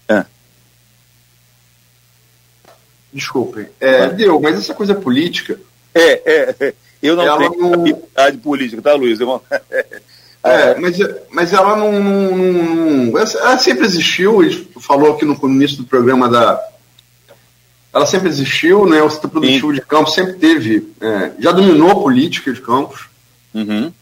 É. 0.08 0.24
Desculpem. 3.12 3.68
É, 3.78 4.08
deu, 4.08 4.40
mas 4.40 4.56
essa 4.58 4.74
coisa 4.74 4.94
política. 4.94 5.60
É, 5.94 6.32
é, 6.32 6.56
é. 6.60 6.74
Eu 7.02 7.16
não 7.16 7.24
ela 7.24 7.38
tenho 7.38 7.60
não... 7.60 7.74
habilidade 7.74 8.38
política, 8.38 8.82
tá, 8.82 8.94
Luiz? 8.94 9.20
Eu... 9.20 9.42
É, 10.42 10.78
mas, 10.78 10.96
mas 11.30 11.52
ela 11.52 11.76
não, 11.76 11.92
não, 12.00 12.36
não, 12.36 13.18
Ela 13.18 13.58
sempre 13.58 13.84
existiu, 13.84 14.40
falou 14.80 15.12
aqui 15.12 15.24
no 15.24 15.36
início 15.44 15.78
do 15.78 15.84
programa 15.84 16.28
da. 16.28 16.60
Ela 17.92 18.06
sempre 18.06 18.28
existiu, 18.28 18.86
né? 18.86 19.02
O 19.02 19.10
setor 19.10 19.30
produtivo 19.30 19.68
Sim. 19.68 19.74
de 19.74 19.80
campos 19.82 20.14
sempre 20.14 20.34
teve. 20.34 20.88
É, 21.00 21.32
já 21.40 21.50
dominou 21.50 21.90
a 21.90 22.00
política 22.00 22.52
de 22.52 22.60
campos. 22.60 23.08
Uhum. 23.52 23.92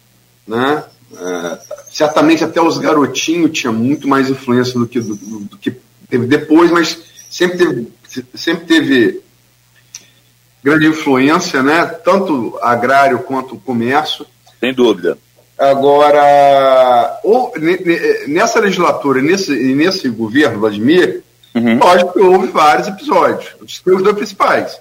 Né? 0.46 0.84
É, 1.18 1.58
certamente 1.90 2.44
até 2.44 2.60
os 2.60 2.78
garotinhos 2.78 3.58
tinham 3.58 3.72
muito 3.72 4.06
mais 4.06 4.28
influência 4.28 4.78
do 4.78 4.86
que, 4.86 5.00
do, 5.00 5.16
do 5.16 5.56
que 5.56 5.74
teve 6.08 6.26
depois, 6.26 6.70
mas 6.70 6.98
sempre 7.30 7.58
teve, 7.58 7.88
sempre 8.34 8.66
teve 8.66 9.22
grande 10.66 10.88
influência, 10.88 11.62
né? 11.62 11.86
Tanto 12.04 12.58
agrário 12.60 13.20
quanto 13.20 13.56
comércio. 13.56 14.26
Sem 14.58 14.74
dúvida. 14.74 15.16
Agora, 15.56 17.20
ou, 17.22 17.52
nessa 18.26 18.58
legislatura, 18.58 19.22
nesse, 19.22 19.52
nesse 19.76 20.08
governo, 20.08 20.58
Vladimir, 20.58 21.22
uhum. 21.54 21.78
lógico 21.78 22.12
que 22.14 22.18
houve 22.18 22.48
vários 22.48 22.88
episódios. 22.88 23.54
Os 23.60 24.02
dois 24.02 24.16
principais. 24.16 24.80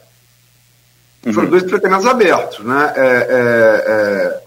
Uhum. 1.23 1.33
Foram 1.33 1.49
dois 1.51 1.63
pretendentes 1.63 2.07
abertos, 2.07 2.65
né? 2.65 2.93
É, 2.95 3.05
é, 3.05 3.83
é, 3.87 4.43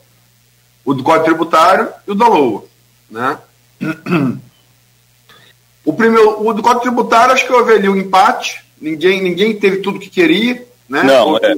o 0.85 0.93
do 0.93 1.05
Código 1.05 1.25
Tributário 1.25 1.89
e 2.07 2.11
o 2.11 2.15
da 2.17 2.27
LOA, 2.27 2.65
né? 3.09 3.39
O, 5.85 5.93
primeiro, 5.95 6.47
o 6.47 6.53
do 6.53 6.63
Código 6.63 6.83
Tributário, 6.83 7.33
acho 7.33 7.47
que 7.47 7.53
houve 7.53 7.73
ali 7.73 7.89
um 7.89 7.97
empate, 7.97 8.63
ninguém, 8.79 9.23
ninguém 9.23 9.59
teve 9.59 9.79
tudo 9.79 9.99
que 9.99 10.11
queria, 10.11 10.68
né? 10.89 11.03
Não, 11.03 11.37
é. 11.37 11.57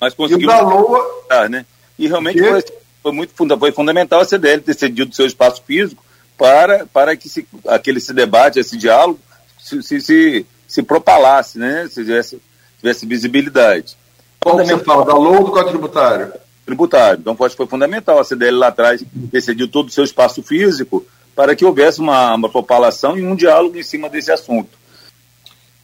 Mas 0.00 0.14
conseguiu. 0.14 0.50
E 0.50 0.54
o 0.54 0.68
Loa... 0.68 1.48
né? 1.48 1.64
E 1.98 2.08
realmente 2.08 2.38
foi, 2.38 2.64
foi, 3.02 3.12
muito 3.12 3.32
foi 3.58 3.72
fundamental 3.72 4.20
a 4.20 4.24
CDL 4.24 4.60
ter 4.60 4.74
cedido 4.74 5.14
seu 5.14 5.26
espaço 5.26 5.62
físico 5.66 6.02
para, 6.36 6.86
para 6.86 7.16
que 7.16 7.28
se, 7.28 7.46
aquele 7.68 8.00
se 8.00 8.12
debate, 8.12 8.58
esse 8.58 8.76
diálogo 8.76 9.20
se, 9.62 9.82
se, 9.82 10.00
se, 10.00 10.46
se 10.66 10.82
propalasse, 10.82 11.58
né? 11.58 11.86
Se 11.88 12.02
tivesse, 12.02 12.42
tivesse 12.78 13.06
visibilidade. 13.06 13.96
Qual 14.40 14.58
que 14.58 14.64
você 14.64 14.78
fala, 14.78 15.04
da 15.04 15.14
LOA 15.14 15.38
ou 15.38 15.44
do 15.44 15.50
Código 15.52 15.70
Tributário? 15.70 16.32
Tributário. 16.66 17.20
Então, 17.20 17.36
acho 17.40 17.50
que 17.50 17.56
foi 17.56 17.66
fundamental 17.66 18.18
a 18.18 18.24
CDL 18.24 18.56
lá 18.56 18.68
atrás 18.68 19.04
decidiu 19.12 19.68
todo 19.68 19.88
o 19.88 19.92
seu 19.92 20.02
espaço 20.02 20.42
físico 20.42 21.06
para 21.34 21.54
que 21.54 21.64
houvesse 21.64 22.00
uma, 22.00 22.34
uma 22.34 22.48
propalação 22.48 23.16
e 23.16 23.24
um 23.24 23.36
diálogo 23.36 23.78
em 23.78 23.82
cima 23.82 24.08
desse 24.08 24.32
assunto. 24.32 24.76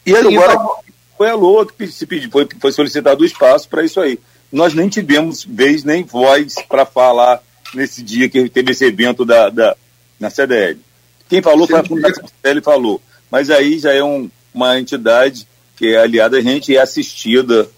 E 0.05 0.13
Sim, 0.13 0.35
agora 0.35 0.53
então... 0.53 0.75
foi 1.19 1.29
a 1.29 1.35
LOA 1.35 1.67
que 1.67 1.85
se 1.87 2.05
pediu, 2.05 2.31
foi, 2.31 2.47
foi 2.61 2.71
solicitado 2.71 3.21
o 3.21 3.25
espaço 3.25 3.67
para 3.67 3.83
isso 3.83 3.99
aí. 3.99 4.17
Nós 4.49 4.73
nem 4.73 4.87
tivemos 4.87 5.43
vez 5.43 5.83
nem 5.83 6.01
voz 6.01 6.55
para 6.69 6.85
falar 6.85 7.43
nesse 7.75 8.01
dia 8.01 8.29
que 8.29 8.47
teve 8.47 8.71
esse 8.71 8.85
evento 8.85 9.25
da, 9.25 9.49
da, 9.49 9.75
na 10.17 10.29
CDL. 10.29 10.79
Quem 11.27 11.41
falou 11.41 11.67
Sim, 11.67 11.73
foi 11.73 11.79
a 11.81 11.83
Fundação 11.83 12.25
CDL 12.25 12.61
falou, 12.61 13.01
mas 13.29 13.49
aí 13.49 13.77
já 13.79 13.91
é 13.91 14.01
um, 14.01 14.31
uma 14.53 14.79
entidade 14.79 15.45
que 15.75 15.93
é 15.93 15.97
aliada 15.97 16.37
a 16.37 16.41
gente 16.41 16.71
e 16.71 16.77
é 16.77 16.81
assistida 16.81 17.69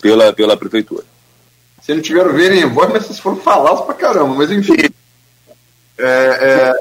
pela, 0.00 0.32
pela 0.32 0.56
prefeitura. 0.56 1.02
Vocês 1.82 1.96
não 1.98 2.02
tiveram 2.02 2.32
verem 2.34 2.64
voz, 2.66 2.88
mas 2.92 3.06
vocês 3.06 3.18
foram 3.18 3.38
falados 3.38 3.84
pra 3.84 3.94
caramba, 3.94 4.32
mas 4.32 4.52
enfim. 4.52 4.76
É, 5.98 6.74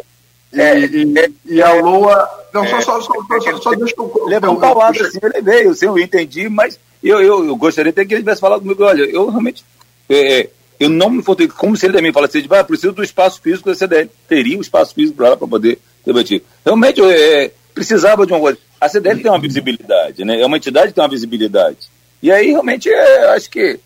é, 0.53 0.61
é, 0.61 0.80
e, 0.80 1.03
e, 1.03 1.55
e, 1.55 1.61
a 1.63 1.74
Lua. 1.74 2.42
Não, 2.54 2.68
só, 2.68 2.82
só, 2.82 3.01
só, 3.01 3.14
só, 3.41 3.58
só 3.58 3.72
deixa 3.72 3.95
eu. 3.97 4.26
Levou 4.28 4.51
um 4.51 4.60
palavra 4.60 5.08
assim, 5.08 5.20
ele 5.22 5.41
veio, 5.41 5.72
assim, 5.72 5.86
eu 5.86 5.97
entendi, 5.97 6.47
mas 6.47 6.80
eu, 7.04 7.20
eu, 7.20 7.45
eu 7.45 7.56
gostaria 7.56 7.89
até 7.89 8.06
que 8.06 8.14
ele 8.14 8.22
tivesse 8.22 8.41
falado 8.41 8.62
comigo, 8.62 8.84
olha, 8.84 9.04
eu 9.04 9.30
realmente. 9.30 9.66
É, 10.10 10.49
eu 10.80 10.89
não 10.89 11.10
me 11.10 11.24
faltei, 11.24 11.47
como 11.47 11.76
se 11.76 11.86
ele 11.86 11.93
também 11.93 12.12
falasse, 12.12 12.38
assim, 12.38 12.47
ah, 12.51 12.64
preciso 12.64 12.93
do 12.93 13.04
espaço 13.04 13.41
físico 13.41 13.70
da 13.70 13.76
CDL. 13.76 14.10
Teria 14.28 14.58
um 14.58 14.62
espaço 14.62 14.93
físico 14.93 15.18
para 15.18 15.36
para 15.36 15.47
poder 15.47 15.80
debater. 16.06 16.43
Realmente, 16.64 16.99
eu, 16.99 17.10
é, 17.10 17.51
precisava 17.74 18.26
de 18.26 18.34
uma 18.34 18.39
coisa. 18.39 18.60
A 18.80 18.88
CDL 18.88 19.22
tem 19.22 19.32
uma 19.32 19.39
visibilidade, 19.39 20.24
né? 20.24 20.41
É 20.41 20.45
uma 20.45 20.58
entidade 20.58 20.89
que 20.89 20.93
tem 20.93 21.04
uma 21.04 21.10
visibilidade. 21.10 21.89
E 22.22 22.32
aí, 22.32 22.51
realmente, 22.51 22.89
é, 22.89 23.30
acho 23.30 23.49
que 23.49 23.80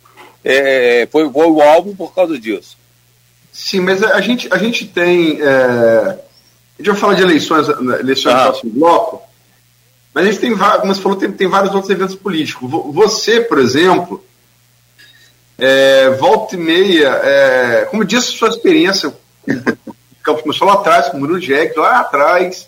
é, 0.43 1.07
foi, 1.11 1.29
foi 1.31 1.47
o 1.47 1.61
álbum 1.61 1.95
por 1.95 2.13
causa 2.13 2.37
disso. 2.37 2.77
Sim, 3.51 3.79
mas 3.81 4.03
a 4.03 4.21
gente, 4.21 4.47
a 4.51 4.57
gente 4.57 4.85
tem. 4.85 5.41
É, 5.41 6.19
a 6.77 6.81
gente 6.81 6.91
vai 6.91 6.95
falar 6.95 7.13
de 7.15 7.23
eleições, 7.23 7.67
né, 7.67 7.99
eleições 7.99 8.33
ah. 8.33 8.37
no 8.37 8.43
próximo 8.43 8.71
bloco, 8.71 9.21
mas 10.13 10.25
a 10.25 10.31
gente 10.31 10.39
tem, 10.39 10.57
como 10.57 10.93
você 10.93 11.01
falou, 11.01 11.17
tem, 11.17 11.31
tem 11.31 11.47
vários 11.47 11.73
outros 11.73 11.91
eventos 11.91 12.15
políticos. 12.15 12.69
Você, 12.93 13.41
por 13.41 13.59
exemplo, 13.59 14.23
é, 15.57 16.09
volta 16.11 16.55
e 16.55 16.59
meia, 16.59 17.09
é, 17.23 17.87
como 17.89 18.05
disse 18.05 18.31
sua 18.31 18.49
experiência, 18.49 19.13
começou 20.23 20.67
lá 20.67 20.73
atrás, 20.73 21.09
com 21.09 21.17
o 21.17 21.19
Murilo 21.19 21.39
Jack, 21.39 21.77
lá 21.77 21.99
atrás. 21.99 22.67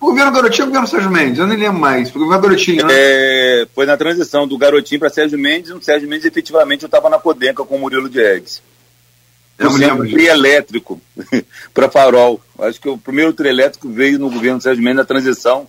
O 0.00 0.06
governo 0.06 0.32
Garotinho 0.32 0.64
ou 0.64 0.68
o 0.68 0.72
governo 0.72 0.88
Sérgio 0.88 1.10
Mendes? 1.10 1.38
Eu 1.38 1.46
nem 1.46 1.58
lembro 1.58 1.80
mais. 1.80 2.10
Foi 2.10 2.20
o 2.20 2.24
governo 2.24 2.42
Garotinho, 2.42 2.86
né? 2.86 2.94
É, 2.94 3.66
foi 3.74 3.86
na 3.86 3.96
transição 3.96 4.46
do 4.46 4.58
Garotinho 4.58 5.00
para 5.00 5.08
Sérgio 5.08 5.38
Mendes, 5.38 5.70
e 5.70 5.72
o 5.72 5.82
Sérgio 5.82 6.08
Mendes 6.08 6.26
efetivamente 6.26 6.82
eu 6.82 6.86
estava 6.86 7.08
na 7.08 7.18
Podenca 7.18 7.64
com 7.64 7.76
o 7.76 7.78
Murilo 7.78 8.08
Diegues. 8.08 8.62
Eu 9.58 9.72
me 9.72 9.78
lembro 9.78 10.06
disso. 10.06 10.18
elétrico 10.18 11.00
para 11.72 11.90
Farol. 11.90 12.40
Acho 12.58 12.80
que 12.80 12.88
o 12.88 12.98
primeiro 12.98 13.32
trio 13.32 13.50
elétrico 13.50 13.88
veio 13.88 14.18
no 14.18 14.30
governo 14.30 14.60
Sérgio 14.60 14.82
Mendes 14.82 14.98
na 14.98 15.04
transição. 15.04 15.68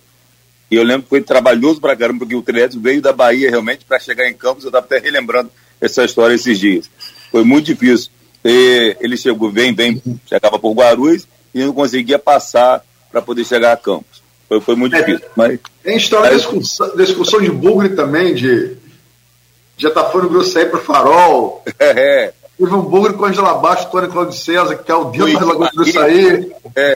E 0.70 0.74
eu 0.74 0.82
lembro 0.82 1.04
que 1.04 1.08
foi 1.08 1.22
trabalhoso 1.22 1.80
para 1.80 1.94
caramba, 1.94 2.20
porque 2.20 2.34
o 2.34 2.42
trio 2.42 2.58
elétrico 2.58 2.82
veio 2.82 3.00
da 3.00 3.12
Bahia 3.12 3.48
realmente 3.48 3.84
para 3.84 4.00
chegar 4.00 4.28
em 4.28 4.34
Campos. 4.34 4.64
Eu 4.64 4.68
estava 4.68 4.84
até 4.84 4.98
relembrando 4.98 5.50
essa 5.80 6.04
história 6.04 6.34
esses 6.34 6.58
dias. 6.58 6.90
Foi 7.30 7.44
muito 7.44 7.66
difícil. 7.66 8.10
E 8.44 8.96
ele 9.00 9.16
chegou, 9.16 9.50
vem, 9.50 9.74
vem, 9.74 10.02
chegava 10.26 10.58
por 10.58 10.72
Guarulhos 10.72 11.26
e 11.54 11.64
não 11.64 11.72
conseguia 11.72 12.18
passar 12.18 12.84
para 13.10 13.22
poder 13.22 13.44
chegar 13.44 13.72
a 13.72 13.76
Campos. 13.76 14.22
Foi, 14.48 14.60
foi 14.60 14.76
muito 14.76 14.94
é, 14.96 15.02
difícil. 15.02 15.28
Mas, 15.36 15.58
tem 15.82 15.96
história 15.96 16.30
mas... 16.30 16.42
de 16.42 16.46
discussão, 16.48 16.96
discussão 16.96 17.40
de 17.40 17.50
bugre 17.50 17.90
também, 17.90 18.34
de 18.34 18.76
já 19.78 19.90
tá 19.90 20.04
fora 20.04 20.26
Grosseiro 20.26 20.70
para 20.70 20.80
Farol. 20.80 21.62
É. 21.78 22.32
Teve 22.58 22.74
um 22.74 22.82
bugre 22.82 23.12
com 23.12 23.26
Angela 23.26 23.54
Baixo, 23.54 23.90
Tony 23.90 24.08
Claudio 24.08 24.32
César, 24.32 24.76
que 24.76 24.84
caiu 24.84 25.06
dentro 25.06 25.38
da 25.38 25.46
Lagoa 25.46 25.70
do 25.74 25.92
Sair. 25.92 26.54
É. 26.74 26.94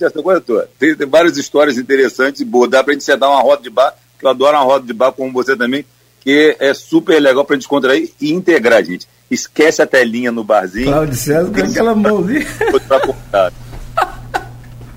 essa 0.00 0.22
coisa 0.22 0.40
toda. 0.40 0.68
Tem, 0.78 0.94
tem, 0.94 1.06
várias 1.06 1.38
histórias 1.38 1.78
interessantes 1.78 2.42
e 2.42 2.44
boas. 2.44 2.70
Dá 2.70 2.84
pra 2.84 2.92
gente 2.92 3.04
sentar 3.04 3.30
uma 3.30 3.40
roda 3.40 3.62
de 3.62 3.70
bar, 3.70 3.94
que 4.18 4.26
eu 4.26 4.30
adoro 4.30 4.56
uma 4.56 4.64
roda 4.64 4.86
de 4.86 4.92
bar 4.92 5.12
como 5.12 5.32
você 5.32 5.56
também, 5.56 5.86
que 6.20 6.54
é 6.60 6.74
super 6.74 7.18
legal 7.20 7.44
pra 7.44 7.56
gente 7.56 7.66
contrair 7.66 8.12
e 8.20 8.32
integrar, 8.32 8.84
gente. 8.84 9.08
Esquece 9.30 9.80
a 9.80 9.86
telinha 9.86 10.30
no 10.30 10.44
barzinho. 10.44 10.86
Claudio 10.86 11.16
César 11.16 11.50
com 11.50 11.60
aquela 11.60 11.94
mãozinha. 11.94 12.46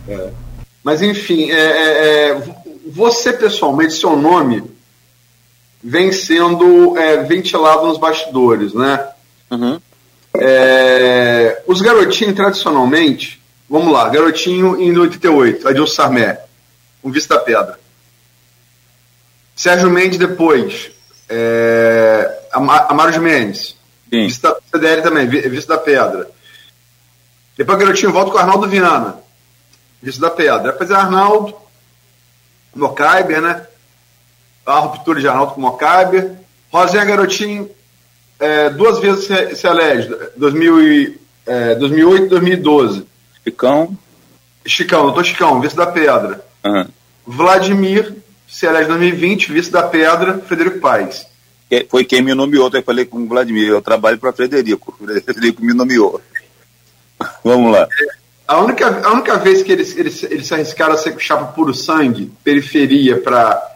é. 0.08 0.30
Mas, 0.84 1.02
enfim, 1.02 1.50
é, 1.50 1.56
é, 1.56 2.30
é, 2.32 2.44
você 2.88 3.32
pessoalmente, 3.32 3.94
seu 3.94 4.16
nome 4.16 4.64
vem 5.82 6.12
sendo 6.12 6.98
é, 6.98 7.24
ventilado 7.24 7.88
nos 7.88 7.98
bastidores, 7.98 8.74
né? 8.74 9.08
Uhum. 9.52 9.80
É, 10.34 11.64
os 11.68 11.82
garotinhos, 11.82 12.36
tradicionalmente, 12.36 13.42
vamos 13.70 13.92
lá, 13.92 14.08
garotinho 14.10 14.80
em 14.80 14.98
88, 14.98 15.68
Adilson 15.68 15.94
Sarmé, 15.94 16.40
com 17.02 17.12
Vista 17.12 17.36
da 17.36 17.42
Pedra. 17.42 17.80
Sérgio 19.56 19.90
Mendes 19.90 20.18
depois, 20.18 20.92
é, 21.28 22.40
Amaro 22.52 23.22
Mendes, 23.22 23.76
Vista, 24.10 24.58
CDL 24.72 25.02
também, 25.02 25.28
Vista 25.28 25.76
da 25.76 25.82
Pedra. 25.82 26.30
Depois 27.58 27.78
garotinho 27.78 28.12
volta 28.12 28.32
com 28.32 28.38
o 28.38 28.40
Arnaldo 28.40 28.68
Viana, 28.68 29.18
Vista 30.02 30.22
da 30.22 30.32
Pedra. 30.32 30.72
Depois 30.72 30.90
é 30.90 30.96
Arnaldo, 30.96 31.54
Mocaiber, 32.74 33.42
né? 33.42 33.68
A 34.66 34.80
ruptura 34.80 35.20
de 35.20 35.28
Arnaldo 35.28 35.54
com 35.54 35.62
Mocaiber. 35.62 36.38
Rosinha 36.72 37.04
Garotinho, 37.04 37.70
é, 38.40 38.70
duas 38.70 39.00
vezes 39.00 39.26
se, 39.26 39.56
se 39.56 39.68
elege, 39.68 40.10
2000 40.38 41.20
é, 41.46 41.76
2008 41.76 42.26
e 42.26 42.30
2012. 42.30 43.06
Chicão. 43.44 43.98
Chicão, 44.66 45.04
doutor 45.04 45.26
Chicão, 45.26 45.60
vice 45.60 45.76
da 45.76 45.88
Pedra. 45.88 46.46
Uhum. 46.64 46.88
Vladimir 47.26 48.16
se 48.48 48.66
elege 48.66 48.86
em 48.86 48.88
2020, 48.88 49.52
vice 49.52 49.72
da 49.72 49.84
Pedra, 49.84 50.40
Frederico 50.40 50.80
Paes. 50.80 51.28
Foi 51.90 52.04
quem 52.04 52.22
me 52.22 52.34
nomeou, 52.34 52.70
eu 52.74 52.84
falei 52.84 53.06
com 53.06 53.20
o 53.20 53.28
Vladimir, 53.28 53.68
eu 53.68 53.82
trabalho 53.82 54.18
para 54.18 54.34
Frederico, 54.34 54.96
Frederico 54.98 55.64
me 55.64 55.74
nomeou. 55.74 56.22
Vamos 57.44 57.72
lá. 57.72 57.88
A 58.48 58.60
única, 58.62 59.08
a 59.08 59.14
única 59.14 59.38
vez 59.38 59.62
que 59.62 59.72
eles, 59.72 59.96
eles, 59.96 60.24
eles 60.24 60.48
se 60.48 60.54
arriscaram 60.54 60.94
a 60.94 60.98
ser 60.98 61.16
chapa 61.20 61.46
puro 61.54 61.74
sangue, 61.74 62.32
periferia, 62.44 63.20
para 63.22 63.68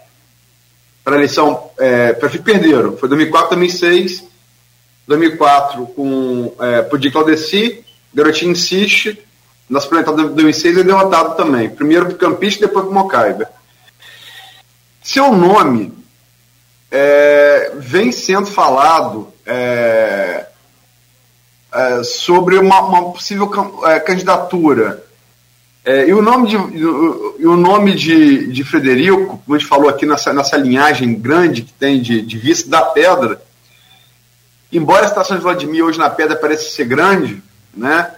para 1.03 1.17
eleição, 1.17 1.69
é, 1.77 2.13
perderam. 2.13 2.95
Foi 2.95 3.09
2004, 3.09 3.57
2006, 3.57 4.23
2004 5.07 5.87
com 5.87 6.53
é, 6.59 6.81
Pudim 6.83 7.11
Claudeci, 7.11 7.83
Garotinho 8.13 8.51
insiste, 8.51 9.19
na 9.69 9.79
suplementar 9.79 10.15
de 10.15 10.23
2006 10.23 10.77
é 10.77 10.83
derrotado 10.83 11.35
também. 11.35 11.69
Primeiro 11.69 12.05
para 12.07 12.17
Campista, 12.17 12.67
depois 12.67 12.85
para 12.85 12.93
Mocaiba. 12.93 13.49
Seu 15.01 15.33
nome 15.33 15.93
é, 16.91 17.71
vem 17.75 18.11
sendo 18.11 18.45
falado 18.45 19.33
é, 19.45 20.45
é, 21.73 22.03
sobre 22.03 22.57
uma, 22.57 22.81
uma 22.81 23.11
possível 23.11 23.51
é, 23.85 23.99
candidatura. 23.99 25.03
É, 25.83 26.07
e 26.07 26.13
o 26.13 26.21
nome 26.21 26.47
de, 26.47 26.55
e 26.55 27.45
o 27.45 27.57
nome 27.57 27.95
de, 27.95 28.47
de 28.47 28.63
Frederico, 28.63 29.41
como 29.43 29.55
a 29.55 29.57
gente 29.57 29.67
falou 29.67 29.89
aqui 29.89 30.05
nessa, 30.05 30.31
nessa 30.31 30.55
linhagem 30.55 31.13
grande 31.15 31.63
que 31.63 31.73
tem 31.73 32.01
de, 32.01 32.21
de 32.21 32.37
vice 32.37 32.69
da 32.69 32.81
pedra, 32.83 33.41
embora 34.73 35.03
a 35.03 35.07
estação 35.07 35.37
de 35.37 35.43
Vladimir 35.43 35.85
hoje 35.85 35.99
na 35.99 36.09
pedra 36.09 36.35
pareça 36.35 36.69
ser 36.69 36.85
grande, 36.85 37.41
né, 37.75 38.11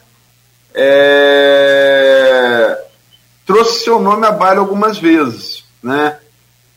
é, 0.74 1.66
trouxe 3.46 3.84
seu 3.84 4.00
nome 4.00 4.26
à 4.26 4.32
baila 4.32 4.60
algumas 4.60 4.98
vezes. 4.98 5.64
Né? 5.82 6.18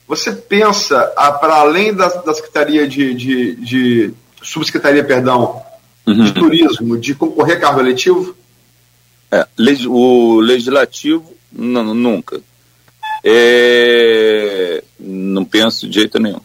Você 0.07 0.33
pensa, 0.33 1.01
para 1.41 1.55
além 1.57 1.93
da, 1.93 2.09
da 2.09 2.35
Secretaria 2.35 2.87
de, 2.87 3.15
de, 3.15 3.57
de 3.57 4.15
Subsecretaria, 4.43 5.03
perdão, 5.03 5.61
uhum. 6.07 6.25
de 6.25 6.33
Turismo, 6.33 6.97
de 6.97 7.15
concorrer 7.15 7.57
a 7.57 7.61
cargo 7.61 7.81
eletivo? 7.81 8.37
É, 9.31 9.47
o 9.89 10.41
Legislativo, 10.41 11.35
não, 11.53 11.95
nunca. 11.95 12.41
É, 13.25 14.83
não 14.99 15.45
penso 15.45 15.89
de 15.89 15.95
jeito 15.97 16.19
nenhum. 16.19 16.41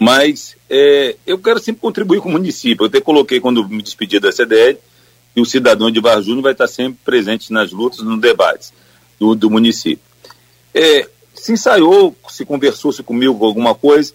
Mas 0.00 0.56
é, 0.68 1.16
eu 1.26 1.38
quero 1.38 1.58
sempre 1.58 1.80
contribuir 1.80 2.20
com 2.20 2.28
o 2.28 2.32
município. 2.32 2.84
Eu 2.84 2.88
até 2.88 3.00
coloquei 3.00 3.40
quando 3.40 3.66
me 3.68 3.82
despedi 3.82 4.20
da 4.20 4.30
CDL 4.30 4.78
que 5.34 5.40
o 5.40 5.44
cidadão 5.44 5.90
de 5.90 6.00
Barra 6.00 6.20
Júnior 6.20 6.42
vai 6.42 6.52
estar 6.52 6.66
sempre 6.66 6.98
presente 7.04 7.52
nas 7.52 7.72
lutas, 7.72 8.00
nos 8.00 8.20
debates 8.20 8.72
do, 9.18 9.34
do 9.34 9.50
município. 9.50 10.04
É, 10.74 11.08
se 11.34 11.52
ensaiou, 11.52 12.16
se 12.28 12.44
conversou-se 12.44 13.02
comigo 13.02 13.44
alguma 13.44 13.74
coisa, 13.74 14.12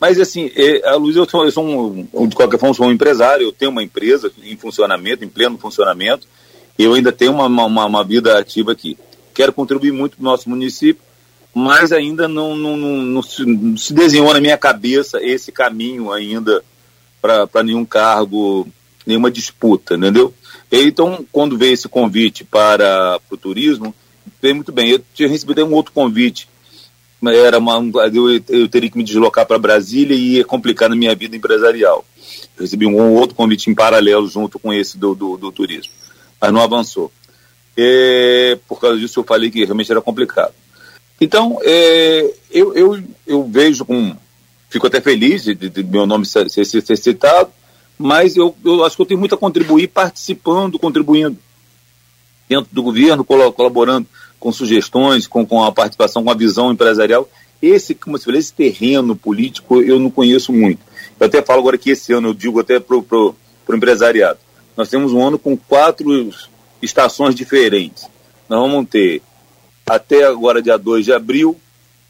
mas 0.00 0.18
assim, 0.18 0.50
é, 0.56 0.88
a 0.88 0.96
Luiz, 0.96 1.14
eu 1.14 1.28
sou, 1.28 1.44
eu 1.44 1.52
sou 1.52 1.64
um, 1.64 2.26
de 2.26 2.34
qualquer 2.34 2.58
forma, 2.58 2.74
sou 2.74 2.86
um 2.86 2.92
empresário, 2.92 3.46
eu 3.46 3.52
tenho 3.52 3.70
uma 3.70 3.82
empresa 3.82 4.32
em 4.42 4.56
funcionamento, 4.56 5.24
em 5.24 5.28
pleno 5.28 5.56
funcionamento, 5.58 6.26
e 6.76 6.82
eu 6.82 6.94
ainda 6.94 7.12
tenho 7.12 7.32
uma, 7.32 7.46
uma, 7.46 7.84
uma 7.86 8.04
vida 8.04 8.36
ativa 8.38 8.72
aqui. 8.72 8.98
Quero 9.32 9.52
contribuir 9.52 9.92
muito 9.92 10.16
para 10.16 10.22
o 10.22 10.24
nosso 10.24 10.50
município, 10.50 11.02
mas 11.54 11.92
ainda 11.92 12.26
não, 12.26 12.56
não, 12.56 12.76
não, 12.76 12.96
não, 13.02 13.22
se, 13.22 13.44
não 13.44 13.76
se 13.76 13.92
desenhou 13.92 14.32
na 14.32 14.40
minha 14.40 14.56
cabeça 14.56 15.22
esse 15.22 15.52
caminho 15.52 16.10
ainda 16.10 16.62
para 17.20 17.62
nenhum 17.62 17.84
cargo, 17.84 18.66
nenhuma 19.06 19.30
disputa, 19.30 19.94
entendeu? 19.94 20.34
Então, 20.70 21.24
quando 21.30 21.58
veio 21.58 21.74
esse 21.74 21.88
convite 21.88 22.44
para 22.44 23.20
o 23.30 23.36
turismo, 23.36 23.94
veio 24.40 24.54
muito 24.54 24.72
bem. 24.72 24.88
Eu 24.88 25.04
tinha 25.14 25.28
recebido 25.28 25.64
um 25.64 25.74
outro 25.74 25.92
convite, 25.92 26.48
era 27.30 27.58
uma, 27.58 27.78
eu, 28.12 28.42
eu 28.48 28.68
teria 28.68 28.90
que 28.90 28.96
me 28.96 29.04
deslocar 29.04 29.46
para 29.46 29.58
Brasília 29.58 30.16
e 30.16 30.36
ia 30.36 30.44
complicar 30.44 30.88
na 30.88 30.96
minha 30.96 31.14
vida 31.14 31.36
empresarial. 31.36 32.04
Eu 32.56 32.62
recebi 32.62 32.86
um 32.86 33.14
outro 33.14 33.36
convite 33.36 33.70
em 33.70 33.74
paralelo 33.74 34.26
junto 34.26 34.58
com 34.58 34.72
esse 34.72 34.96
do, 34.98 35.14
do, 35.14 35.36
do 35.36 35.52
turismo, 35.52 35.92
mas 36.40 36.52
não 36.52 36.60
avançou. 36.60 37.12
É, 37.76 38.58
por 38.66 38.80
causa 38.80 38.98
disso, 38.98 39.20
eu 39.20 39.24
falei 39.24 39.50
que 39.50 39.64
realmente 39.64 39.90
era 39.90 40.00
complicado. 40.00 40.52
Então, 41.22 41.56
é, 41.62 42.34
eu, 42.50 42.74
eu, 42.74 43.02
eu 43.24 43.44
vejo 43.44 43.84
com. 43.84 44.16
Fico 44.68 44.88
até 44.88 45.00
feliz 45.00 45.44
de, 45.44 45.54
de 45.54 45.84
meu 45.84 46.04
nome 46.04 46.26
ser, 46.26 46.50
ser, 46.50 46.64
ser 46.64 46.96
citado, 46.96 47.48
mas 47.96 48.36
eu, 48.36 48.56
eu 48.64 48.84
acho 48.84 48.96
que 48.96 49.02
eu 49.02 49.06
tenho 49.06 49.20
muito 49.20 49.36
a 49.36 49.38
contribuir 49.38 49.86
participando, 49.86 50.80
contribuindo 50.80 51.38
dentro 52.48 52.74
do 52.74 52.82
governo, 52.82 53.24
colaborando 53.24 54.08
com 54.40 54.50
sugestões, 54.50 55.28
com, 55.28 55.46
com 55.46 55.62
a 55.62 55.70
participação, 55.70 56.24
com 56.24 56.30
a 56.30 56.34
visão 56.34 56.72
empresarial. 56.72 57.28
Esse, 57.62 57.94
como 57.94 58.18
você 58.18 58.24
falou, 58.24 58.40
esse 58.40 58.52
terreno 58.52 59.14
político 59.14 59.80
eu 59.80 60.00
não 60.00 60.10
conheço 60.10 60.52
muito. 60.52 60.80
Eu 61.20 61.28
até 61.28 61.40
falo 61.40 61.60
agora 61.60 61.78
que 61.78 61.90
esse 61.90 62.12
ano, 62.12 62.30
eu 62.30 62.34
digo 62.34 62.58
até 62.58 62.80
para 62.80 62.96
o 62.96 63.36
empresariado, 63.72 64.40
nós 64.76 64.88
temos 64.88 65.12
um 65.12 65.24
ano 65.24 65.38
com 65.38 65.56
quatro 65.56 66.30
estações 66.82 67.32
diferentes. 67.32 68.08
Nós 68.48 68.58
vamos 68.58 68.88
ter 68.88 69.22
até 69.94 70.24
agora, 70.24 70.62
dia 70.62 70.78
2 70.78 71.04
de 71.04 71.12
abril, 71.12 71.54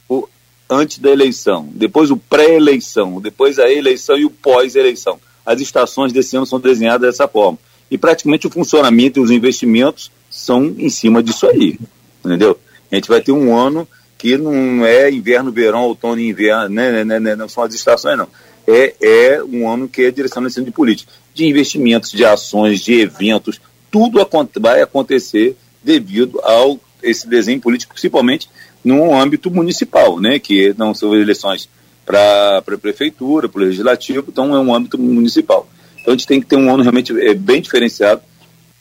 o, 0.08 0.28
antes 0.70 0.98
da 0.98 1.10
eleição, 1.10 1.68
depois 1.72 2.12
o 2.12 2.16
pré-eleição, 2.16 3.20
depois 3.20 3.58
a 3.58 3.68
eleição 3.68 4.16
e 4.16 4.24
o 4.24 4.30
pós-eleição. 4.30 5.18
As 5.44 5.60
estações 5.60 6.12
desse 6.12 6.36
ano 6.36 6.46
são 6.46 6.60
desenhadas 6.60 7.10
dessa 7.10 7.26
forma. 7.26 7.58
E 7.90 7.98
praticamente 7.98 8.46
o 8.46 8.50
funcionamento 8.50 9.18
e 9.18 9.22
os 9.22 9.32
investimentos 9.32 10.12
são 10.30 10.64
em 10.78 10.88
cima 10.88 11.20
disso 11.24 11.44
aí. 11.48 11.76
Entendeu? 12.24 12.56
A 12.90 12.94
gente 12.94 13.08
vai 13.08 13.20
ter 13.20 13.32
um 13.32 13.52
ano 13.52 13.88
que 14.16 14.38
não 14.38 14.86
é 14.86 15.10
inverno, 15.10 15.50
verão, 15.50 15.82
outono 15.82 16.20
e 16.20 16.28
inverno, 16.28 16.68
né, 16.68 16.92
né, 16.92 17.04
né, 17.04 17.18
né 17.18 17.34
não 17.34 17.48
são 17.48 17.64
as 17.64 17.74
estações, 17.74 18.16
não. 18.16 18.28
É, 18.64 18.94
é 19.00 19.42
um 19.42 19.68
ano 19.68 19.88
que 19.88 20.02
é 20.02 20.10
direcionado 20.12 20.62
de 20.62 20.70
política, 20.70 21.12
de 21.34 21.46
investimentos, 21.46 22.12
de 22.12 22.24
ações, 22.24 22.80
de 22.80 23.00
eventos, 23.00 23.60
tudo 23.90 24.24
vai 24.60 24.80
acontecer 24.80 25.56
devido 25.82 26.40
ao 26.44 26.78
esse 27.02 27.28
desenho 27.28 27.60
político, 27.60 27.92
principalmente 27.92 28.48
no 28.84 29.14
âmbito 29.14 29.50
municipal, 29.50 30.20
né, 30.20 30.38
que 30.38 30.74
não 30.76 30.94
são 30.94 31.14
eleições 31.14 31.68
para 32.04 32.58
a 32.58 32.62
prefeitura, 32.78 33.48
para 33.48 33.60
o 33.60 33.64
legislativo, 33.64 34.26
então 34.28 34.54
é 34.54 34.58
um 34.58 34.74
âmbito 34.74 34.98
municipal. 34.98 35.68
Então 36.00 36.12
a 36.12 36.16
gente 36.16 36.26
tem 36.26 36.40
que 36.40 36.46
ter 36.46 36.56
um 36.56 36.72
ano 36.72 36.82
realmente 36.82 37.12
é, 37.20 37.32
bem 37.32 37.60
diferenciado. 37.60 38.22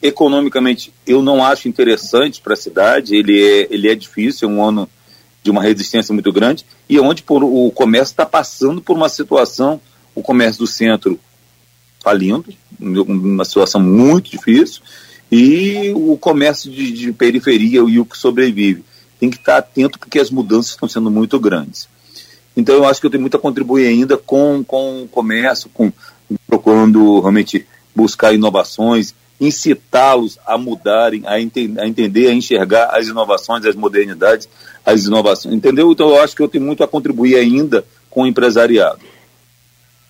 Economicamente, 0.02 0.92
eu 1.06 1.22
não 1.22 1.46
acho 1.46 1.68
interessante 1.68 2.42
para 2.42 2.54
a 2.54 2.58
cidade, 2.58 3.16
ele 3.16 3.40
é, 3.44 3.68
ele 3.70 3.88
é 3.88 3.94
difícil, 3.94 4.50
é 4.50 4.52
um 4.52 4.64
ano 4.64 4.90
de 5.44 5.52
uma 5.52 5.62
resistência 5.62 6.14
muito 6.14 6.32
grande, 6.32 6.66
e 6.90 7.00
onde 7.00 7.22
por, 7.22 7.44
o 7.44 7.72
comércio 7.72 8.14
está 8.14 8.26
passando 8.26 8.82
por 8.82 8.96
uma 8.96 9.10
situação, 9.10 9.80
o 10.16 10.22
comércio 10.22 10.60
do 10.60 10.68
centro 10.68 11.20
falindo, 12.00 12.46
uma 12.80 13.46
situação 13.46 13.82
muito 13.82 14.32
difícil, 14.32 14.82
e 15.32 15.94
o 15.96 16.18
comércio 16.18 16.70
de, 16.70 16.92
de 16.92 17.14
periferia 17.14 17.80
e 17.80 18.00
o 18.00 18.06
que 18.06 18.18
sobrevive. 18.18 18.84
Tem 19.20 19.30
que 19.30 19.38
estar 19.38 19.58
atento 19.58 19.98
porque 19.98 20.20
as 20.20 20.30
mudanças 20.30 20.72
estão 20.72 20.90
sendo 20.90 21.10
muito 21.10 21.40
grandes. 21.40 21.88
Então 22.58 22.76
eu 22.76 22.86
acho 22.86 23.00
que 23.00 23.06
eu 23.06 23.12
tenho 23.12 23.22
muito 23.22 23.38
a 23.38 23.40
contribuir 23.40 23.88
ainda 23.88 24.18
com, 24.18 24.64
com 24.64 25.04
o 25.04 25.08
comércio, 25.08 25.70
com 25.74 25.92
procurando 26.46 27.20
realmente 27.22 27.66
buscar 27.96 28.34
inovações, 28.34 29.14
incitá-los 29.40 30.38
a 30.46 30.58
mudarem, 30.58 31.24
a, 31.26 31.40
ente 31.40 31.74
a, 31.80 31.88
entender, 31.88 32.28
a 32.28 32.34
enxergar 32.34 32.90
as 32.96 33.08
inovações, 33.08 33.66
as 33.66 33.76
modernidades, 33.76 34.50
as 34.86 35.06
inovações, 35.06 35.56
entendeu? 35.56 35.92
Então 35.92 36.10
eu 36.10 36.22
acho 36.22 36.36
que 36.36 36.42
eu 36.42 36.48
tenho 36.48 36.66
muito 36.66 36.84
a 36.84 36.88
contribuir 36.88 37.36
ainda 37.36 37.86
com 38.10 38.24
o 38.24 38.28
empresariado. 38.28 39.00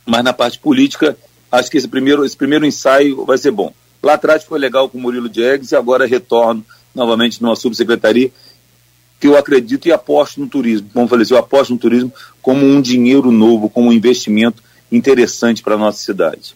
Mas 0.05 0.24
na 0.24 0.34
parte 0.34 0.57
política, 0.57 1.15
acho 1.51 1.69
que 1.69 1.78
esse 1.78 1.88
primeiro, 1.88 2.26
esse 2.26 2.36
primeiro 2.36 2.65
ensaio 2.65 3.24
vai 3.24 3.38
ser 3.38 3.51
bom. 3.51 3.72
Lá 4.04 4.14
atrás 4.14 4.43
foi 4.43 4.58
legal 4.58 4.89
com 4.89 4.97
o 4.97 5.02
Murilo 5.02 5.30
Diegues 5.30 5.72
e 5.72 5.76
agora 5.76 6.08
retorno 6.08 6.66
novamente 6.93 7.41
numa 7.41 7.56
subsecretaria 7.56 8.32
que 9.20 9.28
eu 9.28 9.38
acredito 9.38 9.88
e 9.88 9.91
aposto 9.91 10.39
no 10.39 10.47
turismo. 10.47 10.89
Como 10.91 11.08
falei, 11.08 11.28
eu 11.30 11.38
aposto 11.38 11.72
no 11.72 11.78
turismo 11.78 12.12
como 12.41 12.66
um 12.66 12.82
dinheiro 12.82 13.32
novo, 13.32 13.70
como 13.70 13.89
um 13.89 13.93
investimento 13.93 14.64
interessante 14.91 15.62
para 15.62 15.76
a 15.76 15.78
nossa 15.78 15.99
cidade. 15.99 16.56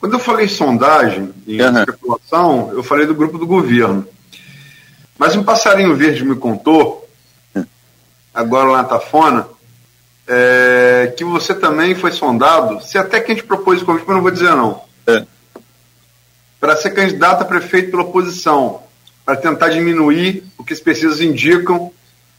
Quando 0.00 0.14
eu 0.14 0.18
falei 0.18 0.48
sondagem 0.48 1.32
e 1.46 1.62
uhum. 1.62 1.78
especulação, 1.78 2.72
eu 2.72 2.82
falei 2.82 3.06
do 3.06 3.14
grupo 3.14 3.38
do 3.38 3.46
governo. 3.46 4.06
Mas 5.16 5.36
um 5.36 5.44
passarinho 5.44 5.96
verde 5.96 6.24
me 6.24 6.34
contou, 6.34 7.08
agora 8.34 8.70
lá 8.70 8.82
na 8.82 8.88
Tafona, 8.88 9.48
é, 10.26 11.14
que 11.16 11.24
você 11.24 11.54
também 11.54 11.94
foi 11.94 12.12
sondado, 12.12 12.80
se 12.84 12.98
até 12.98 13.20
que 13.20 13.32
a 13.32 13.34
gente 13.34 13.46
propôs 13.46 13.80
o 13.80 13.84
convite, 13.84 14.04
mas 14.06 14.16
não 14.16 14.22
vou 14.22 14.30
dizer 14.30 14.50
não. 14.50 14.82
É 15.06 15.24
para 16.60 16.76
ser 16.76 16.90
candidato 16.90 17.42
a 17.42 17.44
prefeito 17.44 17.90
pela 17.90 18.02
oposição, 18.02 18.82
para 19.24 19.36
tentar 19.36 19.68
diminuir 19.68 20.44
o 20.56 20.64
que 20.64 20.72
as 20.72 20.80
pesquisas 20.80 21.20
indicam 21.20 21.92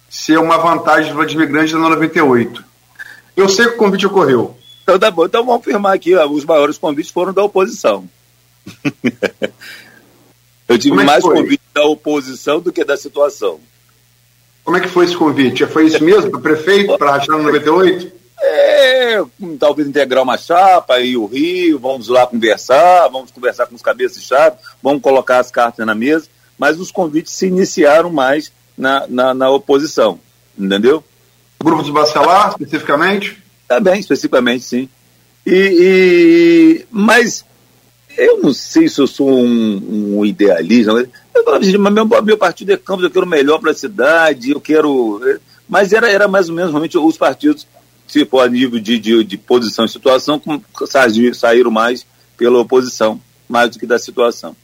ser 0.09 0.39
uma 0.39 0.57
vantagem 0.57 1.11
do 1.11 1.15
Vladimir 1.15 1.47
Grande 1.47 1.73
na 1.73 1.89
98. 1.89 2.63
Eu 3.37 3.47
sei 3.47 3.67
que 3.67 3.75
o 3.75 3.77
convite 3.77 4.07
ocorreu. 4.07 4.57
Então 4.83 4.97
tá 4.97 5.11
bom, 5.11 5.25
então 5.25 5.45
vamos 5.45 5.61
afirmar 5.61 5.93
aqui, 5.93 6.15
ó, 6.15 6.27
os 6.27 6.43
maiores 6.43 6.77
convites 6.77 7.11
foram 7.11 7.31
da 7.31 7.43
oposição. 7.43 8.09
Eu 10.67 10.77
tive 10.77 11.01
é 11.01 11.03
mais 11.03 11.23
convites 11.23 11.65
da 11.73 11.83
oposição 11.85 12.59
do 12.59 12.71
que 12.71 12.83
da 12.85 12.95
situação. 12.95 13.59
Como 14.63 14.77
é 14.77 14.79
que 14.79 14.87
foi 14.87 15.05
esse 15.05 15.17
convite? 15.17 15.65
Foi 15.65 15.87
isso 15.87 16.03
mesmo, 16.03 16.29
para 16.29 16.41
prefeito, 16.41 16.95
para 16.95 17.13
rachar 17.13 17.35
no 17.37 17.43
98? 17.43 18.18
É, 18.41 19.21
talvez 19.59 19.87
integrar 19.87 20.23
uma 20.23 20.37
chapa 20.37 20.99
e 20.99 21.17
o 21.17 21.25
Rio, 21.25 21.77
vamos 21.77 22.07
lá 22.07 22.25
conversar, 22.25 23.07
vamos 23.09 23.31
conversar 23.31 23.67
com 23.67 23.75
os 23.75 23.81
cabeças 23.81 24.23
chave, 24.23 24.55
vamos 24.81 25.01
colocar 25.01 25.39
as 25.39 25.51
cartas 25.51 25.85
na 25.85 25.93
mesa, 25.93 26.27
mas 26.57 26.79
os 26.79 26.91
convites 26.91 27.33
se 27.33 27.47
iniciaram 27.47 28.09
mais 28.09 28.51
na, 28.77 29.05
na, 29.07 29.33
na 29.33 29.49
oposição, 29.49 30.19
entendeu? 30.57 31.03
Grupo 31.61 31.83
dos 31.83 31.91
Bacelar, 31.91 32.51
especificamente? 32.51 33.43
Também, 33.67 33.99
especificamente, 33.99 34.63
sim. 34.63 34.89
E, 35.45 36.81
e, 36.81 36.85
mas 36.89 37.43
eu 38.17 38.41
não 38.41 38.53
sei 38.53 38.87
se 38.87 38.99
eu 38.99 39.07
sou 39.07 39.29
um, 39.29 40.17
um 40.17 40.25
idealista, 40.25 40.93
mas 41.45 41.67
meu, 41.73 42.05
meu 42.05 42.37
partido 42.37 42.71
é 42.71 42.77
Campos, 42.77 43.03
eu 43.03 43.11
quero 43.11 43.25
o 43.25 43.29
melhor 43.29 43.59
para 43.59 43.71
a 43.71 43.75
cidade, 43.75 44.51
eu 44.51 44.61
quero. 44.61 45.21
Mas 45.67 45.93
era, 45.93 46.09
era 46.09 46.27
mais 46.27 46.49
ou 46.49 46.55
menos 46.55 46.71
realmente 46.71 46.97
os 46.97 47.17
partidos 47.17 47.67
se 48.09 48.25
for 48.25 48.41
a 48.41 48.49
nível 48.49 48.79
de, 48.79 48.97
de, 48.97 49.23
de 49.23 49.37
posição 49.37 49.85
e 49.85 49.89
situação, 49.89 50.41
saíram 51.33 51.69
mais 51.69 52.05
pela 52.35 52.59
oposição, 52.59 53.21
mais 53.47 53.69
do 53.69 53.79
que 53.79 53.85
da 53.85 53.99
situação. 53.99 54.55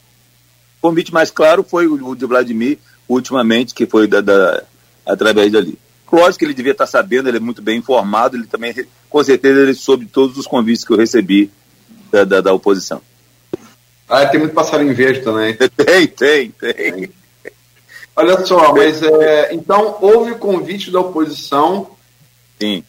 O 0.78 0.88
convite 0.88 1.14
mais 1.14 1.30
claro 1.30 1.62
foi 1.62 1.86
o 1.86 2.14
de 2.16 2.26
Vladimir, 2.26 2.78
ultimamente, 3.08 3.72
que 3.72 3.86
foi 3.86 4.08
da, 4.08 4.20
da, 4.20 4.64
através 5.06 5.52
dali. 5.52 5.78
Lógico 6.10 6.40
que 6.40 6.44
ele 6.44 6.54
devia 6.54 6.72
estar 6.72 6.86
sabendo, 6.86 7.28
ele 7.28 7.36
é 7.36 7.40
muito 7.40 7.62
bem 7.62 7.78
informado, 7.78 8.36
ele 8.36 8.46
também, 8.46 8.74
com 9.08 9.22
certeza, 9.22 9.60
ele 9.60 9.74
soube 9.74 10.06
todos 10.06 10.36
os 10.36 10.46
convites 10.46 10.84
que 10.84 10.92
eu 10.92 10.96
recebi 10.96 11.50
da, 12.10 12.24
da, 12.24 12.40
da 12.40 12.52
oposição. 12.52 13.00
Ah, 14.08 14.26
tem 14.26 14.40
muito 14.40 14.54
passarinho 14.54 14.94
verde 14.94 15.20
também. 15.20 15.56
Tem, 15.76 16.06
tem, 16.06 16.50
tem. 16.50 17.10
Olha 18.14 18.44
só, 18.46 18.72
mas 18.72 19.02
é, 19.02 19.52
então 19.52 19.98
houve 20.00 20.32
o 20.32 20.38
convite 20.38 20.90
da 20.90 21.00
oposição. 21.00 21.90
Sim 22.60 22.84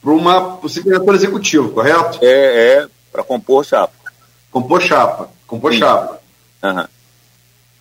para 0.00 0.12
uma 0.12 0.56
possível 0.56 0.92
diretor 0.92 1.14
executivo, 1.14 1.70
correto? 1.70 2.18
É, 2.22 2.78
é 2.78 2.88
para 3.12 3.22
compor 3.22 3.64
chapa. 3.64 3.92
Compor 4.50 4.80
chapa. 4.80 5.30
Compor 5.46 5.72
sim. 5.72 5.78
chapa. 5.78 6.20
Uhum. 6.62 6.84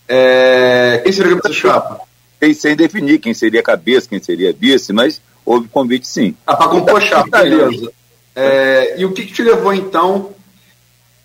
É, 0.07 1.01
quem 1.03 1.11
seria 1.11 1.37
essa 1.37 1.53
chapa? 1.53 2.01
Quem 2.39 2.53
sem 2.53 2.75
definir 2.75 3.19
quem 3.19 3.33
seria 3.33 3.61
cabeça, 3.61 4.07
quem 4.09 4.21
seria 4.21 4.53
vice, 4.53 4.91
mas 4.91 5.21
houve 5.45 5.67
convite 5.67 6.07
sim. 6.07 6.35
Ah, 6.45 6.55
para 6.55 6.69
compor 6.69 7.01
chapa, 7.01 7.29
tá 7.29 7.43
beleza. 7.43 7.91
É, 8.35 8.99
e 8.99 9.05
o 9.05 9.11
que, 9.11 9.25
que, 9.25 9.33
te 9.33 9.43
levou 9.43 9.73
então 9.73 10.31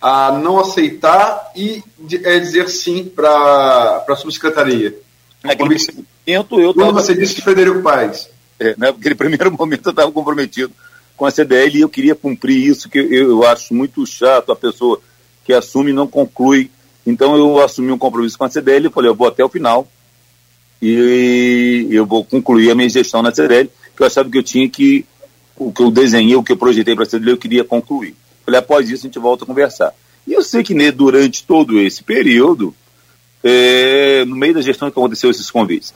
a 0.00 0.32
não 0.32 0.58
aceitar 0.58 1.52
e 1.54 1.82
é, 2.24 2.38
dizer 2.38 2.68
sim 2.68 3.04
para 3.04 4.04
a 4.08 4.16
subsecretaria? 4.16 4.94
Naquele 5.42 5.68
momento 5.68 6.60
eu 6.60 6.74
Quando 6.74 6.94
você 6.94 7.14
disse 7.14 7.34
que 7.34 7.42
Frederico 7.42 7.82
Paes. 7.82 8.28
É, 8.58 8.70
né, 8.70 8.74
naquele 8.88 9.14
primeiro 9.14 9.52
momento 9.52 9.86
eu 9.86 9.90
estava 9.90 10.10
comprometido 10.10 10.72
com 11.16 11.26
a 11.26 11.30
CDL 11.30 11.78
e 11.78 11.80
eu 11.82 11.88
queria 11.88 12.14
cumprir 12.14 12.56
isso, 12.56 12.88
que 12.88 12.98
eu, 12.98 13.30
eu 13.30 13.46
acho 13.46 13.74
muito 13.74 14.04
chato 14.06 14.50
a 14.50 14.56
pessoa 14.56 15.00
que 15.44 15.52
assume 15.52 15.90
e 15.90 15.94
não 15.94 16.06
conclui. 16.06 16.70
Então 17.06 17.36
eu 17.36 17.62
assumi 17.62 17.92
um 17.92 17.98
compromisso 17.98 18.38
com 18.38 18.44
a 18.44 18.50
CDL 18.50 18.86
e 18.86 18.90
falei, 18.90 19.10
eu 19.10 19.14
vou 19.14 19.28
até 19.28 19.44
o 19.44 19.48
final. 19.48 19.86
e 20.80 21.88
eu 21.90 22.04
vou 22.04 22.24
concluir 22.24 22.70
a 22.70 22.74
minha 22.74 22.88
gestão 22.88 23.22
na 23.22 23.34
CDL, 23.34 23.70
que 23.96 24.02
eu 24.02 24.06
achava 24.06 24.28
que 24.28 24.38
eu 24.38 24.42
tinha 24.42 24.68
que, 24.68 25.04
o 25.56 25.72
que 25.72 25.82
eu 25.82 25.90
desenhei, 25.90 26.36
o 26.36 26.42
que 26.42 26.52
eu 26.52 26.56
projetei 26.56 26.94
para 26.94 27.04
a 27.04 27.06
CDL, 27.06 27.32
eu 27.32 27.38
queria 27.38 27.64
concluir. 27.64 28.14
Falei, 28.44 28.60
após 28.60 28.90
isso 28.90 29.06
a 29.06 29.08
gente 29.08 29.18
volta 29.18 29.44
a 29.44 29.46
conversar. 29.46 29.94
E 30.26 30.32
eu 30.32 30.42
sei 30.42 30.62
que 30.62 30.74
né, 30.74 30.90
durante 30.90 31.44
todo 31.44 31.78
esse 31.80 32.02
período, 32.02 32.74
é, 33.42 34.24
no 34.24 34.36
meio 34.36 34.54
da 34.54 34.62
gestão 34.62 34.90
que 34.90 34.98
aconteceu 34.98 35.30
esses 35.30 35.50
convites, 35.50 35.94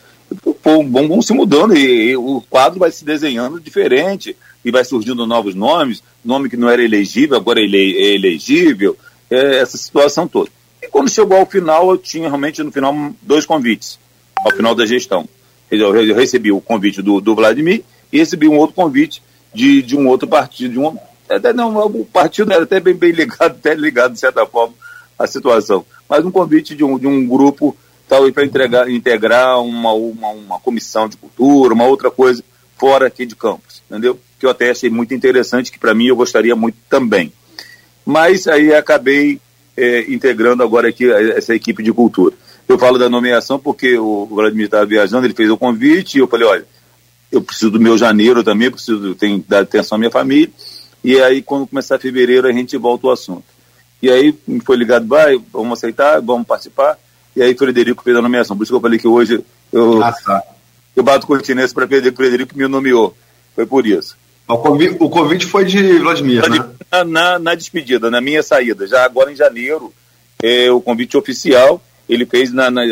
vão, 0.63 1.09
vão 1.09 1.23
se 1.23 1.33
mudando 1.33 1.77
e, 1.77 2.11
e, 2.11 2.17
o 2.17 2.43
quadro 2.49 2.79
vai 2.79 2.91
se 2.91 3.05
desenhando 3.05 3.61
diferente 3.61 4.37
e 4.69 4.71
vai 4.71 4.85
surgindo 4.85 5.27
novos 5.27 5.55
nomes, 5.55 6.03
nome 6.23 6.51
que 6.51 6.57
não 6.57 6.69
era 6.69 6.83
elegível, 6.83 7.37
agora 7.37 7.59
é, 7.59 7.65
é 7.65 8.15
elegível, 8.15 8.97
é, 9.31 9.61
essa 9.61 9.79
situação 9.79 10.29
toda. 10.29 10.51
E 10.83 10.89
quando 10.89 11.09
chegou 11.09 11.39
ao 11.39 11.47
final, 11.47 11.91
eu 11.91 11.97
tinha 11.97 12.29
realmente 12.29 12.63
no 12.63 12.71
final 12.71 12.95
dois 13.23 13.47
convites, 13.47 13.99
ao 14.45 14.53
final 14.53 14.75
da 14.75 14.85
gestão. 14.85 15.27
Eu, 15.71 16.15
recebi 16.15 16.53
o 16.53 16.61
convite 16.61 17.01
do, 17.01 17.19
do 17.19 17.35
Vladimir 17.35 17.83
e 18.13 18.19
recebi 18.19 18.47
um 18.47 18.59
outro 18.59 18.77
convite 18.77 19.23
de, 19.55 19.81
de 19.83 19.97
um 19.97 20.07
outro 20.07 20.29
partido, 20.29 20.73
de 20.73 20.79
um, 20.79 20.99
até 21.31 21.53
não, 21.55 21.75
o 21.87 22.05
partido 22.05 22.53
era 22.53 22.65
até 22.65 22.79
bem, 22.79 22.95
bem 22.95 23.13
ligado, 23.13 23.53
até 23.53 23.75
ligado 23.75 24.13
de 24.13 24.21
certa 24.21 24.45
forma 24.47 24.75
à 25.19 25.27
situação, 25.27 25.85
mas 26.07 26.25
um 26.25 26.31
convite 26.31 26.75
de 26.75 26.85
um, 26.85 26.99
de 26.99 27.07
um 27.07 27.27
grupo 27.27 27.75
tal 28.07 28.31
para 28.33 28.45
integrar, 28.45 28.91
integrar 28.91 29.61
uma, 29.63 29.93
uma, 29.93 30.29
uma 30.29 30.61
comissão 30.61 31.09
de 31.09 31.17
cultura, 31.17 31.73
uma 31.73 31.87
outra 31.87 32.11
coisa 32.11 32.45
fora 32.77 33.07
aqui 33.07 33.27
de 33.27 33.35
Campos, 33.35 33.83
entendeu? 33.91 34.19
Que 34.39 34.47
eu 34.47 34.51
até 34.51 34.71
achei 34.71 34.89
muito 34.89 35.15
interessante, 35.15 35.73
que 35.73 35.79
para 35.79 35.95
mim 35.95 36.07
eu 36.07 36.17
gostaria 36.17 36.55
muito 36.55 36.77
também. 36.89 37.33
Mas 38.05 38.47
aí 38.47 38.73
acabei 38.73 39.41
é, 39.77 40.11
integrando 40.11 40.63
agora 40.63 40.89
aqui 40.89 41.11
essa 41.11 41.55
equipe 41.55 41.83
de 41.83 41.93
cultura. 41.93 42.35
Eu 42.69 42.79
falo 42.79 42.99
da 42.99 43.09
nomeação 43.09 43.59
porque 43.59 43.97
o 43.99 44.27
Vladimir 44.27 44.67
estava 44.67 44.85
viajando, 44.85 45.27
ele 45.27 45.35
fez 45.35 45.51
o 45.51 45.57
convite 45.57 46.17
e 46.17 46.21
eu 46.21 46.29
falei, 46.29 46.47
olha, 46.47 46.67
eu 47.31 47.43
preciso 47.43 47.71
do 47.71 47.81
meu 47.81 47.97
janeiro 47.97 48.43
também, 48.43 48.71
preciso 48.71 49.15
tenho 49.15 49.45
dar 49.47 49.61
atenção 49.61 49.97
à 49.97 49.99
minha 49.99 50.11
família. 50.11 50.51
E 51.03 51.21
aí, 51.21 51.41
quando 51.41 51.67
começar 51.67 51.99
fevereiro, 51.99 52.47
a 52.49 52.53
gente 52.53 52.77
volta 52.77 53.07
ao 53.07 53.13
assunto. 53.13 53.45
E 54.03 54.11
aí 54.11 54.35
me 54.47 54.61
foi 54.61 54.77
ligado, 54.77 55.07
vai, 55.07 55.41
vamos 55.53 55.79
aceitar, 55.79 56.21
vamos 56.21 56.47
participar. 56.47 56.99
E 57.35 57.43
aí 57.43 57.55
Frederico 57.55 58.03
fez 58.03 58.17
a 58.17 58.23
nomeação. 58.23 58.57
Por 58.57 58.63
isso 58.63 58.73
que 58.73 58.77
eu 58.77 58.81
falei 58.81 58.99
que 58.99 59.09
hoje 59.09 59.45
eu, 59.73 60.03
ah, 60.03 60.13
tá. 60.13 60.43
eu 60.97 61.03
bato 61.03 61.27
continência 61.27 61.75
para 61.75 61.87
Frederico, 61.87 62.17
Frederico 62.17 62.57
me 62.57 62.67
nomeou. 62.67 63.17
Foi 63.55 63.67
por 63.67 63.87
isso. 63.87 64.17
O 64.49 64.57
convite, 64.57 64.97
o 64.99 65.11
convite 65.11 65.47
foi 65.47 65.67
de 65.67 65.99
Vladimir, 65.99 66.49
né? 66.49 66.71
Na, 66.91 67.05
na, 67.05 67.39
na, 67.39 67.55
despedida, 67.55 68.11
na 68.11 68.19
minha 68.19 68.43
saída. 68.43 68.87
Já 68.87 69.05
agora 69.05 69.31
em 69.31 69.37
janeiro, 69.37 69.93
é, 70.43 70.71
o 70.71 70.81
convite 70.81 71.19
oficial, 71.19 71.83
ele 72.09 72.25
fez 72.25 72.51
na, 72.51 72.71
na 72.71 72.83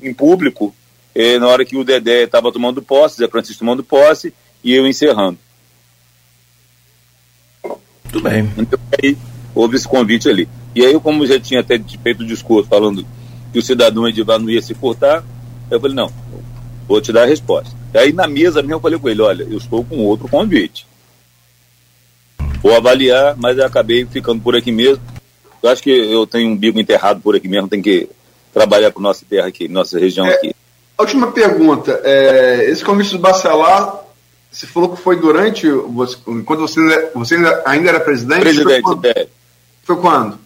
em 0.00 0.14
público, 0.14 0.74
é, 1.12 1.36
na 1.38 1.48
hora 1.48 1.64
que 1.64 1.76
o 1.76 1.82
Dedé 1.82 2.22
estava 2.22 2.52
tomando 2.52 2.80
posse, 2.80 3.16
Zé 3.16 3.26
Francisco 3.26 3.58
tomando 3.58 3.82
posse, 3.82 4.32
e 4.62 4.72
eu 4.72 4.86
encerrando. 4.86 5.36
Tudo 8.04 8.22
bem. 8.22 8.48
Então, 8.56 8.78
aí 9.02 9.18
houve 9.52 9.76
esse 9.76 9.88
convite 9.88 10.28
ali. 10.28 10.48
E 10.74 10.86
aí, 10.86 10.98
como 11.00 11.26
já 11.26 11.40
tinha 11.40 11.60
até 11.60 11.78
feito 12.02 12.22
o 12.22 12.26
discurso 12.26 12.68
falando 12.68 13.04
que 13.52 13.58
o 13.58 13.62
cidadão 13.62 14.08
Edivar 14.08 14.38
não 14.38 14.48
ia 14.48 14.62
se 14.62 14.74
furtar, 14.74 15.24
eu 15.68 15.80
falei, 15.80 15.96
não, 15.96 16.12
vou 16.86 17.00
te 17.00 17.12
dar 17.12 17.24
a 17.24 17.26
resposta. 17.26 17.74
E 17.92 17.98
aí 17.98 18.12
na 18.12 18.28
mesa 18.28 18.62
mesmo 18.62 18.76
eu 18.76 18.80
falei 18.80 18.98
com 18.98 19.08
ele, 19.08 19.22
olha, 19.22 19.42
eu 19.42 19.58
estou 19.58 19.84
com 19.84 19.98
outro 19.98 20.28
convite. 20.28 20.86
Vou 22.62 22.76
avaliar, 22.76 23.36
mas 23.36 23.58
eu 23.58 23.64
acabei 23.64 24.04
ficando 24.04 24.42
por 24.42 24.54
aqui 24.54 24.70
mesmo. 24.70 25.02
Eu 25.62 25.70
acho 25.70 25.82
que 25.82 25.90
eu 25.90 26.26
tenho 26.26 26.50
um 26.50 26.56
bico 26.56 26.78
enterrado 26.78 27.20
por 27.20 27.34
aqui 27.34 27.48
mesmo, 27.48 27.68
tem 27.68 27.82
que 27.82 28.08
trabalhar 28.52 28.90
com 28.92 29.00
nossa 29.00 29.24
terra 29.28 29.46
aqui, 29.46 29.68
nossa 29.68 29.98
região 29.98 30.26
é, 30.26 30.34
aqui. 30.34 30.54
Última 30.98 31.32
pergunta, 31.32 32.00
é, 32.04 32.70
esse 32.70 32.84
convite 32.84 33.12
do 33.12 33.18
Bacelar, 33.18 34.04
você 34.50 34.66
falou 34.66 34.94
que 34.94 35.02
foi 35.02 35.16
durante, 35.16 35.66
enquanto 36.26 36.60
você, 36.60 37.10
você 37.14 37.36
ainda 37.64 37.88
era 37.88 38.00
presidente? 38.00 38.40
Presidente, 38.40 38.82
foi 38.82 38.82
quando? 38.82 39.04
É. 39.06 39.28
Foi 39.82 39.96
quando? 39.96 40.38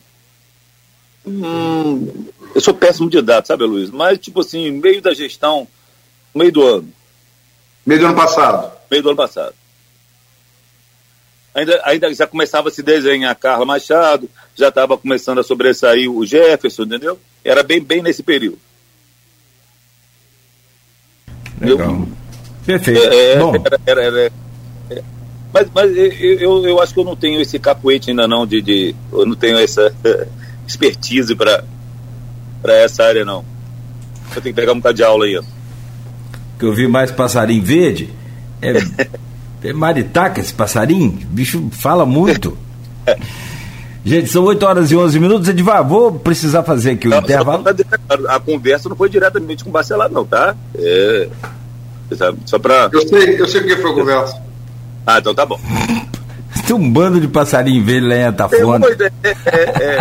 Hum, 1.27 2.27
eu 2.55 2.61
sou 2.61 2.75
péssimo 2.75 3.09
de 3.09 3.23
dados, 3.23 3.49
sabe, 3.49 3.65
Luiz? 3.65 3.91
Mas, 3.91 4.19
tipo 4.19 4.41
assim, 4.41 4.71
meio 4.71 5.01
da 5.01 5.15
gestão, 5.15 5.67
meio 6.35 6.53
do 6.53 6.63
ano. 6.63 6.89
Meio 7.87 8.01
do 8.01 8.07
ano 8.07 8.17
passado? 8.17 8.73
Meio 8.91 9.03
do 9.03 9.09
ano 9.09 9.17
passado. 9.17 9.55
Ainda, 11.55 11.81
ainda 11.85 12.13
já 12.13 12.27
começava 12.27 12.69
a 12.69 12.73
se 12.73 12.83
desenhar 12.83 13.35
Carla 13.37 13.65
Machado, 13.65 14.29
já 14.57 14.69
estava 14.69 14.99
começando 14.99 15.39
a 15.39 15.45
sobressair 15.45 16.11
o 16.11 16.27
Jefferson, 16.27 16.83
entendeu? 16.83 17.19
Era 17.45 17.63
bem, 17.63 17.81
bem 17.81 18.03
nesse 18.03 18.23
período. 18.23 18.59
Legal. 21.61 21.91
Eu, 21.91 22.09
Perfeito. 22.67 23.01
É, 23.01 23.33
é, 23.33 23.39
Bom. 23.39 23.55
Era, 23.55 23.81
era, 23.87 24.03
era, 24.03 24.33
é. 24.91 25.03
mas 25.53 25.69
mas 25.75 25.97
eu, 25.97 26.67
eu, 26.67 26.81
acho 26.81 26.95
que 26.95 27.01
eu 27.01 27.05
não 27.05 27.15
tenho 27.15 27.41
esse 27.41 27.59
capoete 27.59 28.11
ainda 28.11 28.27
não, 28.27 28.47
de, 28.47 28.61
de 28.61 28.95
eu 29.13 29.27
não 29.27 29.37
tenho 29.37 29.59
essa 29.59 29.95
expertise 30.67 31.37
para 31.37 31.63
essa 32.65 33.05
área 33.05 33.25
não. 33.25 33.45
Eu 34.35 34.43
tenho 34.43 34.55
que 34.55 34.61
pegar 34.61 34.73
um 34.73 34.77
bocado 34.77 34.97
de 34.97 35.05
aula 35.05 35.27
aí. 35.27 35.41
Que 36.59 36.65
eu 36.65 36.73
vi 36.73 36.89
mais 36.89 37.13
passarinho 37.13 37.63
verde 37.63 38.09
é, 38.63 38.73
é 39.65 39.73
maritaca 39.73 40.41
esse 40.41 40.53
passarinho, 40.53 41.19
bicho 41.31 41.69
fala 41.73 42.05
muito. 42.05 42.57
Gente, 44.07 44.29
são 44.29 44.45
8 44.45 44.67
horas 44.67 44.91
e 44.91 44.97
11 44.97 45.19
minutos. 45.19 45.49
Edivar, 45.49 45.83
vou 45.83 46.13
precisar 46.13 46.63
fazer 46.63 46.91
aqui 46.91 47.07
o 47.07 47.11
não, 47.11 47.19
intervalo. 47.21 47.65
A 48.29 48.39
conversa 48.39 48.87
não 48.87 48.95
foi 48.95 49.09
diretamente 49.09 49.65
com 49.65 49.71
o 49.71 49.73
Bacelar, 49.73 50.11
não, 50.11 50.27
tá? 50.27 50.55
É, 50.75 51.29
sabe? 52.15 52.39
Só 52.45 52.59
para. 52.59 52.91
Eu 52.93 53.09
sei, 53.09 53.41
eu 53.41 53.49
sei 53.49 53.63
o 53.63 53.65
que 53.65 53.77
foi 53.77 53.91
a 53.91 53.95
conversa. 53.95 54.43
Ah, 55.07 55.19
então 55.19 55.35
tá 55.35 55.47
bom. 55.47 55.59
Tem 56.67 56.77
um 56.77 56.93
bando 56.93 57.19
de 57.19 57.29
passarinho 57.29 57.83
velho 57.85 58.09
lá 58.09 58.15
em 58.15 58.25
Atafona. 58.25 58.87
É, 58.87 59.29
é, 59.45 59.99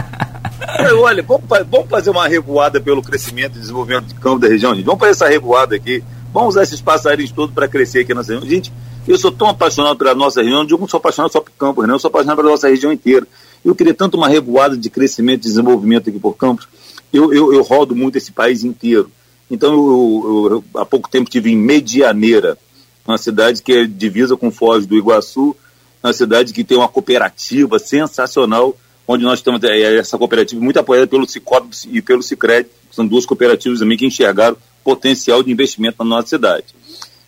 é. 0.79 0.93
Olha, 0.95 1.23
vamos, 1.23 1.43
vamos 1.69 1.89
fazer 1.89 2.09
uma 2.09 2.27
revoada 2.27 2.79
pelo 2.81 3.01
crescimento 3.01 3.57
e 3.57 3.59
desenvolvimento 3.59 4.05
de 4.05 4.15
campo 4.15 4.39
da 4.39 4.47
região, 4.47 4.75
gente. 4.75 4.85
Vamos 4.85 4.99
fazer 4.99 5.11
essa 5.11 5.27
revoada 5.27 5.75
aqui. 5.75 6.03
Vamos 6.33 6.49
usar 6.49 6.63
esses 6.63 6.81
passarinhos 6.81 7.31
todos 7.31 7.53
para 7.53 7.67
crescer 7.67 7.99
aqui 7.99 8.13
na 8.13 8.21
região. 8.21 8.41
Gente, 8.41 8.71
eu 9.07 9.17
sou 9.17 9.31
tão 9.31 9.49
apaixonado 9.49 9.97
pela 9.97 10.15
nossa 10.15 10.41
região, 10.41 10.65
eu 10.67 10.77
não 10.77 10.87
sou 10.87 10.97
apaixonado 10.97 11.31
só 11.31 11.41
por 11.41 11.51
Campos, 11.51 11.85
não, 11.87 11.95
eu 11.95 11.99
sou 11.99 12.09
apaixonado 12.09 12.37
pela 12.37 12.49
nossa 12.49 12.69
região 12.69 12.91
inteira. 12.91 13.27
Eu 13.63 13.75
queria 13.75 13.93
tanto 13.93 14.17
uma 14.17 14.27
revoada 14.27 14.75
de 14.75 14.89
crescimento 14.89 15.41
e 15.41 15.47
desenvolvimento 15.47 16.09
aqui 16.09 16.19
por 16.19 16.35
Campos. 16.35 16.67
Eu, 17.11 17.33
eu, 17.33 17.53
eu 17.53 17.61
rodo 17.61 17.95
muito 17.95 18.17
esse 18.17 18.31
país 18.31 18.63
inteiro. 18.63 19.09
Então, 19.49 19.73
eu, 19.73 20.63
eu, 20.73 20.81
há 20.81 20.85
pouco 20.85 21.09
tempo 21.09 21.25
estive 21.25 21.51
em 21.51 21.55
Medianeira, 21.55 22.57
uma 23.05 23.17
cidade 23.17 23.61
que 23.61 23.71
é 23.73 23.85
divisa 23.85 24.35
com 24.35 24.49
Foz 24.51 24.85
do 24.85 24.97
Iguaçu, 24.97 25.55
uma 26.03 26.13
cidade 26.13 26.53
que 26.53 26.63
tem 26.63 26.77
uma 26.77 26.87
cooperativa 26.87 27.79
sensacional, 27.79 28.75
onde 29.07 29.23
nós 29.23 29.41
temos 29.41 29.63
é, 29.63 29.97
essa 29.97 30.17
cooperativa 30.17 30.61
muito 30.61 30.79
apoiada 30.79 31.07
pelo 31.07 31.27
Cicobi 31.27 31.69
e 31.91 32.01
pelo 32.01 32.23
Cicred, 32.23 32.67
são 32.91 33.05
duas 33.05 33.25
cooperativas 33.25 33.79
também 33.79 33.97
que 33.97 34.05
enxergaram 34.05 34.57
potencial 34.83 35.41
de 35.41 35.51
investimento 35.51 35.97
na 35.99 36.05
nossa 36.05 36.27
cidade. 36.27 36.65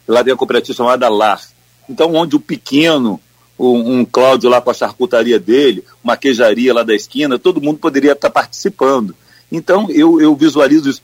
Lá 0.07 0.23
tem 0.23 0.34
a 0.34 0.38
cooperativa 0.38 0.76
chamada 0.76 1.09
LAR. 1.09 1.41
Então, 1.89 2.13
onde 2.15 2.36
o 2.36 2.39
pequeno, 2.39 3.19
um, 3.57 3.99
um 3.99 4.05
Cláudio 4.05 4.49
lá 4.49 4.61
com 4.61 4.71
a 4.71 4.73
charcutaria 4.73 5.39
dele, 5.39 5.83
uma 6.03 6.17
queijaria 6.17 6.73
lá 6.73 6.83
da 6.83 6.95
esquina, 6.95 7.39
todo 7.39 7.61
mundo 7.61 7.79
poderia 7.79 8.13
estar 8.13 8.29
participando. 8.29 9.15
Então, 9.51 9.88
eu, 9.89 10.19
eu 10.19 10.36
visualizo 10.36 10.89
isso 10.89 11.01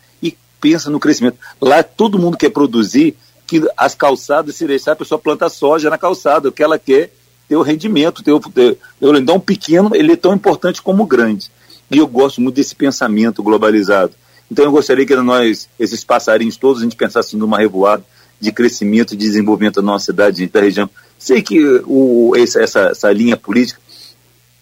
pensa 0.61 0.91
no 0.91 0.99
crescimento. 0.99 1.37
Lá 1.59 1.81
todo 1.81 2.19
mundo 2.19 2.37
quer 2.37 2.51
produzir 2.51 3.17
que 3.47 3.61
as 3.75 3.95
calçadas, 3.95 4.55
se 4.55 4.65
deixar 4.65 4.93
a 4.93 4.95
pessoa 4.95 5.19
planta 5.19 5.49
soja 5.49 5.89
na 5.89 5.97
calçada, 5.97 6.47
o 6.47 6.51
que 6.51 6.63
ela 6.63 6.77
quer 6.77 7.11
ter 7.49 7.55
o 7.57 7.63
rendimento, 7.63 8.23
ter 8.23 8.31
o, 8.31 8.39
ter, 8.39 8.77
então 9.01 9.35
o 9.35 9.41
pequeno 9.41 9.93
ele 9.93 10.13
é 10.13 10.15
tão 10.15 10.33
importante 10.33 10.81
como 10.81 11.03
o 11.03 11.07
grande. 11.07 11.51
E 11.89 11.97
eu 11.97 12.07
gosto 12.07 12.39
muito 12.39 12.55
desse 12.55 12.73
pensamento 12.73 13.43
globalizado. 13.43 14.13
Então 14.49 14.63
eu 14.63 14.71
gostaria 14.71 15.05
que 15.05 15.15
nós, 15.15 15.67
esses 15.77 16.03
passarinhos 16.05 16.55
todos, 16.55 16.81
a 16.81 16.85
gente 16.85 16.95
pensasse 16.95 17.35
numa 17.35 17.57
revoada 17.57 18.05
de 18.41 18.51
crescimento 18.51 19.13
e 19.13 19.17
desenvolvimento 19.17 19.75
da 19.75 19.81
nossa 19.83 20.05
cidade, 20.05 20.47
da 20.47 20.59
região. 20.59 20.89
Sei 21.17 21.41
que 21.43 21.63
o, 21.85 22.33
essa, 22.35 22.89
essa, 22.89 23.11
linha 23.13 23.37
política 23.37 23.79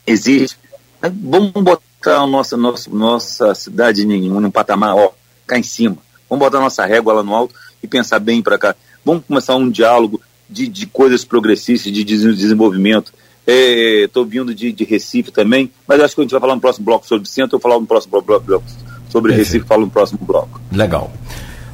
existe. 0.05 0.57
Vamos 1.01 1.53
botar 1.53 2.17
a 2.17 2.27
nossa, 2.27 2.57
nossa, 2.57 2.89
nossa 2.91 3.55
cidade 3.55 4.05
em 4.05 4.30
um 4.30 4.51
patamar 4.51 4.95
ó, 4.95 5.13
cá 5.47 5.57
em 5.57 5.63
cima. 5.63 5.97
Vamos 6.30 6.45
botar 6.45 6.59
nossa 6.59 6.86
régua 6.86 7.13
lá 7.13 7.23
no 7.23 7.34
alto 7.34 7.55
e 7.82 7.88
pensar 7.88 8.19
bem 8.19 8.41
para 8.41 8.57
cá. 8.57 8.75
Vamos 9.05 9.23
começar 9.25 9.55
um 9.55 9.69
diálogo 9.69 10.21
de, 10.49 10.67
de 10.67 10.86
coisas 10.86 11.23
progressistas, 11.23 11.93
de 11.93 12.03
desenvolvimento. 12.03 13.13
Estou 13.47 14.23
é, 14.25 14.27
vindo 14.27 14.53
de, 14.53 14.73
de, 14.73 14.84
Recife 14.84 15.32
também, 15.32 15.71
mas 15.88 16.01
acho 16.01 16.13
que 16.13 16.21
a 16.21 16.23
gente 16.23 16.32
vai 16.32 16.41
falar 16.41 16.55
no 16.55 16.61
próximo 16.61 16.86
bloco 16.86 17.07
sobre 17.07 17.27
centro, 17.27 17.55
eu 17.55 17.59
vou 17.59 17.71
falar 17.71 17.80
no 17.80 17.88
próximo 17.88 18.21
bloco 18.21 18.63
sobre 19.09 19.34
Recife, 19.34 19.65
falo 19.65 19.86
no 19.86 19.91
próximo 19.91 20.19
bloco. 20.21 20.61
Legal. 20.71 21.11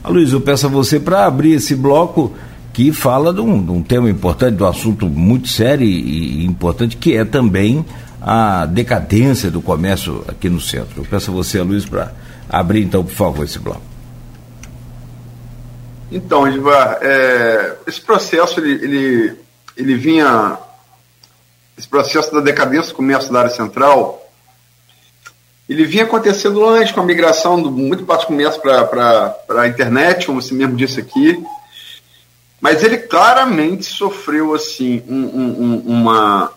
A 0.05 0.09
Luiz, 0.09 0.31
eu 0.31 0.39
peço 0.39 0.67
a 0.67 0.69
você 0.69 0.99
para 0.99 1.25
abrir 1.25 1.53
esse 1.53 1.75
bloco 1.75 2.31
que 2.71 2.93
fala 2.93 3.33
de 3.33 3.41
um, 3.41 3.65
de 3.65 3.71
um, 3.71 3.81
tema 3.81 4.07
importante, 4.07 4.55
de 4.55 4.61
um 4.61 4.67
assunto 4.67 5.07
muito 5.07 5.47
sério 5.47 5.83
e, 5.83 6.41
e 6.41 6.45
importante, 6.45 6.95
que 6.95 7.17
é 7.17 7.25
também 7.25 7.83
a 8.21 8.67
decadência 8.67 9.49
do 9.49 9.63
comércio 9.63 10.23
aqui 10.27 10.47
no 10.47 10.61
centro. 10.61 11.01
Eu 11.01 11.05
peço 11.05 11.31
a 11.31 11.33
você, 11.33 11.59
Luiz, 11.63 11.87
para 11.87 12.11
abrir 12.47 12.83
então, 12.83 13.03
por 13.03 13.15
favor, 13.15 13.43
esse 13.43 13.57
bloco. 13.57 13.81
Então, 16.11 16.47
Edivar, 16.47 16.99
é, 17.01 17.75
esse 17.87 17.99
processo 17.99 18.59
ele, 18.59 18.73
ele, 18.85 19.35
ele 19.75 19.95
vinha. 19.95 20.55
Esse 21.75 21.87
processo 21.87 22.31
da 22.31 22.41
decadência 22.41 22.91
do 22.91 22.95
comércio 22.95 23.33
da 23.33 23.39
área 23.39 23.51
central, 23.51 24.24
ele 25.67 25.85
vinha 25.85 26.03
acontecendo 26.03 26.67
antes 26.67 26.91
com 26.91 27.01
a 27.01 27.05
migração 27.05 27.61
do 27.61 27.71
muito 27.71 28.03
do 28.03 28.17
comércio 28.25 28.61
para 28.61 29.35
a 29.49 29.67
internet, 29.67 30.27
como 30.27 30.41
você 30.41 30.53
mesmo 30.53 30.75
disse 30.75 30.99
aqui. 30.99 31.43
Mas 32.61 32.83
ele 32.83 32.97
claramente 32.97 33.85
sofreu 33.85 34.53
assim 34.53 35.03
um, 35.07 35.23
um, 35.25 35.79
uma, 35.85 36.53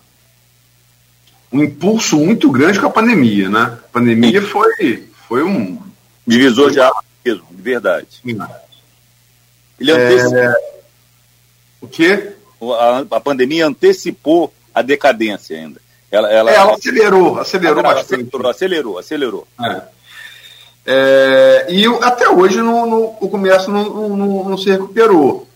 um 1.53 1.63
impulso 1.63 2.17
muito 2.17 2.51
grande 2.51 2.79
com 2.79 2.87
a 2.87 2.91
pandemia, 2.91 3.49
né? 3.49 3.79
A 3.85 3.89
pandemia 3.93 4.41
foi, 4.43 5.09
foi 5.27 5.43
um. 5.43 5.81
Divisor 6.27 6.71
de 6.71 6.81
água 6.81 7.03
mesmo, 7.25 7.47
de 7.51 7.63
verdade. 7.63 8.07
Ele 9.81 9.93
antecipou. 9.93 10.39
É... 10.39 10.55
O 11.81 11.89
quê? 11.89 12.33
A, 12.61 13.17
a, 13.17 13.21
pandemia 13.21 13.67
antecipou 13.67 14.53
a 14.75 14.83
decadência 14.83 15.57
ainda. 15.57 15.81
Ela, 16.11 16.33
ela, 16.33 16.51
é, 16.51 16.55
ela 16.55 16.75
acelerou, 16.75 17.39
acelerou 17.39 17.83
bastante. 17.83 18.29
Acelerou, 18.49 18.99
acelerou. 18.99 18.99
acelerou. 18.99 19.49
É. 19.63 19.99
É, 20.91 21.67
e 21.69 21.85
até 22.03 22.31
hoje 22.31 22.63
no, 22.63 22.87
no, 22.87 23.17
o 23.21 23.29
comércio 23.29 23.71
não, 23.71 24.09
não, 24.09 24.45
não 24.45 24.57
se 24.57 24.71
recuperou. 24.71 25.47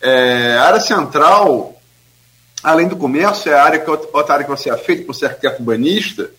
É, 0.00 0.56
a 0.58 0.64
área 0.64 0.80
central, 0.80 1.76
além 2.62 2.88
do 2.88 2.96
comércio, 2.96 3.52
é 3.52 3.54
a 3.54 3.62
área 3.62 3.78
que, 3.78 3.90
outra 3.90 4.32
área 4.32 4.44
que 4.44 4.50
você 4.50 4.70
é 4.70 4.76
feito 4.78 5.04
por 5.04 5.14
ser 5.14 5.26
arquiteto 5.26 5.60
urbanista, 5.60 6.30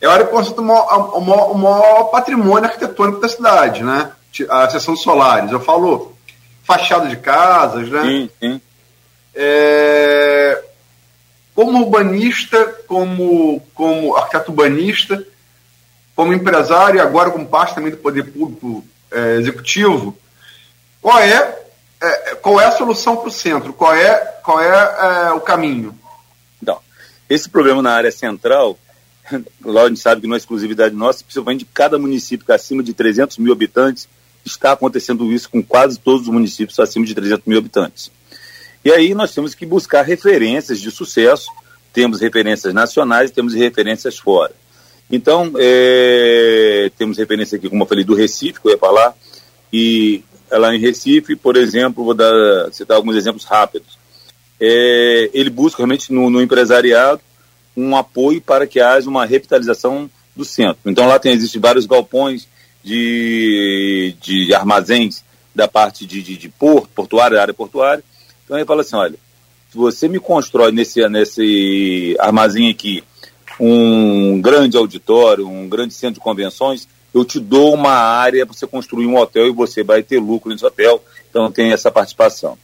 é 0.00 0.06
a 0.06 0.12
área 0.12 0.24
que 0.24 0.30
concentra 0.30 0.60
o 0.60 0.64
maior, 0.64 1.18
o, 1.18 1.20
maior, 1.20 1.50
o 1.50 1.58
maior 1.58 2.04
patrimônio 2.04 2.66
arquitetônico 2.70 3.20
da 3.20 3.28
cidade, 3.28 3.82
né? 3.82 4.12
A 4.48 4.70
seção 4.70 4.96
solares. 4.96 5.50
Eu 5.50 5.60
falo 5.60 6.16
fachada 6.62 7.08
de 7.08 7.16
casas, 7.16 7.88
né? 7.88 8.02
Sim, 8.02 8.30
sim. 8.40 8.60
É, 9.34 10.62
como 11.54 11.84
urbanista, 11.84 12.64
como, 12.86 13.60
como 13.74 14.16
arquiteto 14.16 14.50
urbanista, 14.50 15.24
como 16.14 16.32
empresário 16.32 16.98
e 16.98 17.00
agora 17.00 17.30
como 17.30 17.46
parte 17.46 17.74
também 17.74 17.90
do 17.90 17.96
poder 17.96 18.24
público 18.24 18.84
é, 19.10 19.36
executivo, 19.36 20.16
qual 21.00 21.18
é, 21.18 21.58
é, 22.00 22.34
qual 22.36 22.60
é 22.60 22.66
a 22.66 22.72
solução 22.72 23.16
para 23.16 23.28
o 23.28 23.32
centro? 23.32 23.72
Qual 23.72 23.94
é, 23.94 24.14
qual 24.42 24.60
é, 24.60 25.28
é 25.28 25.32
o 25.32 25.40
caminho? 25.40 25.96
Então, 26.62 26.78
esse 27.28 27.48
problema 27.48 27.82
na 27.82 27.92
área 27.92 28.10
central, 28.10 28.78
lá 29.64 29.82
a 29.82 29.88
gente 29.88 30.00
sabe 30.00 30.20
que 30.20 30.26
não 30.26 30.34
é 30.34 30.38
exclusividade 30.38 30.94
nossa, 30.94 31.22
principalmente 31.22 31.60
de 31.60 31.66
cada 31.66 31.98
município 31.98 32.44
que 32.44 32.52
é 32.52 32.54
acima 32.54 32.82
de 32.82 32.92
300 32.92 33.38
mil 33.38 33.52
habitantes, 33.52 34.08
está 34.44 34.72
acontecendo 34.72 35.32
isso 35.32 35.48
com 35.48 35.62
quase 35.62 35.98
todos 35.98 36.22
os 36.22 36.28
municípios 36.28 36.78
acima 36.78 37.06
de 37.06 37.14
300 37.14 37.46
mil 37.46 37.58
habitantes. 37.58 38.10
E 38.84 38.92
aí 38.92 39.14
nós 39.14 39.32
temos 39.32 39.54
que 39.54 39.64
buscar 39.64 40.02
referências 40.02 40.78
de 40.78 40.90
sucesso, 40.90 41.46
temos 41.92 42.20
referências 42.20 42.74
nacionais, 42.74 43.30
temos 43.30 43.54
referências 43.54 44.18
fora. 44.18 44.52
Então, 45.10 45.52
é, 45.58 46.90
temos 46.98 47.18
referência 47.18 47.56
aqui, 47.56 47.68
como 47.68 47.82
eu 47.82 47.86
falei, 47.86 48.04
do 48.04 48.14
Recife, 48.14 48.60
que 48.60 48.68
eu 48.68 48.72
ia 48.72 48.78
falar, 48.78 49.14
e 49.72 50.22
lá 50.50 50.74
em 50.74 50.78
Recife, 50.78 51.34
por 51.36 51.56
exemplo, 51.56 52.04
vou 52.04 52.14
dar, 52.14 52.32
citar 52.72 52.96
alguns 52.96 53.16
exemplos 53.16 53.44
rápidos. 53.44 53.98
É, 54.60 55.30
ele 55.32 55.50
busca 55.50 55.78
realmente 55.78 56.12
no, 56.12 56.30
no, 56.30 56.40
empresariado 56.40 57.20
um 57.76 57.96
apoio 57.96 58.40
para 58.40 58.66
que 58.66 58.80
haja 58.80 59.08
uma 59.08 59.26
revitalização 59.26 60.08
do 60.34 60.44
centro. 60.44 60.78
Então 60.86 61.06
lá 61.06 61.18
tem, 61.18 61.32
existem 61.32 61.60
vários 61.60 61.86
galpões 61.86 62.46
de, 62.82 64.14
de 64.20 64.54
armazéns 64.54 65.24
da 65.54 65.66
parte 65.66 66.06
de, 66.06 66.22
de, 66.22 66.36
de 66.36 66.48
porto, 66.48 66.88
portuária, 66.94 67.40
área 67.40 67.54
portuária, 67.54 68.04
então 68.44 68.56
ele 68.56 68.66
fala 68.66 68.82
assim, 68.82 68.96
olha, 68.96 69.16
se 69.70 69.76
você 69.76 70.06
me 70.06 70.20
constrói 70.20 70.70
nesse, 70.70 71.06
nesse 71.08 72.16
armazém 72.18 72.70
aqui 72.70 73.02
um 73.58 74.40
grande 74.40 74.76
auditório, 74.76 75.48
um 75.48 75.68
grande 75.68 75.94
centro 75.94 76.14
de 76.14 76.20
convenções, 76.20 76.86
eu 77.12 77.24
te 77.24 77.38
dou 77.40 77.74
uma 77.74 77.92
área 77.92 78.44
para 78.44 78.54
você 78.54 78.66
construir 78.66 79.06
um 79.06 79.16
hotel 79.16 79.46
e 79.46 79.52
você 79.52 79.82
vai 79.82 80.02
ter 80.02 80.18
lucro 80.18 80.50
nesse 80.50 80.64
hotel. 80.64 81.02
Então 81.30 81.50
tem 81.50 81.72
essa 81.72 81.90
participação. 81.90 82.58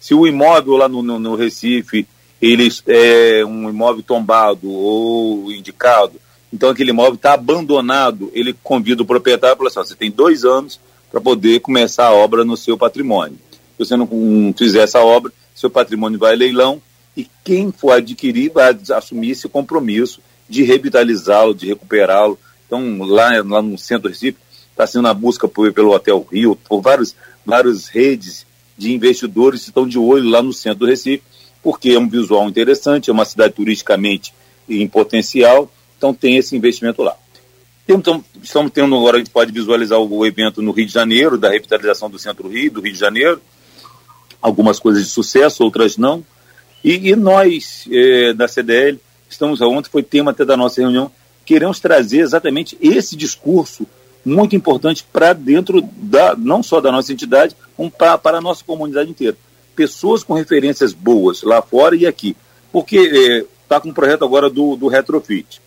Se 0.00 0.14
o 0.14 0.26
imóvel 0.26 0.76
lá 0.76 0.88
no, 0.88 1.02
no, 1.02 1.18
no 1.18 1.34
Recife 1.34 2.06
ele 2.40 2.68
é 2.86 3.44
um 3.44 3.68
imóvel 3.68 4.02
tombado 4.02 4.70
ou 4.70 5.50
indicado, 5.52 6.20
então 6.52 6.70
aquele 6.70 6.90
imóvel 6.90 7.14
está 7.14 7.34
abandonado, 7.34 8.30
ele 8.32 8.54
convida 8.62 9.02
o 9.02 9.06
proprietário 9.06 9.54
e 9.54 9.58
fala 9.58 9.68
assim, 9.68 9.92
você 9.92 9.96
tem 9.96 10.10
dois 10.10 10.44
anos 10.44 10.80
para 11.10 11.20
poder 11.20 11.60
começar 11.60 12.06
a 12.06 12.12
obra 12.12 12.44
no 12.44 12.56
seu 12.56 12.78
patrimônio 12.78 13.47
você 13.78 13.96
não 13.96 14.08
fizer 14.56 14.80
essa 14.82 15.00
obra, 15.00 15.32
seu 15.54 15.70
patrimônio 15.70 16.18
vai 16.18 16.34
a 16.34 16.36
leilão 16.36 16.80
e 17.16 17.26
quem 17.44 17.72
for 17.72 17.92
adquirir 17.92 18.50
vai 18.52 18.76
assumir 18.94 19.30
esse 19.30 19.48
compromisso 19.48 20.20
de 20.48 20.62
revitalizá-lo, 20.62 21.54
de 21.54 21.66
recuperá-lo. 21.66 22.38
Então, 22.66 23.02
lá, 23.02 23.30
lá 23.44 23.62
no 23.62 23.76
centro 23.76 24.04
do 24.04 24.08
Recife, 24.08 24.38
está 24.70 24.86
sendo 24.86 25.08
a 25.08 25.14
busca 25.14 25.48
por, 25.48 25.72
pelo 25.72 25.92
Hotel 25.92 26.26
Rio, 26.30 26.56
por 26.56 26.80
vários, 26.80 27.16
várias 27.44 27.88
redes 27.88 28.46
de 28.76 28.92
investidores 28.92 29.62
que 29.62 29.70
estão 29.70 29.88
de 29.88 29.98
olho 29.98 30.28
lá 30.28 30.40
no 30.40 30.52
centro 30.52 30.80
do 30.80 30.86
Recife, 30.86 31.24
porque 31.62 31.90
é 31.90 31.98
um 31.98 32.08
visual 32.08 32.48
interessante, 32.48 33.10
é 33.10 33.12
uma 33.12 33.24
cidade 33.24 33.54
turisticamente 33.54 34.32
em 34.68 34.86
potencial, 34.86 35.70
então 35.96 36.14
tem 36.14 36.36
esse 36.36 36.54
investimento 36.54 37.02
lá. 37.02 37.16
Então, 37.88 38.22
estamos 38.42 38.70
tendo 38.70 38.94
agora, 38.94 39.16
a 39.16 39.18
gente 39.18 39.30
pode 39.30 39.50
visualizar 39.50 39.98
o 39.98 40.26
evento 40.26 40.62
no 40.62 40.72
Rio 40.72 40.86
de 40.86 40.92
Janeiro, 40.92 41.38
da 41.38 41.50
revitalização 41.50 42.08
do 42.08 42.18
centro 42.18 42.44
do 42.44 42.48
Rio, 42.50 42.70
do 42.70 42.80
Rio 42.80 42.92
de 42.92 42.98
Janeiro, 42.98 43.40
algumas 44.40 44.78
coisas 44.78 45.04
de 45.04 45.10
sucesso, 45.10 45.64
outras 45.64 45.96
não. 45.96 46.24
E, 46.84 47.10
e 47.10 47.16
nós, 47.16 47.86
eh, 47.90 48.32
da 48.32 48.46
CDL, 48.46 49.00
estamos, 49.28 49.60
ontem 49.60 49.90
foi 49.90 50.02
tema 50.02 50.30
até 50.30 50.44
da 50.44 50.56
nossa 50.56 50.80
reunião, 50.80 51.10
queremos 51.44 51.80
trazer 51.80 52.20
exatamente 52.20 52.76
esse 52.80 53.16
discurso 53.16 53.86
muito 54.24 54.54
importante 54.54 55.04
para 55.12 55.32
dentro 55.32 55.82
da, 55.82 56.36
não 56.36 56.62
só 56.62 56.80
da 56.80 56.92
nossa 56.92 57.12
entidade, 57.12 57.56
para, 57.96 58.18
para 58.18 58.38
a 58.38 58.40
nossa 58.40 58.62
comunidade 58.64 59.10
inteira. 59.10 59.36
Pessoas 59.74 60.22
com 60.22 60.34
referências 60.34 60.92
boas 60.92 61.42
lá 61.42 61.62
fora 61.62 61.96
e 61.96 62.06
aqui. 62.06 62.36
Porque 62.70 62.98
está 63.62 63.76
eh, 63.76 63.80
com 63.80 63.88
um 63.88 63.94
projeto 63.94 64.24
agora 64.24 64.50
do, 64.50 64.76
do 64.76 64.88
Retrofit. 64.88 65.60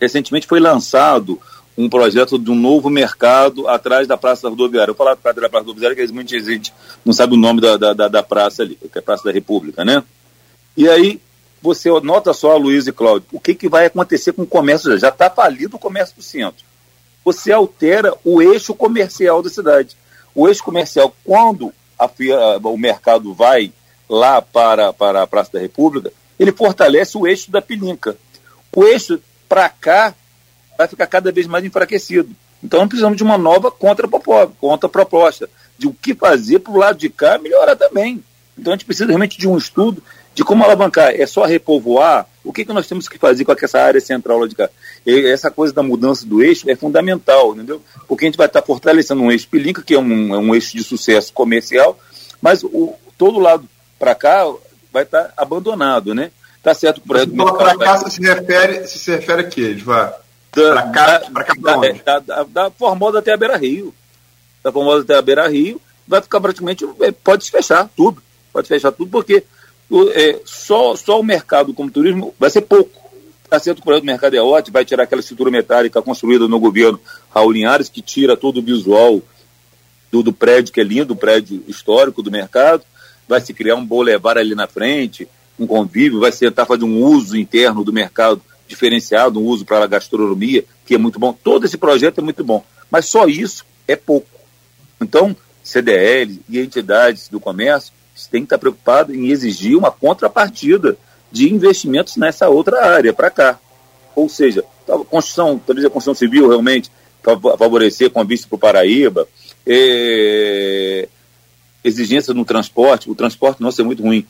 Recentemente 0.00 0.46
foi 0.46 0.60
lançado 0.60 1.38
um 1.80 1.88
projeto 1.88 2.38
de 2.38 2.50
um 2.50 2.54
novo 2.54 2.90
mercado 2.90 3.66
atrás 3.66 4.06
da 4.06 4.16
Praça 4.16 4.42
da 4.42 4.48
Rodoviária. 4.50 4.90
Eu 4.90 4.94
falar 4.94 5.12
atrás 5.12 5.34
da 5.34 5.48
Praça 5.48 5.64
da 5.64 5.68
Rodoviária, 5.68 5.96
que 5.96 6.12
muita 6.12 6.38
gente 6.38 6.72
não 7.04 7.12
sabe 7.12 7.34
o 7.34 7.36
nome 7.36 7.60
da, 7.60 7.76
da, 7.76 8.08
da 8.08 8.22
praça 8.22 8.62
ali, 8.62 8.76
que 8.76 8.98
é 8.98 8.98
a 8.98 9.02
Praça 9.02 9.24
da 9.24 9.32
República, 9.32 9.84
né? 9.84 10.02
E 10.76 10.88
aí, 10.88 11.20
você 11.62 11.88
nota 12.00 12.32
só, 12.32 12.56
Luiz 12.56 12.86
e 12.86 12.92
Cláudio, 12.92 13.26
o 13.32 13.40
que, 13.40 13.54
que 13.54 13.68
vai 13.68 13.86
acontecer 13.86 14.32
com 14.32 14.42
o 14.42 14.46
comércio? 14.46 14.96
Já 14.98 15.08
está 15.08 15.30
falido 15.30 15.76
o 15.76 15.80
comércio 15.80 16.16
do 16.16 16.22
centro. 16.22 16.64
Você 17.24 17.52
altera 17.52 18.14
o 18.24 18.40
eixo 18.40 18.74
comercial 18.74 19.42
da 19.42 19.50
cidade. 19.50 19.96
O 20.34 20.48
eixo 20.48 20.62
comercial, 20.62 21.14
quando 21.24 21.72
a, 21.98 22.08
o 22.62 22.78
mercado 22.78 23.34
vai 23.34 23.72
lá 24.08 24.40
para, 24.40 24.92
para 24.92 25.22
a 25.22 25.26
Praça 25.26 25.52
da 25.52 25.60
República, 25.60 26.12
ele 26.38 26.52
fortalece 26.52 27.16
o 27.16 27.26
eixo 27.26 27.50
da 27.50 27.60
Pilinca. 27.60 28.16
O 28.74 28.84
eixo 28.84 29.20
para 29.48 29.68
cá 29.68 30.14
vai 30.80 30.88
ficar 30.88 31.06
cada 31.06 31.30
vez 31.30 31.46
mais 31.46 31.62
enfraquecido. 31.64 32.30
Então 32.62 32.88
precisamos 32.88 33.16
de 33.16 33.22
uma 33.22 33.36
nova 33.36 33.70
contraproposta, 33.70 35.48
de 35.78 35.86
o 35.86 35.92
que 35.92 36.14
fazer 36.14 36.60
para 36.60 36.72
o 36.72 36.78
lado 36.78 36.98
de 36.98 37.10
cá 37.10 37.38
melhorar 37.38 37.76
também. 37.76 38.22
Então 38.58 38.72
a 38.72 38.76
gente 38.76 38.86
precisa 38.86 39.06
realmente 39.06 39.38
de 39.38 39.46
um 39.46 39.58
estudo 39.58 40.02
de 40.34 40.42
como 40.42 40.64
alavancar. 40.64 41.12
É 41.14 41.26
só 41.26 41.44
repovoar? 41.44 42.26
O 42.42 42.52
que, 42.52 42.64
que 42.64 42.72
nós 42.72 42.86
temos 42.86 43.08
que 43.08 43.18
fazer 43.18 43.44
com 43.44 43.52
essa 43.52 43.78
área 43.78 44.00
central 44.00 44.38
lá 44.38 44.46
de 44.46 44.54
cá? 44.54 44.70
E 45.04 45.26
essa 45.26 45.50
coisa 45.50 45.74
da 45.74 45.82
mudança 45.82 46.26
do 46.26 46.42
eixo 46.42 46.70
é 46.70 46.74
fundamental, 46.74 47.54
entendeu? 47.54 47.82
Porque 48.08 48.24
a 48.24 48.28
gente 48.28 48.38
vai 48.38 48.46
estar 48.46 48.62
fortalecendo 48.62 49.22
um 49.22 49.30
eixo 49.30 49.48
Pilinca, 49.48 49.82
que 49.82 49.94
é 49.94 49.98
um, 49.98 50.34
é 50.34 50.38
um 50.38 50.54
eixo 50.54 50.74
de 50.74 50.82
sucesso 50.82 51.30
comercial, 51.34 51.98
mas 52.40 52.64
o, 52.64 52.94
todo 53.18 53.38
lado 53.38 53.68
para 53.98 54.14
cá 54.14 54.50
vai 54.90 55.02
estar 55.02 55.30
abandonado, 55.36 56.14
né? 56.14 56.30
Tá 56.62 56.72
certo 56.72 56.98
o 56.98 57.00
projeto... 57.02 57.34
Para 57.34 57.76
cá 57.76 57.96
vai... 57.96 58.10
se 58.10 58.20
refere, 58.22 58.86
se 58.86 59.10
refere 59.10 59.42
a 59.42 59.44
quê, 59.44 59.60
Edvar? 59.62 60.20
Da, 60.52 60.82
cá, 60.88 61.22
pra 61.32 61.44
cá 61.44 61.54
da, 61.54 61.86
é, 61.86 61.92
da, 61.92 62.18
da, 62.18 62.42
da, 62.42 62.70
Formosa 62.70 63.20
até 63.20 63.32
a 63.32 63.36
Beira 63.36 63.56
Rio. 63.56 63.94
Da 64.62 64.72
Formosa 64.72 65.02
até 65.02 65.14
a 65.16 65.22
Beira 65.22 65.48
Rio, 65.48 65.80
vai 66.06 66.20
ficar 66.20 66.40
praticamente. 66.40 66.84
É, 67.00 67.12
pode 67.12 67.44
se 67.44 67.50
fechar 67.50 67.88
tudo. 67.96 68.22
Pode 68.52 68.66
fechar 68.66 68.90
tudo, 68.90 69.10
porque 69.10 69.44
é, 70.14 70.40
só, 70.44 70.96
só 70.96 71.20
o 71.20 71.24
mercado 71.24 71.72
como 71.72 71.90
turismo 71.90 72.34
vai 72.38 72.50
ser 72.50 72.62
pouco. 72.62 73.10
Está 73.44 73.58
certo 73.58 73.78
que 73.78 73.82
o 73.82 73.84
projeto 73.84 74.04
do 74.04 74.06
mercado 74.06 74.36
é 74.36 74.40
ótimo, 74.40 74.74
vai 74.74 74.84
tirar 74.84 75.02
aquela 75.04 75.20
estrutura 75.20 75.50
metálica 75.50 76.00
construída 76.00 76.46
no 76.46 76.60
governo 76.60 77.00
Raul 77.34 77.50
Linhares, 77.50 77.88
que 77.88 78.00
tira 78.00 78.36
todo 78.36 78.58
o 78.58 78.62
visual 78.62 79.20
do, 80.10 80.22
do 80.22 80.32
prédio, 80.32 80.72
que 80.72 80.80
é 80.80 80.84
lindo, 80.84 81.14
o 81.14 81.16
prédio 81.16 81.62
histórico 81.66 82.22
do 82.22 82.30
mercado. 82.30 82.84
Vai 83.28 83.40
se 83.40 83.52
criar 83.52 83.74
um 83.76 83.84
boulevard 83.84 84.40
ali 84.40 84.54
na 84.54 84.66
frente, 84.66 85.28
um 85.58 85.66
convívio, 85.66 86.20
vai 86.20 86.32
se 86.32 86.40
tentar 86.40 86.64
fazer 86.64 86.84
um 86.84 87.02
uso 87.02 87.36
interno 87.36 87.84
do 87.84 87.92
mercado 87.92 88.40
diferenciado, 88.70 89.40
um 89.40 89.44
uso 89.44 89.66
para 89.66 89.84
a 89.84 89.88
gastronomia, 89.88 90.64
que 90.86 90.94
é 90.94 90.98
muito 90.98 91.18
bom. 91.18 91.32
Todo 91.32 91.66
esse 91.66 91.76
projeto 91.76 92.18
é 92.18 92.22
muito 92.22 92.42
bom, 92.42 92.64
mas 92.90 93.06
só 93.06 93.26
isso 93.26 93.66
é 93.86 93.96
pouco. 93.96 94.28
Então, 95.00 95.36
CDL 95.62 96.40
e 96.48 96.60
entidades 96.60 97.28
do 97.28 97.40
comércio 97.40 97.92
têm 98.30 98.42
que 98.42 98.46
estar 98.46 98.58
preocupados 98.58 99.14
em 99.14 99.28
exigir 99.28 99.76
uma 99.76 99.90
contrapartida 99.90 100.96
de 101.32 101.52
investimentos 101.52 102.16
nessa 102.16 102.48
outra 102.48 102.84
área, 102.84 103.12
para 103.12 103.30
cá. 103.30 103.58
Ou 104.14 104.28
seja, 104.28 104.64
construção, 105.08 105.58
talvez 105.58 105.86
a 105.86 105.90
construção 105.90 106.14
civil 106.14 106.48
realmente 106.48 106.90
favorecer 107.22 108.10
com 108.10 108.24
vista 108.24 108.46
para 108.48 108.56
o 108.56 108.58
Paraíba, 108.58 109.26
é, 109.66 111.08
exigência 111.82 112.32
no 112.34 112.44
transporte, 112.44 113.10
o 113.10 113.14
transporte 113.14 113.60
nosso 113.60 113.80
é 113.80 113.84
muito 113.84 114.02
ruim. 114.02 114.26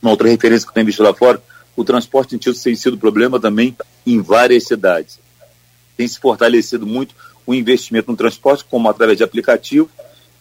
Uma 0.00 0.12
outra 0.12 0.28
referência 0.28 0.64
que 0.66 0.70
eu 0.70 0.74
tenho 0.74 0.86
visto 0.86 1.02
lá 1.02 1.12
fora, 1.12 1.42
o 1.76 1.84
transporte 1.84 2.38
tem 2.38 2.76
sido 2.76 2.98
problema 2.98 3.40
também 3.40 3.76
em 4.06 4.20
várias 4.20 4.66
cidades. 4.66 5.18
Tem 5.96 6.06
se 6.06 6.18
fortalecido 6.18 6.86
muito 6.86 7.14
o 7.46 7.54
investimento 7.54 8.10
no 8.10 8.16
transporte, 8.16 8.64
como 8.64 8.88
através 8.88 9.18
de 9.18 9.24
aplicativo, 9.24 9.88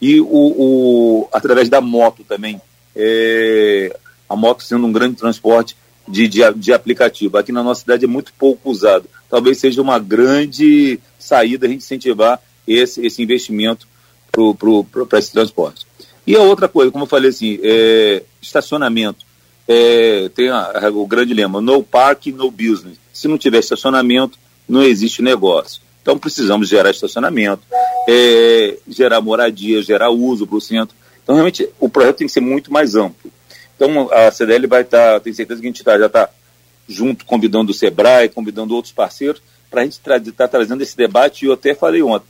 e 0.01 0.21
o, 0.21 0.27
o 0.27 1.29
através 1.31 1.69
da 1.69 1.81
moto 1.81 2.23
também. 2.23 2.61
É, 2.95 3.97
a 4.27 4.35
moto 4.35 4.63
sendo 4.63 4.85
um 4.85 4.91
grande 4.91 5.15
transporte 5.15 5.75
de, 6.07 6.27
de, 6.27 6.39
de, 6.55 6.73
aplicativo. 6.73 7.37
Aqui 7.37 7.51
na 7.51 7.63
nossa 7.63 7.81
cidade 7.81 8.05
é 8.05 8.07
muito 8.07 8.33
pouco 8.37 8.69
usado. 8.69 9.05
Talvez 9.29 9.57
seja 9.57 9.81
uma 9.81 9.99
grande 9.99 10.99
saída 11.17 11.65
a 11.65 11.69
gente 11.69 11.81
incentivar 11.81 12.41
esse, 12.67 13.05
esse 13.05 13.21
investimento 13.21 13.87
para 14.31 15.19
esse 15.19 15.31
transporte. 15.31 15.85
E 16.25 16.35
a 16.35 16.41
outra 16.41 16.67
coisa, 16.67 16.91
como 16.91 17.03
eu 17.03 17.09
falei 17.09 17.29
assim, 17.29 17.59
é, 17.63 18.23
estacionamento. 18.41 19.25
É, 19.71 20.29
tem 20.29 20.49
a, 20.49 20.89
o 20.91 21.05
grande 21.05 21.31
lema, 21.31 21.61
no 21.61 21.83
park, 21.83 22.25
no 22.27 22.49
business. 22.49 22.97
Se 23.13 23.27
não 23.27 23.37
tiver 23.37 23.59
estacionamento, 23.59 24.39
não 24.67 24.81
existe 24.81 25.21
negócio. 25.21 25.79
Então 26.01 26.17
precisamos 26.17 26.67
gerar 26.67 26.89
estacionamento, 26.89 27.61
é, 28.07 28.77
gerar 28.87 29.21
moradia, 29.21 29.83
gerar 29.83 30.09
uso 30.09 30.47
para 30.47 30.57
o 30.57 30.61
centro. 30.61 30.95
Então 31.23 31.35
realmente 31.35 31.69
o 31.79 31.87
projeto 31.87 32.17
tem 32.17 32.27
que 32.27 32.33
ser 32.33 32.39
muito 32.39 32.73
mais 32.73 32.95
amplo. 32.95 33.31
Então 33.75 34.11
a 34.11 34.31
CDL 34.31 34.65
vai 34.65 34.81
estar, 34.81 35.13
tá, 35.13 35.19
tenho 35.19 35.35
certeza 35.35 35.61
que 35.61 35.67
a 35.67 35.69
gente 35.69 35.83
tá, 35.83 35.99
já 35.99 36.07
está 36.07 36.29
junto, 36.87 37.23
convidando 37.25 37.71
o 37.71 37.73
SEBRAE, 37.73 38.29
convidando 38.29 38.73
outros 38.73 38.91
parceiros, 38.91 39.39
para 39.69 39.81
a 39.81 39.83
gente 39.83 39.99
estar 39.99 40.19
tá 40.19 40.47
trazendo 40.47 40.81
esse 40.81 40.97
debate, 40.97 41.45
e 41.45 41.47
eu 41.47 41.53
até 41.53 41.75
falei 41.75 42.01
ontem, 42.01 42.25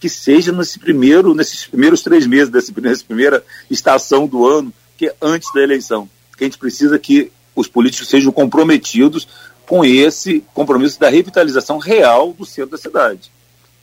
que 0.00 0.08
seja 0.08 0.50
nesse 0.50 0.80
primeiro, 0.80 1.32
nesses 1.32 1.64
primeiros 1.64 2.02
três 2.02 2.26
meses 2.26 2.48
dessa 2.48 2.72
primeira 3.06 3.44
estação 3.70 4.26
do 4.26 4.44
ano, 4.44 4.72
que 4.98 5.06
é 5.06 5.14
antes 5.22 5.52
da 5.54 5.62
eleição. 5.62 6.10
Que 6.42 6.46
a 6.46 6.48
gente 6.48 6.58
precisa 6.58 6.98
que 6.98 7.30
os 7.54 7.68
políticos 7.68 8.08
sejam 8.08 8.32
comprometidos 8.32 9.28
com 9.64 9.84
esse 9.84 10.44
compromisso 10.52 10.98
da 10.98 11.08
revitalização 11.08 11.78
real 11.78 12.32
do 12.32 12.44
centro 12.44 12.72
da 12.72 12.78
cidade. 12.78 13.30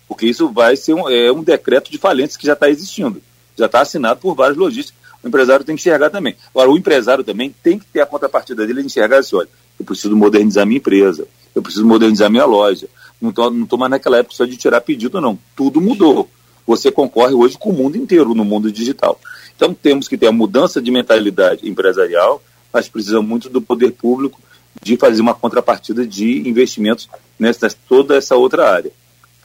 Porque 0.06 0.26
isso 0.26 0.50
vai 0.50 0.76
ser 0.76 0.94
um, 0.94 1.10
é, 1.10 1.32
um 1.32 1.42
decreto 1.42 1.90
de 1.90 1.98
falência 1.98 2.38
que 2.38 2.46
já 2.46 2.52
está 2.52 2.70
existindo, 2.70 3.22
já 3.58 3.68
está 3.68 3.80
assinado 3.80 4.20
por 4.20 4.36
vários 4.36 4.58
lojistas. 4.58 4.94
O 5.24 5.28
empresário 5.30 5.64
tem 5.64 5.74
que 5.74 5.82
enxergar 5.82 6.10
também. 6.10 6.36
Agora, 6.54 6.70
o 6.70 6.78
empresário 6.78 7.24
também 7.24 7.56
tem 7.64 7.80
que 7.80 7.86
ter 7.86 8.02
a 8.02 8.06
contrapartida 8.06 8.68
dele 8.68 8.82
de 8.82 8.88
enxergar 8.88 9.20
assim, 9.20 9.38
olha, 9.38 9.48
eu 9.80 9.86
preciso 9.86 10.14
modernizar 10.18 10.66
minha 10.66 10.80
empresa, 10.80 11.26
eu 11.56 11.62
preciso 11.62 11.86
modernizar 11.86 12.30
minha 12.30 12.46
loja, 12.46 12.90
não 13.22 13.30
estou 13.30 13.50
não 13.50 13.66
tô 13.66 13.78
mais 13.78 13.90
naquela 13.90 14.18
época 14.18 14.36
só 14.36 14.44
de 14.44 14.58
tirar 14.58 14.82
pedido, 14.82 15.22
não. 15.22 15.40
Tudo 15.56 15.80
mudou. 15.80 16.30
Você 16.68 16.92
concorre 16.92 17.34
hoje 17.34 17.58
com 17.58 17.70
o 17.70 17.74
mundo 17.74 17.98
inteiro 17.98 18.36
no 18.36 18.44
mundo 18.44 18.70
digital. 18.70 19.18
Então 19.56 19.74
temos 19.74 20.08
que 20.08 20.18
ter 20.18 20.28
a 20.28 20.32
mudança 20.32 20.82
de 20.82 20.92
mentalidade 20.92 21.68
empresarial, 21.68 22.42
mas 22.72 22.88
precisamos 22.88 23.28
muito 23.28 23.50
do 23.50 23.62
poder 23.62 23.92
público 23.92 24.40
de 24.82 24.96
fazer 24.98 25.22
uma 25.22 25.34
contrapartida 25.34 26.06
de 26.06 26.48
investimentos 26.48 27.10
nessa 27.38 27.70
toda 27.88 28.16
essa 28.16 28.36
outra 28.36 28.72
área. 28.72 28.92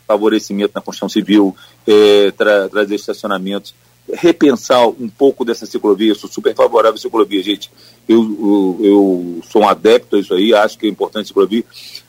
Favorecimento 0.07 0.73
na 0.75 0.81
construção 0.81 1.09
civil, 1.09 1.57
é, 1.87 2.31
tra 2.33 2.69
trazer 2.69 2.95
estacionamentos, 2.95 3.75
repensar 4.13 4.87
um 4.87 5.09
pouco 5.09 5.45
dessa 5.45 5.65
ciclovia. 5.65 6.11
Eu 6.11 6.15
sou 6.15 6.29
super 6.29 6.55
favorável 6.55 6.97
à 6.97 6.99
ciclovia, 6.99 7.43
gente. 7.43 7.71
Eu, 8.09 8.21
eu, 8.21 8.79
eu 8.85 9.41
sou 9.51 9.63
um 9.63 9.69
adepto 9.69 10.17
a 10.17 10.21
isso 10.21 10.35
aí, 10.35 10.53
acho 10.53 10.79
que 10.79 10.87
é 10.87 10.91
importante 10.91 11.25
a 11.25 11.29
ciclovia, 11.29 11.65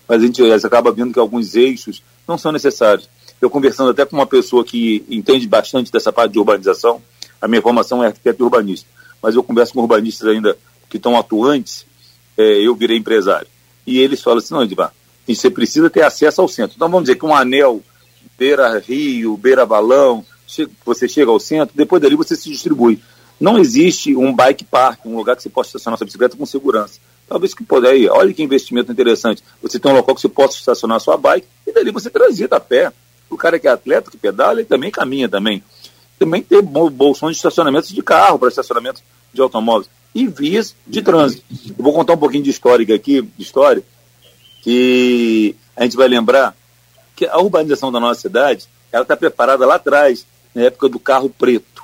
mas 0.07 0.22
a 0.22 0.26
gente 0.26 0.41
acaba 0.43 0.91
vendo 0.91 1.13
que 1.13 1.20
alguns 1.20 1.55
eixos 1.55 2.03
não 2.28 2.38
são 2.38 2.51
necessários. 2.51 3.09
Eu 3.41 3.49
conversando 3.49 3.91
até 3.91 4.05
com 4.05 4.16
uma 4.16 4.26
pessoa 4.26 4.63
que 4.63 5.05
entende 5.09 5.47
bastante 5.47 5.91
dessa 5.91 6.11
parte 6.11 6.34
de 6.34 6.39
urbanização, 6.39 7.01
a 7.41 7.47
minha 7.47 7.61
formação 7.61 8.03
é 8.03 8.07
arquiteto 8.07 8.43
urbanista, 8.43 8.88
mas 9.22 9.36
eu 9.36 9.43
converso 9.43 9.74
com 9.74 9.82
urbanistas 9.82 10.28
ainda 10.28 10.57
que 10.95 10.99
estão 10.99 11.17
atuantes, 11.17 11.85
é, 12.37 12.65
eu 12.65 12.73
virei 12.73 12.97
empresário. 12.97 13.47
E 13.85 13.99
eles 13.99 14.21
falam 14.21 14.39
assim, 14.39 14.53
não, 14.53 14.63
Edvar, 14.63 14.93
você 15.27 15.49
precisa 15.49 15.89
ter 15.89 16.03
acesso 16.03 16.41
ao 16.41 16.47
centro. 16.47 16.75
Então 16.75 16.89
vamos 16.89 17.05
dizer 17.05 17.17
que 17.17 17.25
um 17.25 17.35
anel 17.35 17.81
beira-rio, 18.37 19.35
beira-balão, 19.35 20.25
você 20.85 21.07
chega 21.07 21.29
ao 21.29 21.39
centro, 21.39 21.75
depois 21.75 22.01
dali 22.01 22.15
você 22.15 22.35
se 22.35 22.49
distribui. 22.49 23.01
Não 23.39 23.57
existe 23.57 24.15
um 24.15 24.33
bike 24.33 24.63
park, 24.63 25.05
um 25.05 25.17
lugar 25.17 25.35
que 25.35 25.43
você 25.43 25.49
possa 25.49 25.69
estacionar 25.69 25.97
sua 25.97 26.05
bicicleta 26.05 26.37
com 26.37 26.45
segurança. 26.45 26.99
Talvez 27.27 27.53
que 27.53 27.63
puder 27.63 27.91
aí, 27.91 28.07
olha 28.07 28.33
que 28.33 28.41
investimento 28.41 28.91
interessante. 28.91 29.43
Você 29.61 29.77
tem 29.79 29.91
um 29.91 29.95
local 29.95 30.15
que 30.15 30.21
você 30.21 30.29
possa 30.29 30.57
estacionar 30.57 31.01
sua 31.01 31.17
bike 31.17 31.47
e 31.67 31.73
dali 31.73 31.91
você 31.91 32.09
transita 32.09 32.55
a 32.55 32.59
pé. 32.59 32.93
O 33.29 33.35
cara 33.35 33.59
que 33.59 33.67
é 33.67 33.71
atleta, 33.71 34.09
que 34.09 34.17
pedala, 34.17 34.59
ele 34.59 34.65
também 34.65 34.91
caminha 34.91 35.27
também. 35.27 35.61
Também 36.17 36.41
tem 36.41 36.61
bolsões 36.61 37.35
de 37.35 37.39
estacionamentos 37.39 37.89
de 37.89 38.01
carro 38.01 38.39
para 38.39 38.47
estacionamento 38.47 39.01
de 39.33 39.41
automóveis 39.41 39.89
e 40.16 40.26
vias 40.28 40.74
de 40.88 41.01
trânsito. 41.01 41.43
Eu 41.78 41.84
vou 41.84 41.93
contar 41.93 42.13
um 42.13 42.18
pouquinho 42.18 42.43
de 42.43 42.49
história 42.49 42.95
aqui, 42.95 43.22
de 43.22 43.43
história, 43.43 43.84
que 44.63 45.53
a 45.76 45.84
gente 45.84 45.97
vai 45.97 46.07
lembrar 46.07 46.55
que 47.13 47.26
a 47.26 47.38
urbanização 47.38 47.91
da 47.91 47.99
nossa 47.99 48.22
cidade, 48.22 48.66
ela 48.93 49.03
está 49.03 49.18
preparada 49.18 49.66
lá 49.66 49.76
atrás, 49.76 50.26
na 50.55 50.63
época 50.63 50.88
do 50.88 50.97
carro 50.97 51.30
preto. 51.30 51.84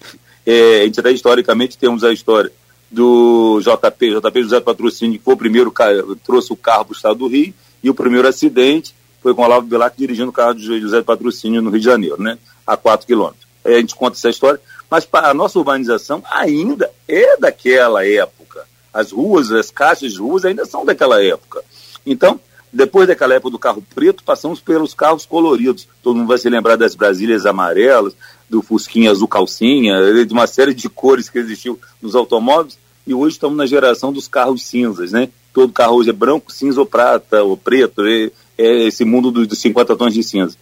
É, 0.48 0.82
a 0.82 0.84
gente 0.84 1.00
até 1.00 1.10
historicamente 1.10 1.76
temos 1.76 2.04
a 2.04 2.12
história 2.12 2.52
do 2.88 3.60
JP, 3.60 4.20
JP 4.20 4.42
José 4.44 4.60
Patrocínio, 4.60 5.18
que 5.18 5.24
foi 5.24 5.34
o 5.34 5.36
primeiro 5.36 5.74
trouxe 6.22 6.52
o 6.52 6.56
carro 6.56 6.84
para 6.84 6.92
o 6.92 6.96
estado 6.96 7.16
do 7.16 7.26
Rio, 7.26 7.52
e 7.82 7.90
o 7.90 7.94
primeiro 7.94 8.28
acidente 8.28 8.94
foi 9.20 9.34
com 9.34 9.42
o 9.42 9.44
Olavo 9.44 9.66
Bilac 9.66 9.98
dirigindo 9.98 10.30
o 10.30 10.32
carro 10.32 10.54
de 10.54 10.80
José 10.80 11.02
Patrocínio 11.02 11.60
no 11.60 11.70
Rio 11.70 11.80
de 11.80 11.84
Janeiro, 11.84 12.22
né? 12.22 12.38
A 12.64 12.76
4 12.76 13.08
quilômetros. 13.08 13.44
Aí 13.64 13.74
a 13.74 13.80
gente 13.80 13.96
conta 13.96 14.16
essa 14.16 14.30
história, 14.30 14.60
mas 14.90 15.08
a 15.12 15.34
nossa 15.34 15.58
urbanização 15.58 16.22
ainda 16.30 16.90
é 17.08 17.36
daquela 17.36 18.06
época. 18.06 18.64
As 18.92 19.12
ruas, 19.12 19.50
as 19.52 19.70
caixas 19.70 20.12
de 20.12 20.18
ruas 20.18 20.44
ainda 20.44 20.64
são 20.64 20.84
daquela 20.84 21.22
época. 21.22 21.62
Então, 22.04 22.40
depois 22.72 23.08
daquela 23.08 23.34
época 23.34 23.50
do 23.50 23.58
carro 23.58 23.84
preto, 23.94 24.22
passamos 24.22 24.60
pelos 24.60 24.94
carros 24.94 25.26
coloridos. 25.26 25.88
Todo 26.02 26.16
mundo 26.16 26.28
vai 26.28 26.38
se 26.38 26.48
lembrar 26.48 26.76
das 26.76 26.94
Brasílias 26.94 27.46
amarelas, 27.46 28.14
do 28.48 28.62
Fusquinha 28.62 29.10
azul 29.10 29.26
calcinha, 29.26 30.24
de 30.24 30.32
uma 30.32 30.46
série 30.46 30.74
de 30.74 30.88
cores 30.88 31.28
que 31.28 31.38
existiu 31.38 31.78
nos 32.00 32.14
automóveis, 32.14 32.78
e 33.06 33.14
hoje 33.14 33.36
estamos 33.36 33.56
na 33.56 33.66
geração 33.66 34.12
dos 34.12 34.28
carros 34.28 34.62
cinzas, 34.62 35.12
né? 35.12 35.28
Todo 35.52 35.72
carro 35.72 35.96
hoje 35.96 36.10
é 36.10 36.12
branco, 36.12 36.52
cinza 36.52 36.80
ou 36.80 36.86
prata, 36.86 37.42
ou 37.42 37.56
preto, 37.56 38.04
é, 38.04 38.30
é 38.58 38.86
esse 38.86 39.04
mundo 39.04 39.30
dos, 39.30 39.46
dos 39.46 39.58
50 39.58 39.96
tons 39.96 40.12
de 40.12 40.22
cinza. 40.22 40.56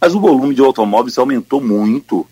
Mas 0.00 0.14
o 0.14 0.20
volume 0.20 0.54
de 0.54 0.62
automóveis 0.62 1.18
aumentou 1.18 1.60
muito, 1.60 2.26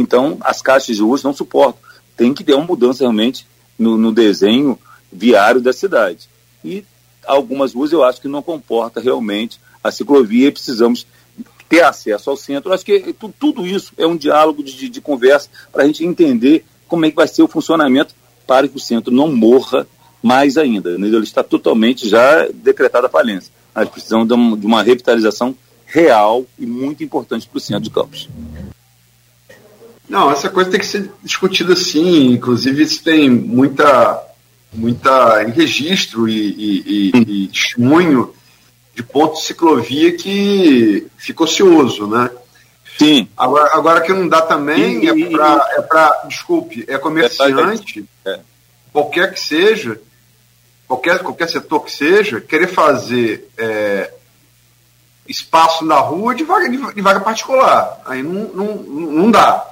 então 0.00 0.38
as 0.40 0.62
caixas 0.62 0.96
de 0.96 1.02
hoje 1.02 1.24
não 1.24 1.32
suportam. 1.32 1.80
Tem 2.16 2.34
que 2.34 2.44
ter 2.44 2.54
uma 2.54 2.66
mudança 2.66 3.04
realmente 3.04 3.46
no, 3.78 3.96
no 3.96 4.12
desenho 4.12 4.78
viário 5.12 5.60
da 5.60 5.72
cidade. 5.72 6.28
E 6.64 6.84
algumas 7.26 7.74
ruas 7.74 7.92
eu 7.92 8.04
acho 8.04 8.20
que 8.20 8.28
não 8.28 8.42
comporta 8.42 9.00
realmente 9.00 9.60
a 9.82 9.90
ciclovia 9.90 10.48
e 10.48 10.52
precisamos 10.52 11.06
ter 11.68 11.82
acesso 11.82 12.30
ao 12.30 12.36
centro. 12.36 12.70
Eu 12.70 12.74
acho 12.74 12.84
que 12.84 13.14
tudo 13.38 13.66
isso 13.66 13.92
é 13.96 14.06
um 14.06 14.16
diálogo 14.16 14.62
de, 14.62 14.88
de 14.88 15.00
conversa 15.00 15.48
para 15.72 15.84
a 15.84 15.86
gente 15.86 16.04
entender 16.04 16.64
como 16.88 17.04
é 17.04 17.10
que 17.10 17.16
vai 17.16 17.28
ser 17.28 17.42
o 17.42 17.48
funcionamento 17.48 18.14
para 18.46 18.66
que 18.66 18.76
o 18.76 18.80
centro 18.80 19.12
não 19.12 19.32
morra 19.32 19.86
mais 20.22 20.56
ainda. 20.56 20.98
Né? 20.98 21.06
Ele 21.06 21.18
está 21.18 21.42
totalmente 21.42 22.08
já 22.08 22.48
decretada 22.52 23.06
a 23.06 23.10
falência. 23.10 23.52
Nós 23.74 23.88
precisamos 23.88 24.26
de 24.26 24.66
uma, 24.66 24.82
revitalização 24.82 25.54
real 25.86 26.44
e 26.58 26.66
muito 26.66 27.04
importante 27.04 27.48
para 27.48 27.58
o 27.58 27.60
centro 27.60 27.84
de 27.84 27.90
Campos. 27.90 28.28
Não, 30.10 30.28
essa 30.28 30.50
coisa 30.50 30.68
tem 30.68 30.80
que 30.80 30.86
ser 30.86 31.08
discutida 31.22 31.76
sim. 31.76 32.32
Inclusive, 32.32 32.82
isso 32.82 33.02
tem 33.04 33.30
muita, 33.30 34.20
muita 34.72 35.40
registro 35.44 36.28
e, 36.28 36.34
e, 36.34 37.12
e, 37.14 37.44
e 37.44 37.46
testemunho 37.46 38.34
de 38.92 39.04
ponto 39.04 39.34
de 39.34 39.42
ciclovia 39.42 40.16
que 40.16 41.06
fica 41.16 41.44
ocioso, 41.44 42.08
né? 42.08 42.28
Sim. 42.98 43.28
Agora, 43.36 43.70
agora 43.72 44.00
que 44.00 44.12
não 44.12 44.26
dá 44.26 44.42
também 44.42 45.08
é 45.08 45.30
para, 45.30 46.24
é 46.24 46.26
desculpe, 46.26 46.84
é 46.88 46.98
comerciante, 46.98 48.04
é. 48.26 48.40
qualquer 48.92 49.32
que 49.32 49.40
seja, 49.40 49.98
qualquer, 50.88 51.20
qualquer 51.20 51.48
setor 51.48 51.84
que 51.84 51.92
seja, 51.92 52.40
querer 52.40 52.66
fazer 52.66 53.48
é, 53.56 54.12
espaço 55.28 55.84
na 55.84 56.00
rua 56.00 56.34
de 56.34 56.42
vaga, 56.42 56.68
de, 56.68 57.00
vaga 57.00 57.20
particular. 57.20 58.02
Aí 58.04 58.24
não, 58.24 58.48
não, 58.48 58.76
não 58.76 59.30
dá. 59.30 59.69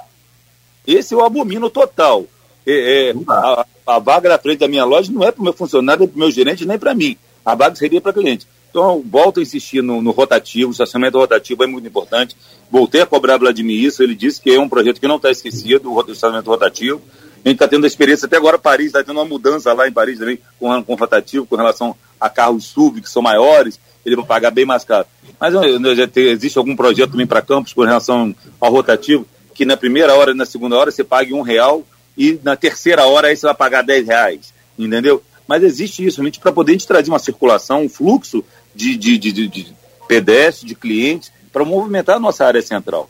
Esse 0.85 1.13
eu 1.13 1.23
abomino 1.23 1.69
total. 1.69 2.25
É, 2.65 3.09
é 3.09 3.13
a, 3.27 3.65
a, 3.87 3.99
vaga 3.99 4.29
na 4.29 4.37
frente 4.37 4.59
da 4.59 4.67
minha 4.67 4.85
loja 4.85 5.11
não 5.11 5.23
é 5.23 5.31
para 5.31 5.41
o 5.41 5.43
meu 5.43 5.53
funcionário, 5.53 6.01
nem 6.01 6.07
para 6.09 6.15
o 6.15 6.19
meu 6.19 6.31
gerente, 6.31 6.65
nem 6.65 6.77
para 6.77 6.93
mim. 6.93 7.17
A 7.45 7.55
vaga 7.55 7.75
seria 7.75 8.01
para 8.01 8.13
cliente. 8.13 8.47
Então, 8.69 9.03
volto 9.03 9.39
a 9.39 9.43
insistir 9.43 9.81
no, 9.81 10.01
no 10.01 10.11
rotativo, 10.11 10.69
o 10.69 10.71
estacionamento 10.71 11.17
rotativo 11.17 11.63
é 11.63 11.67
muito 11.67 11.87
importante. 11.87 12.35
Voltei 12.69 13.01
a 13.01 13.05
cobrar 13.05 13.37
Vladimir 13.37 13.83
isso, 13.83 14.03
ele 14.03 14.13
disse 14.13 14.39
que 14.39 14.51
é 14.51 14.59
um 14.59 14.69
projeto 14.69 14.99
que 14.99 15.07
não 15.07 15.15
está 15.15 15.31
esquecido, 15.31 15.91
o 15.91 15.99
estacionamento 16.01 16.49
rotativo. 16.49 17.01
A 17.43 17.49
gente 17.49 17.55
está 17.55 17.67
tendo 17.67 17.85
a 17.85 17.87
experiência, 17.87 18.25
até 18.25 18.37
agora 18.37 18.59
Paris 18.59 18.87
está 18.87 19.03
tendo 19.03 19.17
uma 19.17 19.25
mudança 19.25 19.73
lá 19.73 19.87
em 19.87 19.91
Paris 19.91 20.19
também, 20.19 20.39
com, 20.59 20.83
com 20.83 20.95
rotativo, 20.95 21.45
com 21.45 21.55
relação 21.55 21.95
a 22.19 22.29
carros 22.29 22.65
SUV, 22.65 23.01
que 23.01 23.09
são 23.09 23.21
maiores, 23.21 23.79
ele 24.05 24.15
vai 24.15 24.25
pagar 24.25 24.51
bem 24.51 24.65
mais 24.65 24.83
caro. 24.83 25.07
Mas 25.39 25.53
já 25.97 26.07
tem, 26.07 26.25
existe 26.25 26.57
algum 26.57 26.75
projeto 26.75 27.11
também 27.11 27.25
para 27.25 27.41
campos 27.41 27.73
com 27.73 27.81
relação 27.81 28.35
ao 28.59 28.71
rotativo, 28.71 29.25
que 29.59 29.65
na 29.65 29.75
primeira 29.75 30.15
hora 30.15 30.31
e 30.31 30.33
na 30.33 30.45
segunda 30.45 30.77
hora 30.77 30.89
você 30.89 31.03
pague 31.03 31.33
um 31.33 31.41
real 31.41 31.83
e 32.17 32.39
na 32.41 32.55
terceira 32.55 33.05
hora 33.05 33.27
aí 33.27 33.35
você 33.35 33.45
vai 33.45 33.53
pagar 33.53 33.81
dez 33.81 34.07
reais, 34.07 34.53
entendeu? 34.77 35.21
Mas 35.45 35.63
existe 35.63 36.05
isso, 36.05 36.15
realmente, 36.15 36.39
para 36.39 36.53
poder 36.53 36.77
trazer 36.77 37.09
uma 37.09 37.19
circulação, 37.19 37.83
um 37.83 37.89
fluxo 37.89 38.41
de, 38.73 38.95
de, 38.95 39.17
de, 39.17 39.33
de, 39.33 39.47
de 39.49 39.73
pedestres, 40.07 40.65
de 40.65 40.75
clientes, 40.75 41.29
para 41.51 41.65
movimentar 41.65 42.15
a 42.15 42.19
nossa 42.21 42.45
área 42.45 42.61
central. 42.61 43.09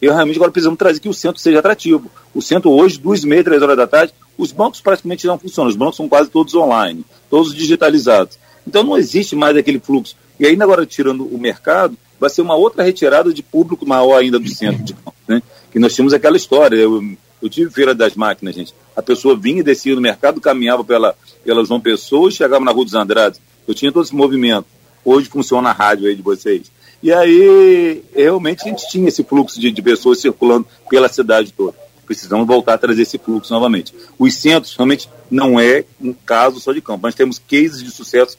Eu 0.00 0.14
realmente 0.14 0.36
agora 0.36 0.50
precisamos 0.50 0.78
trazer 0.78 1.00
que 1.00 1.08
o 1.10 1.12
centro 1.12 1.38
seja 1.38 1.58
atrativo. 1.58 2.10
O 2.34 2.40
centro 2.40 2.70
hoje, 2.70 2.98
duas 2.98 3.22
e 3.22 3.26
meia, 3.26 3.44
três 3.44 3.60
horas 3.60 3.76
da 3.76 3.86
tarde, 3.86 4.14
os 4.38 4.52
bancos 4.52 4.80
praticamente 4.80 5.26
não 5.26 5.38
funcionam. 5.38 5.68
Os 5.68 5.76
bancos 5.76 5.96
são 5.96 6.08
quase 6.08 6.30
todos 6.30 6.54
online, 6.54 7.04
todos 7.28 7.54
digitalizados. 7.54 8.38
Então 8.66 8.82
não 8.82 8.96
existe 8.96 9.36
mais 9.36 9.54
aquele 9.54 9.78
fluxo. 9.78 10.16
E 10.38 10.46
ainda 10.46 10.64
agora, 10.64 10.86
tirando 10.86 11.26
o 11.26 11.38
mercado, 11.38 11.94
vai 12.18 12.30
ser 12.30 12.40
uma 12.40 12.54
outra 12.54 12.82
retirada 12.82 13.34
de 13.34 13.42
público 13.42 13.86
maior 13.86 14.18
ainda 14.18 14.38
do 14.38 14.48
centro 14.48 14.82
de 14.82 14.94
campo, 14.94 15.14
né? 15.28 15.42
Que 15.70 15.78
nós 15.78 15.94
tínhamos 15.94 16.12
aquela 16.12 16.36
história. 16.36 16.76
Eu, 16.76 17.02
eu 17.40 17.48
tive 17.48 17.70
feira 17.70 17.94
das 17.94 18.14
máquinas, 18.14 18.54
gente. 18.54 18.74
A 18.94 19.02
pessoa 19.02 19.36
vinha 19.36 19.60
e 19.60 19.62
descia 19.62 19.94
no 19.94 20.00
mercado, 20.00 20.40
caminhava 20.40 20.84
pela, 20.84 21.14
pela 21.44 21.64
João 21.64 21.80
Pessoa 21.80 22.28
e 22.28 22.32
chegava 22.32 22.64
na 22.64 22.70
Rua 22.70 22.84
dos 22.84 22.94
Andrades. 22.94 23.40
Eu 23.66 23.74
tinha 23.74 23.92
todo 23.92 24.04
esse 24.04 24.14
movimento. 24.14 24.66
Hoje 25.04 25.28
funciona 25.28 25.70
a 25.70 25.72
rádio 25.72 26.08
aí 26.08 26.14
de 26.14 26.22
vocês. 26.22 26.70
E 27.02 27.10
aí, 27.12 28.02
realmente, 28.14 28.62
a 28.64 28.68
gente 28.68 28.86
tinha 28.90 29.08
esse 29.08 29.24
fluxo 29.24 29.58
de, 29.58 29.70
de 29.70 29.82
pessoas 29.82 30.20
circulando 30.20 30.66
pela 30.88 31.08
cidade 31.08 31.52
toda. 31.52 31.74
Precisamos 32.04 32.46
voltar 32.46 32.74
a 32.74 32.78
trazer 32.78 33.02
esse 33.02 33.16
fluxo 33.16 33.52
novamente. 33.52 33.94
Os 34.18 34.34
centros, 34.34 34.74
realmente, 34.76 35.08
não 35.30 35.58
é 35.58 35.84
um 36.00 36.12
caso 36.12 36.60
só 36.60 36.72
de 36.72 36.80
campo. 36.82 37.06
Nós 37.06 37.14
temos 37.14 37.38
cases 37.38 37.82
de 37.82 37.90
sucesso 37.90 38.36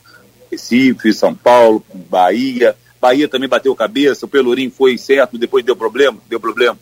Recife, 0.51 1.13
São 1.13 1.33
Paulo, 1.33 1.83
Bahia. 2.09 2.75
Bahia 2.99 3.27
também 3.27 3.49
bateu 3.49 3.73
cabeça, 3.75 4.25
o 4.25 4.29
Pelourinho 4.29 4.69
foi 4.69 4.97
certo, 4.97 5.37
depois 5.37 5.65
deu 5.65 5.75
problema, 5.75 6.19
deu 6.29 6.39
problema. 6.39 6.77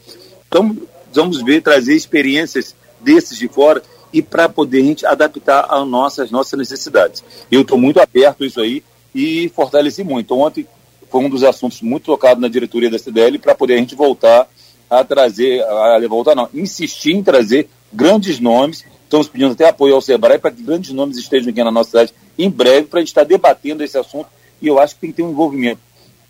Então, 0.50 0.76
vamos 1.14 1.44
ver, 1.44 1.62
trazer 1.62 1.96
experiências 1.96 2.76
desses 3.00 3.38
de 3.38 3.48
fora 3.48 3.84
e 4.12 4.20
para 4.20 4.50
poder 4.50 4.82
a 4.82 4.84
gente 4.84 5.06
adaptar 5.06 5.68
às 5.70 5.88
nossas, 5.88 6.32
nossas 6.32 6.58
necessidades. 6.58 7.24
Eu 7.52 7.62
estou 7.62 7.78
muito 7.78 8.02
aberto 8.02 8.44
a 8.44 8.48
isso 8.48 8.60
aí 8.60 8.84
e 9.14 9.48
fortaleci 9.56 10.04
muito. 10.04 10.26
Então, 10.26 10.40
ontem 10.40 10.68
foi 11.10 11.22
um 11.22 11.30
dos 11.30 11.44
assuntos 11.44 11.82
muito 11.82 12.06
tocados 12.06 12.42
na 12.42 12.48
diretoria 12.48 12.90
da 12.90 12.98
CDL 12.98 13.38
para 13.38 13.54
poder 13.54 13.76
a 13.76 13.78
gente 13.78 13.96
voltar 13.96 14.48
a 14.90 15.04
trazer, 15.04 15.62
a 15.64 16.00
voltar 16.08 16.34
não, 16.34 16.50
insistir 16.52 17.14
em 17.14 17.22
trazer 17.22 17.70
grandes 17.94 18.40
nomes. 18.40 18.84
Estamos 19.04 19.28
pedindo 19.28 19.52
até 19.52 19.70
apoio 19.70 19.94
ao 19.94 20.02
Sebrae 20.02 20.40
para 20.40 20.52
que 20.52 20.64
grandes 20.64 20.92
nomes 20.92 21.18
estejam 21.18 21.52
aqui 21.52 21.64
na 21.64 21.72
nossa 21.72 21.92
cidade 21.92 22.14
em 22.38 22.50
breve 22.50 22.88
para 22.88 23.00
a 23.00 23.02
gente 23.02 23.10
estar 23.10 23.24
debatendo 23.24 23.84
esse 23.84 23.98
assunto. 23.98 24.30
E 24.60 24.68
eu 24.68 24.80
acho 24.80 24.96
que 24.96 25.02
tem 25.02 25.12
que 25.12 25.18
ter 25.18 25.24
um 25.24 25.30
envolvimento, 25.30 25.80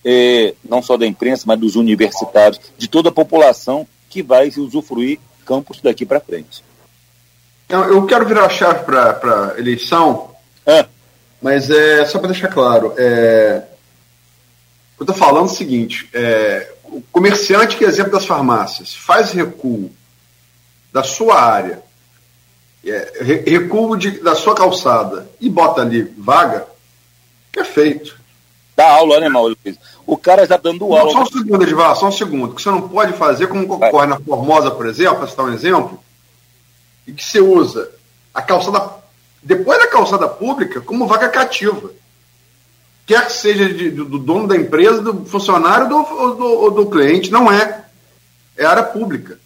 é, 0.03 0.53
não 0.67 0.81
só 0.81 0.97
da 0.97 1.07
imprensa, 1.07 1.45
mas 1.47 1.57
dos 1.57 1.77
universitários, 1.77 2.59
de 2.77 2.87
toda 2.89 3.09
a 3.09 3.13
população 3.13 3.87
que 4.09 4.21
vai 4.21 4.47
usufruir 4.49 5.19
campus 5.45 5.81
daqui 5.81 6.05
para 6.05 6.19
frente. 6.19 6.63
Eu 7.69 8.05
quero 8.05 8.25
virar 8.25 8.45
a 8.45 8.49
chave 8.49 8.83
para 8.83 9.53
a 9.53 9.59
eleição, 9.59 10.31
é. 10.65 10.85
mas 11.41 11.69
é 11.69 12.03
só 12.05 12.17
para 12.17 12.29
deixar 12.29 12.47
claro, 12.47 12.95
é, 12.97 13.63
eu 14.99 15.03
estou 15.03 15.15
falando 15.15 15.45
o 15.45 15.55
seguinte: 15.55 16.09
é, 16.13 16.73
o 16.83 17.01
comerciante, 17.11 17.77
que 17.77 17.85
é 17.85 17.87
exemplo 17.87 18.11
das 18.11 18.25
farmácias, 18.25 18.93
faz 18.93 19.31
recuo 19.31 19.91
da 20.91 21.03
sua 21.03 21.39
área, 21.39 21.81
é, 22.85 23.43
recuo 23.47 23.95
de, 23.95 24.19
da 24.19 24.35
sua 24.35 24.53
calçada 24.53 25.29
e 25.39 25.49
bota 25.49 25.81
ali 25.81 26.03
vaga, 26.17 26.67
perfeito. 27.51 28.19
Dá 28.75 28.91
aula, 28.91 29.19
né, 29.19 29.29
Maurício? 29.29 29.77
O 30.09 30.17
cara 30.17 30.41
está 30.41 30.57
dando 30.57 30.85
aula. 30.85 31.03
Não, 31.03 31.11
só 31.11 31.21
um 31.21 31.25
segundo, 31.27 31.63
Edivar, 31.63 31.95
só 31.95 32.07
um 32.07 32.11
segundo. 32.11 32.55
que 32.55 32.61
você 32.63 32.71
não 32.71 32.89
pode 32.89 33.13
fazer, 33.13 33.45
como 33.45 33.71
ocorre 33.71 34.07
na 34.07 34.19
Formosa, 34.19 34.71
por 34.71 34.87
exemplo, 34.87 35.17
para 35.17 35.27
citar 35.27 35.45
um 35.45 35.53
exemplo, 35.53 35.99
e 37.05 37.11
que 37.13 37.23
você 37.23 37.39
usa 37.39 37.91
a 38.33 38.41
calçada, 38.41 38.89
depois 39.43 39.77
da 39.77 39.85
calçada 39.85 40.27
pública, 40.27 40.81
como 40.81 41.05
vaga 41.05 41.29
cativa 41.29 41.91
quer 43.05 43.27
que 43.27 43.33
seja 43.33 43.71
de, 43.71 43.91
do, 43.91 44.05
do, 44.05 44.17
dono 44.17 44.47
da 44.47 44.55
empresa, 44.55 44.99
do 44.99 45.25
funcionário 45.25 45.95
ou 45.95 46.35
do, 46.35 46.35
do, 46.35 46.69
do, 46.71 46.89
cliente, 46.89 47.31
não 47.31 47.51
é. 47.51 47.85
É 48.57 48.65
área 48.65 48.83
pública. 48.83 49.39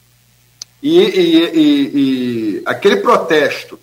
E, 0.81 0.99
e, 0.99 1.45
e, 1.45 2.57
e, 2.59 2.63
aquele 2.65 2.97
protesto 2.97 3.77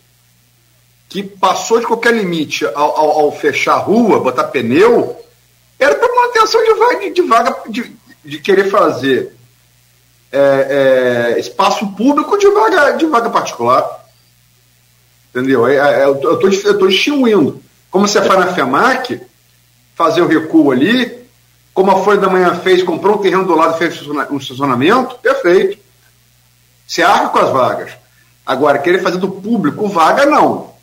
que 1.10 1.22
passou 1.22 1.78
de 1.78 1.86
qualquer 1.86 2.14
limite 2.14 2.64
ao, 2.64 2.74
ao, 2.74 3.20
ao 3.20 3.32
fechar 3.32 3.74
a 3.74 3.78
rua, 3.78 4.20
botar 4.20 4.44
pneu, 4.44 5.20
era 5.80 5.94
para 5.94 6.14
manutenção 6.14 6.62
de 6.62 6.74
vaga, 6.74 7.10
de, 7.10 7.22
vaga 7.22 7.56
de, 7.68 7.96
de 8.22 8.38
querer 8.38 8.70
fazer 8.70 9.34
é, 10.30 11.32
é, 11.36 11.40
espaço 11.40 11.86
público 11.92 12.38
de 12.38 12.48
vaga, 12.50 12.92
de 12.92 13.06
vaga 13.06 13.30
particular. 13.30 14.04
Entendeu? 15.30 15.66
É, 15.66 15.76
é, 15.76 16.04
eu 16.04 16.38
estou 16.48 16.88
extinguindo. 16.88 17.62
Como 17.90 18.06
você 18.06 18.20
faz 18.20 18.38
na 18.38 18.52
FEMAC, 18.52 19.20
fazer 19.94 20.20
o 20.20 20.28
recuo 20.28 20.70
ali, 20.70 21.18
como 21.72 21.90
a 21.90 22.04
Folha 22.04 22.20
da 22.20 22.28
Manhã 22.28 22.54
fez, 22.56 22.82
comprou 22.82 23.16
um 23.16 23.22
terreno 23.22 23.46
do 23.46 23.56
lado 23.56 23.74
e 23.74 23.78
fez 23.78 24.06
um 24.06 24.36
estacionamento, 24.36 25.16
perfeito. 25.16 25.78
Se 26.86 27.02
arca 27.02 27.28
com 27.28 27.38
as 27.38 27.50
vagas. 27.50 27.92
Agora, 28.44 28.78
querer 28.78 29.00
fazer 29.00 29.18
do 29.18 29.30
público 29.30 29.88
vaga, 29.88 30.26
não. 30.26 30.74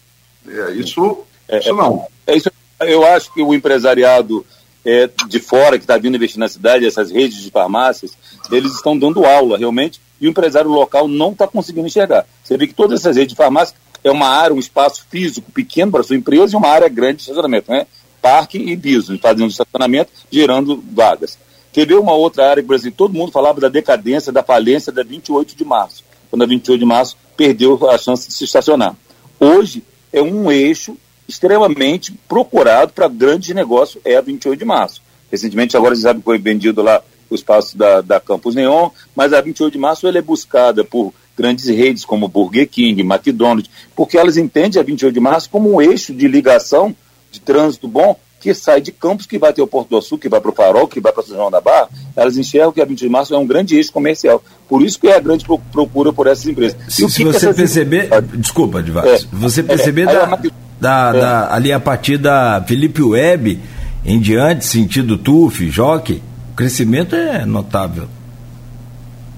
É, 0.48 0.72
isso, 0.72 1.24
é, 1.48 1.60
isso 1.60 1.74
não. 1.74 2.08
É, 2.26 2.36
isso, 2.36 2.50
eu 2.80 3.06
acho 3.06 3.34
que 3.34 3.42
o 3.42 3.54
empresariado 3.54 4.46
é, 4.86 5.10
de 5.28 5.40
fora 5.40 5.78
que 5.78 5.84
está 5.84 5.98
vindo 5.98 6.16
investir 6.16 6.40
na 6.40 6.48
cidade, 6.48 6.86
essas 6.86 7.12
redes 7.12 7.42
de 7.42 7.52
farmácias, 7.52 8.12
eles 8.52 8.74
estão 8.74 8.98
dando 8.98 9.26
aula 9.26 9.58
realmente, 9.58 10.00
e 10.20 10.28
o 10.28 10.30
empresário 10.30 10.70
local 10.70 11.08
não 11.08 11.32
está 11.32 11.48
conseguindo 11.48 11.88
enxergar. 11.88 12.26
Você 12.44 12.58
vê 12.58 12.68
que 12.68 12.74
todas 12.74 13.00
essas 13.00 13.16
redes 13.16 13.34
de 13.34 13.38
farmácia 13.38 13.76
é 14.04 14.12
uma 14.12 14.28
área, 14.28 14.56
um 14.56 14.60
espaço 14.60 15.06
físico 15.10 15.52
pequeno 15.52 15.92
para 15.92 16.04
sua 16.04 16.16
empresa 16.16 16.54
e 16.54 16.58
uma 16.58 16.70
área 16.70 16.88
grande 16.88 17.18
de 17.18 17.22
estacionamento. 17.24 17.72
Né? 17.72 17.86
parque 18.28 18.58
e 18.58 18.76
piso, 18.76 19.18
fazendo 19.20 19.50
estacionamento, 19.50 20.12
gerando 20.30 20.84
vagas. 20.92 21.38
Teve 21.72 21.94
uma 21.94 22.14
outra 22.14 22.50
área 22.50 22.64
que, 22.64 22.74
exemplo, 22.74 22.98
todo 22.98 23.14
mundo 23.14 23.32
falava 23.32 23.62
da 23.62 23.70
decadência, 23.70 24.34
da 24.34 24.44
falência 24.44 24.92
da 24.92 25.02
28 25.02 25.56
de 25.56 25.64
março, 25.64 26.04
quando 26.30 26.44
a 26.44 26.46
28 26.46 26.80
de 26.80 26.86
março 26.86 27.18
perdeu 27.38 27.90
a 27.90 27.98
chance 27.98 28.28
de 28.28 28.34
se 28.34 28.44
estacionar. 28.44 28.96
Hoje 29.40 29.82
é 30.12 30.22
um 30.22 30.52
eixo 30.52 30.98
extremamente 31.28 32.14
procurado 32.28 32.94
para 32.94 33.08
grandes 33.08 33.54
negócios, 33.54 34.02
é 34.06 34.16
a 34.16 34.22
28 34.22 34.60
de 34.60 34.66
março. 34.66 35.02
Recentemente, 35.32 35.76
agora 35.76 35.96
você 35.96 36.04
sabe 36.04 36.20
que 36.20 36.26
foi 36.26 36.38
vendido 36.38 36.82
lá 36.82 37.02
o 37.30 37.36
espaço 37.36 37.78
da, 37.78 38.02
da 38.02 38.20
Campus 38.20 38.56
Neon, 38.56 38.90
mas 39.16 39.34
a 39.34 39.42
28 39.42 39.74
de 39.74 39.80
março 39.80 40.08
ela 40.08 40.18
é 40.18 40.22
buscada 40.22 40.84
por 40.84 41.14
grandes 41.38 41.68
redes 41.68 42.06
como 42.06 42.28
Burger 42.28 42.68
King, 42.68 43.02
McDonald's, 43.02 43.70
porque 43.96 44.18
elas 44.18 44.38
entendem 44.38 44.80
a 44.80 44.84
28 44.84 45.14
de 45.14 45.20
março 45.20 45.50
como 45.50 45.74
um 45.74 45.82
eixo 45.82 46.14
de 46.14 46.28
ligação 46.28 46.96
de 47.32 47.40
trânsito 47.42 47.88
bom 47.88 48.18
que 48.40 48.54
sai 48.54 48.80
de 48.80 48.92
Campos, 48.92 49.26
que 49.26 49.38
vai 49.38 49.52
ter 49.52 49.62
o 49.62 49.68
Porto 49.68 49.90
do 49.90 49.98
Açúcar, 49.98 50.22
que 50.22 50.30
vai 50.30 50.40
para 50.40 50.52
o 50.52 50.54
Farol, 50.54 50.88
que 50.88 51.00
vai 51.00 51.12
para 51.12 51.24
São 51.24 51.36
João 51.36 51.52
da 51.52 51.60
Barra, 51.60 51.90
elas 52.16 52.38
enxergam 52.38 52.72
que 52.72 52.82
a 52.82 52.86
20 52.86 53.00
de 53.00 53.10
março 53.10 53.34
é 53.34 53.38
um 53.38 53.46
grande 53.46 53.76
eixo 53.76 53.92
comercial. 53.92 54.44
Por 54.70 54.84
isso 54.84 55.00
que 55.00 55.08
é 55.08 55.16
a 55.16 55.20
grande 55.20 55.46
procura 55.72 56.14
por 56.14 56.28
essas 56.28 56.46
empresas. 56.46 56.78
Se, 56.88 57.10
se 57.10 57.24
você 57.24 57.54
perceber, 57.54 58.10
desculpa, 58.38 58.82
Divar, 58.82 59.08
é, 59.08 59.20
você 59.34 59.64
perceber 59.64 60.04
é, 60.04 60.14
da, 60.14 60.40
da, 60.80 61.12
é. 61.14 61.20
da, 61.20 61.54
ali 61.54 61.72
a 61.72 61.80
partir 61.80 62.18
da 62.18 62.64
Felipe 62.66 63.02
Web 63.02 63.60
em 64.06 64.20
diante, 64.20 64.66
sentido 64.66 65.18
TUF, 65.18 65.70
Jockey, 65.70 66.22
o 66.52 66.56
crescimento 66.56 67.16
é 67.16 67.46
notável. 67.46 68.08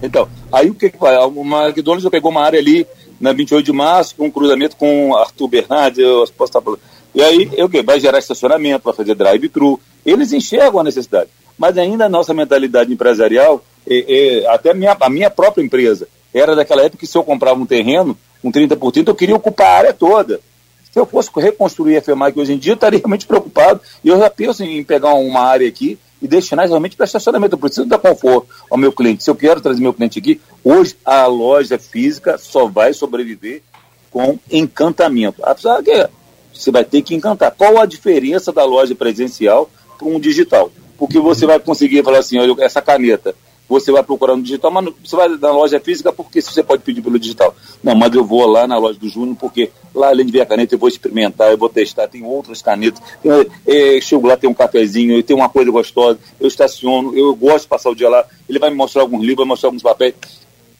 Então, 0.01 0.27
aí 0.51 0.69
o 0.69 0.75
que, 0.75 0.89
que 0.89 0.97
vai? 0.97 1.17
O 1.17 1.41
McDonald's 1.41 2.03
já 2.03 2.09
pegou 2.09 2.31
uma 2.31 2.43
área 2.43 2.59
ali 2.59 2.85
na 3.19 3.33
28 3.33 3.65
de 3.65 3.73
março, 3.73 4.15
com 4.15 4.27
um 4.27 4.31
cruzamento 4.31 4.77
com 4.77 5.15
Arthur 5.15 5.47
Bernardes, 5.47 5.99
eu 5.99 6.25
posso 6.37 6.49
estar 6.49 6.61
falando 6.61 6.79
e 7.13 7.21
aí, 7.21 7.49
o 7.63 7.69
que? 7.69 7.81
Vai 7.81 7.99
gerar 7.99 8.19
estacionamento, 8.19 8.83
vai 8.83 8.93
fazer 8.93 9.15
drive-thru. 9.15 9.79
Eles 10.05 10.31
enxergam 10.31 10.79
a 10.79 10.83
necessidade. 10.83 11.29
Mas 11.57 11.77
ainda 11.77 12.05
a 12.05 12.09
nossa 12.09 12.33
mentalidade 12.33 12.93
empresarial, 12.93 13.63
é, 13.87 14.43
é, 14.43 14.47
até 14.47 14.71
a 14.71 14.73
minha, 14.73 14.95
a 14.99 15.09
minha 15.09 15.29
própria 15.29 15.63
empresa, 15.63 16.07
era 16.33 16.55
daquela 16.55 16.83
época 16.83 16.99
que 16.99 17.07
se 17.07 17.17
eu 17.17 17.23
comprava 17.23 17.59
um 17.59 17.65
terreno, 17.65 18.17
um 18.43 18.51
30%, 18.51 19.07
eu 19.07 19.15
queria 19.15 19.35
ocupar 19.35 19.67
a 19.67 19.77
área 19.77 19.93
toda. 19.93 20.39
Se 20.91 20.99
eu 20.99 21.05
fosse 21.05 21.29
reconstruir 21.35 21.97
a 21.97 22.01
FEMAC 22.01 22.39
hoje 22.39 22.53
em 22.53 22.57
dia, 22.57 22.71
eu 22.71 22.75
estaria 22.75 22.99
realmente 22.99 23.27
preocupado. 23.27 23.81
E 24.03 24.09
eu 24.09 24.17
já 24.17 24.29
penso 24.29 24.63
em 24.63 24.83
pegar 24.83 25.13
uma 25.13 25.41
área 25.41 25.67
aqui 25.67 25.97
e 26.21 26.27
destinar 26.27 26.67
realmente 26.67 26.95
para 26.95 27.05
estacionamento. 27.05 27.55
Eu 27.55 27.59
preciso 27.59 27.85
dar 27.85 27.99
conforto 27.99 28.47
ao 28.69 28.77
meu 28.77 28.91
cliente. 28.91 29.23
Se 29.23 29.29
eu 29.29 29.35
quero 29.35 29.61
trazer 29.61 29.81
meu 29.81 29.93
cliente 29.93 30.19
aqui, 30.19 30.41
hoje 30.63 30.95
a 31.05 31.25
loja 31.27 31.77
física 31.77 32.37
só 32.37 32.67
vai 32.67 32.93
sobreviver 32.93 33.61
com 34.11 34.39
encantamento. 34.51 35.41
Apesar 35.43 35.81
que 35.83 36.09
você 36.53 36.71
vai 36.71 36.83
ter 36.83 37.01
que 37.01 37.15
encantar. 37.15 37.51
Qual 37.51 37.79
a 37.79 37.85
diferença 37.85 38.51
da 38.51 38.65
loja 38.65 38.95
presencial 38.95 39.69
para 39.99 40.07
um 40.07 40.19
digital. 40.19 40.71
Porque 40.97 41.19
você 41.19 41.45
vai 41.45 41.59
conseguir 41.59 42.03
falar 42.03 42.19
assim, 42.19 42.39
olha, 42.39 42.63
essa 42.63 42.81
caneta, 42.81 43.35
você 43.69 43.91
vai 43.91 44.01
procurar 44.01 44.35
no 44.35 44.41
digital, 44.41 44.71
mas 44.71 44.91
você 45.05 45.15
vai 45.15 45.29
na 45.29 45.51
loja 45.51 45.79
física 45.79 46.11
porque 46.11 46.41
você 46.41 46.63
pode 46.63 46.81
pedir 46.81 47.03
pelo 47.03 47.19
digital. 47.19 47.55
Não, 47.83 47.93
mas 47.93 48.13
eu 48.15 48.25
vou 48.25 48.45
lá 48.47 48.67
na 48.67 48.77
loja 48.79 48.97
do 48.97 49.07
Júnior 49.07 49.37
porque 49.39 49.69
lá, 49.93 50.07
além 50.07 50.25
de 50.25 50.31
ver 50.31 50.41
a 50.41 50.45
caneta, 50.45 50.73
eu 50.73 50.79
vou 50.79 50.89
experimentar, 50.89 51.51
eu 51.51 51.57
vou 51.57 51.69
testar, 51.69 52.07
tem 52.07 52.23
outras 52.23 52.63
canetas. 52.63 52.99
Eu, 53.23 53.47
é, 53.67 54.01
chego 54.01 54.27
lá, 54.27 54.35
tem 54.35 54.49
um 54.49 54.53
cafezinho, 54.55 55.21
tem 55.21 55.35
uma 55.35 55.47
coisa 55.47 55.69
gostosa, 55.69 56.17
eu 56.39 56.47
estaciono, 56.47 57.15
eu 57.15 57.35
gosto 57.35 57.65
de 57.65 57.67
passar 57.69 57.91
o 57.91 57.95
dia 57.95 58.09
lá, 58.09 58.25
ele 58.49 58.57
vai 58.57 58.71
me 58.71 58.75
mostrar 58.75 59.03
alguns 59.03 59.21
livros, 59.21 59.37
vai 59.37 59.45
mostrar 59.45 59.67
alguns 59.67 59.83
papéis. 59.83 60.15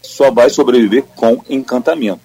Só 0.01 0.31
vai 0.31 0.49
sobreviver 0.49 1.03
com 1.15 1.43
encantamento. 1.47 2.21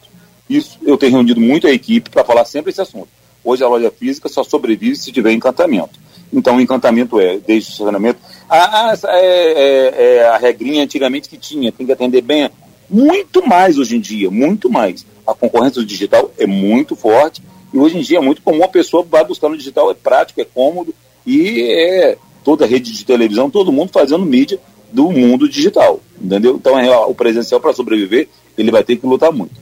Isso 0.49 0.79
eu 0.83 0.97
tenho 0.97 1.13
reunido 1.13 1.41
muito 1.41 1.67
a 1.67 1.71
equipe 1.71 2.09
para 2.09 2.25
falar 2.25 2.45
sempre 2.47 2.71
esse 2.71 2.81
assunto. 2.81 3.09
Hoje 3.45 3.63
a 3.63 3.69
loja 3.69 3.91
física 3.91 4.29
só 4.29 4.43
sobrevive 4.43 4.97
se 4.97 5.13
tiver 5.13 5.33
encantamento. 5.33 6.04
Então, 6.35 6.57
o 6.57 6.61
encantamento 6.61 7.21
é, 7.21 7.39
desde 7.39 7.71
o 7.71 7.73
estacionamento. 7.73 8.19
Ah, 8.51 8.91
essa 8.93 9.09
é, 9.09 9.23
é, 9.23 10.17
é, 10.17 10.29
a 10.29 10.37
regrinha 10.37 10.83
antigamente 10.83 11.29
que 11.29 11.37
tinha, 11.37 11.71
tem 11.71 11.87
que 11.87 11.93
atender 11.93 12.21
bem. 12.21 12.51
Muito 12.91 13.47
mais 13.47 13.79
hoje 13.79 13.97
em 13.97 14.01
dia, 14.01 14.31
muito 14.31 14.69
mais. 14.69 15.07
A 15.27 15.33
concorrência 15.33 15.81
do 15.81 15.87
digital 15.87 16.31
é 16.37 16.47
muito 16.47 16.97
forte 16.97 17.41
e 17.73 17.79
hoje 17.79 17.97
em 17.97 18.03
dia 18.03 18.19
é 18.19 18.21
muito 18.21 18.43
comum 18.43 18.65
a 18.65 18.69
pessoa 18.69 19.07
vai 19.09 19.25
buscar 19.25 19.49
no 19.49 19.57
digital, 19.57 19.91
é 19.91 19.95
prático, 19.95 20.41
é 20.41 20.45
cômodo 20.45 20.95
e 21.25 21.63
é 21.73 22.19
toda 22.45 22.65
a 22.65 22.69
rede 22.69 22.93
de 22.93 23.05
televisão, 23.05 23.49
todo 23.49 23.73
mundo 23.73 23.91
fazendo 23.91 24.25
mídia 24.27 24.61
do 24.93 25.11
mundo 25.11 25.49
digital, 25.49 26.01
entendeu? 26.21 26.57
Então, 26.57 26.79
é, 26.79 26.97
o 26.99 27.15
presencial 27.15 27.61
para 27.61 27.73
sobreviver, 27.73 28.29
ele 28.57 28.71
vai 28.71 28.85
ter 28.85 28.97
que 28.97 29.07
lutar 29.07 29.33
muito. 29.33 29.55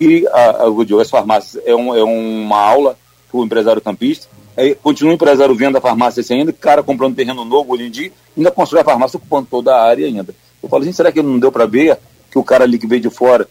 E 0.00 0.26
a, 0.28 0.64
a, 0.64 1.00
as 1.02 1.10
farmácias 1.10 1.62
é, 1.66 1.76
um, 1.76 1.94
é 1.94 2.02
uma 2.02 2.58
aula 2.58 2.96
para 3.30 3.40
o 3.40 3.44
empresário 3.44 3.82
campista, 3.82 4.26
Aí, 4.60 4.74
continua 4.74 5.12
o 5.12 5.14
empresário 5.14 5.54
vendo 5.54 5.78
a 5.78 5.80
farmácia 5.80 6.20
assim 6.20 6.34
ainda, 6.34 6.52
cara 6.52 6.82
comprando 6.82 7.16
terreno 7.16 7.46
novo 7.46 7.72
hoje 7.72 7.84
em 7.84 7.90
dia, 7.90 8.12
ainda 8.36 8.50
constrói 8.50 8.82
a 8.82 8.84
farmácia 8.84 9.16
ocupando 9.16 9.48
toda 9.50 9.74
a 9.74 9.82
área 9.82 10.06
ainda. 10.06 10.34
Eu 10.62 10.68
falo, 10.68 10.84
gente, 10.84 10.96
será 10.96 11.10
que 11.10 11.22
não 11.22 11.38
deu 11.38 11.50
para 11.50 11.64
ver 11.64 11.98
que 12.30 12.38
o 12.38 12.44
cara 12.44 12.64
ali 12.64 12.78
que 12.78 12.86
veio 12.86 13.00
de 13.00 13.08
fora 13.08 13.48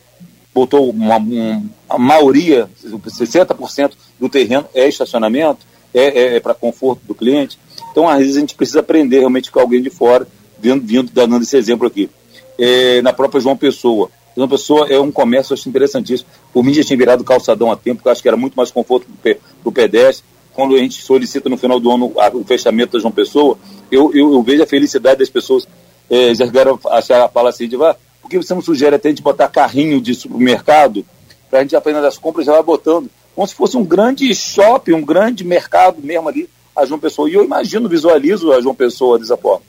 botou 0.54 0.88
uma, 0.92 1.18
uma 1.18 1.64
a 1.90 1.98
maioria, 1.98 2.70
60% 2.86 3.94
do 4.20 4.30
terreno 4.30 4.68
é 4.72 4.88
estacionamento, 4.88 5.66
é, 5.96 6.04
é, 6.04 6.36
é 6.36 6.40
para 6.40 6.54
conforto 6.54 7.02
do 7.04 7.16
cliente. 7.16 7.58
Então, 7.92 8.08
às 8.08 8.20
vezes, 8.20 8.38
a 8.38 8.42
gente 8.42 8.54
precisa 8.54 8.82
aprender 8.82 9.18
realmente 9.18 9.50
com 9.50 9.60
alguém 9.60 9.82
de 9.82 9.90
fora, 9.90 10.28
vindo, 10.60 10.86
vindo 10.86 11.12
dando 11.12 11.42
esse 11.42 11.58
exemplo 11.58 11.88
aqui. 11.88 12.08
É, 12.60 13.02
na 13.02 13.14
própria 13.14 13.42
João 13.42 13.58
Pessoa. 13.58 14.12
João 14.38 14.48
Pessoa 14.48 14.88
é 14.88 15.00
um 15.00 15.12
comércio, 15.12 15.56
acho 15.56 15.68
interessantíssimo. 15.68 16.30
Por 16.54 16.64
mim 16.64 16.72
já 16.72 16.84
tinha 16.84 16.98
virado 16.98 17.24
calçadão 17.24 17.72
há 17.72 17.76
tempo, 17.76 17.98
porque 17.98 18.10
acho 18.10 18.22
que 18.22 18.28
era 18.28 18.38
muito 18.38 18.54
mais 18.54 18.70
conforto 18.70 19.08
para 19.24 19.38
o 19.64 19.72
pedestre 19.72 20.24
quando 20.60 20.76
a 20.76 20.80
gente 20.80 21.02
solicita 21.02 21.48
no 21.48 21.56
final 21.56 21.80
do 21.80 21.90
ano 21.90 22.12
o 22.34 22.44
fechamento 22.44 22.92
da 22.92 23.00
João 23.00 23.14
Pessoa, 23.14 23.58
eu, 23.90 24.14
eu, 24.14 24.34
eu 24.34 24.44
vejo 24.44 24.62
a 24.62 24.68
felicidade 24.68 25.20
das 25.20 25.30
pessoas. 25.30 25.66
É, 26.10 26.36
já 26.36 26.46
chegaram 26.46 26.78
a 26.88 26.98
achar 26.98 27.24
a 27.24 27.30
fala 27.30 27.50
assim, 27.50 27.66
de, 27.66 27.78
ah, 27.78 27.96
por 28.22 28.30
que 28.30 28.36
você 28.36 28.54
não 28.54 28.62
sugere 28.62 28.94
até 28.94 29.08
a 29.08 29.12
gente 29.12 29.22
botar 29.22 29.48
carrinho 29.48 30.02
de 30.02 30.14
supermercado, 30.14 31.06
para 31.50 31.60
a 31.60 31.62
gente 31.62 31.78
apenas 31.78 32.02
das 32.02 32.18
compras 32.18 32.46
já 32.46 32.52
vai 32.52 32.64
botando, 32.64 33.10
como 33.34 33.48
se 33.48 33.56
fosse 33.56 33.78
um 33.78 33.86
grande 33.86 34.36
shopping, 34.36 34.92
um 34.92 35.06
grande 35.06 35.46
mercado 35.46 36.02
mesmo 36.04 36.28
ali, 36.28 36.50
a 36.76 36.86
João 36.86 37.00
Pessoa. 37.00 37.30
E 37.30 37.36
eu 37.36 37.46
imagino, 37.46 37.88
visualizo 37.88 38.52
a 38.52 38.60
João 38.60 38.76
Pessoa 38.76 39.18
dessa 39.18 39.38
forma. 39.38 39.62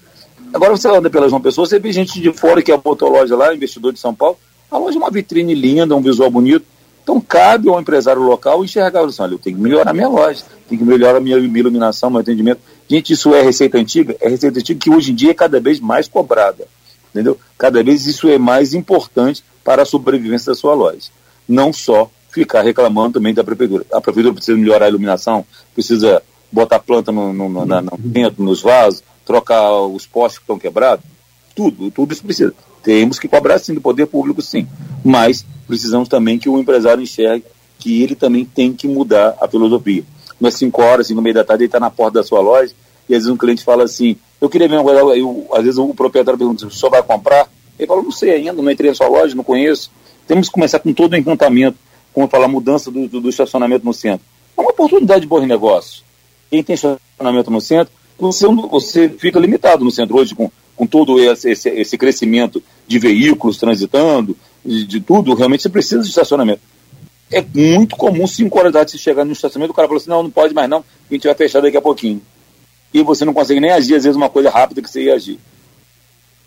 Agora 0.52 0.76
você 0.76 0.88
anda 0.88 1.08
pela 1.08 1.28
João 1.28 1.40
Pessoa, 1.40 1.68
você 1.68 1.78
vê 1.78 1.92
gente 1.92 2.20
de 2.20 2.32
fora 2.32 2.60
que 2.60 2.76
botou 2.78 3.10
loja 3.10 3.36
lá, 3.36 3.54
investidor 3.54 3.92
de 3.92 4.00
São 4.00 4.12
Paulo, 4.12 4.36
a 4.68 4.76
loja 4.76 4.98
é 4.98 5.00
uma 5.00 5.10
vitrine 5.10 5.54
linda, 5.54 5.94
um 5.94 6.02
visual 6.02 6.30
bonito, 6.32 6.66
então, 7.10 7.20
cabe 7.20 7.68
ao 7.68 7.80
empresário 7.80 8.22
local 8.22 8.64
enxergar, 8.64 9.04
assim, 9.04 9.20
olha, 9.20 9.34
eu 9.34 9.38
tenho 9.38 9.56
que 9.56 9.62
melhorar 9.62 9.92
minha 9.92 10.06
loja, 10.06 10.44
tenho 10.68 10.80
que 10.80 10.86
melhorar 10.86 11.18
a 11.18 11.20
minha, 11.20 11.36
iluminação, 11.36 12.08
meu 12.08 12.20
atendimento. 12.20 12.60
Gente, 12.88 13.12
isso 13.12 13.34
é 13.34 13.42
receita 13.42 13.76
antiga? 13.78 14.16
É 14.20 14.28
receita 14.28 14.60
antiga 14.60 14.78
que 14.78 14.90
hoje 14.90 15.10
em 15.10 15.14
dia 15.16 15.32
é 15.32 15.34
cada 15.34 15.58
vez 15.58 15.80
mais 15.80 16.06
cobrada, 16.06 16.68
entendeu? 17.12 17.36
Cada 17.58 17.82
vez 17.82 18.06
isso 18.06 18.28
é 18.28 18.38
mais 18.38 18.74
importante 18.74 19.42
para 19.64 19.82
a 19.82 19.84
sobrevivência 19.84 20.52
da 20.52 20.54
sua 20.56 20.72
loja. 20.72 21.08
Não 21.48 21.72
só 21.72 22.08
ficar 22.30 22.62
reclamando 22.62 23.14
também 23.14 23.34
da 23.34 23.42
prefeitura. 23.42 23.84
A 23.92 24.00
prefeitura 24.00 24.32
precisa 24.32 24.56
melhorar 24.56 24.86
a 24.86 24.88
iluminação, 24.88 25.44
precisa 25.74 26.22
botar 26.52 26.78
planta 26.78 27.10
no, 27.10 27.32
no, 27.32 27.48
no, 27.48 27.66
no 27.66 27.90
dentro, 27.98 28.44
nos 28.44 28.62
vasos, 28.62 29.02
trocar 29.26 29.80
os 29.80 30.06
postes 30.06 30.38
que 30.38 30.44
estão 30.44 30.60
quebrados. 30.60 31.04
Tudo, 31.56 31.90
tudo 31.90 32.12
isso 32.12 32.22
precisa. 32.22 32.54
Temos 32.82 33.18
que 33.18 33.28
cobrar 33.28 33.58
sim 33.58 33.74
do 33.74 33.80
poder 33.80 34.06
público, 34.06 34.40
sim. 34.40 34.66
Mas 35.04 35.44
precisamos 35.66 36.08
também 36.08 36.38
que 36.38 36.48
o 36.48 36.58
empresário 36.58 37.02
enxergue 37.02 37.44
que 37.78 38.02
ele 38.02 38.14
também 38.14 38.44
tem 38.44 38.72
que 38.72 38.86
mudar 38.86 39.36
a 39.40 39.48
filosofia. 39.48 40.04
Nas 40.38 40.54
5 40.54 40.82
horas, 40.82 41.06
5 41.06 41.20
meia 41.20 41.34
da 41.34 41.44
tarde, 41.44 41.64
ele 41.64 41.68
está 41.68 41.80
na 41.80 41.90
porta 41.90 42.20
da 42.20 42.24
sua 42.24 42.40
loja 42.40 42.72
e 43.08 43.14
às 43.14 43.22
vezes 43.22 43.28
um 43.28 43.36
cliente 43.36 43.64
fala 43.64 43.84
assim, 43.84 44.16
eu 44.40 44.48
queria 44.48 44.68
ver 44.68 44.76
uma 44.76 44.84
coisa, 44.84 45.00
eu, 45.16 45.46
às 45.52 45.64
vezes 45.64 45.78
o 45.78 45.92
proprietário 45.94 46.38
pergunta, 46.38 46.66
o 46.66 46.70
senhor 46.70 46.90
vai 46.90 47.02
comprar? 47.02 47.48
Ele 47.78 47.86
fala, 47.86 48.02
não 48.02 48.12
sei 48.12 48.30
ainda, 48.30 48.52
não 48.52 48.70
entrei 48.70 48.90
na 48.90 48.94
sua 48.94 49.08
loja, 49.08 49.34
não 49.34 49.42
conheço. 49.42 49.90
Temos 50.26 50.48
que 50.48 50.54
começar 50.54 50.78
com 50.78 50.92
todo 50.92 51.14
o 51.14 51.16
encantamento, 51.16 51.76
como 52.12 52.28
falar, 52.28 52.46
mudança 52.46 52.90
do, 52.90 53.08
do, 53.08 53.20
do, 53.20 53.28
estacionamento 53.28 53.84
no 53.84 53.92
centro. 53.92 54.24
É 54.56 54.60
uma 54.60 54.70
oportunidade 54.70 55.22
de 55.22 55.26
bons 55.26 55.46
negócios. 55.46 56.04
Quem 56.50 56.62
tem 56.62 56.74
estacionamento 56.74 57.50
no 57.50 57.60
centro, 57.60 57.92
você, 58.18 58.46
você 58.46 59.08
fica 59.08 59.40
limitado 59.40 59.84
no 59.84 59.90
centro 59.90 60.16
hoje 60.16 60.34
com, 60.34 60.50
com 60.80 60.86
todo 60.86 61.20
esse, 61.20 61.50
esse, 61.50 61.68
esse 61.68 61.98
crescimento 61.98 62.62
de 62.88 62.98
veículos 62.98 63.58
transitando, 63.58 64.34
de, 64.64 64.86
de, 64.86 64.98
tudo, 64.98 65.34
realmente 65.34 65.62
você 65.62 65.68
precisa 65.68 66.00
de 66.00 66.08
estacionamento. 66.08 66.62
É 67.30 67.44
muito 67.54 67.96
comum 67.96 68.26
5 68.26 68.58
horas 68.58 68.72
da 68.72 68.78
tarde 68.78 68.92
você 68.92 68.96
chegar 68.96 69.26
no 69.26 69.32
estacionamento, 69.32 69.72
o 69.72 69.76
cara 69.76 69.86
fala 69.86 70.00
assim, 70.00 70.08
não, 70.08 70.22
não 70.22 70.30
pode 70.30 70.54
mais 70.54 70.70
não, 70.70 70.78
a 70.78 71.12
gente 71.12 71.26
vai 71.26 71.34
fechar 71.34 71.60
daqui 71.60 71.76
a 71.76 71.82
pouquinho. 71.82 72.22
E 72.94 73.02
você 73.02 73.26
não 73.26 73.34
consegue 73.34 73.60
nem 73.60 73.70
agir, 73.70 73.94
às 73.94 74.04
vezes, 74.04 74.16
uma 74.16 74.30
coisa 74.30 74.48
rápida 74.48 74.80
que 74.80 74.88
você 74.88 75.02
ia 75.02 75.16
agir. 75.16 75.38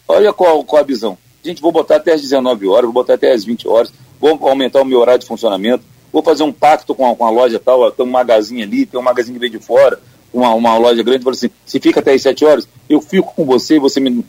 Olha 0.07 0.34
qual, 0.34 0.64
qual 0.64 0.81
a 0.81 0.85
visão. 0.85 1.15
Gente, 1.43 1.61
vou 1.61 1.72
botar 1.72 1.97
até 1.97 2.14
as 2.14 2.22
19 2.22 2.68
horas, 2.68 2.85
vou 2.85 2.93
botar 2.93 3.14
até 3.14 3.34
as 3.34 3.45
20 3.45 3.68
horas, 3.68 3.93
vou 4.19 4.39
aumentar 4.49 4.81
o 4.81 4.85
meu 4.85 4.99
horário 4.99 5.19
de 5.19 5.27
funcionamento, 5.27 5.84
vou 6.11 6.23
fazer 6.23 6.41
um 6.41 6.51
pacto 6.51 6.95
com 6.95 7.07
a, 7.07 7.15
com 7.15 7.23
a 7.23 7.30
loja 7.30 7.60
tal, 7.60 7.91
tem 7.91 8.03
um 8.03 8.10
magazine 8.10 8.64
ali, 8.64 8.88
tem 8.88 8.99
um 8.99 9.03
magazine 9.03 9.35
que 9.35 9.41
vem 9.41 9.51
de 9.51 9.60
fora, 9.60 9.99
uma, 10.34 10.53
uma 10.53 10.77
loja 10.77 11.03
grande, 11.03 11.23
fala 11.23 11.35
assim, 11.35 11.51
se 11.65 11.80
fica 11.80 11.99
até 11.99 12.14
as 12.14 12.22
7 12.22 12.43
horas, 12.43 12.68
eu 12.89 12.99
fico 12.99 13.34
com 13.35 13.45
você, 13.45 13.80
você 13.80 13.99
me 13.99 14.26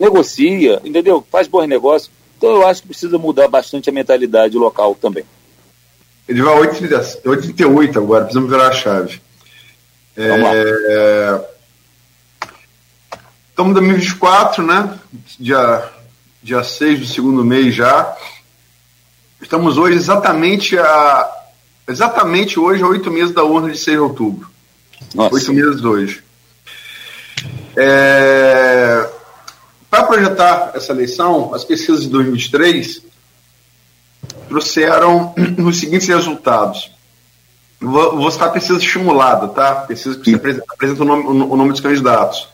negocia, 0.00 0.80
entendeu? 0.84 1.24
Faz 1.30 1.46
bons 1.46 1.68
negócios. 1.68 2.10
Então 2.38 2.50
eu 2.50 2.66
acho 2.66 2.82
que 2.82 2.88
precisa 2.88 3.18
mudar 3.18 3.46
bastante 3.46 3.88
a 3.88 3.92
mentalidade 3.92 4.56
local 4.56 4.94
também. 4.94 5.24
Ele 6.28 6.42
vai 6.42 6.54
8h38 6.62 7.96
agora, 7.96 8.24
precisamos 8.24 8.50
virar 8.50 8.68
a 8.68 8.72
chave. 8.72 9.20
É... 10.16 11.52
Estamos 13.50 13.70
em 13.70 13.74
2024, 13.74 14.66
né? 14.66 14.98
Dia, 15.38 15.88
dia 16.42 16.64
6 16.64 17.00
do 17.00 17.06
segundo 17.06 17.44
mês 17.44 17.74
já. 17.74 18.16
Estamos 19.40 19.76
hoje 19.76 19.96
exatamente 19.96 20.78
a. 20.78 21.30
Exatamente 21.86 22.58
hoje, 22.58 22.82
a 22.82 22.86
oito 22.86 23.10
meses 23.10 23.34
da 23.34 23.42
urna 23.44 23.70
de 23.70 23.78
6 23.78 23.96
de 23.96 24.02
outubro. 24.02 24.51
Oito 25.16 25.52
meses 25.52 25.84
hoje. 25.84 26.22
É... 27.76 29.08
Para 29.90 30.04
projetar 30.04 30.72
essa 30.74 30.92
eleição, 30.92 31.52
as 31.54 31.64
pesquisas 31.64 32.02
de 32.02 32.08
2023 32.08 33.02
trouxeram 34.48 35.34
os 35.66 35.78
seguintes 35.78 36.08
resultados. 36.08 36.90
Vou, 37.80 38.16
vou 38.16 38.30
citar 38.30 38.52
pesquisa 38.52 38.78
estimulada, 38.78 39.48
tá? 39.48 39.74
Pesquisa 39.74 40.18
que 40.18 40.36
você 40.36 40.62
apresenta 40.68 41.02
o 41.02 41.04
nome, 41.04 41.24
o 41.24 41.56
nome 41.56 41.70
dos 41.72 41.80
candidatos. 41.80 42.48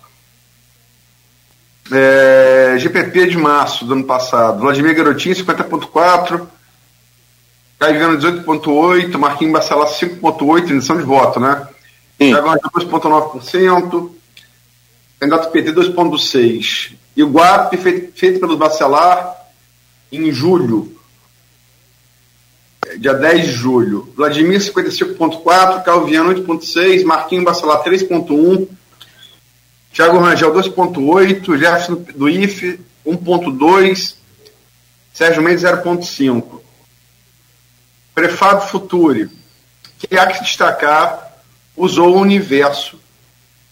É, 1.92 2.76
GPP 2.78 3.28
de 3.28 3.38
março 3.38 3.84
do 3.84 3.92
ano 3.92 4.04
passado. 4.04 4.60
Vladimir 4.60 4.94
Garotinho, 4.94 5.34
50,4%. 5.34 6.46
Caio 7.78 7.98
Viana, 7.98 8.16
18,8%. 8.16 9.16
Marquinhos 9.18 9.52
Bacelar, 9.52 9.88
5,8%. 9.88 10.70
Edição 10.70 10.96
de 10.96 11.04
voto, 11.04 11.38
né? 11.38 11.66
Tiago 12.18 12.48
2,9%. 12.50 14.10
Candidato 15.20 15.50
PT, 15.50 15.72
2,6%. 15.72 16.96
E 17.16 17.22
o 17.22 17.28
GUAP, 17.28 17.76
feito, 17.76 18.12
feito 18.16 18.38
pelo 18.38 18.56
Bacelar, 18.56 19.36
em 20.12 20.30
julho, 20.30 20.96
dia 22.98 23.12
10 23.14 23.46
de 23.46 23.52
julho. 23.52 24.12
Vladimir, 24.16 24.58
55,4%, 24.60 25.82
Calviano, 25.82 26.32
8,6%, 26.32 27.04
Marquinhos 27.04 27.44
Bacelar, 27.44 27.82
3,1%, 27.82 28.68
Thiago 29.92 30.18
Rangel, 30.18 30.52
2,8%, 30.52 31.58
Jefferson 31.58 31.94
do 32.14 32.28
IFE, 32.28 32.80
1,2%, 33.04 34.14
Sérgio 35.12 35.42
Mendes, 35.42 35.62
0,5%. 35.62 36.60
Prefábio 38.14 38.68
Futuri, 38.68 39.30
que 39.98 40.16
há 40.16 40.26
que 40.26 40.42
destacar, 40.42 41.27
usou 41.78 42.16
o 42.16 42.20
universo 42.20 42.98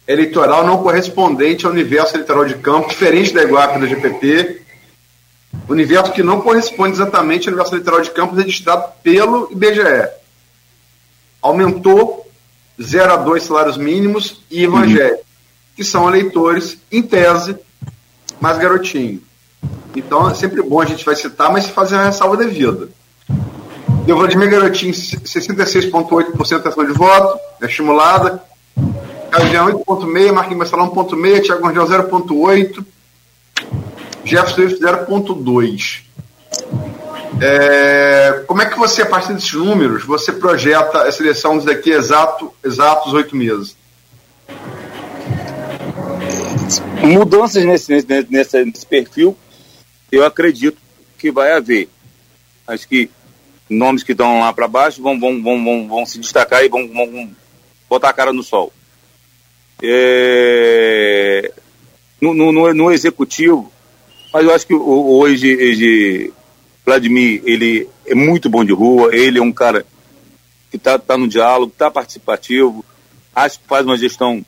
eleitoral 0.06 0.64
não 0.64 0.82
correspondente 0.82 1.66
ao 1.66 1.72
universo 1.72 2.14
eleitoral 2.14 2.44
de 2.44 2.54
campo, 2.54 2.88
diferente 2.88 3.34
da 3.34 3.42
Iguape 3.42 3.80
da 3.80 3.86
GPP, 3.86 4.62
universo 5.68 6.12
que 6.12 6.22
não 6.22 6.40
corresponde 6.40 6.92
exatamente 6.92 7.48
ao 7.48 7.52
universo 7.52 7.74
eleitoral 7.74 8.00
de 8.00 8.10
campo 8.12 8.36
registrado 8.36 8.92
pelo 9.02 9.50
IBGE. 9.50 10.08
Aumentou 11.42 12.30
0 12.80 13.12
a 13.12 13.16
2 13.16 13.42
salários 13.42 13.76
mínimos 13.76 14.42
e 14.50 14.64
evangélicos. 14.64 15.18
Uhum. 15.18 15.26
que 15.74 15.84
são 15.84 16.08
eleitores, 16.08 16.78
em 16.90 17.02
tese, 17.02 17.54
mais 18.40 18.56
garotinho. 18.56 19.20
Então 19.94 20.30
é 20.30 20.34
sempre 20.34 20.62
bom 20.62 20.80
a 20.80 20.86
gente 20.86 21.04
vai 21.04 21.14
citar, 21.16 21.52
mas 21.52 21.68
fazer 21.68 21.96
a 21.96 22.06
ressalva 22.06 22.36
devida. 22.36 22.88
Deu 24.06 24.16
Vladimir 24.16 24.48
Garotinho, 24.48 24.92
66,8% 24.92 26.62
da 26.62 26.84
de 26.84 26.92
voto, 26.92 27.40
é 27.60 27.66
estimulada. 27.66 28.40
Cavian 29.32 29.64
8,6%, 29.64 30.32
Marquinhos 30.32 30.58
Marcelão 30.58 30.94
1,6%, 30.94 31.42
Thiago 31.42 31.62
Gordel 31.62 31.86
0,8%, 31.86 32.86
Jefferson 34.24 34.54
Swift 34.54 34.80
0,2%. 34.80 36.02
É, 37.42 38.44
como 38.46 38.62
é 38.62 38.66
que 38.66 38.78
você, 38.78 39.02
a 39.02 39.06
partir 39.06 39.34
desses 39.34 39.52
números, 39.52 40.04
você 40.04 40.32
projeta 40.32 41.02
a 41.02 41.10
seleção 41.10 41.58
daqui 41.58 41.90
exato, 41.90 42.54
exatos 42.64 43.12
oito 43.12 43.34
meses? 43.34 43.76
Mudanças 47.02 47.64
nesse, 47.64 47.90
nesse, 48.30 48.64
nesse 48.64 48.86
perfil, 48.86 49.36
eu 50.12 50.24
acredito 50.24 50.78
que 51.18 51.32
vai 51.32 51.52
haver. 51.52 51.88
Acho 52.68 52.86
que 52.88 53.10
nomes 53.68 54.02
que 54.02 54.12
estão 54.12 54.40
lá 54.40 54.52
para 54.52 54.68
baixo 54.68 55.02
vão, 55.02 55.18
vão, 55.18 55.43
vão, 55.43 55.64
vão, 55.64 55.88
vão 55.88 56.06
se 56.06 56.18
destacar 56.18 56.64
e 56.64 56.68
vão, 56.68 56.86
vão 56.88 57.30
botar 57.88 58.10
a 58.10 58.12
cara 58.12 58.32
no 58.32 58.43
sol. 58.43 58.72
É, 59.82 61.52
no, 62.20 62.32
no, 62.32 62.72
no, 62.72 62.90
executivo, 62.90 63.70
mas 64.32 64.44
eu 64.44 64.55
acho 64.55 64.66
que 64.66 64.74
hoje, 64.74 65.55
hoje 65.55 66.32
Vladimir, 66.84 67.43
ele 67.44 67.86
é 68.06 68.14
muito 68.14 68.48
bom 68.48 68.64
de 68.64 68.72
rua, 68.72 69.14
ele 69.14 69.38
é 69.38 69.43
um 69.43 69.52
cara 69.52 69.84
que 70.70 70.76
está 70.76 70.98
tá 70.98 71.18
no 71.18 71.28
diálogo, 71.28 71.72
está 71.72 71.90
participativo, 71.90 72.84
acho 73.34 73.60
que 73.60 73.66
faz 73.66 73.84
uma 73.84 73.98
gestão 73.98 74.44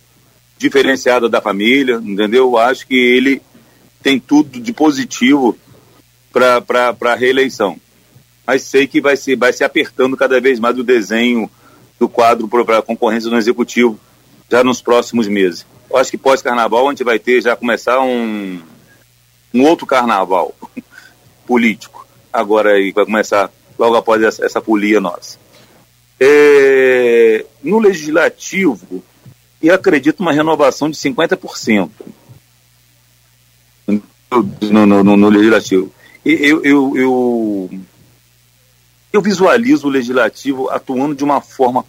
diferenciada 0.57 1.29
da 1.29 1.41
família, 1.41 2.01
entendeu? 2.03 2.57
Acho 2.57 2.87
que 2.87 2.95
ele 2.95 3.43
tem 4.03 4.19
tudo 4.19 4.61
de 4.61 4.73
positivo 4.73 5.57
para 6.33 6.97
a 7.01 7.15
reeleição. 7.15 7.79
Mas 8.49 8.63
sei 8.63 8.87
que 8.87 8.99
vai 8.99 9.15
se, 9.15 9.37
vai 9.37 9.53
se 9.53 9.63
apertando 9.63 10.17
cada 10.17 10.41
vez 10.41 10.59
mais 10.59 10.79
o 10.79 10.83
desenho 10.83 11.51
do 12.01 12.09
quadro 12.09 12.49
para 12.49 12.79
a 12.79 12.83
concorrência 12.83 13.29
no 13.29 13.37
executivo 13.37 14.01
já 14.51 14.65
nos 14.65 14.81
próximos 14.81 15.29
meses. 15.29 15.67
Eu 15.91 15.99
acho 15.99 16.11
que 16.11 16.17
pós-carnaval 16.17 16.87
a 16.87 16.91
gente 16.91 17.05
vai 17.05 17.19
ter 17.19 17.43
já 17.43 17.55
começar 17.55 18.01
um, 18.01 18.59
um 19.53 19.65
outro 19.65 19.85
carnaval 19.85 20.55
político 21.47 22.09
agora 22.33 22.71
aí, 22.71 22.91
vai 22.91 23.05
começar 23.05 23.51
logo 23.79 23.97
após 23.97 24.23
essa, 24.23 24.47
essa 24.47 24.63
folia 24.63 24.99
nossa. 24.99 25.39
É, 26.19 27.45
no 27.63 27.79
legislativo, 27.79 29.05
e 29.61 29.69
acredito 29.69 30.21
uma 30.21 30.33
renovação 30.33 30.89
de 30.89 30.97
50% 30.97 31.91
no, 33.87 34.03
no, 34.63 35.05
no, 35.05 35.17
no 35.19 35.29
legislativo. 35.29 35.93
Eu, 36.25 36.65
eu, 36.65 36.97
eu, 36.97 37.71
eu, 39.13 39.21
visualizo 39.21 39.87
o 39.87 39.91
legislativo 39.91 40.69
atuando 40.71 41.15
de 41.15 41.25
uma 41.25 41.41
forma 41.41 41.85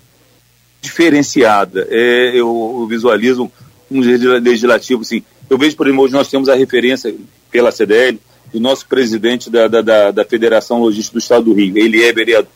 diferenciada. 0.82 1.88
É, 1.90 2.32
eu, 2.34 2.78
eu 2.82 2.88
visualizo 2.88 3.52
um 3.92 4.00
legislativo, 4.00 5.02
assim, 5.02 5.24
eu 5.50 5.58
vejo, 5.58 5.76
por 5.76 5.88
exemplo, 5.88 6.04
hoje 6.04 6.14
nós 6.14 6.30
temos 6.30 6.48
a 6.48 6.56
referência 6.56 7.14
pela 7.50 7.72
CDL 7.72 8.20
do 8.54 8.60
nosso 8.60 8.88
presidente 8.88 9.50
da, 9.50 9.68
da, 9.68 9.82
da, 9.82 10.12
da 10.12 10.26
Federação 10.26 10.80
Logística 10.80 11.18
do 11.18 11.22
Estado 11.22 11.46
do 11.46 11.54
Rio. 11.54 11.78
Ele 11.78 12.04
é 12.04 12.14
vereador. 12.14 12.52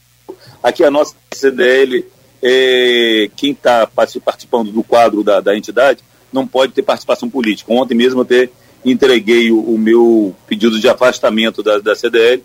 Aqui 0.62 0.84
a 0.84 0.92
nossa 0.92 1.16
CDL, 1.34 2.06
é, 2.42 3.30
quem 3.36 3.52
está 3.52 3.88
participando 3.88 4.72
do 4.72 4.84
quadro 4.84 5.24
da, 5.24 5.40
da 5.40 5.58
entidade, 5.58 6.04
não 6.32 6.48
pode 6.48 6.74
ter 6.74 6.82
participação 6.82 7.30
política. 7.30 7.74
Ontem 7.74 7.96
mesmo 7.96 8.20
eu 8.20 8.24
até 8.24 8.50
entreguei 8.86 9.52
o, 9.52 9.60
o 9.60 9.78
meu 9.78 10.36
pedido 10.48 10.80
de 10.80 10.88
afastamento 10.88 11.62
da, 11.62 11.80
da 11.80 11.96
CDL 11.96 12.44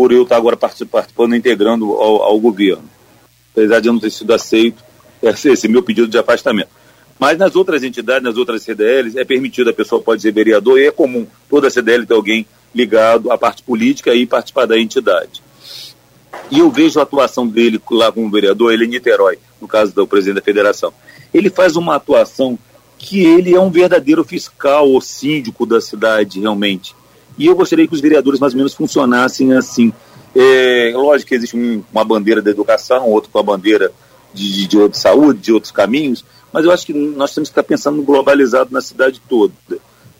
por 0.00 0.12
eu 0.12 0.22
estar 0.22 0.38
agora 0.38 0.56
participando, 0.56 1.36
integrando 1.36 1.92
ao, 1.92 2.22
ao 2.22 2.40
governo. 2.40 2.88
Apesar 3.52 3.80
de 3.80 3.88
eu 3.88 3.92
não 3.92 4.00
ter 4.00 4.08
sido 4.08 4.32
aceito 4.32 4.82
esse, 5.22 5.50
esse 5.50 5.68
meu 5.68 5.82
pedido 5.82 6.08
de 6.08 6.16
afastamento. 6.16 6.70
Mas 7.18 7.36
nas 7.36 7.54
outras 7.54 7.82
entidades, 7.82 8.22
nas 8.22 8.38
outras 8.38 8.62
CDLs, 8.62 9.18
é 9.18 9.26
permitido, 9.26 9.68
a 9.68 9.74
pessoa 9.74 10.00
pode 10.00 10.22
ser 10.22 10.32
vereador 10.32 10.80
e 10.80 10.86
é 10.86 10.90
comum 10.90 11.26
toda 11.50 11.68
CDL 11.68 12.06
ter 12.06 12.14
alguém 12.14 12.46
ligado 12.74 13.30
à 13.30 13.36
parte 13.36 13.62
política 13.62 14.14
e 14.14 14.24
participar 14.24 14.64
da 14.64 14.80
entidade. 14.80 15.42
E 16.50 16.60
eu 16.60 16.70
vejo 16.70 16.98
a 16.98 17.02
atuação 17.02 17.46
dele 17.46 17.78
lá 17.90 18.10
como 18.10 18.30
vereador, 18.30 18.72
ele 18.72 18.84
é 18.84 18.88
Niterói, 18.88 19.38
no 19.60 19.68
caso 19.68 19.94
do 19.94 20.06
presidente 20.06 20.36
da 20.36 20.42
federação. 20.42 20.94
Ele 21.34 21.50
faz 21.50 21.76
uma 21.76 21.96
atuação 21.96 22.58
que 22.96 23.22
ele 23.22 23.54
é 23.54 23.60
um 23.60 23.70
verdadeiro 23.70 24.24
fiscal 24.24 24.88
ou 24.88 24.98
síndico 25.02 25.66
da 25.66 25.78
cidade, 25.78 26.40
realmente. 26.40 26.94
E 27.38 27.46
eu 27.46 27.54
gostaria 27.54 27.86
que 27.86 27.94
os 27.94 28.00
vereadores 28.00 28.40
mais 28.40 28.52
ou 28.52 28.58
menos 28.58 28.74
funcionassem 28.74 29.52
assim. 29.52 29.92
É, 30.34 30.92
lógico 30.94 31.28
que 31.28 31.34
existe 31.34 31.56
um, 31.56 31.82
uma 31.92 32.04
bandeira 32.04 32.40
da 32.40 32.50
educação, 32.50 33.08
outro 33.08 33.30
com 33.30 33.38
a 33.38 33.42
bandeira 33.42 33.90
de, 34.32 34.66
de, 34.68 34.88
de, 34.88 34.98
saúde, 34.98 35.40
de 35.40 35.52
outros 35.52 35.72
caminhos, 35.72 36.24
mas 36.52 36.64
eu 36.64 36.70
acho 36.70 36.86
que 36.86 36.92
nós 36.92 37.34
temos 37.34 37.48
que 37.48 37.52
estar 37.52 37.64
pensando 37.64 38.00
globalizado 38.02 38.70
na 38.72 38.80
cidade 38.80 39.20
toda, 39.28 39.52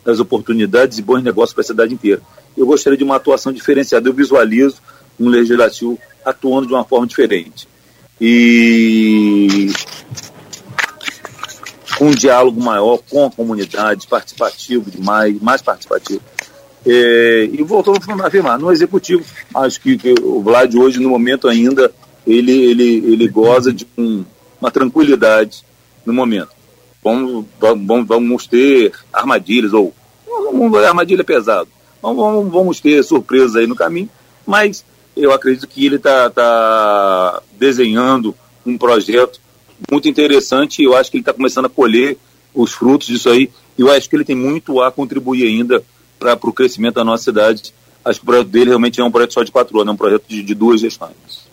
das 0.03 0.19
oportunidades 0.19 0.97
e 0.97 1.01
bons 1.01 1.23
negócios 1.23 1.53
para 1.53 1.61
a 1.61 1.65
cidade 1.65 1.93
inteira 1.93 2.21
eu 2.55 2.65
gostaria 2.65 2.97
de 2.97 3.03
uma 3.03 3.15
atuação 3.15 3.51
diferenciada. 3.51 4.07
Eu 4.07 4.13
visualizo 4.13 4.77
um 5.19 5.27
legislativo 5.29 5.97
atuando 6.25 6.67
de 6.67 6.73
uma 6.73 6.83
forma 6.83 7.07
diferente. 7.07 7.67
E 8.19 9.71
com 11.97 12.07
um 12.07 12.11
diálogo 12.11 12.61
maior 12.61 12.99
com 13.09 13.25
a 13.25 13.31
comunidade, 13.31 14.07
participativo 14.07 14.89
demais, 14.89 15.39
mais 15.41 15.61
participativo. 15.61 16.21
É, 16.85 17.49
e 17.51 17.61
voltou 17.63 17.93
a 17.93 18.27
afirmar, 18.27 18.57
no 18.57 18.71
executivo, 18.71 19.23
acho 19.53 19.79
que, 19.79 19.97
que, 19.97 20.15
o 20.21 20.41
Vlad 20.41 20.73
hoje, 20.75 20.99
no 20.99 21.09
momento 21.09 21.47
ainda, 21.47 21.91
ele, 22.25 22.51
ele, 22.51 23.13
ele 23.13 23.27
goza 23.27 23.71
de 23.71 23.87
um, 23.97 24.25
uma 24.59 24.71
tranquilidade 24.71 25.63
no 26.05 26.13
momento. 26.13 26.49
Vamos, 27.03 27.45
vamos, 27.59 28.07
vamos 28.07 28.47
ter 28.47 28.93
armadilhas, 29.13 29.73
ou 29.73 29.93
armadilha 30.85 31.21
é 31.21 31.23
pesado, 31.23 31.69
vamos, 32.01 32.51
vamos 32.51 32.79
ter 32.79 33.03
surpresas 33.03 33.55
aí 33.55 33.67
no 33.67 33.75
caminho, 33.75 34.09
mas 34.45 34.83
eu 35.15 35.31
acredito 35.31 35.67
que 35.67 35.85
ele 35.85 35.97
está 35.97 36.29
tá 36.29 37.41
desenhando 37.59 38.35
um 38.65 38.77
projeto 38.77 39.39
muito 39.89 40.07
interessante 40.07 40.81
e 40.81 40.85
eu 40.85 40.95
acho 40.95 41.09
que 41.09 41.17
ele 41.17 41.21
está 41.21 41.33
começando 41.33 41.65
a 41.65 41.69
colher 41.69 42.17
os 42.53 42.73
frutos 42.73 43.07
disso 43.07 43.29
aí. 43.29 43.49
Eu 43.77 43.91
acho 43.91 44.09
que 44.09 44.15
ele 44.15 44.25
tem 44.25 44.35
muito 44.35 44.81
a 44.81 44.91
contribuir 44.91 45.47
ainda 45.47 45.83
para 46.21 46.49
o 46.49 46.53
crescimento 46.53 46.95
da 46.95 47.03
nossa 47.03 47.23
cidade. 47.23 47.73
Acho 48.03 48.19
que 48.19 48.23
o 48.23 48.27
projeto 48.27 48.47
dele 48.47 48.69
realmente 48.69 48.99
é 48.99 49.03
um 49.03 49.11
projeto 49.11 49.33
só 49.33 49.43
de 49.43 49.51
quatro 49.51 49.79
anos, 49.79 49.91
é 49.91 49.93
um 49.93 49.97
projeto 49.97 50.23
de, 50.27 50.43
de 50.43 50.55
duas 50.55 50.81
gestões. 50.81 51.49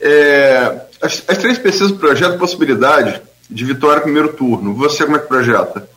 É, 0.00 0.86
as, 1.00 1.22
as, 1.26 1.38
três 1.38 1.58
pesquisas 1.58 1.90
do 1.90 1.98
projeto 1.98 2.38
possibilidade 2.38 3.20
de 3.48 3.64
vitória 3.64 3.98
no 3.98 4.02
primeiro 4.02 4.32
turno. 4.32 4.74
Você 4.74 5.04
como 5.04 5.16
é 5.16 5.20
que 5.20 5.26
projeta? 5.26 5.88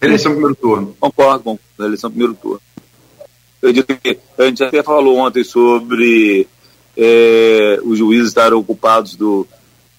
Eleição 0.00 0.32
primeiro 0.32 0.54
turno. 0.54 0.94
Concordo 1.00 1.42
com 1.42 1.58
a 1.78 1.84
eleição 1.84 2.10
primeiro 2.10 2.34
turno. 2.34 2.60
Eu 3.60 3.72
digo 3.72 3.86
que 3.86 4.18
a 4.38 4.44
gente 4.44 4.62
até 4.62 4.82
falou 4.82 5.16
ontem 5.16 5.42
sobre 5.42 6.46
é, 6.96 7.80
os 7.82 7.98
juízes 7.98 8.28
estarem 8.28 8.56
ocupados 8.56 9.16
do, 9.16 9.46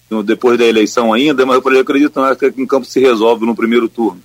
no, 0.08 0.22
depois 0.22 0.56
da 0.58 0.64
eleição 0.64 1.12
ainda, 1.12 1.44
mas 1.44 1.56
eu 1.56 1.62
falei, 1.62 1.78
eu 1.78 1.82
acredito 1.82 2.20
que 2.38 2.62
em 2.62 2.66
campo 2.66 2.86
se 2.86 3.00
resolve 3.00 3.44
no 3.44 3.56
primeiro 3.56 3.88
turno. 3.88 4.20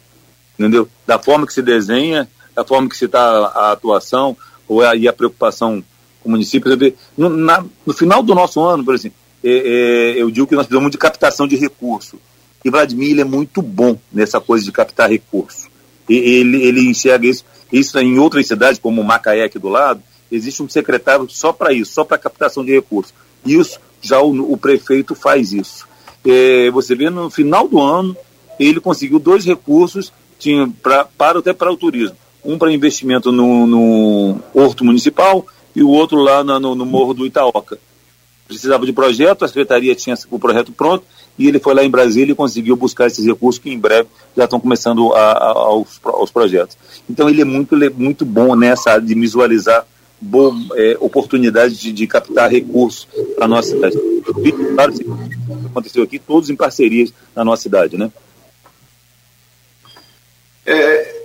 Entendeu? 0.58 0.88
Da 1.08 1.18
forma 1.18 1.48
que 1.48 1.54
se 1.54 1.62
desenha, 1.62 2.30
da 2.56 2.64
forma 2.64 2.90
que 2.90 2.98
se 2.98 3.06
está 3.06 3.22
a 3.22 3.72
atuação, 3.72 4.36
ou 4.68 4.82
a, 4.82 4.96
e 4.96 5.08
a 5.08 5.14
preocupação 5.14 5.84
com 6.22 6.30
o 6.30 6.32
município. 6.32 6.72
No, 7.18 7.30
na, 7.30 7.64
no 7.86 7.94
final 7.94 8.22
do 8.22 8.36
nosso 8.36 8.62
ano, 8.62 8.84
por 8.84 8.94
exemplo, 8.94 9.18
é, 9.44 9.50
é, 9.50 10.22
eu 10.22 10.30
digo 10.30 10.48
que 10.48 10.56
nós 10.56 10.66
precisamos 10.66 10.92
de 10.92 10.98
captação 10.98 11.48
de 11.48 11.56
recurso. 11.56 12.20
E 12.64 12.70
Vladimir 12.70 13.20
é 13.20 13.24
muito 13.24 13.62
bom 13.62 13.98
nessa 14.12 14.40
coisa 14.40 14.64
de 14.64 14.72
captar 14.72 15.10
recurso 15.10 15.72
ele, 16.16 16.64
ele 16.64 16.90
enxerga 16.90 17.28
isso. 17.28 17.46
Isso 17.72 17.98
em 18.00 18.20
outras 18.20 18.48
cidades, 18.48 18.80
como 18.80 19.04
Macaé 19.04 19.44
aqui 19.44 19.58
do 19.58 19.70
lado, 19.70 20.02
existe 20.32 20.62
um 20.62 20.70
secretário 20.70 21.28
só 21.30 21.54
para 21.54 21.74
isso, 21.74 21.94
só 21.94 22.04
para 22.04 22.18
captação 22.18 22.66
de 22.66 22.72
recursos. 22.72 23.14
Isso, 23.46 23.80
já 24.02 24.20
o, 24.20 24.52
o 24.52 24.58
prefeito 24.58 25.16
faz 25.16 25.54
isso. 25.54 25.88
É, 26.26 26.70
você 26.72 26.96
vê 26.96 27.10
no 27.10 27.30
final 27.30 27.68
do 27.68 27.80
ano, 27.80 28.16
ele 28.60 28.80
conseguiu 28.80 29.20
dois 29.20 29.46
recursos 29.46 30.12
tinha 30.38 30.68
pra, 30.82 31.06
para 31.06 31.38
até 31.38 31.54
para 31.54 31.72
o 31.72 31.78
turismo. 31.78 32.18
Um 32.44 32.58
para 32.58 32.72
investimento 32.72 33.32
no, 33.32 33.68
no 33.68 34.40
Horto 34.54 34.84
Municipal 34.84 35.46
e 35.76 35.84
o 35.84 35.90
outro 35.90 36.20
lá 36.20 36.44
no, 36.44 36.76
no 36.76 36.86
Morro 36.86 37.14
do 37.14 37.26
Itaoca. 37.26 37.78
Precisava 38.48 38.86
de 38.86 38.92
projeto, 38.92 39.46
a 39.46 39.48
secretaria 39.48 39.96
tinha 39.96 40.16
o 40.30 40.40
projeto 40.40 40.72
pronto, 40.72 41.06
e 41.38 41.48
ele 41.48 41.60
foi 41.60 41.74
lá 41.74 41.84
em 41.84 41.90
Brasília 41.90 42.34
e 42.34 42.36
conseguiu 42.36 42.76
buscar 42.76 43.08
esses 43.08 43.26
recursos 43.26 43.62
que 43.62 43.72
em 43.72 43.80
breve 43.80 44.10
já 44.36 44.44
estão 44.44 44.60
começando 44.60 45.14
a, 45.14 45.32
a, 45.32 45.48
aos, 45.52 46.00
aos 46.04 46.32
projetos. 46.32 46.78
Então 47.10 47.30
ele 47.30 47.42
é 47.42 47.46
muito, 47.46 47.82
é 47.82 47.90
muito 47.90 48.26
bom 48.26 48.56
nessa 48.56 48.92
área 48.92 49.06
de 49.06 49.14
visualizar 49.14 49.86
bom, 50.20 50.54
é, 50.76 50.98
oportunidades 51.00 51.80
de, 51.80 51.92
de, 51.92 52.06
captar 52.06 52.50
recursos 52.50 53.08
para 53.36 53.46
a 53.46 53.48
nossa 53.48 53.70
cidade. 53.70 53.98
Claro, 54.76 54.94
aconteceu 55.66 56.04
aqui, 56.04 56.20
todos 56.20 56.50
em 56.50 56.56
parcerias 56.56 57.14
na 57.36 57.44
nossa 57.44 57.64
cidade, 57.64 57.98
né? 57.98 58.12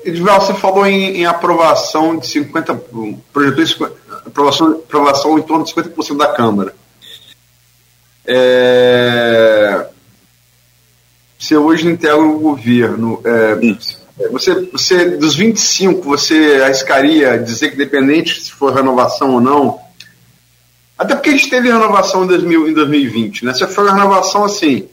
Edval, 0.07 0.41
você 0.41 0.55
falou 0.55 0.87
em, 0.87 1.19
em, 1.19 1.27
aprovação 1.27 2.16
de 2.16 2.27
50%, 2.28 3.19
projetou 3.33 3.97
aprovação, 4.24 4.73
aprovação 4.73 5.39
em 5.39 5.43
torno 5.43 5.65
de 5.65 5.74
50% 5.74 6.16
da 6.16 6.33
Câmara. 6.33 6.74
É, 8.24 9.87
você 11.39 11.57
hoje 11.57 11.89
integra 11.89 12.19
o 12.19 12.39
governo. 12.39 13.20
É, 13.24 14.28
você, 14.31 14.55
você, 14.73 15.16
dos 15.16 15.35
25, 15.35 16.03
você 16.03 16.62
arriscaria 16.65 17.39
dizer 17.39 17.70
que, 17.70 17.74
independente 17.74 18.41
se 18.41 18.53
for 18.53 18.73
renovação 18.73 19.35
ou 19.35 19.41
não, 19.41 19.81
até 20.97 21.15
porque 21.15 21.31
a 21.31 21.33
gente 21.33 21.51
teve 21.51 21.69
renovação 21.69 22.24
em, 22.24 22.28
2000, 22.28 22.69
em 22.69 22.73
2020, 22.73 23.45
né? 23.45 23.53
Se 23.53 23.66
foi 23.66 23.85
uma 23.85 23.95
renovação 23.95 24.45
assim, 24.45 24.89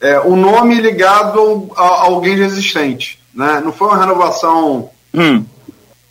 é, 0.00 0.18
o 0.20 0.34
nome 0.34 0.80
ligado 0.80 1.70
a, 1.76 1.82
a 1.82 2.02
alguém 2.04 2.36
já 2.36 2.44
existente, 2.44 3.17
né? 3.38 3.62
Não 3.64 3.72
foi 3.72 3.88
uma 3.88 3.98
renovação 3.98 4.90
hum. 5.14 5.44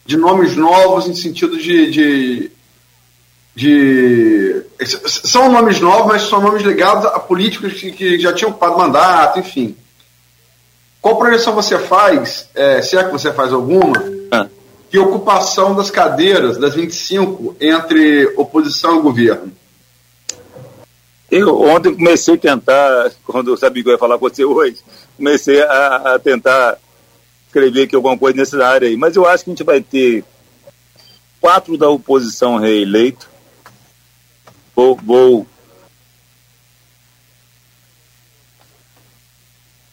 de 0.06 0.18
nomes 0.18 0.56
novos 0.56 1.08
em 1.08 1.14
sentido 1.14 1.58
de, 1.58 1.92
de, 1.92 2.52
de, 3.54 4.64
São 5.06 5.52
nomes 5.52 5.80
novos, 5.80 6.08
mas 6.08 6.22
são 6.24 6.42
nomes 6.42 6.64
ligados 6.64 7.06
a 7.06 7.20
políticos 7.20 7.74
que, 7.74 7.92
que 7.92 8.18
já 8.18 8.34
tinham 8.34 8.52
ocupado 8.52 8.78
mandato, 8.78 9.40
enfim. 9.40 9.76
Qual 11.02 11.18
projeção 11.18 11.54
você 11.54 11.78
faz, 11.78 12.50
é, 12.56 12.82
se 12.82 12.98
é 12.98 13.04
que 13.04 13.12
você 13.12 13.32
faz 13.32 13.54
alguma, 13.54 13.94
ah 14.32 14.48
de 14.90 14.98
ocupação 14.98 15.76
das 15.76 15.92
cadeiras, 15.92 16.58
das 16.58 16.74
25, 16.74 17.56
entre 17.60 18.26
oposição 18.38 19.00
e 19.00 19.02
governo? 19.02 19.52
Eu 21.30 21.62
ontem 21.62 21.94
comecei 21.94 22.36
a 22.36 22.38
tentar, 22.38 23.12
quando 23.26 23.52
eu 23.52 23.58
sabia 23.58 23.84
que 23.84 23.90
eu 23.90 23.94
ia 23.94 24.00
falar 24.00 24.18
com 24.18 24.30
você 24.30 24.46
hoje, 24.46 24.78
comecei 25.18 25.62
a, 25.62 26.16
a 26.16 26.20
tentar 26.20 26.78
escrever 27.48 27.84
aqui 27.84 27.96
alguma 27.96 28.18
coisa 28.18 28.38
nessa 28.38 28.66
área 28.66 28.88
aí. 28.88 28.96
Mas 28.96 29.16
eu 29.16 29.28
acho 29.28 29.44
que 29.44 29.50
a 29.50 29.54
gente 29.54 29.64
vai 29.64 29.82
ter 29.82 30.24
quatro 31.42 31.78
da 31.78 31.90
oposição 31.90 32.58
reeleito. 32.58 33.30
Vou. 34.76 35.00
vou... 35.04 35.48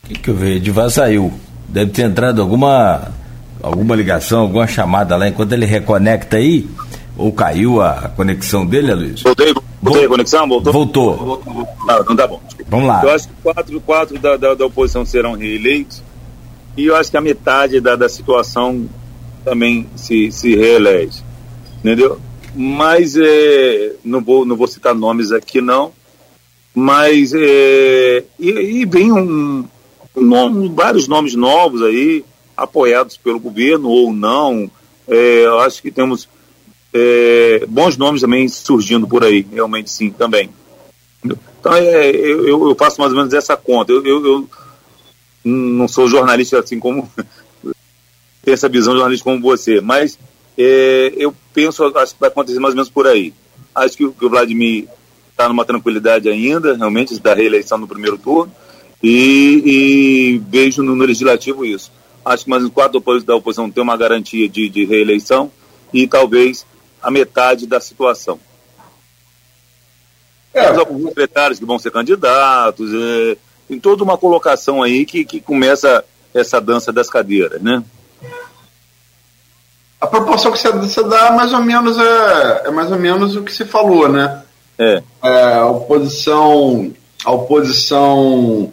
O 0.02 0.06
que, 0.06 0.14
que 0.14 0.28
eu 0.28 0.34
vejo? 0.34 0.56
Edivar 0.56 0.90
saiu. 0.90 1.32
Deve 1.68 1.90
ter 1.90 2.02
entrado 2.02 2.42
alguma 2.42 3.10
alguma 3.64 3.96
ligação, 3.96 4.42
alguma 4.42 4.66
chamada 4.66 5.16
lá, 5.16 5.26
enquanto 5.26 5.52
ele 5.52 5.64
reconecta 5.64 6.36
aí, 6.36 6.68
ou 7.16 7.32
caiu 7.32 7.80
a 7.80 8.10
conexão 8.14 8.66
dele, 8.66 8.94
Luiz? 8.94 9.22
Voltei, 9.22 9.54
voltei 9.80 10.04
a 10.04 10.08
conexão? 10.08 10.46
Voltou? 10.46 10.72
Voltou. 10.72 11.68
Ah, 11.88 12.04
não 12.06 12.14
tá 12.14 12.26
bom. 12.26 12.40
Vamos 12.68 12.86
lá. 12.86 13.00
Eu 13.02 13.10
acho 13.10 13.28
que 13.28 13.34
quatro, 13.42 13.80
quatro 13.80 14.18
da, 14.18 14.36
da, 14.36 14.54
da, 14.54 14.66
oposição 14.66 15.06
serão 15.06 15.32
reeleitos 15.32 16.02
e 16.76 16.86
eu 16.86 16.96
acho 16.96 17.10
que 17.10 17.16
a 17.16 17.20
metade 17.20 17.80
da, 17.80 17.96
da 17.96 18.08
situação 18.08 18.88
também 19.44 19.86
se, 19.94 20.32
se 20.32 20.56
reelege. 20.56 21.22
Entendeu? 21.78 22.18
Mas 22.54 23.16
é, 23.16 23.92
não, 24.04 24.20
vou, 24.20 24.44
não 24.44 24.56
vou 24.56 24.66
citar 24.66 24.94
nomes 24.94 25.32
aqui 25.32 25.60
não, 25.60 25.92
mas 26.74 27.32
é, 27.34 28.24
e, 28.38 28.50
e 28.50 28.84
vem 28.84 29.12
um, 29.12 29.64
um 30.16 30.22
nome, 30.22 30.68
vários 30.74 31.06
nomes 31.06 31.34
novos 31.34 31.82
aí, 31.82 32.24
apoiados 32.56 33.16
pelo 33.16 33.40
governo 33.40 33.88
ou 33.88 34.12
não. 34.12 34.70
É, 35.06 35.44
eu 35.44 35.58
acho 35.60 35.82
que 35.82 35.90
temos 35.90 36.28
é, 36.92 37.64
bons 37.68 37.96
nomes 37.96 38.22
também 38.22 38.48
surgindo 38.48 39.06
por 39.06 39.24
aí, 39.24 39.46
realmente 39.52 39.90
sim, 39.90 40.10
também. 40.10 40.48
Então 41.24 41.74
é, 41.74 42.10
eu, 42.10 42.68
eu 42.68 42.74
faço 42.76 43.00
mais 43.00 43.12
ou 43.12 43.18
menos 43.18 43.34
essa 43.34 43.56
conta. 43.56 43.92
Eu, 43.92 44.04
eu, 44.04 44.24
eu 44.24 44.48
não 45.44 45.86
sou 45.86 46.08
jornalista 46.08 46.58
assim 46.58 46.78
como 46.78 47.10
tem 48.42 48.54
essa 48.54 48.68
visão 48.68 48.94
jornalista 48.94 49.24
como 49.24 49.40
você, 49.40 49.80
mas 49.80 50.18
é, 50.56 51.12
eu 51.16 51.34
penso, 51.52 51.84
acho 51.96 52.14
que 52.14 52.20
vai 52.20 52.28
acontecer 52.28 52.58
mais 52.58 52.72
ou 52.72 52.76
menos 52.76 52.90
por 52.90 53.06
aí. 53.06 53.32
Acho 53.74 53.96
que, 53.96 54.08
que 54.08 54.24
o 54.24 54.30
Vladimir 54.30 54.88
está 55.30 55.48
numa 55.48 55.64
tranquilidade 55.64 56.28
ainda, 56.28 56.76
realmente, 56.76 57.18
da 57.20 57.34
reeleição 57.34 57.76
no 57.78 57.88
primeiro 57.88 58.16
turno, 58.16 58.52
e, 59.02 59.62
e 59.64 60.42
vejo 60.48 60.82
no, 60.82 60.94
no 60.94 61.04
legislativo 61.04 61.64
isso 61.64 61.90
acho 62.24 62.44
que 62.44 62.50
mais 62.50 62.64
uns 62.64 62.70
quatro 62.70 63.00
da 63.22 63.36
oposição 63.36 63.70
tem 63.70 63.82
uma 63.82 63.96
garantia 63.96 64.48
de, 64.48 64.68
de 64.68 64.84
reeleição 64.84 65.52
e 65.92 66.06
talvez 66.06 66.66
a 67.02 67.10
metade 67.10 67.66
da 67.66 67.78
situação. 67.80 68.40
É. 70.54 70.66
Alguns 70.66 71.08
secretários 71.08 71.58
que 71.58 71.64
vão 71.64 71.78
ser 71.78 71.90
candidatos, 71.90 72.90
é, 72.94 73.36
tem 73.74 73.80
toda 73.80 74.04
uma 74.04 74.16
colocação 74.16 74.82
aí 74.82 75.04
que, 75.04 75.24
que 75.24 75.40
começa 75.40 76.04
essa 76.32 76.60
dança 76.60 76.92
das 76.92 77.10
cadeiras, 77.10 77.60
né? 77.60 77.82
A 80.00 80.06
proporção 80.06 80.52
que 80.52 80.58
você 80.58 81.02
dá 81.04 81.32
mais 81.32 81.52
ou 81.52 81.62
menos 81.62 81.98
é, 81.98 82.62
é 82.66 82.70
mais 82.70 82.92
ou 82.92 82.98
menos 82.98 83.36
o 83.36 83.42
que 83.42 83.52
você 83.52 83.64
falou, 83.64 84.08
né? 84.08 84.42
É. 84.78 85.02
é 85.22 85.54
a 85.54 85.66
oposição, 85.66 86.92
a 87.24 87.32
oposição 87.32 88.72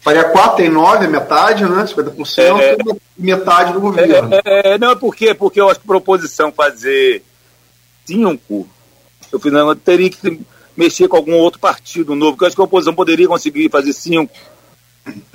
Faria 0.00 0.24
4 0.24 0.64
em 0.64 0.68
9, 0.68 1.06
metade, 1.06 1.64
né? 1.64 1.84
50%, 1.84 2.60
é, 2.60 2.76
metade 3.16 3.72
do 3.72 3.80
governo. 3.80 4.30
É, 4.44 4.74
é, 4.74 4.78
não, 4.78 4.90
é 4.90 4.96
porque, 4.96 5.32
porque 5.32 5.60
eu 5.60 5.68
acho 5.68 5.78
que 5.78 5.86
proposição 5.86 6.50
fazer 6.50 7.22
5, 8.06 8.68
eu, 9.32 9.38
fiz, 9.38 9.52
eu 9.52 9.76
teria 9.76 10.10
que 10.10 10.40
mexer 10.76 11.08
com 11.08 11.16
algum 11.16 11.34
outro 11.34 11.60
partido 11.60 12.14
novo, 12.14 12.32
porque 12.32 12.44
eu 12.44 12.46
acho 12.48 12.56
que 12.56 12.62
a 12.62 12.64
oposição 12.64 12.94
poderia 12.94 13.28
conseguir 13.28 13.70
fazer 13.70 13.92
5 13.92 14.52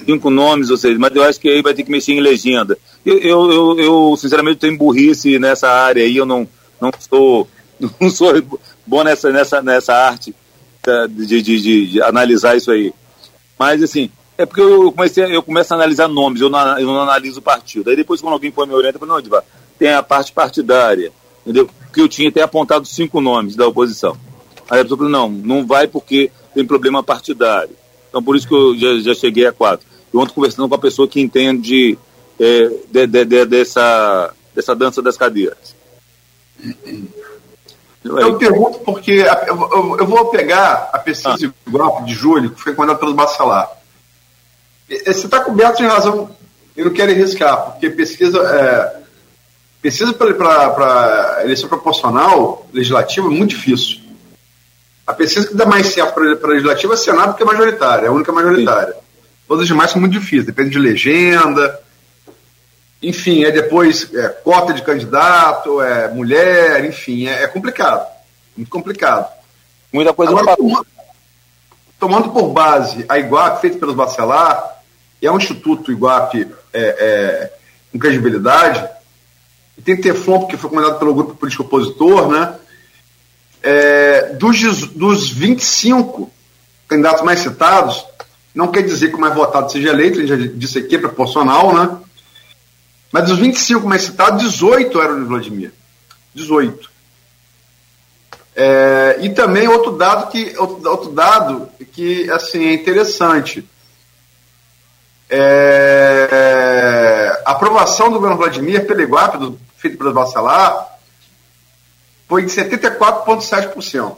cinco 0.06 0.30
nomes, 0.30 0.70
ou 0.70 0.78
seja, 0.78 0.98
mas 0.98 1.14
eu 1.14 1.24
acho 1.24 1.40
que 1.42 1.50
aí 1.50 1.62
vai 1.62 1.74
ter 1.74 1.84
que 1.84 1.92
mexer 1.92 2.14
em 2.14 2.22
legenda. 2.22 2.78
Eu, 3.06 3.18
eu, 3.18 3.52
eu, 3.52 3.80
eu 3.80 4.18
sinceramente, 4.18 4.60
tenho 4.60 4.78
burrice 4.78 5.38
nessa 5.38 5.70
área 5.70 6.04
aí, 6.04 6.16
eu 6.16 6.26
não, 6.26 6.48
não 6.80 6.90
sou 6.98 7.48
não 8.00 8.10
sou 8.10 8.34
bom 8.86 9.04
nessa, 9.04 9.32
nessa, 9.32 9.62
nessa 9.62 9.94
arte 9.94 10.34
de, 11.10 11.42
de, 11.42 11.62
de, 11.62 11.88
de 11.88 12.02
analisar 12.02 12.56
isso 12.56 12.72
aí. 12.72 12.94
Mas, 13.58 13.84
assim, 13.84 14.10
é 14.38 14.46
porque 14.46 14.62
eu 14.62 14.92
comecei, 14.92 15.36
eu 15.36 15.44
começo 15.44 15.74
a 15.74 15.78
analisar 15.78 16.08
nomes, 16.08 16.42
eu 16.42 16.50
não, 16.50 16.80
eu 16.80 16.88
não 16.88 17.02
analiso 17.02 17.42
partido. 17.42 17.90
Aí 17.90 17.96
depois, 17.96 18.22
quando 18.22 18.34
alguém 18.34 18.52
põe 18.52 18.68
me 18.68 18.74
orienta, 18.74 18.96
eu 18.96 19.00
falo, 19.00 19.12
não, 19.12 19.20
Edivar, 19.20 19.44
tem 19.78 19.90
a 19.90 20.04
parte 20.04 20.32
partidária, 20.32 21.12
entendeu? 21.42 21.70
Porque 21.86 22.02
eu 22.02 22.08
tinha 22.08 22.30
até 22.30 22.42
apontado 22.42 22.86
cinco 22.86 23.20
nomes 23.20 23.56
da 23.56 23.68
oposição. 23.68 24.18
Aí 24.69 24.80
a 24.80 24.84
pessoa 24.84 24.98
falou, 24.98 25.11
não, 25.11 25.30
não 25.30 25.65
vai 25.65 25.88
porque 25.88 26.31
tem 26.53 26.65
problema 26.65 27.03
partidário. 27.03 27.76
Então, 28.10 28.23
por 28.23 28.35
isso 28.35 28.48
que 28.48 28.53
eu 28.53 28.77
já, 28.77 28.99
já 28.99 29.14
cheguei 29.14 29.45
a 29.45 29.52
quatro. 29.52 29.85
Eu 30.14 30.19
ontem 30.19 30.34
conversando 30.34 30.68
com 30.68 30.76
a 30.76 30.80
pessoa 30.80 31.07
que 31.07 31.22
entende 31.22 31.98
é, 32.39 32.69
de, 32.89 33.07
de, 33.07 33.26
de, 33.26 33.45
dessa, 33.45 34.34
dessa 34.56 34.76
dança 34.76 35.02
das 35.02 35.18
cadeiras. 35.18 35.76
Eu 38.03 38.38
pergunto 38.38 38.80
porque 38.80 39.26
eu, 39.48 39.98
eu 39.99 40.06
vou 40.06 40.26
pegar 40.27 40.89
a 40.94 40.99
pesquisa 40.99 41.53
ah. 41.68 42.02
de 42.02 42.14
julho, 42.14 42.52
que 42.52 42.61
foi 42.61 42.73
comandada 42.73 42.99
pelo 42.99 43.14
Bacelar. 43.14 43.69
Você 44.88 45.26
está 45.26 45.41
coberto 45.41 45.77
de 45.77 45.85
razão. 45.85 46.30
Eu 46.76 46.85
não 46.85 46.94
quero 46.94 47.11
arriscar, 47.11 47.72
porque 47.72 47.89
pesquisa. 47.89 48.39
É, 48.39 48.98
pesquisa 49.81 50.14
para 50.14 51.41
eleição 51.44 51.68
proporcional 51.68 52.65
legislativa 52.73 53.27
é 53.27 53.30
muito 53.30 53.49
difícil. 53.49 53.99
A 55.08 55.14
pesquisa 55.14 55.48
que 55.48 55.56
dá 55.56 55.66
mais 55.66 55.88
certo 55.88 56.14
para 56.14 56.50
legislativa 56.50 56.94
é 56.94 56.98
Senado, 56.98 57.30
porque 57.30 57.44
é 57.44 57.46
majoritária, 57.46 58.06
é 58.06 58.10
a 58.10 58.12
única 58.12 58.34
majoritária. 58.34 58.94
Sim. 58.94 59.00
Todas 59.48 59.62
as 59.62 59.68
demais 59.68 59.90
são 59.90 60.02
muito 60.02 60.12
difíceis, 60.12 60.46
depende 60.46 60.72
de 60.72 60.80
legenda. 60.80 61.80
Enfim, 63.02 63.46
é 63.46 63.52
depois 63.52 64.14
é, 64.14 64.28
cota 64.28 64.74
de 64.74 64.82
candidato, 64.82 65.82
é 65.82 66.10
mulher, 66.10 66.84
enfim, 66.84 67.28
é, 67.28 67.44
é 67.44 67.48
complicado. 67.48 68.06
Muito 68.56 68.70
complicado. 68.70 69.32
Muita 69.94 70.14
coisa 70.14 70.34
Agora, 70.34 70.58
tomando, 70.58 70.88
tomando 71.98 72.30
por 72.32 72.50
base 72.50 73.06
a 73.08 73.18
IGUAP 73.18 73.62
feita 73.62 73.78
pelos 73.78 73.96
Bacelar, 73.96 74.82
e 75.22 75.28
é 75.28 75.32
um 75.32 75.38
instituto 75.38 75.92
Iguape 75.92 76.52
é, 76.74 76.82
é, 76.82 77.54
com 77.92 77.98
credibilidade, 77.98 78.86
e 79.78 79.82
tem 79.82 79.96
Teflon, 79.96 80.48
que 80.48 80.58
foi 80.58 80.70
comandado 80.70 81.00
pelo 81.00 81.14
grupo 81.14 81.36
político 81.36 81.64
opositor, 81.64 82.28
né? 82.28 82.56
É, 83.62 84.34
dos, 84.34 84.88
dos 84.90 85.30
25 85.30 86.32
candidatos 86.88 87.24
mais 87.24 87.40
citados, 87.40 88.06
não 88.54 88.68
quer 88.70 88.82
dizer 88.82 89.10
que 89.10 89.16
o 89.16 89.20
mais 89.20 89.36
votado 89.36 89.72
seja 89.72 89.90
eleito, 89.90 90.20
ele 90.20 90.28
já 90.28 90.36
disse 90.36 90.80
aqui, 90.80 90.96
é 90.96 91.00
proporcional, 91.00 91.74
né? 91.74 91.98
Mas 93.12 93.26
dos 93.26 93.40
25 93.40 93.88
mais 93.88 94.04
citados, 94.04 94.42
18 94.42 95.02
eram 95.02 95.20
de 95.20 95.26
Vladimir. 95.26 95.72
18. 96.34 96.90
É, 98.56 99.18
e 99.22 99.30
também 99.30 99.68
outro 99.68 99.92
dado 99.92 100.32
que 100.32 100.58
outro, 100.58 101.12
dado 101.12 101.70
que 101.92 102.30
assim 102.32 102.66
é 102.66 102.74
interessante. 102.74 103.64
É, 105.30 106.50
a 107.46 107.52
aprovação 107.52 108.08
do 108.08 108.16
governo 108.16 108.38
Vladimir 108.38 108.88
pelo 108.88 109.02
Iguape, 109.02 109.56
feito 109.78 109.98
pelo 109.98 110.14
Bacelar, 110.14 110.97
foi 112.28 112.44
de 112.44 112.52
74,7%. 112.52 114.18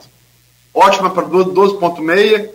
Ótima 0.73 1.09
para 1.09 1.25
12,6%, 1.25 2.49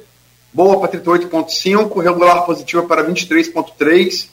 boa 0.53 0.81
para 0.81 1.01
38,5%, 1.01 2.03
regular 2.03 2.45
positiva 2.45 2.83
para 2.83 3.05
23,3%. 3.05 4.29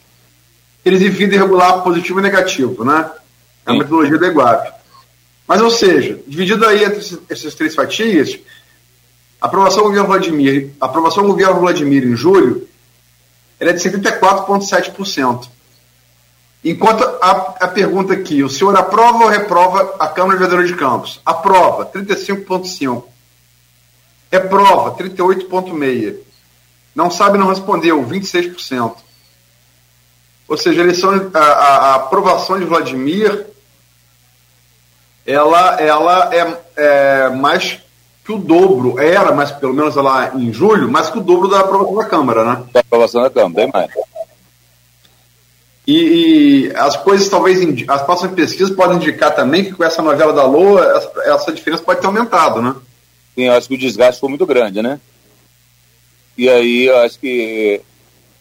eles 0.83 0.99
dividem 0.99 1.39
regular 1.39 1.83
positivo 1.83 2.19
e 2.19 2.23
negativo, 2.23 2.83
né? 2.83 3.09
É 3.65 3.71
a 3.71 3.73
metodologia 3.73 4.17
do 4.17 4.25
EGUAP. 4.25 4.73
Mas, 5.47 5.61
ou 5.61 5.69
seja, 5.69 6.19
dividido 6.27 6.65
aí 6.65 6.83
entre 6.83 7.19
essas 7.29 7.53
três 7.55 7.75
fatias, 7.75 8.39
a 9.39 9.47
aprovação 9.47 9.83
do 9.83 9.89
governo 9.89 10.07
Vladimir, 10.07 10.71
aprovação 10.79 11.23
do 11.23 11.29
governo 11.29 11.59
Vladimir 11.59 12.03
em 12.03 12.15
julho, 12.15 12.67
ela 13.59 13.71
é 13.71 13.73
de 13.73 13.81
74,7%. 13.81 15.49
Enquanto 16.63 17.03
a, 17.21 17.31
a 17.59 17.67
pergunta 17.67 18.13
aqui, 18.13 18.43
o 18.43 18.49
senhor 18.49 18.75
aprova 18.75 19.23
ou 19.23 19.29
reprova 19.29 19.95
a 19.99 20.07
Câmara 20.07 20.33
de 20.33 20.43
Vereadores 20.43 20.69
de 20.69 20.77
Campos? 20.77 21.19
Aprova, 21.25 21.85
35,5%. 21.85 23.03
Reprova, 24.31 24.91
38,6%. 24.95 26.17
Não 26.93 27.09
sabe, 27.09 27.37
não 27.37 27.47
respondeu, 27.47 28.05
26%. 28.05 28.95
Ou 30.47 30.57
seja, 30.57 30.81
a, 30.81 30.83
eleição, 30.83 31.31
a, 31.33 31.39
a, 31.39 31.95
aprovação 31.95 32.59
de 32.59 32.65
Vladimir 32.65 33.47
ela, 35.25 35.81
ela 35.81 36.29
é, 36.33 36.57
é, 36.75 37.29
mais 37.29 37.79
que 38.23 38.31
o 38.31 38.37
dobro, 38.37 38.99
era, 38.99 39.31
mas 39.31 39.51
pelo 39.51 39.73
menos 39.73 39.95
lá 39.95 40.35
em 40.35 40.51
julho, 40.53 40.91
mais 40.91 41.09
que 41.09 41.17
o 41.17 41.21
dobro 41.21 41.47
da 41.47 41.61
aprovação 41.61 41.95
da 41.95 42.05
Câmara, 42.05 42.43
né? 42.43 42.63
Da 42.71 42.79
aprovação 42.81 43.21
da 43.23 43.29
Câmara, 43.29 43.53
bem 43.53 43.71
mais. 43.73 43.89
E, 45.85 46.67
e, 46.67 46.75
as 46.75 46.95
coisas 46.95 47.27
talvez, 47.27 47.59
as 47.87 48.01
próximas 48.03 48.35
pesquisas 48.35 48.75
podem 48.75 48.97
indicar 48.97 49.33
também 49.33 49.63
que 49.63 49.73
com 49.73 49.83
essa 49.83 50.01
novela 50.01 50.31
da 50.31 50.45
Lua, 50.45 50.81
essa, 50.95 51.11
essa 51.23 51.51
diferença 51.51 51.83
pode 51.83 51.99
ter 51.99 52.07
aumentado, 52.07 52.61
né? 52.61 52.75
Sim, 53.35 53.45
eu 53.45 53.53
acho 53.53 53.67
que 53.67 53.73
o 53.73 53.77
desgaste 53.77 54.19
foi 54.19 54.29
muito 54.29 54.45
grande, 54.45 54.81
né? 54.81 54.99
E 56.37 56.47
aí 56.47 56.85
eu 56.85 56.97
acho 56.99 57.19
que, 57.19 57.81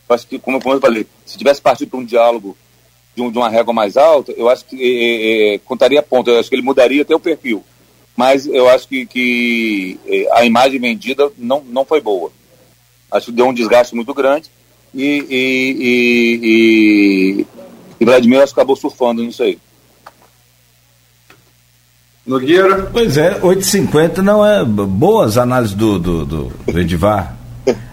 acho 0.09 0.27
que 0.27 0.39
como, 0.39 0.61
como 0.61 0.75
eu 0.75 0.81
falei, 0.81 1.07
se 1.25 1.39
tivesse 1.39 1.63
partido 1.63 1.91
para 1.91 2.01
um 2.01 2.05
diálogo 2.05 2.57
de, 3.17 3.23
um, 3.23 3.31
de, 3.31 3.39
uma 3.39 3.49
régua 3.49 3.73
mais 3.73 3.97
alta, 3.97 4.33
eu 4.33 4.49
acho 4.49 4.67
que 4.67 4.77
é, 4.77 5.55
é, 5.55 5.59
contaria 5.59 6.03
ponto, 6.03 6.31
eu 6.31 6.39
acho 6.39 6.49
que 6.49 6.55
ele 6.55 6.63
mudaria 6.63 7.03
até 7.03 7.15
o 7.15 7.21
perfil. 7.21 7.65
Mas 8.17 8.47
eu 8.47 8.69
acho 8.69 8.87
que, 8.87 9.07
que 9.07 9.99
a 10.33 10.45
imagem 10.45 10.79
vendida 10.79 11.33
não, 11.39 11.63
não 11.63 11.87
foi 11.87 12.03
boa. 12.03 12.31
Acho 13.11 13.27
que 13.27 13.33
deu 13.33 13.47
um 13.47 13.55
desgaste 13.55 13.95
muito 13.95 14.13
grande 14.13 14.51
e, 14.95 15.27
e, 15.31 16.47
e, 17.41 17.47
e 18.01 18.05
Vladimir 18.05 18.43
acabou 18.43 18.77
surfando 18.77 19.23
nisso 19.23 19.43
aí. 19.43 19.59
Nogueira? 22.27 22.89
Pois 22.93 23.17
é, 23.17 23.41
8,50 23.41 24.19
não 24.19 24.45
é 24.45 24.65
boas 24.65 25.39
análises 25.39 25.75
do, 25.75 25.99
do, 25.99 26.25
do, 26.25 26.53
do 26.67 26.81
Edivar. 26.81 27.37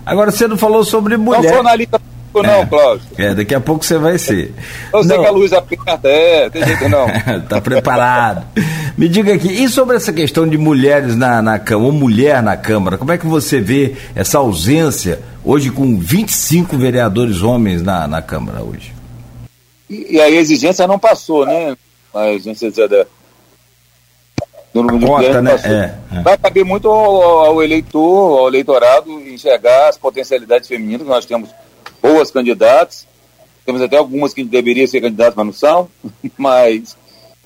Agora 0.05 0.31
você 0.31 0.47
não 0.47 0.57
falou 0.57 0.83
sobre 0.83 1.17
mulher. 1.17 1.43
Não 1.43 1.49
sou 1.49 1.59
analista 1.59 2.01
não, 2.43 2.61
é, 2.61 2.65
Cláudio. 2.65 3.07
É, 3.17 3.33
daqui 3.33 3.55
a 3.55 3.59
pouco 3.59 3.85
você 3.85 3.97
vai 3.97 4.17
ser. 4.17 4.53
Eu 4.93 5.03
sei 5.03 5.15
não. 5.15 5.23
que 5.23 5.29
a 5.29 5.31
luz 5.31 5.53
aperta, 5.53 6.07
é, 6.07 6.49
tem 6.49 6.65
jeito 6.65 6.89
não. 6.89 7.07
tá 7.47 7.61
preparado. 7.61 8.45
Me 8.97 9.07
diga 9.07 9.33
aqui, 9.33 9.47
e 9.47 9.69
sobre 9.69 9.95
essa 9.95 10.11
questão 10.11 10.47
de 10.47 10.57
mulheres 10.57 11.15
na, 11.15 11.41
na 11.41 11.59
Câmara, 11.59 11.85
ou 11.87 11.91
mulher 11.91 12.41
na 12.41 12.57
Câmara, 12.57 12.97
como 12.97 13.11
é 13.11 13.17
que 13.17 13.27
você 13.27 13.59
vê 13.59 13.95
essa 14.15 14.39
ausência 14.39 15.19
hoje 15.47 15.71
com 15.71 15.97
25 15.97 16.77
vereadores 16.77 17.41
homens 17.41 17.81
na, 17.81 18.05
na 18.07 18.21
Câmara 18.21 18.61
hoje? 18.61 18.93
E, 19.89 20.15
e 20.15 20.21
a 20.21 20.29
exigência 20.29 20.85
não 20.85 20.99
passou, 20.99 21.45
né? 21.45 21.75
A 22.13 22.29
exigência 22.31 22.87
da, 22.87 23.05
Conta, 24.73 25.41
né? 25.41 25.55
É, 25.63 26.17
é. 26.17 26.21
Vai 26.21 26.37
caber 26.37 26.63
muito 26.63 26.87
ao, 26.87 27.45
ao, 27.45 27.63
eleitor, 27.63 28.39
ao 28.39 28.47
eleitorado, 28.47 29.09
enxergar 29.21 29.89
as 29.89 29.97
potencialidades 29.97 30.67
femininas. 30.67 31.07
Nós 31.07 31.25
temos 31.25 31.49
boas 32.01 32.29
candidatas, 32.29 33.07
temos 33.65 33.81
até 33.81 33.97
algumas 33.97 34.33
que 34.33 34.43
deveriam 34.43 34.85
ser 34.85 35.01
candidatas, 35.01 35.33
mas 35.35 35.45
não 35.45 35.53
são, 35.53 35.89
mas 36.37 36.95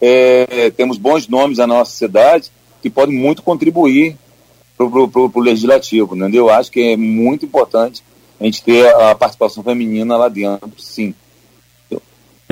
é, 0.02 0.72
temos 0.72 0.98
bons 0.98 1.28
nomes 1.28 1.58
na 1.58 1.68
nossa 1.68 1.96
cidade 1.96 2.52
que 2.82 2.90
podem 2.90 3.16
muito 3.16 3.44
contribuir 3.44 4.18
para 4.90 5.22
o 5.22 5.40
legislativo, 5.40 6.16
entendeu? 6.16 6.48
Eu 6.48 6.54
acho 6.54 6.72
que 6.72 6.94
é 6.94 6.98
muito 6.98 7.46
importante 7.46 8.04
a 8.40 8.46
gente 8.46 8.64
ter 8.64 8.88
a 8.96 9.14
participação 9.14 9.64
feminina 9.64 10.18
lá 10.18 10.28
dentro, 10.28 10.72
sim. 10.78 11.14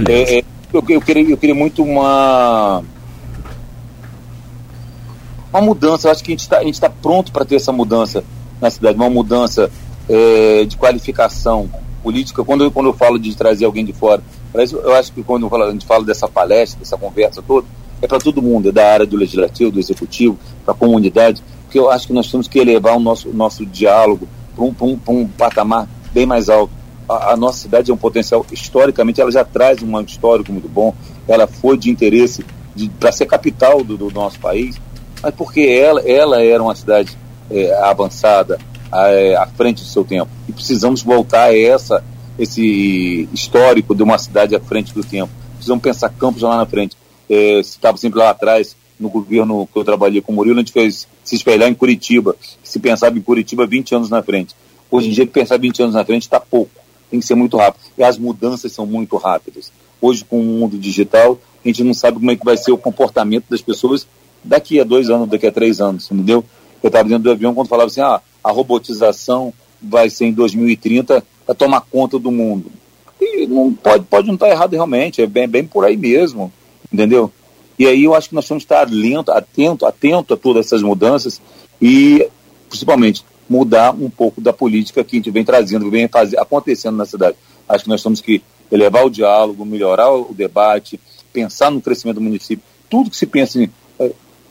É, 0.08 0.38
é, 0.38 0.44
eu, 0.72 0.84
eu, 0.88 1.02
queria, 1.02 1.30
eu 1.30 1.38
queria 1.38 1.56
muito 1.56 1.84
uma 1.84 2.84
uma 5.52 5.62
mudança. 5.62 6.08
Eu 6.08 6.12
acho 6.12 6.24
que 6.24 6.32
a 6.32 6.36
gente 6.36 6.42
está 6.42 6.90
tá 6.90 6.96
pronto 7.02 7.32
para 7.32 7.46
ter 7.46 7.56
essa 7.56 7.72
mudança 7.72 8.24
na 8.62 8.70
cidade, 8.70 8.98
uma 8.98 9.10
mudança 9.10 9.72
é, 10.08 10.66
de 10.66 10.78
qualificação 10.78 11.70
política. 12.04 12.44
Quando 12.44 12.64
eu, 12.64 12.72
quando 12.72 12.88
eu 12.88 12.94
falo 12.94 13.20
de 13.20 13.36
trazer 13.36 13.66
alguém 13.66 13.86
de 13.86 13.94
fora, 13.94 14.22
isso, 14.58 14.78
eu 14.78 14.96
acho 14.96 15.12
que 15.12 15.24
quando 15.24 15.54
a 15.54 15.72
gente 15.72 15.86
fala 15.86 16.04
dessa 16.04 16.28
palestra, 16.28 16.80
dessa 16.80 16.98
conversa 16.98 17.42
toda, 17.42 17.68
é 18.02 18.08
para 18.08 18.20
todo 18.20 18.42
mundo, 18.42 18.70
é 18.70 18.72
da 18.72 18.94
área 18.94 19.06
do 19.06 19.18
legislativo, 19.18 19.72
do 19.72 19.80
executivo, 19.80 20.38
para 20.64 20.74
a 20.74 20.78
comunidade, 20.78 21.44
porque 21.70 21.78
eu 21.78 21.92
acho 21.92 22.08
que 22.08 22.14
nós 22.14 22.32
temos 22.32 22.48
que 22.48 22.58
elevar 22.58 22.98
o 22.98 23.00
nosso, 23.00 23.30
nosso 23.30 23.64
diálogo 23.64 24.28
para 24.56 24.66
um, 24.66 24.76
um, 24.82 25.00
um 25.08 25.28
patamar 25.28 25.88
bem 26.12 26.26
mais 26.26 26.50
alto. 26.50 26.74
A, 27.08 27.34
a, 27.34 27.38
nossa 27.38 27.60
cidade 27.60 27.92
é 27.92 27.94
um 27.94 27.98
potencial, 27.98 28.44
historicamente, 28.52 29.22
ela 29.22 29.32
já 29.32 29.46
traz 29.46 29.84
um 29.84 30.02
histórico 30.02 30.52
muito 30.52 30.68
bom, 30.68 30.96
ela 31.28 31.46
foi 31.46 31.78
de 31.78 31.92
interesse 31.92 32.44
para 33.00 33.12
ser 33.12 33.28
capital 33.28 33.84
do, 33.84 33.98
do 33.98 34.10
nosso 34.10 34.40
país, 34.40 34.82
mas 35.22 35.32
porque 35.36 35.62
ela, 35.62 36.02
ela 36.02 36.42
era 36.42 36.62
uma 36.62 36.74
cidade 36.74 37.16
é, 37.52 37.72
avançada, 37.84 38.58
é, 38.92 39.36
à 39.36 39.46
frente 39.46 39.84
do 39.84 39.88
seu 39.88 40.04
tempo. 40.04 40.32
E 40.48 40.52
precisamos 40.52 41.04
voltar 41.04 41.50
a 41.50 41.56
essa, 41.56 42.04
esse 42.40 43.30
histórico 43.32 43.94
de 43.94 44.02
uma 44.02 44.18
cidade 44.18 44.56
à 44.56 44.60
frente 44.60 44.92
do 44.92 45.04
tempo. 45.04 45.32
Precisamos 45.54 45.84
pensar 45.84 46.10
campos 46.10 46.42
lá 46.42 46.58
na 46.58 46.66
frente. 46.66 46.98
É, 47.30 47.60
estava 47.60 47.96
sempre 47.98 48.18
lá 48.18 48.32
atrás, 48.32 48.76
no 49.00 49.10
governo 49.10 49.68
que 49.72 49.80
eu 49.80 49.84
trabalhei 49.84 50.22
com 50.22 50.32
o 50.32 50.36
Murilo, 50.36 50.58
a 50.58 50.60
gente 50.60 50.74
fez 50.74 51.08
se 51.24 51.36
espelhar 51.36 51.70
em 51.70 51.74
Curitiba. 51.74 52.36
Se 52.64 52.80
pensava 52.80 53.18
em 53.18 53.22
Curitiba 53.22 53.66
20 53.66 53.96
anos 53.96 54.10
na 54.10 54.22
frente. 54.22 54.56
Hoje 54.92 55.10
em 55.10 55.12
dia, 55.12 55.26
pensar 55.26 55.58
20 55.58 55.84
anos 55.84 55.96
na 55.96 56.04
frente 56.04 56.24
está 56.24 56.40
pouco. 56.40 56.72
Tem 57.10 57.20
que 57.20 57.26
ser 57.26 57.36
muito 57.36 57.58
rápido. 57.58 57.82
E 57.98 58.04
as 58.04 58.18
mudanças 58.18 58.72
são 58.72 58.86
muito 58.86 59.16
rápidas. 59.18 59.72
Hoje, 60.02 60.26
com 60.26 60.40
o 60.40 60.44
mundo 60.44 60.78
digital, 60.78 61.40
a 61.64 61.68
gente 61.68 61.84
não 61.84 61.94
sabe 61.94 62.18
como 62.18 62.32
é 62.32 62.36
que 62.36 62.46
vai 62.46 62.58
ser 62.58 62.72
o 62.72 62.78
comportamento 62.78 63.46
das 63.50 63.62
pessoas 63.62 64.08
daqui 64.44 64.80
a 64.80 64.84
dois 64.84 65.10
anos, 65.10 65.30
daqui 65.30 65.48
a 65.48 65.52
três 65.52 65.82
anos, 65.82 66.10
entendeu? 66.12 66.44
Eu 66.82 66.88
estava 66.88 67.08
dentro 67.08 67.24
do 67.24 67.32
avião 67.32 67.54
quando 67.54 67.68
falava 67.68 67.88
assim, 67.88 68.02
ah, 68.02 68.22
a 68.44 68.52
robotização 68.52 69.54
vai 69.82 70.10
ser 70.10 70.26
em 70.26 70.34
2030 70.34 71.24
para 71.46 71.56
tomar 71.56 71.82
conta 71.82 72.18
do 72.18 72.32
mundo. 72.32 72.72
E 73.20 73.46
não 73.48 73.74
pode, 73.74 74.06
pode 74.06 74.28
não 74.28 74.36
estar 74.36 74.48
tá 74.48 74.52
errado 74.52 74.72
realmente, 74.74 75.22
é 75.22 75.28
bem, 75.28 75.48
bem 75.48 75.66
por 75.66 75.84
aí 75.84 75.98
mesmo, 75.98 76.52
entendeu? 76.92 77.32
E 77.80 77.88
aí 77.88 78.04
eu 78.04 78.14
acho 78.14 78.30
que 78.30 78.36
nós 78.36 78.48
temos 78.48 78.64
que 78.64 78.74
estar 78.74 78.88
lento, 78.90 79.32
atento, 79.32 79.86
atento 79.86 80.34
a 80.34 80.38
todas 80.38 80.66
essas 80.66 80.84
mudanças 80.84 81.42
e, 81.82 82.28
principalmente, 82.68 83.24
mudar 83.50 83.92
um 83.92 84.10
pouco 84.10 84.42
da 84.42 84.54
política 84.54 85.04
que 85.04 85.16
a 85.16 85.20
gente 85.20 85.32
vem 85.32 85.46
trazendo, 85.46 85.86
que 85.86 85.92
vem 85.92 86.08
fazer, 86.08 86.38
acontecendo 86.38 86.98
na 86.98 87.06
cidade. 87.06 87.38
Acho 87.68 87.86
que 87.86 87.90
nós 87.90 88.04
temos 88.04 88.20
que 88.20 88.44
elevar 88.72 89.06
o 89.06 89.10
diálogo, 89.10 89.66
melhorar 89.66 90.12
o 90.12 90.34
debate, 90.34 91.00
pensar 91.32 91.72
no 91.72 91.82
crescimento 91.82 92.16
do 92.16 92.22
município. 92.22 92.64
Tudo 92.90 93.10
que 93.10 93.18
se 93.18 93.26
pensa 93.26 93.64
em 93.64 93.70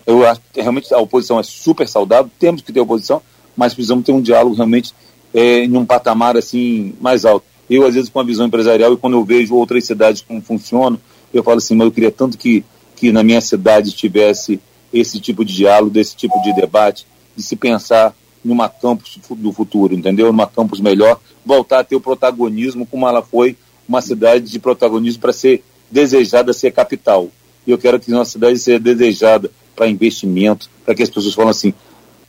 eu 0.08 0.26
acho 0.26 0.40
que 0.54 0.62
realmente 0.62 0.92
a 0.94 0.98
oposição 0.98 1.38
é 1.38 1.42
super 1.42 1.86
saudável, 1.86 2.30
temos 2.38 2.62
que 2.62 2.72
ter 2.72 2.80
oposição, 2.80 3.20
mas 3.54 3.74
precisamos 3.74 4.06
ter 4.06 4.12
um 4.12 4.22
diálogo 4.22 4.54
realmente 4.54 4.94
é, 5.34 5.64
em 5.64 5.76
um 5.76 5.84
patamar 5.84 6.34
assim 6.34 6.94
mais 6.98 7.26
alto. 7.26 7.44
Eu, 7.68 7.84
às 7.84 7.94
vezes, 7.94 8.08
com 8.08 8.18
a 8.18 8.24
visão 8.24 8.46
empresarial, 8.46 8.94
e 8.94 8.96
quando 8.96 9.18
eu 9.18 9.24
vejo 9.24 9.54
outras 9.54 9.84
cidades 9.84 10.22
como 10.22 10.40
funcionam, 10.40 10.98
eu 11.30 11.42
falo 11.42 11.58
assim, 11.58 11.74
mas 11.74 11.84
eu 11.84 11.92
queria 11.92 12.10
tanto 12.10 12.38
que, 12.38 12.64
que 12.98 13.12
na 13.12 13.22
minha 13.22 13.40
cidade 13.40 13.92
tivesse 13.92 14.60
esse 14.92 15.20
tipo 15.20 15.44
de 15.44 15.54
diálogo, 15.54 15.90
desse 15.90 16.16
tipo 16.16 16.40
de 16.42 16.52
debate, 16.52 17.06
de 17.36 17.42
se 17.42 17.54
pensar 17.56 18.14
numa 18.44 18.68
campus 18.68 19.18
do 19.30 19.52
futuro, 19.52 19.94
entendeu? 19.94 20.26
Numa 20.26 20.46
campus 20.46 20.80
melhor, 20.80 21.20
voltar 21.44 21.80
a 21.80 21.84
ter 21.84 21.96
o 21.96 22.00
protagonismo 22.00 22.86
como 22.86 23.06
ela 23.06 23.22
foi 23.22 23.56
uma 23.88 24.00
cidade 24.00 24.50
de 24.50 24.58
protagonismo 24.58 25.20
para 25.20 25.32
ser 25.32 25.62
desejada 25.90 26.52
ser 26.52 26.72
capital. 26.72 27.28
E 27.66 27.70
eu 27.70 27.78
quero 27.78 28.00
que 28.00 28.10
nossa 28.10 28.32
cidade 28.32 28.58
seja 28.58 28.78
desejada 28.78 29.50
para 29.76 29.88
investimento, 29.88 30.68
para 30.84 30.94
que 30.94 31.02
as 31.02 31.10
pessoas 31.10 31.34
falem 31.34 31.50
assim, 31.50 31.74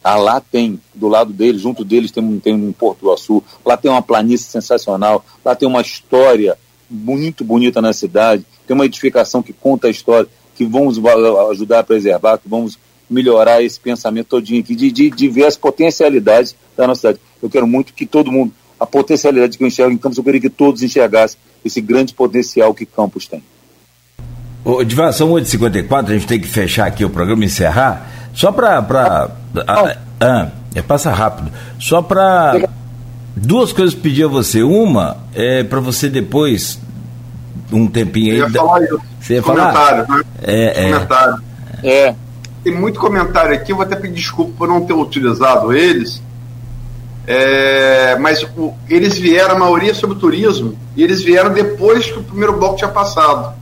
ah, 0.03 0.15
lá 0.15 0.39
tem, 0.39 0.79
do 0.93 1.07
lado 1.07 1.33
deles, 1.33 1.61
junto 1.61 1.83
deles 1.83 2.11
tem, 2.11 2.39
tem 2.39 2.53
um 2.53 2.71
Porto 2.71 3.01
do 3.01 3.11
Açu, 3.11 3.43
lá 3.65 3.75
tem 3.75 3.91
uma 3.91 4.01
planície 4.01 4.49
sensacional, 4.49 5.25
lá 5.43 5.55
tem 5.55 5.67
uma 5.67 5.81
história 5.81 6.57
muito 6.89 7.43
bonita 7.43 7.81
na 7.81 7.93
cidade, 7.93 8.45
tem 8.65 8.73
uma 8.73 8.85
edificação 8.85 9.43
que 9.43 9.53
conta 9.53 9.87
a 9.87 9.91
história, 9.91 10.29
que 10.59 10.65
vamos 10.65 10.99
ajudar 11.51 11.79
a 11.79 11.83
preservar, 11.83 12.37
que 12.37 12.49
vamos 12.49 12.77
melhorar 13.09 13.63
esse 13.63 13.79
pensamento 13.79 14.27
todinho 14.27 14.59
aqui, 14.59 14.75
de, 14.75 14.91
de, 14.91 15.09
de 15.09 15.29
ver 15.29 15.45
as 15.45 15.55
potencialidades 15.55 16.53
da 16.75 16.85
nossa 16.85 16.99
cidade. 16.99 17.19
Eu 17.41 17.49
quero 17.49 17.65
muito 17.65 17.93
que 17.93 18.05
todo 18.05 18.29
mundo, 18.29 18.51
a 18.77 18.85
potencialidade 18.85 19.57
que 19.57 19.63
eu 19.63 19.67
enxergo 19.69 19.93
em 19.93 19.97
Campos, 19.97 20.17
eu 20.17 20.23
queria 20.23 20.41
que 20.41 20.49
todos 20.49 20.83
enxergassem 20.83 21.39
esse 21.63 21.79
grande 21.79 22.13
potencial 22.13 22.73
que 22.73 22.85
Campos 22.85 23.25
tem. 23.25 23.41
Ô, 24.65 24.83
Divan, 24.83 25.13
são 25.13 25.31
8h54, 25.31 26.09
a 26.09 26.13
gente 26.13 26.27
tem 26.27 26.41
que 26.41 26.47
fechar 26.47 26.87
aqui 26.87 27.05
o 27.05 27.09
programa 27.09 27.43
e 27.43 27.45
encerrar. 27.45 28.29
Só 28.33 28.51
para. 28.51 29.31
Ah, 29.65 29.97
ah, 30.19 30.51
é, 30.75 30.81
passa 30.81 31.09
rápido. 31.13 31.49
Só 31.79 32.01
para. 32.01 32.67
Duas 33.33 33.71
coisas 33.71 33.95
pedir 33.95 34.25
a 34.25 34.27
você. 34.27 34.61
Uma 34.61 35.23
é 35.33 35.63
para 35.63 35.79
você 35.79 36.09
depois 36.09 36.77
um 37.71 37.87
tempinho 37.87 38.33
aí. 38.33 38.39
Eu 38.39 38.47
ia 38.49 38.53
falar 38.53 38.83
isso. 38.83 39.01
Você 39.19 39.33
ia 39.35 39.41
comentário, 39.41 40.05
falar? 40.05 40.17
né? 40.19 40.23
É, 40.43 40.81
é. 40.81 40.91
Comentário. 40.93 41.41
É. 41.83 42.15
Tem 42.63 42.75
muito 42.75 42.99
comentário 42.99 43.53
aqui, 43.55 43.71
eu 43.71 43.75
vou 43.77 43.85
até 43.85 43.95
pedir 43.95 44.15
desculpa 44.15 44.51
por 44.57 44.67
não 44.67 44.81
ter 44.81 44.93
utilizado 44.93 45.71
eles. 45.73 46.21
É, 47.27 48.17
mas 48.19 48.43
o, 48.57 48.73
eles 48.89 49.17
vieram, 49.17 49.55
a 49.55 49.59
maioria 49.59 49.93
sobre 49.93 50.17
turismo, 50.17 50.75
e 50.95 51.03
eles 51.03 51.21
vieram 51.21 51.53
depois 51.53 52.05
que 52.09 52.17
o 52.19 52.23
primeiro 52.23 52.57
bloco 52.57 52.77
tinha 52.77 52.89
passado. 52.89 53.53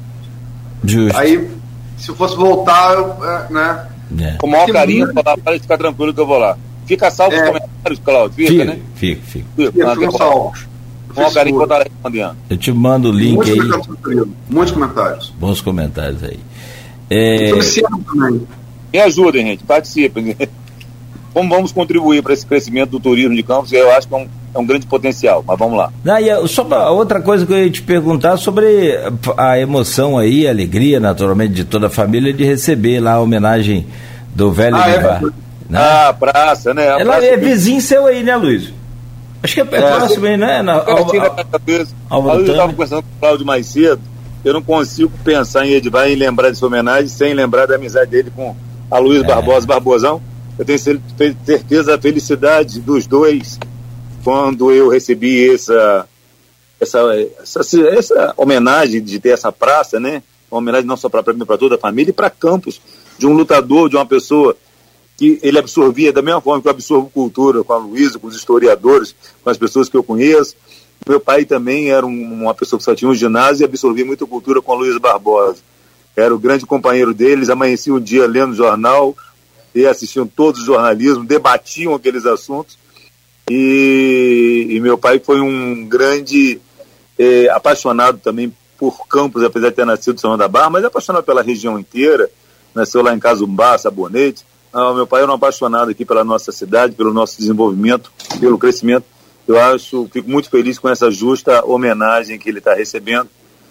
Justo. 0.84 1.18
Aí, 1.18 1.50
se 1.98 2.10
eu 2.10 2.16
fosse 2.16 2.36
voltar, 2.36 2.94
eu, 2.94 3.18
é, 3.26 3.48
né? 3.52 3.86
É. 4.22 4.32
Com 4.38 4.48
o 4.48 4.52
maior 4.52 4.66
Tem 4.66 4.74
carinho, 4.74 5.06
muito- 5.14 5.22
para 5.44 5.60
ficar 5.60 5.78
tranquilo 5.78 6.14
que 6.14 6.20
eu 6.22 6.26
vou 6.26 6.38
lá. 6.38 6.58
Fica 6.86 7.12
salvo 7.12 7.36
os 7.36 7.42
É. 7.42 7.46
comentários, 7.46 8.00
Cláudio. 8.06 8.36
Fica, 8.38 8.52
Fica, 8.52 8.66
né? 8.66 8.80
fica, 8.96 9.22
fica. 9.26 9.46
Fica. 9.58 9.96
Tem- 9.98 10.12
salvos. 10.12 10.68
Com 11.18 11.22
o 11.22 11.24
maior 11.24 11.34
carinho 11.34 11.58
que 11.58 11.64
eu 11.64 11.68
vou 11.68 11.78
estar 11.78 11.90
respondendo. 11.92 12.36
Eu 12.50 12.58
te 12.58 12.72
mando 12.72 13.10
o 13.10 13.12
link 13.12 13.36
Muitos 13.36 13.90
aí. 14.08 14.24
Muitos 14.50 14.72
comentários. 14.74 15.34
Bons 15.40 15.62
comentários 15.62 16.24
aí. 16.24 16.40
É, 17.10 17.52
também. 17.52 18.42
Me 18.94 19.00
ajudem, 19.00 19.46
gente. 19.48 19.64
Participem. 19.64 20.36
Como 21.34 21.50
vamos 21.50 21.72
contribuir 21.72 22.22
para 22.24 22.34
esse 22.34 22.46
crescimento 22.46 22.92
do 22.92 23.00
turismo 23.00 23.36
de 23.36 23.44
Campos? 23.44 23.72
Eu 23.72 23.92
acho 23.92 24.08
que 24.08 24.14
é 24.14 24.18
um, 24.18 24.28
é 24.56 24.60
um 24.60 24.66
grande 24.66 24.88
potencial, 24.88 25.44
mas 25.46 25.58
vamos 25.60 25.78
lá. 25.78 25.92
Não, 26.04 26.20
e 26.20 26.30
a- 26.30 26.48
só 26.48 26.64
outra 26.94 27.22
coisa 27.22 27.46
que 27.46 27.54
eu 27.54 27.64
ia 27.64 27.70
te 27.70 27.82
perguntar 27.82 28.38
sobre 28.38 28.66
a 29.38 29.60
emoção 29.60 30.18
aí, 30.18 30.48
a 30.48 30.50
alegria, 30.52 31.00
naturalmente, 31.00 31.54
de 31.54 31.64
toda 31.64 31.88
a 31.88 31.90
família 31.92 32.34
de 32.34 32.44
receber 32.44 33.00
lá 33.00 33.14
a 33.14 33.20
homenagem 33.22 33.86
do 34.34 34.52
velho 34.52 34.76
Ah, 34.78 34.90
é? 34.90 35.20
Né? 35.70 35.80
Ah, 35.80 36.16
praça, 36.18 36.74
né? 36.74 36.84
A 36.90 37.00
Ela 37.02 37.06
praça 37.14 37.26
é 37.28 37.38
que- 37.38 37.46
vizinho 37.46 37.82
seu 37.82 38.06
aí, 38.08 38.24
né, 38.24 38.36
Luiz? 38.36 38.74
Acho 39.44 39.54
que 39.54 39.62
é, 39.62 39.64
é 39.64 39.66
próximo 39.66 40.26
aí, 40.26 40.38
né? 40.38 40.62
Na, 40.62 40.74
ao- 40.74 40.98
ao- 40.98 41.46
cabeça. 41.46 41.94
Álvaro 42.10 42.40
eu 42.42 42.52
estava 42.52 42.72
conversando 42.72 43.04
com 43.04 43.10
o 43.16 43.20
Cláudio 43.20 43.46
mais 43.46 43.66
cedo. 43.68 44.02
Eu 44.44 44.54
não 44.54 44.62
consigo 44.62 45.12
pensar 45.24 45.66
em 45.66 45.72
Edivar 45.74 46.10
e 46.10 46.16
lembrar 46.16 46.50
dessa 46.50 46.66
homenagem 46.66 47.08
sem 47.08 47.34
lembrar 47.34 47.66
da 47.66 47.76
amizade 47.76 48.10
dele 48.12 48.32
com 48.36 48.56
a 48.90 48.98
Luiz 48.98 49.24
É. 49.24 49.28
Barbosa 49.28 49.66
Barbosão. 49.68 50.22
Eu 50.58 50.66
tenho 50.66 50.80
certeza 50.80 51.92
da 51.96 52.02
felicidade 52.02 52.80
dos 52.80 53.06
dois 53.06 53.60
quando 54.24 54.72
eu 54.72 54.90
recebi 54.90 55.54
essa, 55.54 56.08
essa, 56.80 57.00
essa, 57.42 57.80
essa 57.90 58.34
homenagem 58.36 59.02
de 59.02 59.20
ter 59.20 59.30
essa 59.30 59.52
praça, 59.52 60.00
né? 60.00 60.24
Uma 60.50 60.60
homenagem 60.60 60.88
não 60.88 60.98
só 60.98 61.10
para 61.10 61.34
mim, 61.34 61.46
para 61.46 61.58
toda 61.58 61.76
a 61.76 61.80
família 61.80 62.10
e 62.12 62.14
para 62.14 62.30
Campos, 62.30 62.82
de 63.18 63.28
um 63.28 63.34
lutador, 63.34 63.90
de 63.90 63.96
uma 63.96 64.06
pessoa 64.06 64.56
que 65.18 65.40
ele 65.42 65.58
absorvia 65.58 66.14
da 66.14 66.22
mesma 66.22 66.40
forma 66.40 66.62
que 66.62 66.68
eu 66.68 66.72
absorvo 66.72 67.10
cultura 67.10 67.64
com 67.64 67.74
a 67.74 67.78
Luísa, 67.78 68.20
com 68.20 68.28
os 68.28 68.36
historiadores, 68.36 69.16
com 69.44 69.50
as 69.50 69.58
pessoas 69.58 69.90
que 69.90 69.98
eu 69.98 70.04
conheço. 70.04 70.56
Meu 71.08 71.20
pai 71.20 71.44
também 71.46 71.90
era 71.90 72.06
um- 72.06 72.44
uma 72.44 72.54
pessoa 72.54 72.78
que 72.78 72.84
só 72.86 72.94
tinha 72.94 73.10
um 73.10 73.16
ginásio 73.16 73.64
e 73.64 73.66
absorvia 73.66 74.06
muita 74.06 74.26
cultura 74.26 74.62
com 74.62 74.72
a 74.72 74.76
Luísa 74.76 75.00
Barbosa. 75.00 75.58
Era 76.16 76.34
o 76.34 76.40
grande 76.40 76.66
companheiro 76.66 77.14
deles, 77.14 77.50
amanhecia 77.50 77.94
um 77.94 78.00
dia 78.00 78.28
lendo 78.28 78.54
jornal 78.56 79.16
e 79.74 79.86
assistiam 79.86 80.28
todos 80.28 80.62
os 80.62 80.66
jornalismo, 80.66 81.24
debatiam 81.26 81.94
aqueles 81.96 82.26
assuntos. 82.26 82.78
E, 83.50 84.68
e 84.70 84.80
meu 84.80 84.98
pai 84.98 85.20
foi 85.20 85.40
um 85.40 85.86
grande 85.88 86.60
eh, 87.18 87.48
apaixonado 87.50 88.20
também 88.20 88.54
por 88.78 89.08
Campos, 89.08 89.44
apesar 89.44 89.70
de 89.70 89.76
ter 89.76 89.86
nascido 89.86 90.16
em 90.16 90.20
São 90.20 90.30
João 90.32 90.38
da 90.38 90.48
Barra, 90.48 90.70
mas 90.70 90.86
apaixonado 90.86 91.24
pela 91.24 91.42
região 91.42 91.80
inteira. 91.80 92.30
Nasceu 92.76 93.02
lá 93.02 93.16
em 93.16 93.20
Casumbá, 93.20 93.76
Sabonete. 93.78 94.46
Ah, 94.74 94.94
meu 94.94 95.08
pai 95.08 95.24
era 95.24 95.32
um 95.32 95.36
apaixonado 95.36 95.92
aqui 95.92 96.06
pela 96.06 96.24
nossa 96.24 96.52
cidade, 96.52 96.94
pelo 96.96 97.14
nosso 97.14 97.38
desenvolvimento, 97.38 98.12
pelo 98.40 98.58
crescimento. 98.58 99.06
Eu 99.48 99.60
acho, 99.60 100.10
fico 100.12 100.30
muito 100.30 100.50
feliz 100.50 100.78
com 100.78 100.90
essa 100.90 101.10
justa 101.10 101.64
homenagem 101.66 102.38
que 102.38 102.50
ele 102.50 102.60
está 102.60 102.74
recebendo. 102.74 103.30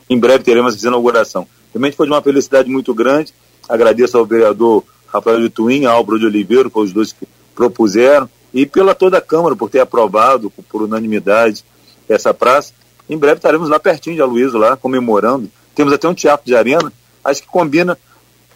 Em 0.08 0.18
breve 0.18 0.42
teremos 0.42 0.74
essa 0.74 0.86
inauguração. 0.86 1.46
Realmente 1.72 1.96
foi 1.96 2.06
de 2.06 2.12
uma 2.12 2.22
felicidade 2.22 2.70
muito 2.70 2.94
grande. 2.94 3.34
Agradeço 3.68 4.16
ao 4.16 4.24
vereador 4.24 4.84
Rafael 5.06 5.40
de 5.40 5.50
Twin, 5.50 5.84
Álvaro 5.84 6.18
de 6.18 6.26
Oliveira, 6.26 6.70
foram 6.70 6.86
os 6.86 6.92
dois 6.92 7.12
que 7.12 7.26
propuseram, 7.54 8.28
e 8.52 8.64
pela 8.64 8.94
toda 8.94 9.18
a 9.18 9.20
Câmara 9.20 9.54
por 9.54 9.68
ter 9.68 9.80
aprovado 9.80 10.50
por 10.68 10.82
unanimidade 10.82 11.64
essa 12.08 12.32
praça. 12.32 12.72
Em 13.08 13.16
breve 13.16 13.36
estaremos 13.36 13.68
lá 13.68 13.78
pertinho 13.78 14.16
de 14.16 14.22
Aloysio, 14.22 14.58
lá 14.58 14.76
comemorando. 14.76 15.50
Temos 15.74 15.92
até 15.92 16.08
um 16.08 16.14
teatro 16.14 16.46
de 16.46 16.54
arena. 16.54 16.92
Acho 17.24 17.42
que 17.42 17.48
combina. 17.48 17.98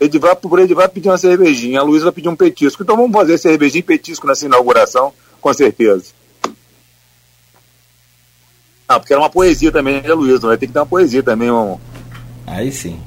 Edivar, 0.00 0.34
por 0.36 0.58
Edivar 0.58 0.88
pedir 0.88 1.08
uma 1.08 1.18
cervejinha, 1.18 1.80
a 1.80 1.82
Luísa 1.82 2.04
vai 2.06 2.12
pedir 2.12 2.28
um 2.28 2.36
petisco. 2.36 2.82
Então 2.82 2.96
vamos 2.96 3.12
fazer 3.12 3.36
cervejinha 3.38 3.80
e 3.80 3.82
petisco 3.82 4.26
nessa 4.26 4.46
inauguração, 4.46 5.12
com 5.40 5.52
certeza. 5.52 6.06
Ah, 8.88 8.98
porque 8.98 9.12
era 9.12 9.22
uma 9.22 9.30
poesia 9.30 9.70
também, 9.70 10.02
né, 10.02 10.12
Luísa? 10.12 10.46
Vai 10.48 10.56
ter 10.58 10.66
que 10.66 10.72
ter 10.72 10.78
uma 10.78 10.86
poesia 10.86 11.22
também. 11.22 11.50
Um... 11.50 11.78
Aí 12.46 12.72
sim. 12.72 12.98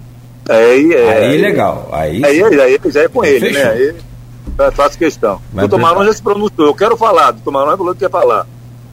Aí, 0.49 0.93
é, 0.93 1.25
Aí 1.27 1.37
legal. 1.37 1.89
Aí, 1.91 2.23
Aí, 2.23 2.43
aí, 2.43 2.59
aí 2.61 2.79
já 2.91 3.01
é 3.01 3.07
com 3.07 3.23
ele, 3.25 3.39
Fechou. 3.53 3.63
né? 3.63 3.95
Aí 4.59 4.71
faço 4.71 4.97
questão. 4.97 5.41
Vai 5.51 5.65
o 5.65 5.69
Tomarão 5.69 6.05
já 6.05 6.13
se 6.13 6.21
pronunciou. 6.21 6.67
Eu 6.67 6.75
quero 6.75 6.95
falar. 6.95 7.33
O 7.33 7.39
Tomarão 7.39 7.77
falou 7.77 7.93
que 7.93 7.99
quer 7.99 8.09
falar. 8.11 8.45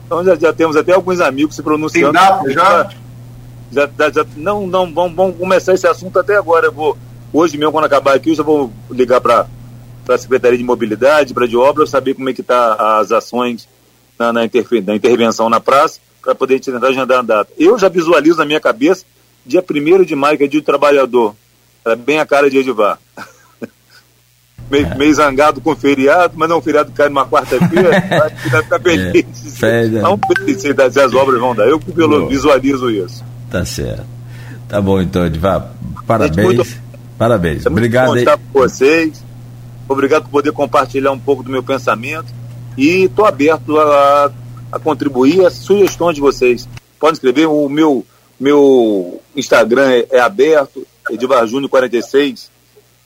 Então 0.05 0.23
já, 0.23 0.35
já 0.35 0.51
temos 0.51 0.75
até 0.75 0.91
alguns 0.93 1.21
amigos 1.21 1.55
se 1.55 1.61
pronunciando. 1.63 2.13
Tem 2.17 2.21
data 2.21 2.51
já? 2.51 2.89
Já, 3.71 3.89
já, 3.97 4.09
já- 4.11 4.25
não, 4.35 4.67
não, 4.67 4.93
vamos, 4.93 5.15
vamos 5.15 5.37
começar 5.37 5.73
esse 5.73 5.87
assunto 5.87 6.19
até 6.19 6.35
agora. 6.35 6.67
Eu 6.67 6.71
vou, 6.73 6.97
hoje 7.33 7.57
mesmo, 7.57 7.71
quando 7.71 7.85
acabar 7.85 8.15
aqui, 8.15 8.29
eu 8.31 8.35
já 8.35 8.43
vou 8.43 8.71
ligar 8.89 9.21
para 9.21 9.45
a 10.09 10.17
Secretaria 10.17 10.57
de 10.57 10.63
Mobilidade, 10.63 11.33
para 11.33 11.47
de 11.47 11.55
obra, 11.57 11.85
saber 11.87 12.13
como 12.13 12.29
é 12.29 12.33
que 12.33 12.43
tá 12.43 12.99
as 12.99 13.11
ações 13.11 13.67
na, 14.19 14.31
na, 14.33 14.45
interfe- 14.45 14.81
na 14.81 14.95
intervenção 14.95 15.49
na 15.49 15.59
praça, 15.59 15.99
para 16.21 16.35
poder 16.35 16.59
tentar 16.59 16.87
agendar 16.87 17.19
a 17.19 17.21
data. 17.23 17.51
Eu 17.57 17.77
já 17.79 17.89
visualizo 17.89 18.37
na 18.37 18.45
minha 18.45 18.59
cabeça 18.59 19.03
dia 19.45 19.63
1 19.67 20.03
de 20.03 20.15
maio, 20.15 20.37
que 20.37 20.43
é 20.43 20.47
dia 20.47 20.59
do 20.61 20.65
trabalhador. 20.65 21.35
É 21.85 21.95
bem 21.95 22.19
a 22.19 22.25
cara 22.25 22.47
de 22.49 22.57
Edivar. 22.59 22.99
meio, 24.69 24.97
meio 24.97 25.13
zangado 25.13 25.59
com 25.61 25.75
feriado, 25.75 26.33
mas 26.37 26.47
não, 26.47 26.59
o 26.59 26.61
feriado 26.61 26.91
cai 26.91 27.09
numa 27.09 27.25
quarta-feira, 27.25 27.89
vai 28.09 28.29
ficar 28.61 28.79
feliz. 28.79 29.57
férias. 29.57 30.01
Vamos 30.01 30.19
ver 30.45 30.59
se, 30.59 30.99
as 30.99 31.13
obras 31.13 31.39
vão 31.39 31.55
dar. 31.55 31.67
Eu 31.67 31.79
que 31.79 31.91
pelo- 31.91 32.27
visualizo 32.27 32.89
isso. 32.91 33.23
Tá 33.49 33.65
certo. 33.65 34.05
Tá 34.69 34.79
bom 34.79 35.01
então, 35.01 35.25
Edivar. 35.25 35.73
Parabéns. 36.07 36.77
Parabéns. 37.21 37.67
É 37.67 37.69
Obrigado 37.69 38.15
bom 38.15 38.37
com 38.51 38.59
vocês. 38.61 39.23
Obrigado 39.87 40.23
por 40.23 40.31
poder 40.31 40.51
compartilhar 40.53 41.11
um 41.11 41.19
pouco 41.19 41.43
do 41.43 41.51
meu 41.51 41.61
pensamento. 41.61 42.25
E 42.75 43.03
estou 43.03 43.27
aberto 43.27 43.79
a, 43.79 44.31
a 44.71 44.79
contribuir 44.79 45.45
às 45.45 45.53
sugestões 45.53 46.15
de 46.15 46.21
vocês. 46.21 46.67
Podem 46.99 47.13
escrever, 47.13 47.45
o 47.45 47.69
meu, 47.69 48.03
meu 48.39 49.21
Instagram 49.35 49.91
é, 49.91 50.07
é 50.09 50.19
aberto, 50.19 50.83
Edivar 51.11 51.45
Júnior 51.45 51.69
46. 51.69 52.49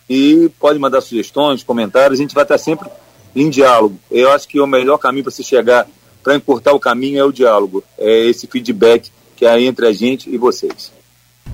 E 0.09 0.49
pode 0.61 0.79
mandar 0.79 1.01
sugestões, 1.01 1.61
comentários. 1.61 2.17
A 2.17 2.21
gente 2.21 2.33
vai 2.33 2.45
estar 2.45 2.57
sempre 2.57 2.87
em 3.35 3.49
diálogo. 3.49 3.99
Eu 4.09 4.31
acho 4.31 4.47
que 4.47 4.61
o 4.61 4.67
melhor 4.67 4.97
caminho 4.97 5.25
para 5.25 5.33
se 5.33 5.43
chegar, 5.43 5.85
para 6.23 6.37
encurtar 6.37 6.71
o 6.71 6.79
caminho, 6.79 7.19
é 7.19 7.23
o 7.25 7.33
diálogo. 7.33 7.83
É 7.97 8.27
esse 8.27 8.47
feedback 8.47 9.11
que 9.35 9.45
há 9.45 9.59
entre 9.59 9.85
a 9.85 9.91
gente 9.91 10.33
e 10.33 10.37
vocês. 10.37 10.94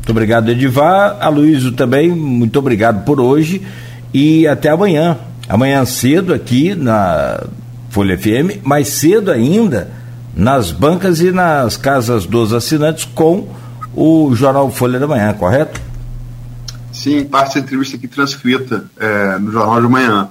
Muito 0.01 0.09
obrigado, 0.09 0.49
Edivar. 0.49 1.17
Aloysio 1.21 1.73
também, 1.73 2.09
muito 2.09 2.57
obrigado 2.57 3.05
por 3.05 3.19
hoje. 3.19 3.61
E 4.11 4.47
até 4.47 4.69
amanhã. 4.69 5.17
Amanhã 5.47 5.85
cedo 5.85 6.33
aqui 6.33 6.73
na 6.73 7.43
Folha 7.89 8.17
FM, 8.17 8.63
mais 8.63 8.87
cedo 8.87 9.29
ainda 9.29 9.91
nas 10.35 10.71
bancas 10.71 11.19
e 11.19 11.31
nas 11.31 11.77
casas 11.77 12.25
dos 12.25 12.51
assinantes 12.53 13.05
com 13.05 13.47
o 13.93 14.33
Jornal 14.33 14.71
Folha 14.71 14.97
da 14.97 15.05
Manhã, 15.05 15.33
correto? 15.33 15.79
Sim, 16.91 17.25
parte 17.25 17.47
dessa 17.47 17.59
entrevista 17.59 17.97
aqui 17.97 18.07
transcrita 18.07 18.89
é, 18.97 19.37
no 19.37 19.51
Jornal 19.51 19.81
de 19.81 19.87
Manhã. 19.87 20.29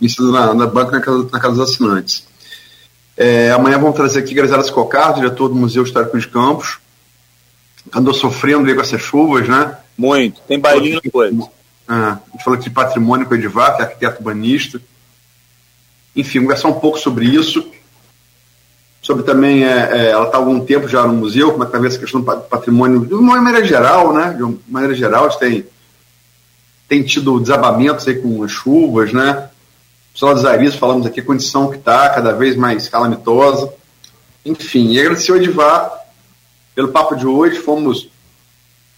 Isso 0.00 0.30
na, 0.30 0.54
na 0.54 0.66
banca 0.66 0.92
na 0.92 1.00
casa, 1.00 1.28
na 1.32 1.40
casa 1.40 1.54
dos 1.56 1.70
assinantes. 1.70 2.24
É, 3.16 3.50
amanhã 3.50 3.78
vamos 3.78 3.96
trazer 3.96 4.20
aqui 4.20 4.34
Graziela 4.34 4.62
Escocar, 4.62 5.14
diretor 5.14 5.48
do 5.48 5.54
Museu 5.56 5.82
Histórico 5.82 6.18
de 6.18 6.28
Campos. 6.28 6.78
Andou 7.94 8.12
sofrendo 8.14 8.68
aí 8.68 8.74
com 8.74 8.80
essas 8.80 9.00
chuvas, 9.00 9.48
né? 9.48 9.76
Muito. 9.96 10.40
Tem 10.42 10.58
bailinho 10.58 11.00
depois. 11.02 11.34
Ah, 11.86 12.18
a 12.28 12.32
gente 12.32 12.44
falou 12.44 12.58
aqui 12.58 12.68
de 12.68 12.74
patrimônio 12.74 13.26
com 13.26 13.34
o 13.34 13.36
Edivar, 13.36 13.76
que 13.76 13.82
é 13.82 13.84
arquiteto 13.86 14.18
urbanista. 14.18 14.80
Enfim, 16.14 16.42
conversar 16.42 16.68
um 16.68 16.80
pouco 16.80 16.98
sobre 16.98 17.24
isso. 17.26 17.66
Sobre 19.00 19.22
também, 19.22 19.64
é, 19.64 19.90
é, 19.92 20.10
ela 20.10 20.26
está 20.26 20.36
há 20.36 20.40
algum 20.40 20.60
tempo 20.60 20.88
já 20.88 21.06
no 21.06 21.14
museu, 21.14 21.52
como 21.52 21.64
é 21.64 21.66
que 21.66 21.74
está 21.74 21.86
essa 21.86 21.98
questão 21.98 22.20
do 22.20 22.26
pa- 22.26 22.36
patrimônio, 22.36 23.06
de 23.06 23.14
uma 23.14 23.40
maneira 23.40 23.64
geral, 23.64 24.12
né? 24.12 24.34
De 24.34 24.42
uma 24.42 24.58
maneira 24.68 24.94
geral, 24.94 25.26
a 25.26 25.28
gente 25.30 25.38
tem, 25.38 25.66
tem 26.88 27.02
tido 27.02 27.40
desabamentos 27.40 28.06
aí 28.06 28.16
com 28.20 28.42
as 28.42 28.50
chuvas, 28.50 29.12
né? 29.12 29.48
O 30.14 30.18
Solar 30.18 30.34
dos 30.34 30.44
Aris, 30.44 30.74
falamos 30.74 31.06
aqui 31.06 31.20
a 31.20 31.24
condição 31.24 31.70
que 31.70 31.76
está, 31.76 32.10
cada 32.10 32.32
vez 32.32 32.56
mais 32.56 32.88
calamitosa. 32.88 33.72
Enfim, 34.44 34.92
e 34.92 35.00
agradecer 35.00 35.30
ao 35.30 35.38
Edivar 35.38 35.97
pelo 36.78 36.88
papo 36.92 37.16
de 37.16 37.26
hoje. 37.26 37.58
Fomos 37.58 38.08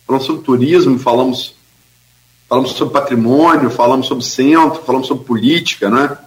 falamos 0.06 0.26
sobre 0.26 0.42
turismo, 0.42 0.98
falamos 0.98 1.54
falamos 2.46 2.72
sobre 2.72 2.92
patrimônio, 2.92 3.70
falamos 3.70 4.06
sobre 4.06 4.22
centro, 4.22 4.82
falamos 4.82 5.06
sobre 5.08 5.24
política, 5.24 5.88
né? 5.88 6.18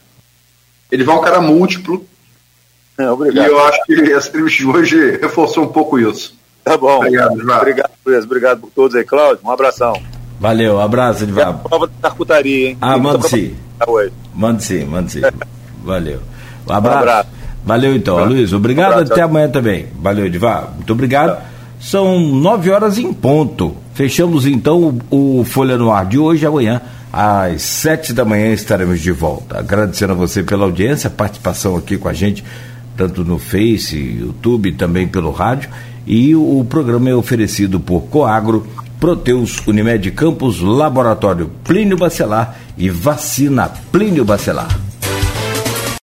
Ele 0.91 1.03
vai 1.03 1.15
um 1.15 1.21
cara 1.21 1.39
múltiplo 1.41 2.03
É, 2.97 3.03
e 3.03 3.07
obrigado. 3.07 3.47
eu 3.49 3.63
acho 3.65 3.83
que 3.85 3.93
essa 3.93 4.29
entrevista 4.29 4.63
de 4.63 4.65
hoje 4.67 5.11
reforçou 5.21 5.63
um 5.65 5.67
pouco 5.67 5.99
isso. 5.99 6.35
Tá 6.63 6.75
bom. 6.75 6.97
Obrigado, 6.97 7.33
Edvar. 7.39 7.59
Obrigado, 7.59 7.91
obrigado 8.23 8.59
por 8.61 8.71
todos 8.71 8.95
aí, 8.95 9.03
Cláudio. 9.03 9.45
Um 9.45 9.51
abração. 9.51 9.93
Valeu, 10.39 10.79
abraço, 10.79 11.23
Edvar. 11.23 11.59
prova 11.59 11.85
da 11.85 11.93
carcutaria, 12.09 12.69
hein? 12.69 12.77
Ah, 12.81 12.97
mande 12.97 13.29
sim. 13.29 13.55
Mande 14.33 14.63
sim, 14.63 14.85
mande 14.85 15.11
sim. 15.11 15.21
Valeu. 15.83 16.19
Um 16.67 16.73
abraço. 16.73 16.97
Um 16.97 16.99
abraço. 17.01 17.29
Valeu 17.65 17.95
então, 17.95 18.17
um 18.17 18.25
Luiz. 18.25 18.53
Obrigado, 18.53 18.99
um 18.99 19.01
até 19.01 19.21
amanhã 19.21 19.49
também. 19.49 19.87
Valeu, 20.01 20.25
Edvar. 20.25 20.71
Muito 20.75 20.91
obrigado. 20.91 21.37
São 21.79 22.19
nove 22.19 22.69
horas 22.69 22.97
em 22.97 23.13
ponto. 23.13 23.75
Fechamos 23.93 24.45
então 24.45 24.99
o, 25.09 25.39
o 25.39 25.43
Folha 25.43 25.77
no 25.77 25.91
Ar 25.91 26.05
de 26.05 26.17
hoje. 26.17 26.45
Amanhã, 26.45 26.81
às 27.11 27.61
sete 27.61 28.13
da 28.13 28.25
manhã, 28.25 28.53
estaremos 28.53 28.99
de 29.01 29.11
volta. 29.11 29.59
Agradecendo 29.59 30.13
a 30.13 30.15
você 30.15 30.43
pela 30.43 30.65
audiência, 30.65 31.09
participação 31.09 31.75
aqui 31.75 31.97
com 31.97 32.09
a 32.09 32.13
gente, 32.13 32.43
tanto 32.97 33.23
no 33.23 33.37
Face, 33.37 33.97
YouTube, 33.97 34.71
também 34.73 35.07
pelo 35.07 35.31
rádio. 35.31 35.69
E 36.05 36.35
o, 36.35 36.59
o 36.59 36.65
programa 36.65 37.09
é 37.09 37.15
oferecido 37.15 37.79
por 37.79 38.01
Coagro, 38.03 38.65
Proteus, 38.99 39.61
Unimed 39.67 40.09
Campos, 40.11 40.61
Laboratório 40.61 41.51
Plínio 41.63 41.97
Bacelar 41.97 42.57
e 42.77 42.89
Vacina 42.89 43.69
Plínio 43.91 44.23
Bacelar. 44.23 44.92